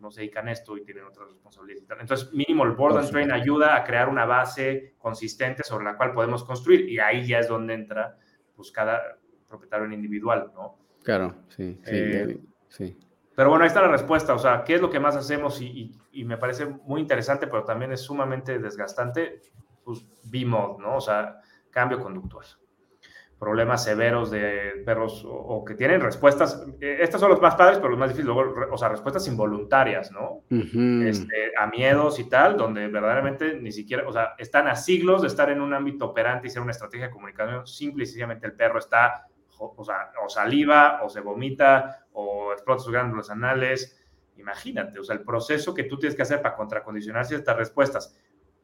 no 0.00 0.10
se 0.10 0.22
dedican 0.22 0.48
a 0.48 0.52
esto 0.52 0.78
y 0.78 0.84
tienen 0.84 1.04
otras 1.04 1.28
responsabilidades. 1.28 1.86
Entonces, 2.00 2.32
mínimo 2.32 2.64
el 2.64 2.72
Board 2.72 2.96
and 2.96 3.10
Train 3.10 3.30
ayuda 3.30 3.76
a 3.76 3.84
crear 3.84 4.08
una 4.08 4.24
base 4.24 4.94
consistente 4.98 5.62
sobre 5.62 5.84
la 5.84 5.96
cual 5.96 6.14
podemos 6.14 6.42
construir 6.42 6.88
y 6.88 6.98
ahí 6.98 7.26
ya 7.26 7.38
es 7.38 7.48
donde 7.48 7.74
entra 7.74 8.16
pues 8.56 8.72
cada 8.72 9.18
propietario 9.46 9.84
en 9.84 9.92
individual, 9.92 10.50
¿no? 10.54 10.78
Claro, 11.04 11.34
sí, 11.48 11.78
sí, 11.84 11.90
eh, 11.92 12.40
sí. 12.68 12.98
Pero 13.34 13.50
bueno, 13.50 13.64
ahí 13.64 13.68
está 13.68 13.82
la 13.82 13.88
respuesta, 13.88 14.34
o 14.34 14.38
sea, 14.38 14.64
¿qué 14.64 14.74
es 14.74 14.80
lo 14.80 14.88
que 14.88 15.00
más 15.00 15.16
hacemos? 15.16 15.60
Y, 15.60 15.92
y, 16.12 16.24
me 16.24 16.38
parece 16.38 16.66
muy 16.66 17.00
interesante, 17.00 17.46
pero 17.46 17.64
también 17.64 17.92
es 17.92 18.00
sumamente 18.00 18.58
desgastante, 18.58 19.40
pues 19.84 20.06
B-Mod, 20.24 20.78
¿no? 20.78 20.96
O 20.96 21.00
sea, 21.00 21.40
cambio 21.70 22.00
conductual 22.00 22.46
problemas 23.42 23.82
severos 23.82 24.30
de 24.30 24.84
perros 24.86 25.26
o, 25.28 25.64
que 25.64 25.74
tienen 25.74 26.00
respuestas, 26.00 26.64
eh, 26.80 26.98
estos 27.00 27.20
son 27.20 27.28
los 27.28 27.42
más 27.42 27.56
padres, 27.56 27.78
pero 27.78 27.88
los 27.88 27.98
más 27.98 28.10
difíciles, 28.10 28.36
o 28.70 28.78
sea, 28.78 28.88
respuestas 28.88 29.26
involuntarias, 29.26 30.12
¿no? 30.12 30.44
Este, 30.48 31.50
a 31.58 31.66
miedos 31.66 32.20
y 32.20 32.28
tal, 32.28 32.56
donde 32.56 32.86
verdaderamente 32.86 33.58
ni 33.58 33.72
siquiera, 33.72 34.06
o 34.06 34.12
sea, 34.12 34.34
están 34.38 34.68
a 34.68 34.76
siglos 34.76 35.22
de 35.22 35.26
estar 35.26 35.50
en 35.50 35.60
un 35.60 35.74
ámbito 35.74 36.04
operante 36.04 36.46
y 36.46 36.50
ser 36.50 36.62
una 36.62 36.70
estrategia 36.70 37.06
de 37.06 37.12
comunicación, 37.12 37.66
simple 37.66 38.04
y 38.04 38.06
sencillamente 38.06 38.46
el 38.46 38.52
perro 38.52 38.78
está, 38.78 39.26
o, 39.58 39.84
sea, 39.84 40.12
o 40.24 40.28
saliva, 40.28 41.00
o 41.02 41.08
se 41.08 41.18
vomita, 41.18 42.06
o 42.12 42.52
explota 42.52 42.84
sus 42.84 42.92
glándulas 42.92 43.28
anales, 43.28 44.00
imagínate, 44.36 45.00
o 45.00 45.02
sea, 45.02 45.16
el 45.16 45.24
proceso 45.24 45.74
que 45.74 45.82
tú 45.82 45.98
tienes 45.98 46.14
que 46.14 46.22
hacer 46.22 46.40
para 46.42 46.54
contracondicionar 46.54 47.26
ciertas 47.26 47.56
respuestas, 47.56 48.16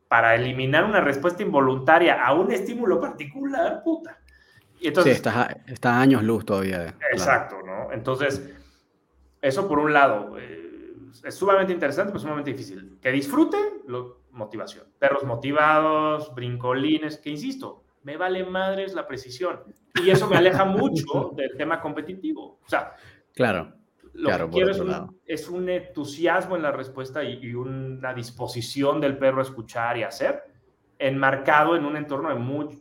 para 0.07 0.37
eliminar 0.37 0.85
una 0.85 1.01
respuesta 1.01 1.43
involuntaria 1.43 2.25
a 2.25 2.33
un 2.33 2.53
estímulo 2.53 3.01
particular, 3.01 3.83
puta 3.83 4.21
sí, 4.81 5.11
está, 5.11 5.63
está 5.67 6.01
años 6.01 6.23
luz 6.23 6.45
todavía. 6.45 6.97
Exacto, 7.13 7.57
¿no? 7.65 7.93
Entonces, 7.93 8.49
eso 9.41 9.69
por 9.69 9.79
un 9.79 9.93
lado, 9.93 10.39
eh, 10.39 10.95
es 11.25 11.35
sumamente 11.35 11.73
interesante, 11.73 12.13
pero 12.13 12.21
sumamente 12.21 12.53
difícil. 12.53 12.99
Que 13.01 13.11
disfruten, 13.11 13.83
lo, 13.87 14.19
motivación. 14.33 14.87
Perros 14.99 15.25
motivados, 15.25 16.35
brincolines, 16.35 17.19
que 17.19 17.31
insisto, 17.31 17.85
me 18.03 18.17
vale 18.17 18.45
madres 18.45 18.95
la 18.95 19.07
precisión. 19.07 19.61
Y 20.03 20.11
eso 20.11 20.29
me 20.29 20.37
aleja 20.37 20.65
mucho 20.65 21.33
del 21.37 21.57
tema 21.57 21.81
competitivo. 21.81 22.61
O 22.65 22.69
sea, 22.69 22.95
claro, 23.35 23.75
lo 24.15 24.31
que 24.31 24.49
quiero 24.51 24.71
es 25.27 25.49
un, 25.49 25.69
entusiasmo 25.69 26.57
en 26.57 26.63
la 26.63 26.73
respuesta 26.73 27.23
y, 27.23 27.55
una 27.55 28.15
disposición 28.15 29.01
del 29.01 29.19
perro 29.19 29.41
a 29.41 29.43
escuchar 29.43 29.99
y 29.99 30.05
hacer, 30.05 30.43
enmarcado 30.99 31.77
en 31.77 31.85
un 31.85 31.97
entorno 31.97 32.31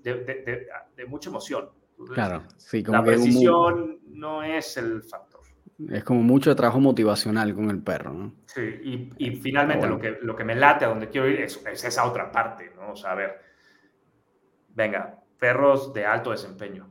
de, 0.04 0.68
de, 0.96 1.06
mucha 1.06 1.30
emoción. 1.30 1.70
Claro, 2.14 2.44
sí, 2.58 2.84
como 2.84 2.98
la 2.98 3.04
precisión 3.04 4.00
no 4.08 4.44
es 4.44 4.78
el 4.78 5.04
factor. 5.04 5.42
Es 5.90 6.04
como 6.04 6.24
mucho 6.24 6.56
trabajo 6.56 6.80
motivacional 6.80 7.54
con 7.54 7.70
el 7.70 7.84
perro, 7.84 8.12
¿no? 8.12 8.34
Sí, 8.46 9.12
y, 9.18 9.36
finalmente 9.36 9.88
lo, 9.88 10.00
que, 10.00 10.18
lo 10.22 10.36
que 10.36 10.44
me 10.44 10.56
late 10.56 10.86
a 10.86 10.88
donde 10.88 11.10
quiero 11.10 11.28
ir 11.28 11.42
es, 11.42 11.64
es, 11.72 11.84
esa 11.84 12.06
otra 12.06 12.32
parte, 12.32 12.72
¿no? 12.76 12.94
O 12.94 12.96
sea, 12.96 13.12
a 13.12 13.16
ver, 13.16 13.40
venga, 14.74 15.20
perros 15.38 15.94
de 15.94 16.06
alto 16.06 16.32
desempeño. 16.32 16.90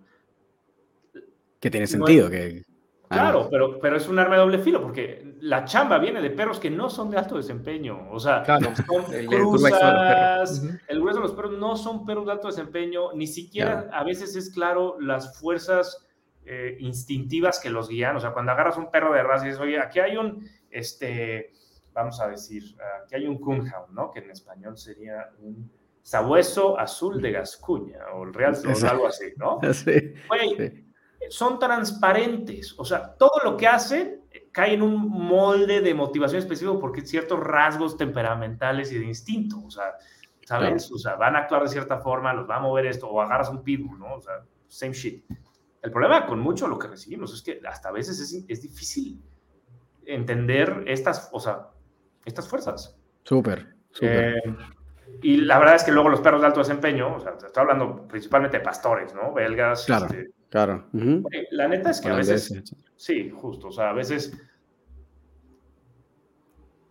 Que 1.58 1.70
tiene 1.70 1.88
sentido, 1.88 2.30
que... 2.30 2.62
Claro, 3.08 3.48
pero, 3.50 3.80
pero 3.80 3.96
es 3.96 4.08
un 4.08 4.18
arma 4.18 4.36
de 4.36 4.40
doble 4.40 4.58
filo, 4.58 4.80
porque 4.80 5.25
la 5.40 5.64
chamba 5.64 5.98
viene 5.98 6.20
de 6.20 6.30
perros 6.30 6.58
que 6.58 6.70
no 6.70 6.88
son 6.88 7.10
de 7.10 7.18
alto 7.18 7.36
desempeño. 7.36 8.08
O 8.10 8.18
sea, 8.18 8.44
son 8.44 9.14
el, 9.14 9.26
cruzas, 9.26 10.62
el 10.88 11.00
grueso 11.00 11.20
de 11.20 11.26
los 11.26 11.34
perros 11.34 11.58
no 11.58 11.76
son 11.76 12.04
perros 12.04 12.26
de 12.26 12.32
alto 12.32 12.48
desempeño, 12.48 13.12
ni 13.14 13.26
siquiera 13.26 13.88
a 13.92 14.04
veces 14.04 14.36
es 14.36 14.50
claro 14.50 14.96
las 15.00 15.38
fuerzas 15.38 16.06
eh, 16.44 16.76
instintivas 16.80 17.60
que 17.60 17.70
los 17.70 17.88
guían. 17.88 18.16
O 18.16 18.20
sea, 18.20 18.32
cuando 18.32 18.52
agarras 18.52 18.76
un 18.76 18.90
perro 18.90 19.12
de 19.12 19.22
raza 19.22 19.44
y 19.44 19.48
dices, 19.48 19.60
oye, 19.60 19.80
aquí 19.80 19.98
hay 19.98 20.16
un, 20.16 20.48
este, 20.70 21.52
vamos 21.92 22.20
a 22.20 22.28
decir, 22.28 22.76
aquí 23.04 23.16
hay 23.16 23.26
un 23.26 23.38
Coonhound, 23.38 23.92
¿no? 23.92 24.10
Que 24.10 24.20
en 24.20 24.30
español 24.30 24.76
sería 24.76 25.30
un 25.40 25.70
sabueso 26.02 26.78
azul 26.78 27.20
de 27.20 27.32
Gascuña 27.32 27.98
o 28.14 28.24
el 28.24 28.32
Real 28.32 28.54
o 28.54 28.86
algo 28.86 29.08
así, 29.08 29.32
¿no? 29.36 29.60
Sí, 29.72 30.14
son 31.30 31.58
transparentes. 31.58 32.74
O 32.78 32.84
sea, 32.84 33.14
todo 33.14 33.40
lo 33.42 33.56
que 33.56 33.66
hacen 33.66 34.25
cae 34.56 34.72
en 34.72 34.80
un 34.80 35.10
molde 35.10 35.82
de 35.82 35.92
motivación 35.92 36.38
específico 36.38 36.80
porque 36.80 37.02
ciertos 37.02 37.38
rasgos 37.40 37.98
temperamentales 37.98 38.90
y 38.90 38.98
de 38.98 39.04
instinto. 39.04 39.62
O 39.62 39.70
sea, 39.70 39.96
¿sabes? 40.46 40.90
O 40.90 40.96
sea, 40.96 41.16
van 41.16 41.36
a 41.36 41.40
actuar 41.40 41.62
de 41.62 41.68
cierta 41.68 41.98
forma, 41.98 42.32
los 42.32 42.48
va 42.48 42.56
a 42.56 42.60
mover 42.60 42.86
esto, 42.86 43.06
o 43.06 43.20
agarras 43.20 43.50
un 43.50 43.62
pitbull, 43.62 43.98
¿no? 43.98 44.14
O 44.14 44.20
sea, 44.22 44.46
same 44.66 44.94
shit. 44.94 45.26
El 45.82 45.90
problema 45.90 46.24
con 46.24 46.40
mucho 46.40 46.68
lo 46.68 46.78
que 46.78 46.88
recibimos 46.88 47.34
es 47.34 47.42
que 47.42 47.60
hasta 47.68 47.90
a 47.90 47.92
veces 47.92 48.18
es, 48.18 48.46
es 48.48 48.62
difícil 48.62 49.20
entender 50.06 50.84
estas, 50.86 51.28
o 51.32 51.38
sea, 51.38 51.66
estas 52.24 52.48
fuerzas. 52.48 52.98
Súper, 53.24 53.76
súper. 53.90 54.38
Eh, 54.38 54.56
y 55.20 55.36
la 55.36 55.58
verdad 55.58 55.74
es 55.74 55.84
que 55.84 55.92
luego 55.92 56.08
los 56.08 56.22
perros 56.22 56.40
de 56.40 56.46
alto 56.46 56.60
desempeño, 56.60 57.16
o 57.16 57.20
sea, 57.20 57.32
estoy 57.32 57.60
hablando 57.60 58.08
principalmente 58.08 58.56
de 58.56 58.64
pastores, 58.64 59.14
¿no? 59.14 59.34
Belgas. 59.34 59.84
Claro, 59.84 60.06
este, 60.06 60.30
claro. 60.48 60.86
La 61.50 61.68
neta 61.68 61.90
es 61.90 62.00
que 62.00 62.08
a 62.08 62.14
veces, 62.14 62.52
sí, 62.96 63.30
justo, 63.30 63.68
o 63.68 63.72
sea, 63.72 63.90
a 63.90 63.92
veces 63.92 64.32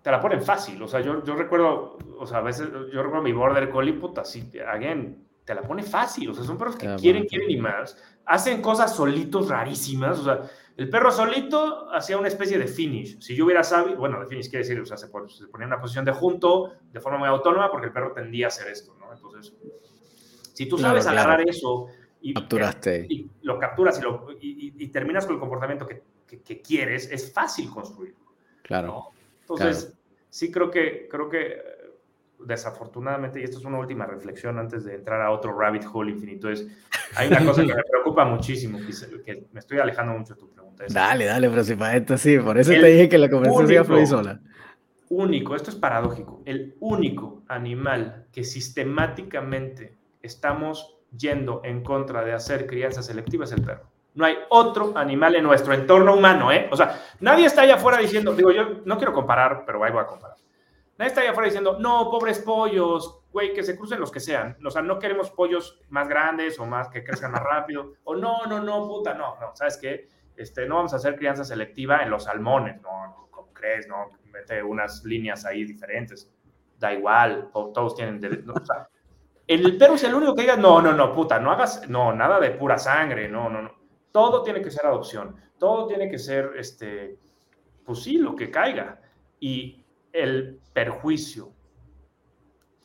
te 0.02 0.12
la 0.12 0.20
ponen 0.20 0.42
fácil, 0.42 0.82
o 0.82 0.88
sea, 0.88 1.02
yo, 1.02 1.24
yo 1.24 1.36
recuerdo, 1.36 1.98
o 2.20 2.26
sea, 2.28 2.38
a 2.38 2.42
veces 2.42 2.68
yo 2.70 3.02
recuerdo 3.02 3.24
mi 3.24 3.34
border 3.34 3.70
collie, 3.70 3.94
puta, 3.94 4.22
así, 4.22 4.52
again, 4.68 5.26
te 5.44 5.56
la 5.56 5.62
pone 5.62 5.84
fácil, 5.84 6.30
o 6.30 6.34
sea, 6.34 6.44
son 6.44 6.58
perros 6.58 6.76
que 6.76 6.96
quieren, 6.96 7.26
quieren 7.26 7.50
y 7.50 7.58
más, 7.58 7.98
hacen 8.26 8.62
cosas 8.62 8.96
solitos 8.96 9.50
rarísimas, 9.50 10.20
o 10.20 10.24
sea, 10.24 10.42
el 10.78 10.90
perro 10.90 11.10
solito 11.10 11.90
hacía 11.94 12.18
una 12.18 12.28
especie 12.28 12.58
de 12.58 12.68
finish. 12.68 13.20
Si 13.22 13.34
yo 13.34 13.46
hubiera 13.46 13.64
sabido, 13.64 13.98
bueno, 13.98 14.20
de 14.20 14.28
finish 14.28 14.50
quiere 14.50 14.66
decir, 14.66 14.80
o 14.80 14.86
sea, 14.86 14.98
se, 14.98 15.08
ponía 15.08 15.30
en 15.60 15.68
una 15.68 15.80
posición 15.80 16.04
de 16.04 16.12
junto 16.12 16.74
de 16.92 17.00
forma 17.00 17.18
muy 17.18 17.30
autónoma 17.30 17.72
porque 17.72 17.88
el 17.88 17.94
perro 17.94 18.12
tendía 18.12 18.48
a 18.48 18.50
hacer 18.50 18.68
esto, 18.68 18.94
¿no? 19.00 19.14
Entonces, 19.14 19.54
si 20.54 20.68
tú 20.68 20.78
sabes 20.78 21.08
agarrar 21.08 21.48
eso 21.48 21.88
y, 22.26 22.34
Capturaste. 22.34 23.06
y, 23.08 23.30
lo 23.44 23.60
capturas 23.60 24.00
y, 24.00 24.02
lo, 24.02 24.28
y, 24.42 24.88
terminas 24.88 25.28
con 25.28 25.36
el 25.36 25.40
comportamiento 25.40 25.86
que, 25.86 26.02
que, 26.44 26.60
quieres, 26.60 27.12
es 27.12 27.32
fácil 27.32 27.70
construirlo. 27.70 28.34
Claro. 28.64 29.10
Entonces, 29.42 29.94
sí 30.28 30.52
creo 30.52 30.72
que, 30.72 31.08
creo 31.08 31.30
que 31.30 31.62
desafortunadamente, 32.40 33.40
y 33.40 33.44
esto 33.44 33.60
es 33.60 33.66
una 33.66 33.78
última 33.78 34.08
reflexión 34.08 34.58
antes 34.58 34.86
de 34.86 34.96
entrar 34.96 35.22
a 35.22 35.30
otro 35.30 35.56
rabbit 35.56 35.84
hole 35.94 36.14
infinito, 36.14 36.50
es, 36.50 36.68
hay 37.16 37.28
una 37.28 37.46
cosa 37.46 37.62
que 37.62 37.76
me 37.76 37.84
preocupa 37.84 38.26
muchísimo, 38.26 38.80
que, 39.24 39.44
me 39.54 39.60
estoy 39.60 39.78
alejando 39.78 40.14
mucho 40.18 40.34
de 40.34 40.40
tu 40.40 40.50
pregunta. 40.50 40.86
dale, 40.90 41.26
dale, 41.26 41.48
pero 41.48 41.64
si 41.64 41.76
para 41.76 41.96
esto 41.96 42.18
sí, 42.18 42.40
por 42.40 42.58
eso 42.58 42.72
te 42.72 42.88
dije 42.88 43.08
que 43.08 43.20
la 43.20 43.30
conversación 43.30 44.02
a 44.02 44.06
sola. 44.08 44.42
Único, 45.10 45.56
esto 45.56 45.70
es 45.70 45.76
paradójico, 45.76 46.42
el 46.46 46.76
único 46.80 47.44
animal 47.48 48.26
que 48.32 48.44
sistemáticamente 48.44 49.96
estamos 50.24 50.95
yendo 51.18 51.62
en 51.64 51.84
contra 51.84 52.24
de 52.24 52.34
hacer 52.34 52.68
crianza 52.68 53.02
selectiva 53.02 53.46
es 53.46 53.52
el 53.52 53.62
perro. 53.62 53.90
No 54.14 54.26
hay 54.26 54.38
otro 54.50 54.98
animal 54.98 55.36
en 55.36 55.44
nuestro 55.44 55.74
entorno 55.74 56.16
humano, 56.16 56.52
¿eh? 56.52 56.70
O 56.72 56.78
sea, 56.78 57.02
nadie 57.20 57.46
está 57.46 57.64
allá 57.64 57.76
afuera 57.76 57.98
diciendo, 57.98 58.34
digo, 58.34 58.52
yo 58.52 58.82
no 58.86 58.98
quiero 58.98 59.12
comparar, 59.14 59.64
pero 59.66 59.84
ahí 59.84 59.92
voy 59.92 60.02
a 60.02 60.08
comparar 60.08 60.36
Nadie 60.98 61.10
está 61.10 61.22
allá 61.22 61.32
afuera 61.32 61.48
diciendo, 61.48 61.78
no, 61.78 62.10
pobres 62.10 62.40
pollos, 62.40 63.20
güey, 63.32 63.54
que 63.54 63.64
se 63.64 63.78
crucen 63.78 64.00
los 64.00 64.12
que 64.12 64.22
sean. 64.22 64.56
O 64.66 64.72
sea, 64.72 64.82
no 64.82 64.98
queremos 64.98 65.30
pollos 65.30 65.82
más 65.90 66.08
grandes 66.08 66.58
o 66.58 66.66
más 66.66 66.88
que 66.88 67.04
crezcan 67.04 67.34
más 67.34 67.44
rápido. 67.44 67.96
O 68.06 68.16
no, 68.16 68.46
no, 68.46 68.62
no, 68.62 68.88
puta, 68.88 69.14
no, 69.14 69.38
no. 69.42 69.54
¿Sabes 69.56 69.78
qué? 69.78 70.08
Este, 70.38 70.66
no 70.66 70.76
vamos 70.76 70.94
a 70.94 70.96
hacer 70.96 71.18
crianza 71.18 71.44
selectiva 71.44 72.02
en 72.02 72.10
los 72.10 72.24
salmones, 72.24 72.82
no, 72.82 73.08
no 73.08 73.28
¿cómo 73.30 73.52
crees? 73.52 73.88
No, 73.90 74.10
mete 74.32 74.64
unas 74.64 75.04
líneas 75.04 75.46
ahí 75.46 75.66
diferentes. 75.66 76.32
Da 76.80 76.94
igual, 76.94 77.50
todos 77.52 77.96
tienen 77.96 78.22
derecho. 78.22 78.54
o 78.54 78.66
sea, 78.66 78.88
el 79.48 79.78
perro 79.78 79.96
es 79.96 80.04
el 80.04 80.16
único 80.16 80.36
que 80.36 80.42
diga, 80.42 80.58
no, 80.58 80.82
no, 80.82 80.94
no, 80.94 81.14
puta, 81.14 81.40
no 81.40 81.52
hagas, 81.52 81.88
no, 81.90 82.14
nada 82.14 82.40
de 82.40 82.52
pura 82.52 82.78
sangre, 82.78 83.28
no, 83.30 83.50
no, 83.50 83.62
no. 83.62 83.72
Todo 84.12 84.44
tiene 84.44 84.62
que 84.62 84.72
ser 84.72 84.86
adopción, 84.86 85.36
todo 85.58 85.88
tiene 85.88 86.10
que 86.10 86.18
ser, 86.18 86.52
este, 86.58 87.20
pues 87.86 88.04
sí, 88.04 88.18
lo 88.18 88.36
que 88.36 88.50
caiga. 88.50 89.02
Y 89.40 89.86
el 90.12 90.60
perjuicio 90.74 91.52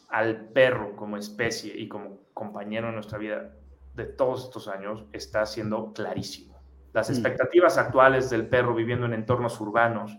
al 0.08 0.48
perro 0.48 0.96
como 0.96 1.16
especie 1.16 1.72
y 1.76 1.88
como 1.88 2.18
compañero 2.34 2.88
en 2.88 2.94
nuestra 2.94 3.18
vida 3.18 3.54
de 3.94 4.04
todos 4.04 4.44
estos 4.44 4.68
años 4.68 5.04
está 5.12 5.46
siendo 5.46 5.92
clarísimo. 5.92 6.60
Las 6.92 7.08
mm. 7.08 7.12
expectativas 7.12 7.78
actuales 7.78 8.28
del 8.28 8.48
perro 8.48 8.74
viviendo 8.74 9.06
en 9.06 9.14
entornos 9.14 9.60
urbanos, 9.60 10.18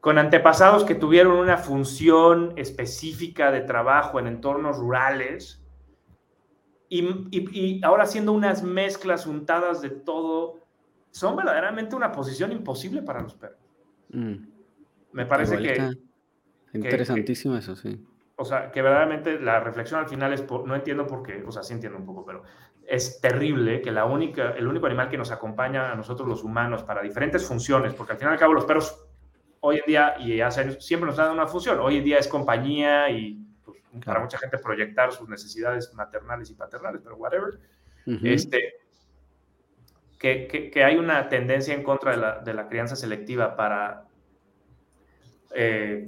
con 0.00 0.18
antepasados 0.18 0.84
que 0.84 0.94
tuvieron 0.94 1.36
una 1.38 1.56
función 1.56 2.52
específica 2.56 3.50
de 3.50 3.62
trabajo 3.62 4.18
en 4.18 4.26
entornos 4.26 4.78
rurales, 4.78 5.62
y, 6.90 7.80
ahora 7.84 8.04
haciendo 8.04 8.32
unas 8.32 8.62
mezclas 8.62 9.26
untadas 9.26 9.82
de 9.82 9.90
todo, 9.90 10.60
son 11.10 11.36
verdaderamente 11.36 11.96
una 11.96 12.12
posición 12.12 12.52
imposible 12.52 13.02
para 13.02 13.20
los 13.20 13.34
perros. 13.34 13.58
Mm. 14.10 14.34
Me 15.12 15.26
parece 15.26 15.58
que... 15.58 15.90
Interesantísimo 16.72 17.56
eso, 17.56 17.76
sí. 17.76 18.02
O 18.36 18.44
sea, 18.44 18.70
que 18.70 18.82
verdaderamente 18.82 19.40
la 19.40 19.58
reflexión 19.58 20.00
al 20.00 20.08
final 20.08 20.32
es, 20.32 20.48
no 20.48 20.74
entiendo 20.74 21.06
por 21.06 21.22
qué, 21.22 21.42
o 21.44 21.50
sea, 21.50 21.62
sí 21.62 21.72
entiendo 21.74 21.98
un 21.98 22.06
poco, 22.06 22.24
pero 22.24 22.44
es 22.86 23.20
terrible 23.20 23.82
que 23.82 23.90
la 23.90 24.04
única, 24.04 24.52
el 24.52 24.66
único 24.66 24.86
animal 24.86 25.08
que 25.08 25.18
nos 25.18 25.32
acompaña 25.32 25.90
a 25.90 25.94
nosotros 25.96 26.28
los 26.28 26.44
humanos 26.44 26.84
para 26.84 27.02
diferentes 27.02 27.44
funciones, 27.44 27.94
porque 27.94 28.12
al 28.12 28.18
final 28.18 28.32
y 28.32 28.34
al 28.34 28.38
cabo 28.38 28.54
los 28.54 28.64
perros 28.64 29.07
hoy 29.60 29.76
en 29.76 29.84
día 29.86 30.14
y 30.18 30.40
hace 30.40 30.80
siempre 30.80 31.06
nos 31.06 31.16
dan 31.16 31.32
una 31.32 31.46
función, 31.46 31.78
hoy 31.80 31.98
en 31.98 32.04
día 32.04 32.18
es 32.18 32.28
compañía 32.28 33.10
y 33.10 33.40
pues, 33.64 33.78
para 34.04 34.20
mucha 34.20 34.38
gente 34.38 34.58
proyectar 34.58 35.12
sus 35.12 35.28
necesidades 35.28 35.92
maternales 35.94 36.50
y 36.50 36.54
paternales, 36.54 37.00
pero 37.02 37.16
whatever, 37.16 37.58
este, 38.22 38.74
que, 40.18 40.70
que, 40.72 40.84
hay 40.84 40.96
una 40.96 41.28
tendencia 41.28 41.74
en 41.74 41.82
contra 41.82 42.12
de 42.12 42.16
la, 42.16 42.38
de 42.40 42.54
la 42.54 42.68
crianza 42.68 42.96
selectiva 42.96 43.54
para 43.54 44.04
eh, 45.54 46.04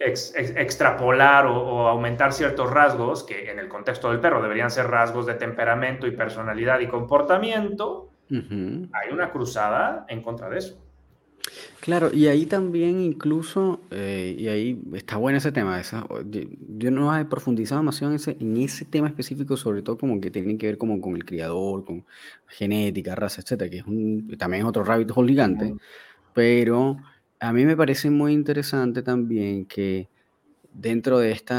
extrapolar 0.00 1.46
o, 1.46 1.86
aumentar 1.86 2.32
ciertos 2.32 2.70
rasgos 2.70 3.22
que 3.22 3.50
en 3.50 3.58
el 3.58 3.68
contexto 3.68 4.10
del 4.10 4.18
perro 4.18 4.40
deberían 4.40 4.70
ser 4.70 4.86
rasgos 4.86 5.26
de 5.26 5.34
temperamento 5.34 6.06
y 6.06 6.12
personalidad 6.12 6.80
y 6.80 6.86
comportamiento, 6.86 8.08
hay 8.30 9.12
una 9.12 9.30
cruzada 9.30 10.06
en 10.08 10.22
contra 10.22 10.48
de 10.48 10.58
eso. 10.58 10.80
Claro, 11.80 12.10
y 12.12 12.26
ahí 12.26 12.44
también 12.44 13.00
incluso, 13.00 13.80
eh, 13.90 14.36
y 14.38 14.48
ahí 14.48 14.80
está 14.92 15.16
bueno 15.16 15.38
ese 15.38 15.50
tema, 15.50 15.80
esa, 15.80 16.06
yo, 16.68 16.90
no 16.90 17.16
he 17.18 17.24
profundizado 17.24 17.80
demasiado 17.80 18.12
en 18.12 18.16
ese, 18.16 18.36
en 18.38 18.56
ese 18.58 18.84
tema 18.84 19.08
específico, 19.08 19.56
sobre 19.56 19.82
todo 19.82 19.96
como 19.96 20.20
que 20.20 20.30
tiene 20.30 20.58
que 20.58 20.66
ver 20.66 20.78
como 20.78 21.00
con 21.00 21.16
el 21.16 21.24
criador, 21.24 21.84
con 21.84 22.04
genética, 22.48 23.14
raza, 23.14 23.40
etcétera, 23.40 23.70
que 23.70 23.78
es 23.78 23.86
un, 23.86 24.36
también 24.38 24.62
es 24.62 24.68
otro 24.68 24.84
rabbit 24.84 25.10
hole 25.14 25.30
gigante, 25.30 25.74
pero 26.34 26.98
a 27.40 27.52
mí 27.52 27.64
me 27.64 27.76
parece 27.76 28.10
muy 28.10 28.34
interesante 28.34 29.02
también 29.02 29.64
que 29.64 30.08
dentro 30.74 31.18
de 31.18 31.32
este 31.32 31.54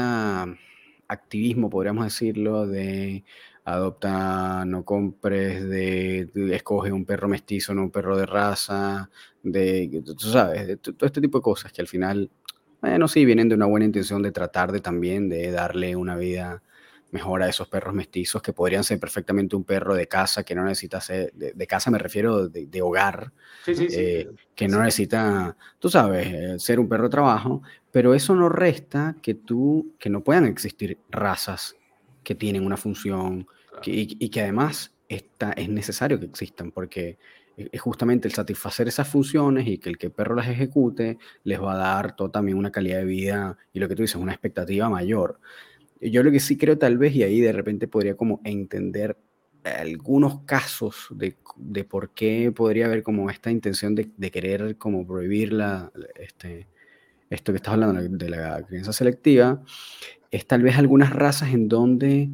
activismo, 1.08 1.68
podríamos 1.68 2.04
decirlo, 2.04 2.66
de 2.66 3.24
adopta, 3.64 4.64
no 4.64 4.84
compres, 4.84 5.68
de, 5.68 6.30
escoge 6.52 6.92
un 6.92 7.04
perro 7.04 7.28
mestizo, 7.28 7.74
no 7.74 7.82
un 7.82 7.90
perro 7.90 8.16
de 8.16 8.26
raza, 8.26 9.10
de, 9.42 10.02
tú 10.04 10.28
sabes, 10.28 10.80
todo 10.80 11.06
este 11.06 11.20
tipo 11.20 11.38
de 11.38 11.42
cosas 11.42 11.72
que 11.72 11.80
al 11.80 11.88
final 11.88 12.30
bueno, 12.82 13.06
sí, 13.06 13.24
vienen 13.24 13.48
de 13.48 13.54
una 13.54 13.66
buena 13.66 13.86
intención 13.86 14.22
de 14.22 14.32
tratar 14.32 14.72
de 14.72 14.80
también 14.80 15.28
de 15.28 15.52
darle 15.52 15.94
una 15.94 16.16
vida 16.16 16.64
mejor 17.12 17.40
a 17.42 17.48
esos 17.48 17.68
perros 17.68 17.94
mestizos 17.94 18.42
que 18.42 18.52
podrían 18.52 18.82
ser 18.82 18.98
perfectamente 18.98 19.54
un 19.54 19.62
perro 19.62 19.94
de 19.94 20.08
casa 20.08 20.42
que 20.42 20.56
no 20.56 20.64
necesita 20.64 21.00
ser, 21.00 21.32
de, 21.32 21.66
casa 21.68 21.92
me 21.92 21.98
refiero 21.98 22.48
de, 22.48 22.82
hogar, 22.82 23.30
eh, 23.68 24.28
que 24.56 24.66
no 24.66 24.82
necesita, 24.82 25.56
tú 25.78 25.90
sabes, 25.90 26.26
eh, 26.26 26.58
ser 26.58 26.80
un 26.80 26.88
perro 26.88 27.04
de 27.04 27.10
trabajo, 27.10 27.62
pero 27.92 28.14
eso 28.14 28.34
no 28.34 28.48
resta 28.48 29.14
que 29.22 29.34
tú, 29.34 29.94
que 30.00 30.10
no 30.10 30.24
puedan 30.24 30.46
existir 30.46 30.98
razas 31.08 31.76
que 32.22 32.34
tienen 32.34 32.64
una 32.64 32.76
función 32.76 33.46
y, 33.84 34.28
que 34.28 34.40
además 34.42 34.94
está, 35.08 35.52
es 35.52 35.68
necesario 35.68 36.18
que 36.20 36.26
existan 36.26 36.70
porque 36.70 37.18
es 37.56 37.80
justamente 37.80 38.28
el 38.28 38.34
satisfacer 38.34 38.88
esas 38.88 39.08
funciones 39.08 39.66
y 39.66 39.78
que 39.78 39.90
el 39.90 39.98
que 39.98 40.06
el 40.06 40.12
perro 40.12 40.34
las 40.34 40.48
ejecute 40.48 41.18
les 41.44 41.60
va 41.60 41.74
a 41.74 41.76
dar 41.76 42.16
todo, 42.16 42.30
también 42.30 42.56
una 42.56 42.72
calidad 42.72 42.98
de 42.98 43.04
vida 43.04 43.58
y 43.72 43.80
lo 43.80 43.88
que 43.88 43.96
tú 43.96 44.02
dices, 44.02 44.16
una 44.16 44.32
expectativa 44.32 44.88
mayor. 44.88 45.38
Yo 46.00 46.22
lo 46.22 46.30
que 46.30 46.40
sí 46.40 46.56
creo 46.56 46.78
tal 46.78 46.98
vez, 46.98 47.14
y 47.14 47.22
ahí 47.22 47.40
de 47.40 47.52
repente 47.52 47.86
podría 47.88 48.16
como 48.16 48.40
entender 48.44 49.16
algunos 49.64 50.40
casos 50.40 51.06
de, 51.10 51.36
de 51.56 51.84
por 51.84 52.10
qué 52.10 52.52
podría 52.54 52.86
haber 52.86 53.02
como 53.02 53.30
esta 53.30 53.50
intención 53.50 53.94
de, 53.94 54.10
de 54.16 54.30
querer 54.30 54.76
como 54.76 55.06
prohibir 55.06 55.52
la, 55.52 55.92
este, 56.16 56.66
esto 57.30 57.52
que 57.52 57.56
estás 57.56 57.74
hablando 57.74 58.00
de 58.02 58.30
la 58.30 58.62
crianza 58.62 58.92
selectiva, 58.92 59.62
es 60.32 60.46
tal 60.46 60.62
vez 60.62 60.78
algunas 60.78 61.12
razas 61.12 61.52
en 61.52 61.68
donde 61.68 62.30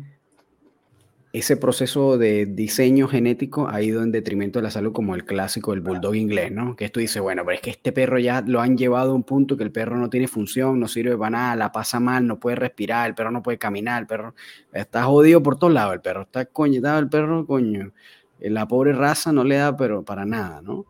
ese 1.33 1.57
proceso 1.57 2.17
de 2.17 2.47
diseño 2.47 3.07
genético 3.07 3.69
ha 3.69 3.83
ido 3.83 4.03
en 4.03 4.13
detrimento 4.13 4.61
de 4.61 4.63
la 4.63 4.71
salud, 4.71 4.93
como 4.93 5.15
el 5.15 5.25
clásico 5.25 5.73
del 5.73 5.81
bulldog 5.81 6.15
inglés, 6.15 6.51
¿no? 6.51 6.75
Que 6.75 6.87
esto 6.87 7.01
dice, 7.01 7.21
bueno, 7.21 7.45
pero 7.45 7.57
es 7.57 7.61
que 7.61 7.71
este 7.71 7.93
perro 7.93 8.19
ya 8.19 8.41
lo 8.41 8.61
han 8.61 8.79
llevado 8.79 9.11
a 9.11 9.15
un 9.15 9.25
punto 9.25 9.57
que 9.57 9.65
el 9.65 9.73
perro 9.73 9.97
no 9.99 10.09
tiene 10.09 10.27
función, 10.27 10.81
no 10.81 10.89
sirve 10.89 11.19
para 11.19 11.31
nada, 11.31 11.57
la 11.57 11.73
pasa 11.73 12.01
mal, 12.01 12.27
no 12.27 12.39
puede 12.39 12.57
respirar, 12.57 13.09
el 13.09 13.15
perro 13.15 13.31
no 13.31 13.43
puede 13.43 13.59
caminar, 13.59 14.03
el 14.03 14.07
perro 14.07 14.35
está 14.73 15.05
jodido 15.05 15.43
por 15.43 15.59
todos 15.59 15.73
lados, 15.73 15.93
el 15.95 16.01
perro 16.01 16.23
está 16.23 16.47
coñetado, 16.47 16.99
el 17.01 17.09
perro, 17.09 17.47
coño. 17.47 17.93
Eh, 18.41 18.49
la 18.49 18.67
pobre 18.67 18.93
raza 18.93 19.33
no 19.33 19.45
le 19.45 19.57
da, 19.57 19.77
pero 19.77 20.05
para 20.05 20.25
nada, 20.25 20.63
¿no? 20.63 20.87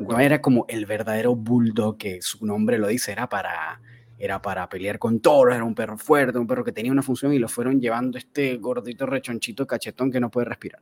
no 0.00 0.20
era 0.20 0.40
como 0.40 0.64
el 0.68 0.86
verdadero 0.86 1.34
bulldog, 1.34 1.98
que 1.98 2.22
su 2.22 2.46
nombre 2.46 2.78
lo 2.78 2.86
dice, 2.86 3.12
era 3.12 3.28
para 3.28 3.80
era 4.22 4.40
para 4.40 4.68
pelear 4.68 5.00
con 5.00 5.18
toros, 5.18 5.52
era 5.52 5.64
un 5.64 5.74
perro 5.74 5.98
fuerte, 5.98 6.38
un 6.38 6.46
perro 6.46 6.62
que 6.62 6.70
tenía 6.70 6.92
una 6.92 7.02
función 7.02 7.32
y 7.32 7.40
lo 7.40 7.48
fueron 7.48 7.80
llevando 7.80 8.18
este 8.18 8.56
gordito 8.56 9.04
rechonchito 9.04 9.66
cachetón 9.66 10.12
que 10.12 10.20
no 10.20 10.30
puede 10.30 10.44
respirar. 10.44 10.80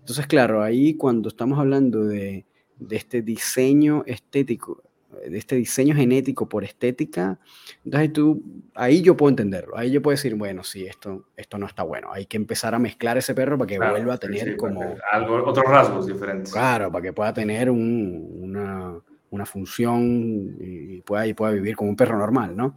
Entonces, 0.00 0.26
claro, 0.26 0.62
ahí 0.62 0.94
cuando 0.94 1.28
estamos 1.28 1.58
hablando 1.58 2.06
de, 2.06 2.46
de 2.78 2.96
este 2.96 3.20
diseño 3.20 4.04
estético, 4.06 4.82
de 5.22 5.36
este 5.36 5.56
diseño 5.56 5.94
genético 5.94 6.48
por 6.48 6.64
estética, 6.64 7.38
entonces 7.84 8.10
tú, 8.14 8.42
ahí 8.74 9.02
yo 9.02 9.18
puedo 9.18 9.28
entenderlo, 9.28 9.76
ahí 9.76 9.90
yo 9.90 10.00
puedo 10.00 10.14
decir, 10.14 10.34
bueno, 10.34 10.64
sí, 10.64 10.86
esto, 10.86 11.26
esto 11.36 11.58
no 11.58 11.66
está 11.66 11.82
bueno, 11.82 12.10
hay 12.10 12.24
que 12.24 12.38
empezar 12.38 12.74
a 12.74 12.78
mezclar 12.78 13.18
ese 13.18 13.34
perro 13.34 13.58
para 13.58 13.68
que 13.68 13.78
vuelva 13.78 14.14
a 14.14 14.18
tener 14.18 14.56
como... 14.56 14.96
Algo, 15.12 15.44
otros 15.44 15.66
rasgos 15.66 16.06
diferentes. 16.06 16.54
Claro, 16.54 16.90
para 16.90 17.02
que 17.02 17.12
pueda 17.12 17.34
tener 17.34 17.68
un, 17.68 18.30
una, 18.40 18.98
una 19.30 19.46
función 19.46 20.56
y 20.60 21.00
pueda, 21.02 21.26
y 21.26 21.34
pueda 21.34 21.52
vivir 21.52 21.76
como 21.76 21.90
un 21.90 21.96
perro 21.96 22.18
normal, 22.18 22.56
¿no? 22.56 22.76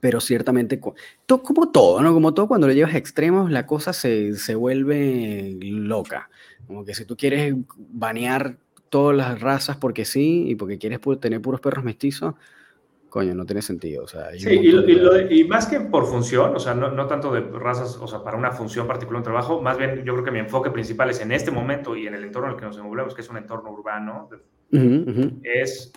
Pero 0.00 0.20
ciertamente, 0.20 0.80
como 0.80 1.70
todo, 1.70 2.02
¿no? 2.02 2.12
Como 2.12 2.34
todo, 2.34 2.48
cuando 2.48 2.66
lo 2.66 2.72
llevas 2.72 2.94
a 2.94 2.98
extremos, 2.98 3.50
la 3.50 3.66
cosa 3.66 3.92
se, 3.92 4.34
se 4.34 4.54
vuelve 4.54 5.56
loca. 5.60 6.30
Como 6.66 6.84
que 6.84 6.94
si 6.94 7.04
tú 7.04 7.16
quieres 7.16 7.54
banear 7.76 8.58
todas 8.88 9.16
las 9.16 9.40
razas 9.40 9.76
porque 9.76 10.04
sí 10.04 10.44
y 10.48 10.54
porque 10.56 10.78
quieres 10.78 11.00
tener 11.20 11.40
puros 11.40 11.60
perros 11.60 11.84
mestizos, 11.84 12.34
coño, 13.14 13.32
no 13.32 13.46
tiene 13.46 13.62
sentido. 13.62 14.02
O 14.02 14.08
sea, 14.08 14.32
sí, 14.36 14.50
y, 14.50 15.40
y, 15.40 15.44
más 15.44 15.66
que 15.66 15.78
por 15.78 16.04
función, 16.04 16.56
o 16.56 16.58
sea, 16.58 16.74
no, 16.74 16.90
no, 16.90 17.06
tanto 17.06 17.32
de 17.32 17.42
razas, 17.42 17.96
o 17.96 18.08
sea, 18.08 18.24
para 18.24 18.36
una 18.36 18.50
función 18.50 18.88
particular, 18.88 19.18
un 19.18 19.22
trabajo, 19.22 19.62
más 19.62 19.78
bien 19.78 20.02
yo 20.04 20.14
creo 20.14 20.24
que 20.24 20.32
mi 20.32 20.40
enfoque 20.40 20.68
principal 20.72 21.10
es 21.10 21.20
en 21.20 21.30
este 21.30 21.52
momento 21.52 21.94
y 21.94 22.08
en 22.08 22.14
el 22.14 22.24
entorno 22.24 22.48
en 22.48 22.54
el 22.54 22.58
que 22.58 22.66
nos 22.66 22.76
envolvemos, 22.76 23.14
que 23.14 23.20
es 23.20 23.28
un 23.28 23.36
entorno 23.36 23.70
urbano, 23.70 24.28
es 25.44 25.92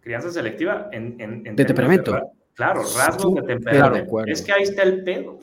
crianza 0.00 0.32
selectiva 0.32 0.88
en, 0.90 1.14
en, 1.20 1.54
de 1.54 1.64
temperamento. 1.64 2.18
claro, 2.54 2.80
rasgos 2.80 3.36
de 3.36 3.42
temperamento. 3.42 4.24
Es 4.26 4.42
que 4.42 4.50
ahí 4.50 4.64
está 4.64 4.82
el 4.82 5.04
pedo. 5.04 5.38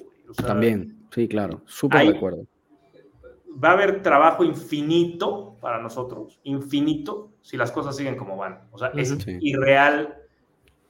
También, 0.45 1.07
sí, 1.09 1.29
claro, 1.29 1.61
súper 1.63 2.05
de 2.05 2.17
acuerdo. 2.17 2.45
Va 3.63 3.69
a 3.69 3.73
haber 3.73 4.01
trabajo 4.01 4.43
infinito 4.43 5.55
para 5.61 5.81
nosotros, 5.81 6.41
infinito, 6.43 7.31
si 7.39 7.55
las 7.55 7.71
cosas 7.71 7.95
siguen 7.95 8.17
como 8.17 8.35
van. 8.35 8.63
O 8.71 8.77
sea, 8.77 8.89
es 8.89 9.15
irreal 9.39 10.19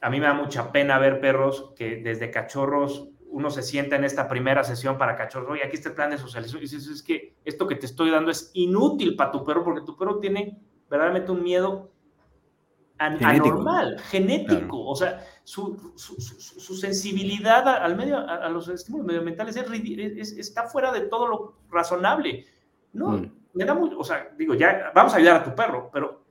a 0.04 0.10
mí 0.10 0.20
me 0.20 0.26
da 0.26 0.34
mucha 0.34 0.70
pena 0.70 0.98
ver 0.98 1.18
perros 1.18 1.72
que 1.76 1.96
desde 1.96 2.30
cachorros 2.30 3.08
uno 3.26 3.48
se 3.48 3.62
sienta 3.62 3.96
en 3.96 4.04
esta 4.04 4.28
primera 4.28 4.62
sesión 4.62 4.98
para 4.98 5.16
cachorros, 5.16 5.56
y 5.56 5.62
aquí 5.62 5.76
está 5.76 5.88
el 5.88 5.94
plan 5.94 6.10
de 6.10 6.18
socialización, 6.18 6.60
y 6.60 6.66
dices, 6.66 6.86
es 6.88 7.02
que 7.02 7.38
esto 7.42 7.66
que 7.66 7.76
te 7.76 7.86
estoy 7.86 8.10
dando 8.10 8.30
es 8.30 8.50
inútil 8.52 9.16
para 9.16 9.32
tu 9.32 9.42
perro, 9.46 9.64
porque 9.64 9.80
tu 9.80 9.96
perro 9.96 10.18
tiene 10.18 10.60
verdaderamente 10.90 11.32
un 11.32 11.42
miedo 11.42 11.90
anormal, 12.98 13.98
genético, 13.98 14.86
o 14.86 14.94
sea, 14.94 15.24
su, 15.42 15.94
sensibilidad 16.78 17.66
al 17.66 17.96
medio, 17.96 18.18
a, 18.18 18.50
los 18.50 18.68
estímulos 18.68 19.06
medioambientales 19.06 19.56
es, 19.56 20.32
está 20.32 20.64
fuera 20.64 20.92
de 20.92 21.00
todo 21.00 21.26
lo 21.26 21.54
razonable. 21.70 22.44
No, 22.92 23.12
mm. 23.12 23.32
me 23.54 23.64
da 23.64 23.72
mucho, 23.72 23.98
o 23.98 24.04
sea, 24.04 24.34
digo, 24.36 24.52
ya 24.52 24.92
vamos 24.94 25.14
a 25.14 25.16
ayudar 25.16 25.36
a 25.36 25.44
tu 25.44 25.54
perro, 25.54 25.88
pero 25.90 26.26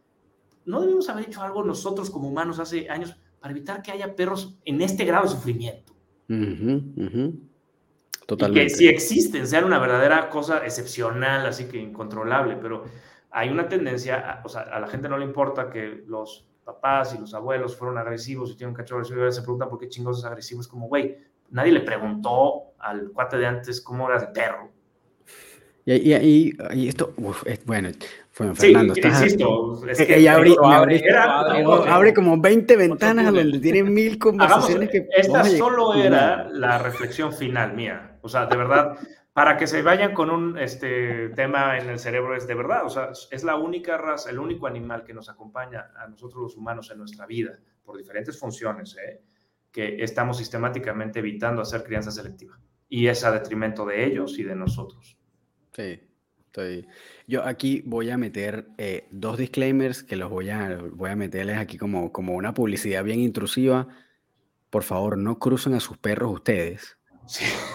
no 0.66 0.80
debemos 0.80 1.10
haber 1.10 1.26
hecho 1.26 1.42
algo 1.42 1.64
nosotros 1.64 2.12
como 2.12 2.28
humanos 2.28 2.60
hace 2.60 2.88
años 2.88 3.18
para 3.44 3.52
evitar 3.52 3.82
que 3.82 3.92
haya 3.92 4.16
perros 4.16 4.56
en 4.64 4.82
este 4.82 5.04
grado 5.04 5.26
de 5.26 5.32
sufrimiento. 5.32 5.94
Totalmente. 8.26 8.62
Y 8.62 8.64
que 8.64 8.70
si 8.70 8.88
existen, 8.88 9.46
sean 9.46 9.66
una 9.66 9.80
verdadera 9.80 10.30
cosa 10.30 10.64
excepcional, 10.64 11.46
así 11.46 11.66
que 11.66 11.78
incontrolable, 11.78 12.56
pero 12.56 12.86
hay 13.32 13.50
una 13.50 13.68
tendencia, 13.68 14.40
o 14.46 14.48
sea, 14.48 14.62
a 14.62 14.80
la 14.80 14.88
gente 14.88 15.10
no 15.10 15.18
le 15.18 15.26
importa 15.26 15.70
que 15.70 16.06
los 16.08 16.48
papás 16.64 17.16
y 17.16 17.18
los 17.20 17.34
abuelos 17.34 17.76
fueron 17.76 17.98
agresivos 17.98 18.50
y 18.50 18.56
tienen 18.56 18.70
un 18.70 18.78
cachorro 18.78 19.02
agresivo 19.02 19.28
y 19.28 19.34
se 19.34 19.42
preguntan 19.42 19.68
por 19.68 19.78
qué 19.78 19.90
chingosos 19.90 20.24
es 20.24 20.26
agresivo. 20.26 20.62
Es 20.62 20.68
como, 20.70 20.88
güey, 20.88 21.18
nadie 21.50 21.74
le 21.74 21.82
preguntó 21.82 22.76
al 22.80 23.12
cuate 23.12 23.38
de 23.38 23.46
antes 23.46 23.82
cómo 23.82 24.08
era 24.10 24.22
de 24.22 24.28
perro. 24.28 24.72
Y, 25.84 26.14
y, 26.14 26.58
y 26.76 26.88
esto, 26.88 27.14
bueno, 27.66 27.90
Fernando, 28.34 28.96
sí, 28.96 29.02
insisto, 29.04 29.88
es 29.88 30.08
que 30.08 30.28
abre, 30.28 32.14
como 32.16 32.42
20 32.42 32.78
ventanas 32.78 33.32
donde 33.32 33.60
tiene 33.60 33.84
mil 33.90 34.18
conversaciones 34.18 34.90
que... 34.90 35.08
Esta 35.16 35.44
solo 35.44 35.94
era 35.94 36.50
la 36.50 36.80
reflexión 36.80 37.32
final 37.32 37.76
mía. 37.76 38.18
O 38.24 38.30
sea, 38.30 38.48
de 38.48 38.58
verdad, 38.58 38.98
para 39.34 39.56
que 39.56 39.68
se 39.68 39.84
vayan 39.84 40.16
con 40.16 40.32
un 40.32 40.58
este, 40.58 41.30
tema 41.30 41.78
en 41.78 41.90
el 41.90 42.00
cerebro 42.00 42.36
es 42.36 42.48
de 42.48 42.56
verdad. 42.56 42.88
O 42.88 42.90
sea, 42.90 43.12
es 43.30 43.44
la 43.44 43.56
única 43.56 44.00
raza, 44.00 44.32
el 44.32 44.40
único 44.40 44.66
animal 44.66 45.04
que 45.04 45.14
nos 45.14 45.30
acompaña 45.30 45.92
a 45.96 46.08
nosotros 46.08 46.42
los 46.42 46.58
humanos 46.58 46.90
en 46.90 46.98
nuestra 46.98 47.28
vida 47.28 47.60
por 47.84 47.98
diferentes 47.98 48.40
funciones, 48.40 48.98
¿eh? 48.98 49.22
que 49.72 50.02
estamos 50.04 50.38
sistemáticamente 50.40 51.20
evitando 51.20 51.62
hacer 51.62 51.84
crianza 51.84 52.10
selectiva. 52.10 52.60
Y 52.90 53.06
es 53.06 53.24
a 53.24 53.32
detrimento 53.32 53.86
de 53.86 54.06
ellos 54.06 54.40
y 54.40 54.44
de 54.44 54.56
nosotros. 54.56 55.20
Sí, 55.72 56.00
estoy... 56.48 56.88
Yo 57.28 57.46
aquí 57.46 57.82
voy 57.86 58.10
a 58.10 58.18
meter 58.18 58.68
eh, 58.78 59.08
dos 59.12 59.38
disclaimers 59.38 60.04
que 60.04 60.16
los 60.16 60.30
voy 60.30 60.50
a, 60.50 60.78
voy 60.92 61.10
a 61.10 61.16
meterles 61.16 61.58
aquí 61.58 61.78
como, 61.78 62.12
como 62.12 62.34
una 62.34 62.54
publicidad 62.54 63.04
bien 63.04 63.20
intrusiva. 63.20 63.88
Por 64.70 64.84
favor, 64.84 65.18
no 65.18 65.40
crucen 65.40 65.74
a 65.74 65.80
sus 65.80 65.98
perros 65.98 66.34
ustedes. 66.34 66.98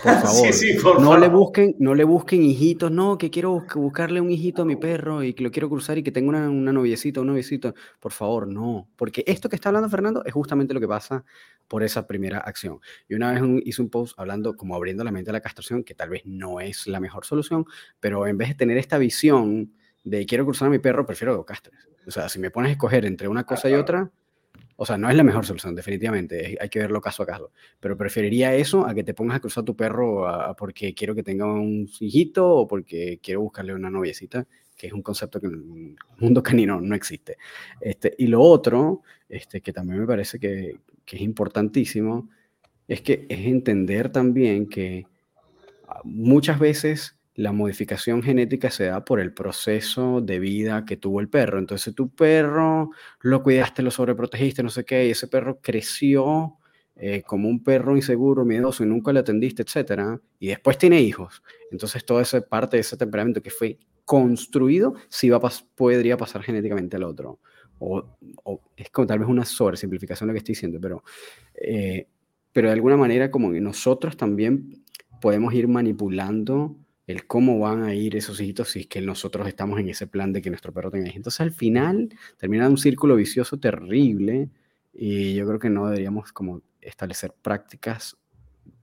Por 0.02 0.12
favor, 0.22 1.00
no, 1.00 1.16
Le 1.16 1.28
busquen, 1.28 1.74
no 1.78 1.94
le 1.94 2.04
busquen 2.04 2.42
hijitos, 2.42 2.90
no, 2.90 3.16
que 3.16 3.30
quiero 3.30 3.64
buscarle 3.74 4.20
un 4.20 4.30
hijito 4.30 4.62
a 4.62 4.64
mi 4.64 4.76
perro 4.76 5.22
y 5.22 5.32
que 5.32 5.42
lo 5.42 5.50
quiero 5.50 5.68
cruzar 5.68 5.98
y 5.98 6.02
que 6.02 6.12
tenga 6.12 6.28
una, 6.28 6.50
una 6.50 6.72
noviecita, 6.72 7.20
un 7.20 7.28
noviecito. 7.28 7.74
Por 7.98 8.12
favor, 8.12 8.46
no, 8.46 8.88
porque 8.96 9.24
esto 9.26 9.48
que 9.48 9.56
está 9.56 9.70
hablando 9.70 9.88
Fernando 9.88 10.22
es 10.24 10.32
justamente 10.32 10.74
lo 10.74 10.80
que 10.80 10.88
pasa 10.88 11.24
por 11.66 11.82
esa 11.82 12.06
primera 12.06 12.38
acción. 12.38 12.80
Y 13.08 13.14
una 13.14 13.32
vez 13.32 13.42
hice 13.64 13.82
un 13.82 13.90
post 13.90 14.18
hablando, 14.18 14.54
como 14.54 14.74
abriendo 14.74 15.02
la 15.02 15.12
mente 15.12 15.30
a 15.30 15.32
la 15.32 15.40
castración, 15.40 15.82
que 15.82 15.94
tal 15.94 16.10
vez 16.10 16.22
no 16.24 16.60
es 16.60 16.86
la 16.86 17.00
mejor 17.00 17.24
solución, 17.24 17.64
pero 18.00 18.26
en 18.26 18.36
vez 18.36 18.48
de 18.48 18.54
tener 18.54 18.76
esta 18.76 18.98
visión 18.98 19.72
de 20.04 20.26
quiero 20.26 20.44
cruzar 20.44 20.68
a 20.68 20.70
mi 20.70 20.78
perro, 20.78 21.06
prefiero 21.06 21.38
que 21.38 21.44
castres. 21.44 21.88
O 22.06 22.10
sea, 22.10 22.28
si 22.28 22.38
me 22.38 22.50
pones 22.50 22.70
a 22.70 22.72
escoger 22.72 23.04
entre 23.04 23.28
una 23.28 23.44
cosa 23.44 23.68
y 23.68 23.74
otra, 23.74 24.10
o 24.80 24.86
sea, 24.86 24.96
no 24.96 25.10
es 25.10 25.16
la 25.16 25.24
mejor 25.24 25.44
solución, 25.44 25.74
definitivamente. 25.74 26.56
Hay 26.60 26.68
que 26.68 26.78
verlo 26.78 27.00
caso 27.00 27.24
a 27.24 27.26
caso. 27.26 27.50
Pero 27.80 27.96
preferiría 27.96 28.54
eso 28.54 28.86
a 28.86 28.94
que 28.94 29.02
te 29.02 29.12
pongas 29.12 29.38
a 29.38 29.40
cruzar 29.40 29.64
tu 29.64 29.74
perro 29.74 30.24
porque 30.56 30.94
quiero 30.94 31.16
que 31.16 31.24
tenga 31.24 31.46
un 31.46 31.90
hijito 31.98 32.48
o 32.48 32.68
porque 32.68 33.18
quiero 33.20 33.40
buscarle 33.40 33.74
una 33.74 33.90
noviecita, 33.90 34.46
que 34.76 34.86
es 34.86 34.92
un 34.92 35.02
concepto 35.02 35.40
que 35.40 35.48
en 35.48 35.52
el 35.54 35.96
mundo 36.18 36.44
canino 36.44 36.80
no 36.80 36.94
existe. 36.94 37.38
Este, 37.80 38.14
y 38.18 38.28
lo 38.28 38.40
otro, 38.40 39.02
este, 39.28 39.60
que 39.62 39.72
también 39.72 39.98
me 39.98 40.06
parece 40.06 40.38
que, 40.38 40.78
que 41.04 41.16
es 41.16 41.22
importantísimo, 41.22 42.30
es 42.86 43.02
que 43.02 43.26
es 43.28 43.46
entender 43.46 44.12
también 44.12 44.68
que 44.68 45.08
ah, 45.88 46.02
muchas 46.04 46.60
veces 46.60 47.17
la 47.38 47.52
modificación 47.52 48.20
genética 48.20 48.68
se 48.68 48.86
da 48.86 49.04
por 49.04 49.20
el 49.20 49.32
proceso 49.32 50.20
de 50.20 50.40
vida 50.40 50.84
que 50.84 50.96
tuvo 50.96 51.20
el 51.20 51.28
perro. 51.28 51.60
Entonces 51.60 51.94
tu 51.94 52.10
perro 52.10 52.90
lo 53.20 53.44
cuidaste, 53.44 53.80
lo 53.84 53.92
sobreprotegiste, 53.92 54.64
no 54.64 54.70
sé 54.70 54.84
qué, 54.84 55.06
y 55.06 55.10
ese 55.12 55.28
perro 55.28 55.60
creció 55.60 56.56
eh, 56.96 57.22
como 57.22 57.48
un 57.48 57.62
perro 57.62 57.94
inseguro, 57.94 58.44
miedoso 58.44 58.82
y 58.82 58.88
nunca 58.88 59.12
le 59.12 59.20
atendiste, 59.20 59.62
etcétera, 59.62 60.20
y 60.40 60.48
después 60.48 60.78
tiene 60.78 61.00
hijos, 61.00 61.44
entonces 61.70 62.04
toda 62.04 62.22
esa 62.22 62.40
parte 62.40 62.76
de 62.76 62.80
ese 62.80 62.96
temperamento 62.96 63.40
que 63.40 63.50
fue 63.50 63.78
construido, 64.04 64.94
sí 65.08 65.30
va 65.30 65.40
podría 65.76 66.16
pasar 66.16 66.42
genéticamente 66.42 66.96
al 66.96 67.04
otro. 67.04 67.38
O, 67.78 68.16
es 68.76 68.90
como 68.90 69.06
tal 69.06 69.20
vez 69.20 69.28
una 69.28 69.44
sobresimplificación 69.44 70.26
lo 70.26 70.32
que 70.32 70.38
estoy 70.38 70.54
diciendo, 70.54 70.80
pero, 70.82 71.04
eh, 71.54 72.08
pero 72.52 72.66
de 72.66 72.74
alguna 72.74 72.96
manera 72.96 73.30
como 73.30 73.52
nosotros 73.52 74.16
también 74.16 74.82
podemos 75.20 75.54
ir 75.54 75.68
manipulando 75.68 76.76
el 77.08 77.26
cómo 77.26 77.58
van 77.58 77.82
a 77.82 77.94
ir 77.94 78.14
esos 78.16 78.38
hijitos 78.38 78.68
si 78.68 78.80
es 78.80 78.86
que 78.86 79.00
nosotros 79.00 79.48
estamos 79.48 79.80
en 79.80 79.88
ese 79.88 80.06
plan 80.06 80.30
de 80.30 80.42
que 80.42 80.50
nuestro 80.50 80.74
perro 80.74 80.90
tenga 80.90 81.06
hijos. 81.06 81.16
Entonces 81.16 81.40
al 81.40 81.52
final 81.52 82.10
termina 82.36 82.68
un 82.68 82.76
círculo 82.76 83.16
vicioso 83.16 83.58
terrible 83.58 84.50
y 84.92 85.34
yo 85.34 85.46
creo 85.46 85.58
que 85.58 85.70
no 85.70 85.86
deberíamos 85.86 86.32
como 86.32 86.60
establecer 86.82 87.34
prácticas 87.40 88.18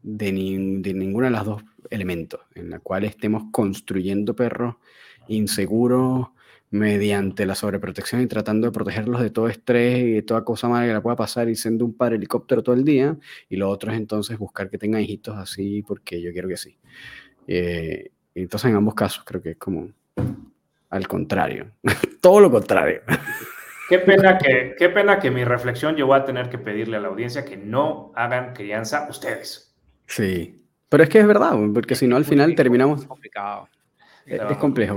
de, 0.02 0.31
de 0.31 0.93
ninguno 0.95 1.26
de 1.26 1.31
los 1.31 1.45
dos 1.45 1.64
elementos, 1.91 2.41
en 2.56 2.72
la 2.72 2.80
cual 2.80 3.03
estemos 3.03 3.43
construyendo 3.52 4.35
perros 4.35 4.76
inseguros 5.27 6.30
mediante 6.72 7.45
la 7.45 7.53
sobreprotección 7.53 8.22
y 8.22 8.27
tratando 8.27 8.65
de 8.65 8.73
protegerlos 8.73 9.22
de 9.22 9.30
todo 9.30 9.49
estrés 9.49 9.99
y 9.99 10.11
de 10.14 10.22
toda 10.23 10.43
cosa 10.43 10.68
mala 10.68 10.88
que 10.88 10.93
le 10.93 11.02
pueda 11.02 11.15
pasar 11.15 11.47
y 11.47 11.56
siendo 11.56 11.85
un 11.85 11.93
padre 11.93 12.15
helicóptero 12.15 12.64
todo 12.64 12.73
el 12.73 12.84
día. 12.84 13.18
Y 13.49 13.57
lo 13.57 13.69
otro 13.69 13.91
es 13.91 13.97
entonces 13.97 14.35
buscar 14.39 14.72
que 14.72 14.80
tengan 14.80 15.02
hijitos 15.02 15.38
así 15.38 15.84
porque 15.84 16.19
yo 16.23 16.31
quiero 16.34 16.47
que 16.47 16.57
sí. 16.57 16.76
Eh, 17.47 18.10
entonces 18.44 18.70
en 18.70 18.78
ambos 18.78 18.95
casos 18.95 19.24
creo 19.24 19.41
que 19.41 19.52
es 19.52 19.57
como 19.57 19.90
al 20.90 21.07
contrario, 21.07 21.72
todo 22.22 22.40
lo 22.40 22.52
contrario. 22.52 23.02
Qué 23.90 23.99
pena, 23.99 24.38
que, 24.38 24.76
qué 24.78 24.90
pena 24.90 25.20
que 25.20 25.30
mi 25.30 25.44
reflexión 25.44 25.95
yo 25.95 26.07
voy 26.07 26.18
a 26.18 26.26
tener 26.26 26.49
que 26.49 26.57
pedirle 26.57 26.98
a 26.98 26.99
la 26.99 27.07
audiencia 27.07 27.45
que 27.45 27.57
no 27.57 28.12
hagan 28.16 28.53
crianza 28.53 29.07
ustedes. 29.10 29.76
Sí, 30.07 30.64
pero 30.90 31.03
es 31.03 31.10
que 31.10 31.20
es 31.20 31.28
verdad, 31.28 31.56
porque 31.74 31.95
si 31.95 32.07
no 32.07 32.16
al 32.16 32.26
final 32.26 32.56
terminamos... 32.56 33.02
Es 33.02 33.07
complicado. 33.07 33.70
Es, 34.26 34.41
complejo. 34.57 34.95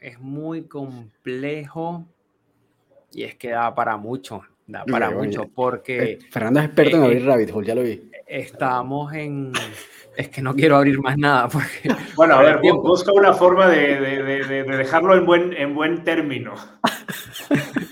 Es 0.00 0.20
muy 0.20 0.64
complejo 0.64 2.04
y 3.12 3.22
es 3.22 3.36
que 3.36 3.50
da 3.50 3.74
para 3.74 3.96
mucho, 3.96 4.42
da 4.66 4.84
para 4.84 5.10
mucho, 5.10 5.48
porque... 5.54 6.12
Eh, 6.12 6.18
Fernando 6.30 6.60
es 6.60 6.66
experto 6.66 6.96
en 6.96 7.02
eh, 7.02 7.06
abrir 7.06 7.24
rabbit 7.24 7.50
hole, 7.54 7.66
ya 7.66 7.74
lo 7.74 7.82
vi. 7.82 8.10
Estamos 8.26 9.14
en... 9.14 9.52
Es 10.16 10.30
que 10.30 10.40
no 10.40 10.54
quiero 10.54 10.76
abrir 10.76 10.98
más 11.00 11.18
nada 11.18 11.48
porque... 11.48 11.90
Bueno, 12.16 12.36
a 12.36 12.42
ver, 12.42 12.60
busca 12.62 13.12
una 13.12 13.34
forma 13.34 13.68
de, 13.68 14.00
de, 14.00 14.22
de, 14.44 14.64
de 14.64 14.76
dejarlo 14.76 15.14
en 15.14 15.26
buen, 15.26 15.52
en 15.52 15.74
buen 15.74 16.02
término. 16.04 16.54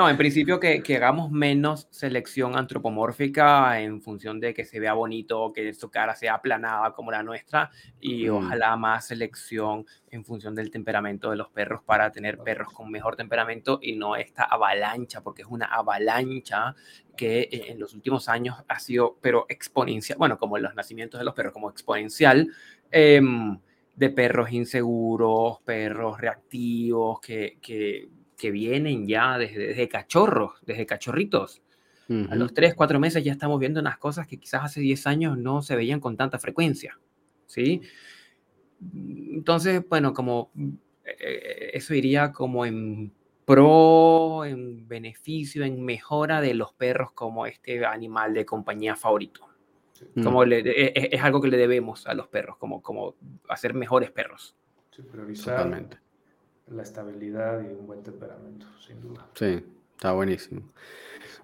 No, 0.00 0.08
en 0.08 0.16
principio 0.16 0.58
que, 0.58 0.82
que, 0.82 0.96
hagamos 0.96 1.30
menos 1.30 1.86
selección 1.90 2.56
antropomórfica 2.56 3.82
en 3.82 4.00
función 4.00 4.40
de 4.40 4.54
que 4.54 4.64
se 4.64 4.80
vea 4.80 4.94
bonito, 4.94 5.52
que 5.52 5.74
su 5.74 5.90
cara 5.90 6.14
sea 6.14 6.36
aplanada 6.36 6.94
como 6.94 7.10
la 7.10 7.22
nuestra 7.22 7.70
y 8.00 8.26
mm. 8.26 8.34
ojalá 8.34 8.76
más 8.76 9.08
selección 9.08 9.84
en 10.10 10.24
función 10.24 10.54
del 10.54 10.70
temperamento 10.70 11.28
de 11.28 11.36
los 11.36 11.50
perros 11.50 11.82
para 11.84 12.10
tener 12.10 12.38
perros 12.38 12.72
con 12.72 12.90
mejor 12.90 13.14
temperamento 13.14 13.78
y 13.82 13.96
no 13.96 14.16
esta 14.16 14.44
avalancha, 14.44 15.20
porque 15.20 15.42
es 15.42 15.48
una 15.48 15.66
avalancha 15.66 16.74
que 17.14 17.40
eh, 17.40 17.64
en 17.68 17.78
los 17.78 17.92
últimos 17.92 18.30
años 18.30 18.56
ha 18.68 18.78
sido, 18.78 19.18
pero 19.20 19.44
exponencial, 19.50 20.16
bueno, 20.16 20.38
como 20.38 20.56
en 20.56 20.62
los 20.62 20.74
nacimientos 20.74 21.20
de 21.20 21.26
los 21.26 21.34
perros, 21.34 21.52
como 21.52 21.68
exponencial. 21.68 22.48
Em, 22.90 23.60
de 23.96 24.08
perros 24.08 24.50
inseguros, 24.50 25.58
perros 25.62 26.18
reactivos, 26.18 27.20
que, 27.20 27.58
que 27.60 28.08
que 28.40 28.50
vienen 28.50 29.06
ya 29.06 29.36
desde, 29.36 29.88
cachorros, 29.88 30.54
desde 30.64 30.86
cachorritos. 30.86 31.62
A 32.28 32.34
los 32.34 32.52
3, 32.52 32.74
4 32.74 32.98
meses 32.98 33.22
ya 33.22 33.30
estamos 33.30 33.60
viendo 33.60 33.78
unas 33.78 33.96
cosas 33.96 34.26
que 34.26 34.36
quizás 34.36 34.64
hace 34.64 34.80
10 34.80 35.06
años 35.06 35.38
no 35.38 35.62
se 35.62 35.76
veían 35.76 36.00
con 36.00 36.16
tanta 36.16 36.40
frecuencia. 36.40 36.98
¿sí? 37.46 37.82
Entonces, 38.82 39.84
bueno, 39.88 40.12
como 40.12 40.50
eh, 41.04 41.70
eso 41.72 41.94
iría 41.94 42.32
como 42.32 42.66
en 42.66 43.12
pro, 43.44 44.44
en 44.44 44.88
beneficio, 44.88 45.64
en 45.64 45.84
mejora 45.84 46.40
de 46.40 46.54
los 46.54 46.72
perros 46.72 47.12
como 47.12 47.46
este 47.46 47.86
animal 47.86 48.34
de 48.34 48.44
compañía 48.44 48.96
favorito. 48.96 49.46
Como 50.20 50.42
e, 50.42 50.62
e, 50.64 51.10
es, 51.12 51.22
algo 51.22 51.40
que 51.40 51.48
le 51.48 51.58
debemos 51.58 52.08
a 52.08 52.14
los 52.14 52.26
perros, 52.26 52.56
como, 52.56 52.82
como 52.82 53.14
hacer 53.48 53.72
mejores 53.72 54.10
perros. 54.10 54.56
Sí, 54.90 55.02
priorizar, 55.02 55.58
Totalmente 55.58 56.09
la 56.70 56.82
estabilidad 56.82 57.62
y 57.62 57.72
un 57.72 57.86
buen 57.86 58.02
temperamento, 58.02 58.66
sin 58.86 59.00
duda. 59.00 59.26
Sí, 59.34 59.64
está 59.94 60.12
buenísimo. 60.12 60.62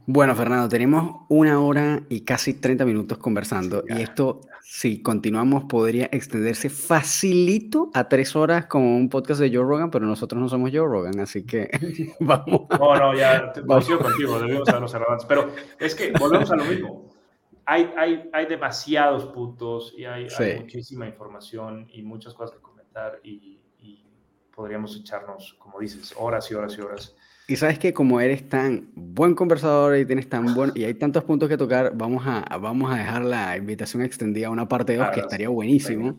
Bueno, 0.09 0.37
Fernando, 0.37 0.69
tenemos 0.69 1.23
una 1.29 1.61
hora 1.61 2.01
y 2.09 2.21
casi 2.21 2.55
30 2.55 2.85
minutos 2.85 3.19
conversando 3.19 3.83
y 3.89 4.03
esto, 4.03 4.43
si 4.63 5.03
continuamos, 5.03 5.65
podría 5.65 6.07
extenderse 6.13 6.71
facilito 6.71 7.91
a 7.93 8.09
tres 8.09 8.37
horas 8.37 8.67
como 8.67 8.97
un 8.97 9.09
podcast 9.09 9.41
de 9.41 9.49
Joe 9.49 9.67
Rogan, 9.67 9.91
pero 9.91 10.07
nosotros 10.07 10.41
no 10.41 10.49
somos 10.49 10.71
Joe 10.71 10.87
Rogan, 10.87 11.19
así 11.19 11.45
que 11.45 11.69
vamos. 12.21 12.69
No, 12.79 12.97
no, 12.97 13.17
ya 13.17 13.53
te 13.53 13.63
contigo, 13.63 14.39
debemos 14.39 14.69
habernos 14.69 14.93
cerrado 14.93 15.17
pero 15.27 15.51
es 15.81 15.95
que 15.97 16.13
volvemos 16.13 16.53
a 16.53 16.57
lo 16.57 16.65
mismo. 16.67 17.11
Hay, 17.65 17.91
hay, 17.97 18.31
hay 18.33 18.47
demasiados 18.47 19.27
puntos 19.27 19.93
y 19.99 20.05
hay, 20.05 20.29
hay 20.39 20.61
muchísima 20.61 21.09
información 21.09 21.89
y 21.93 22.03
muchas 22.03 22.33
cosas 22.33 22.55
que 22.55 22.63
comentar 22.63 23.19
y 23.25 23.57
podríamos 24.57 24.97
echarnos, 24.97 25.55
como 25.59 25.79
dices, 25.79 26.15
horas 26.17 26.51
y 26.51 26.55
horas 26.55 26.77
y 26.79 26.81
horas. 26.81 27.15
Y 27.49 27.55
sabes 27.55 27.79
que 27.79 27.93
como 27.93 28.21
eres 28.21 28.49
tan 28.49 28.89
buen 28.97 29.37
conversador 29.37 29.97
y 29.97 30.05
tienes 30.05 30.29
tan 30.29 30.53
buen 30.53 30.73
y 30.75 30.83
hay 30.83 30.95
tantos 30.95 31.23
puntos 31.23 31.49
que 31.49 31.57
tocar, 31.57 31.93
vamos 31.95 32.25
a, 32.27 32.41
vamos 32.59 32.93
a 32.93 32.97
dejar 32.97 33.25
la 33.25 33.57
invitación 33.57 34.03
extendida 34.03 34.49
a 34.49 34.51
una 34.51 34.67
parte 34.67 34.97
2 34.97 35.11
que 35.11 35.21
estaría 35.21 35.49
buenísimo. 35.49 36.19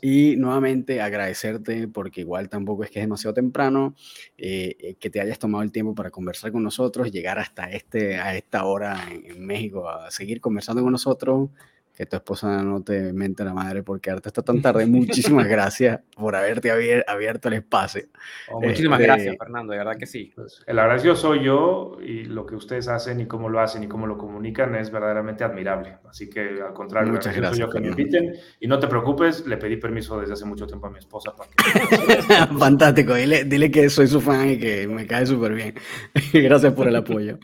Y 0.00 0.36
nuevamente 0.36 1.02
agradecerte 1.02 1.86
porque 1.88 2.22
igual 2.22 2.48
tampoco 2.48 2.84
es 2.84 2.90
que 2.90 3.00
es 3.00 3.04
demasiado 3.04 3.34
temprano, 3.34 3.94
eh, 4.38 4.74
eh, 4.78 4.94
que 4.94 5.10
te 5.10 5.20
hayas 5.20 5.38
tomado 5.38 5.62
el 5.62 5.70
tiempo 5.70 5.94
para 5.94 6.10
conversar 6.10 6.50
con 6.50 6.62
nosotros, 6.62 7.10
llegar 7.10 7.38
hasta 7.38 7.70
este, 7.70 8.16
a 8.16 8.34
esta 8.34 8.64
hora 8.64 9.04
en 9.10 9.44
México 9.44 9.86
a 9.90 10.10
seguir 10.10 10.40
conversando 10.40 10.82
con 10.82 10.92
nosotros 10.92 11.50
que 11.94 12.06
tu 12.06 12.16
esposa 12.16 12.62
no 12.62 12.82
te 12.82 13.12
mente 13.12 13.44
la 13.44 13.54
madre 13.54 13.82
por 13.84 14.00
quedarte 14.00 14.28
hasta 14.28 14.42
tan 14.42 14.60
tarde. 14.60 14.84
Muchísimas 15.04 15.46
gracias 15.46 16.00
por 16.16 16.34
haberte 16.34 16.70
abierto 17.06 17.48
el 17.48 17.54
espacio. 17.54 18.02
Oh, 18.50 18.60
muchísimas 18.60 19.00
este, 19.00 19.12
gracias, 19.12 19.36
Fernando, 19.38 19.72
de 19.72 19.78
verdad 19.78 19.96
que 19.96 20.06
sí. 20.06 20.32
Pues, 20.34 20.62
el 20.66 20.78
agradecido 20.78 21.14
soy 21.14 21.44
yo 21.44 21.98
y 22.02 22.24
lo 22.24 22.46
que 22.46 22.56
ustedes 22.56 22.88
hacen 22.88 23.20
y 23.20 23.26
cómo 23.26 23.48
lo 23.48 23.60
hacen 23.60 23.84
y 23.84 23.86
cómo 23.86 24.06
lo 24.06 24.18
comunican 24.18 24.74
es 24.74 24.90
verdaderamente 24.90 25.44
admirable. 25.44 25.98
Así 26.08 26.28
que 26.28 26.60
al 26.66 26.72
contrario, 26.72 27.12
muchas 27.12 27.36
gracias. 27.36 27.58
Yo 27.58 27.70
que 27.70 27.80
me 27.80 27.88
inviten 27.88 28.34
y 28.58 28.66
no 28.66 28.78
te 28.78 28.88
preocupes, 28.88 29.46
le 29.46 29.56
pedí 29.56 29.76
permiso 29.76 30.18
desde 30.20 30.32
hace 30.32 30.44
mucho 30.44 30.66
tiempo 30.66 30.88
a 30.88 30.90
mi 30.90 30.98
esposa 30.98 31.32
para 31.36 31.50
que... 31.50 32.54
Fantástico, 32.58 33.14
dile, 33.14 33.44
dile, 33.44 33.70
que 33.70 33.88
soy 33.88 34.08
su 34.08 34.20
fan 34.20 34.50
y 34.50 34.58
que 34.58 34.88
me 34.88 35.06
cae 35.06 35.26
súper 35.26 35.54
bien. 35.54 35.74
gracias 36.32 36.72
por 36.72 36.88
el 36.88 36.96
apoyo. 36.96 37.38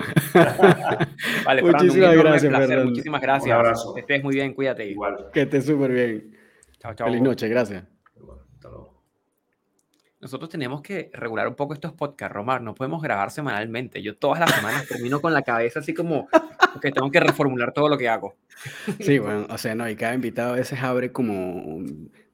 vale, 1.45 1.63
muchísimas 1.63 2.17
gracias, 2.17 2.53
Fernando. 2.53 2.85
Muchísimas 2.87 3.21
gracias. 3.21 3.47
Un 3.47 3.53
abrazo. 3.53 3.97
estés 3.97 4.25
muy 4.25 4.35
bien 4.35 4.40
cuídate. 4.55 4.87
Igual. 4.87 5.29
Que 5.33 5.43
estés 5.43 5.67
súper 5.67 5.93
bien. 5.93 6.37
Chao, 6.79 6.95
chao. 6.95 7.07
Feliz 7.07 7.23
noche, 7.23 7.49
gracias. 7.49 7.85
Nosotros 10.21 10.51
tenemos 10.51 10.83
que 10.83 11.11
regular 11.15 11.49
un 11.49 11.55
poco 11.55 11.73
estos 11.73 11.95
podcasts, 11.95 12.35
Romar. 12.35 12.61
No 12.61 12.75
podemos 12.75 13.01
grabar 13.01 13.31
semanalmente. 13.31 14.03
Yo 14.03 14.19
todas 14.19 14.39
las 14.39 14.51
semanas 14.55 14.87
termino 14.87 15.23
con 15.23 15.33
la 15.33 15.41
cabeza 15.41 15.81
así 15.81 15.95
como 15.95 16.29
que 16.83 16.93
tengo 16.93 17.11
que 17.11 17.21
reformular 17.21 17.73
todo 17.73 17.89
lo 17.89 17.97
que 17.97 18.11
hago. 18.11 18.37
Sí, 19.01 19.19
bueno, 19.19 19.47
o 19.49 19.57
sea, 19.57 19.75
no, 19.75 19.89
y 19.89 19.97
cada 19.97 20.13
invitado 20.13 20.53
a 20.53 20.57
veces 20.57 20.83
abre 20.83 21.11
como, 21.11 21.83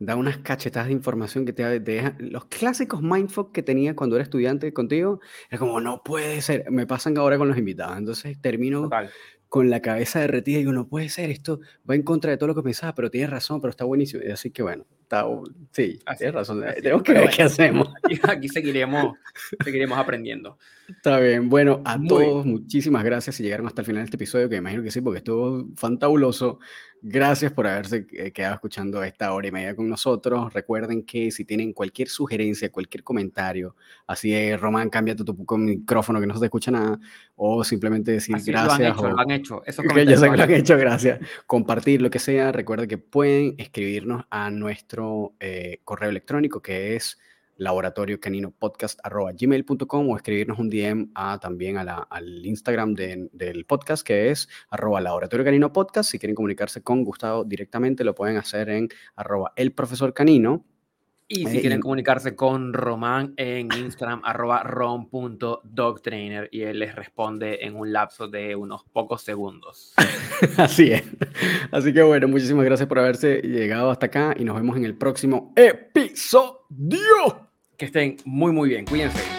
da 0.00 0.16
unas 0.16 0.38
cachetadas 0.38 0.88
de 0.88 0.94
información 0.94 1.46
que 1.46 1.52
te, 1.52 1.78
deja. 1.78 2.16
Los 2.18 2.46
clásicos 2.46 3.02
mindfuck 3.02 3.52
que 3.52 3.62
tenía 3.62 3.94
cuando 3.94 4.16
era 4.16 4.24
estudiante 4.24 4.72
contigo, 4.72 5.20
es 5.48 5.60
como, 5.60 5.80
no 5.80 6.02
puede 6.02 6.42
ser. 6.42 6.68
Me 6.72 6.88
pasan 6.88 7.16
ahora 7.16 7.38
con 7.38 7.46
los 7.46 7.56
invitados. 7.56 7.96
Entonces 7.98 8.40
termino 8.40 8.82
Total 8.82 9.10
con 9.48 9.70
la 9.70 9.80
cabeza 9.80 10.20
derretida 10.20 10.56
y 10.56 10.60
digo, 10.60 10.72
no 10.72 10.88
puede 10.88 11.08
ser, 11.08 11.30
esto 11.30 11.60
va 11.88 11.94
en 11.94 12.02
contra 12.02 12.30
de 12.30 12.36
todo 12.36 12.48
lo 12.48 12.54
que 12.54 12.62
pensaba, 12.62 12.94
pero 12.94 13.10
tienes 13.10 13.30
razón, 13.30 13.60
pero 13.60 13.70
está 13.70 13.84
buenísimo. 13.84 14.22
Así 14.32 14.50
que 14.50 14.62
bueno, 14.62 14.86
está, 15.06 15.24
sí, 15.70 16.00
tienes 16.18 16.34
razón. 16.34 16.64
Tenemos 16.82 17.02
que 17.02 17.12
ver 17.12 17.30
qué 17.30 17.44
hacemos. 17.44 17.88
Aquí, 18.24 18.48
seguiremos, 18.48 19.16
seguiremos 19.64 19.96
aprendiendo. 19.96 20.58
Está 20.88 21.18
bien. 21.20 21.48
Bueno, 21.48 21.80
a 21.84 21.98
todos, 22.00 22.44
muchísimas 22.44 23.04
gracias 23.04 23.36
si 23.36 23.42
llegaron 23.42 23.66
hasta 23.66 23.82
el 23.82 23.86
final 23.86 24.02
de 24.02 24.04
este 24.04 24.16
episodio, 24.16 24.48
que 24.48 24.56
imagino 24.56 24.82
que 24.82 24.90
sí, 24.90 25.00
porque 25.00 25.18
estuvo 25.18 25.66
fantabuloso. 25.76 26.58
Gracias 27.02 27.52
por 27.52 27.66
haberse 27.66 28.06
eh, 28.12 28.32
quedado 28.32 28.54
escuchando 28.54 29.02
esta 29.04 29.32
hora 29.32 29.46
y 29.46 29.52
media 29.52 29.76
con 29.76 29.88
nosotros. 29.88 30.52
Recuerden 30.52 31.04
que 31.04 31.30
si 31.30 31.44
tienen 31.44 31.72
cualquier 31.72 32.08
sugerencia, 32.08 32.72
cualquier 32.72 33.04
comentario, 33.04 33.76
así 34.06 34.34
es, 34.34 34.58
Román, 34.60 34.88
cambia 34.88 35.14
tu, 35.14 35.36
micrófono 35.58 36.20
que 36.20 36.26
no 36.26 36.34
se 36.34 36.40
te 36.40 36.46
escucha 36.46 36.70
nada, 36.70 36.98
o 37.36 37.62
simplemente 37.64 38.12
decir 38.12 38.36
gracias. 38.44 38.96
Lo 38.96 39.18
han 39.18 39.30
hecho, 39.30 39.62
Eso 39.64 39.82
ya 40.06 40.16
sé 40.16 40.30
que 40.30 40.36
lo 40.36 40.42
han 40.42 40.50
hecho, 40.50 40.76
gracias. 40.76 41.20
Compartir 41.46 42.02
lo 42.02 42.10
que 42.10 42.18
sea. 42.18 42.50
Recuerden 42.50 42.88
que 42.88 42.98
pueden 42.98 43.54
escribirnos 43.58 44.24
a 44.30 44.50
nuestro 44.50 44.95
eh, 45.40 45.80
correo 45.84 46.10
electrónico 46.10 46.60
que 46.62 46.96
es 46.96 47.18
laboratorio 47.56 48.20
canino 48.20 48.50
podcast 48.50 49.00
gmail.com 49.04 50.10
o 50.10 50.16
escribirnos 50.16 50.58
un 50.58 50.68
DM 50.68 51.10
a, 51.14 51.38
también 51.38 51.78
al 51.78 52.44
Instagram 52.44 52.94
del 52.94 53.64
podcast 53.66 54.06
que 54.06 54.30
es 54.30 54.48
arroba 54.70 55.00
laboratorio 55.00 55.44
canino 55.44 55.72
podcast. 55.72 56.10
Si 56.10 56.18
quieren 56.18 56.34
comunicarse 56.34 56.82
con 56.82 57.04
Gustavo 57.04 57.44
directamente 57.44 58.04
lo 58.04 58.14
pueden 58.14 58.36
hacer 58.36 58.68
en 58.68 58.88
arroba 59.16 59.52
el 59.56 59.72
profesor 59.72 60.12
canino. 60.12 60.64
Y 61.28 61.46
si 61.46 61.60
quieren 61.60 61.80
comunicarse 61.80 62.36
con 62.36 62.72
Román 62.72 63.34
en 63.36 63.68
Instagram, 63.72 64.20
arroba 64.24 64.62
rom.dogtrainer 64.62 66.48
y 66.52 66.62
él 66.62 66.78
les 66.78 66.94
responde 66.94 67.64
en 67.64 67.74
un 67.74 67.92
lapso 67.92 68.28
de 68.28 68.54
unos 68.54 68.84
pocos 68.84 69.22
segundos. 69.22 69.94
Así 70.56 70.92
es. 70.92 71.02
Así 71.72 71.92
que 71.92 72.02
bueno, 72.02 72.28
muchísimas 72.28 72.64
gracias 72.64 72.88
por 72.88 73.00
haberse 73.00 73.40
llegado 73.42 73.90
hasta 73.90 74.06
acá 74.06 74.34
y 74.38 74.44
nos 74.44 74.54
vemos 74.54 74.76
en 74.76 74.84
el 74.84 74.96
próximo 74.96 75.52
episodio. 75.56 77.48
Que 77.76 77.86
estén 77.86 78.18
muy, 78.24 78.52
muy 78.52 78.68
bien. 78.68 78.84
Cuídense. 78.84 79.35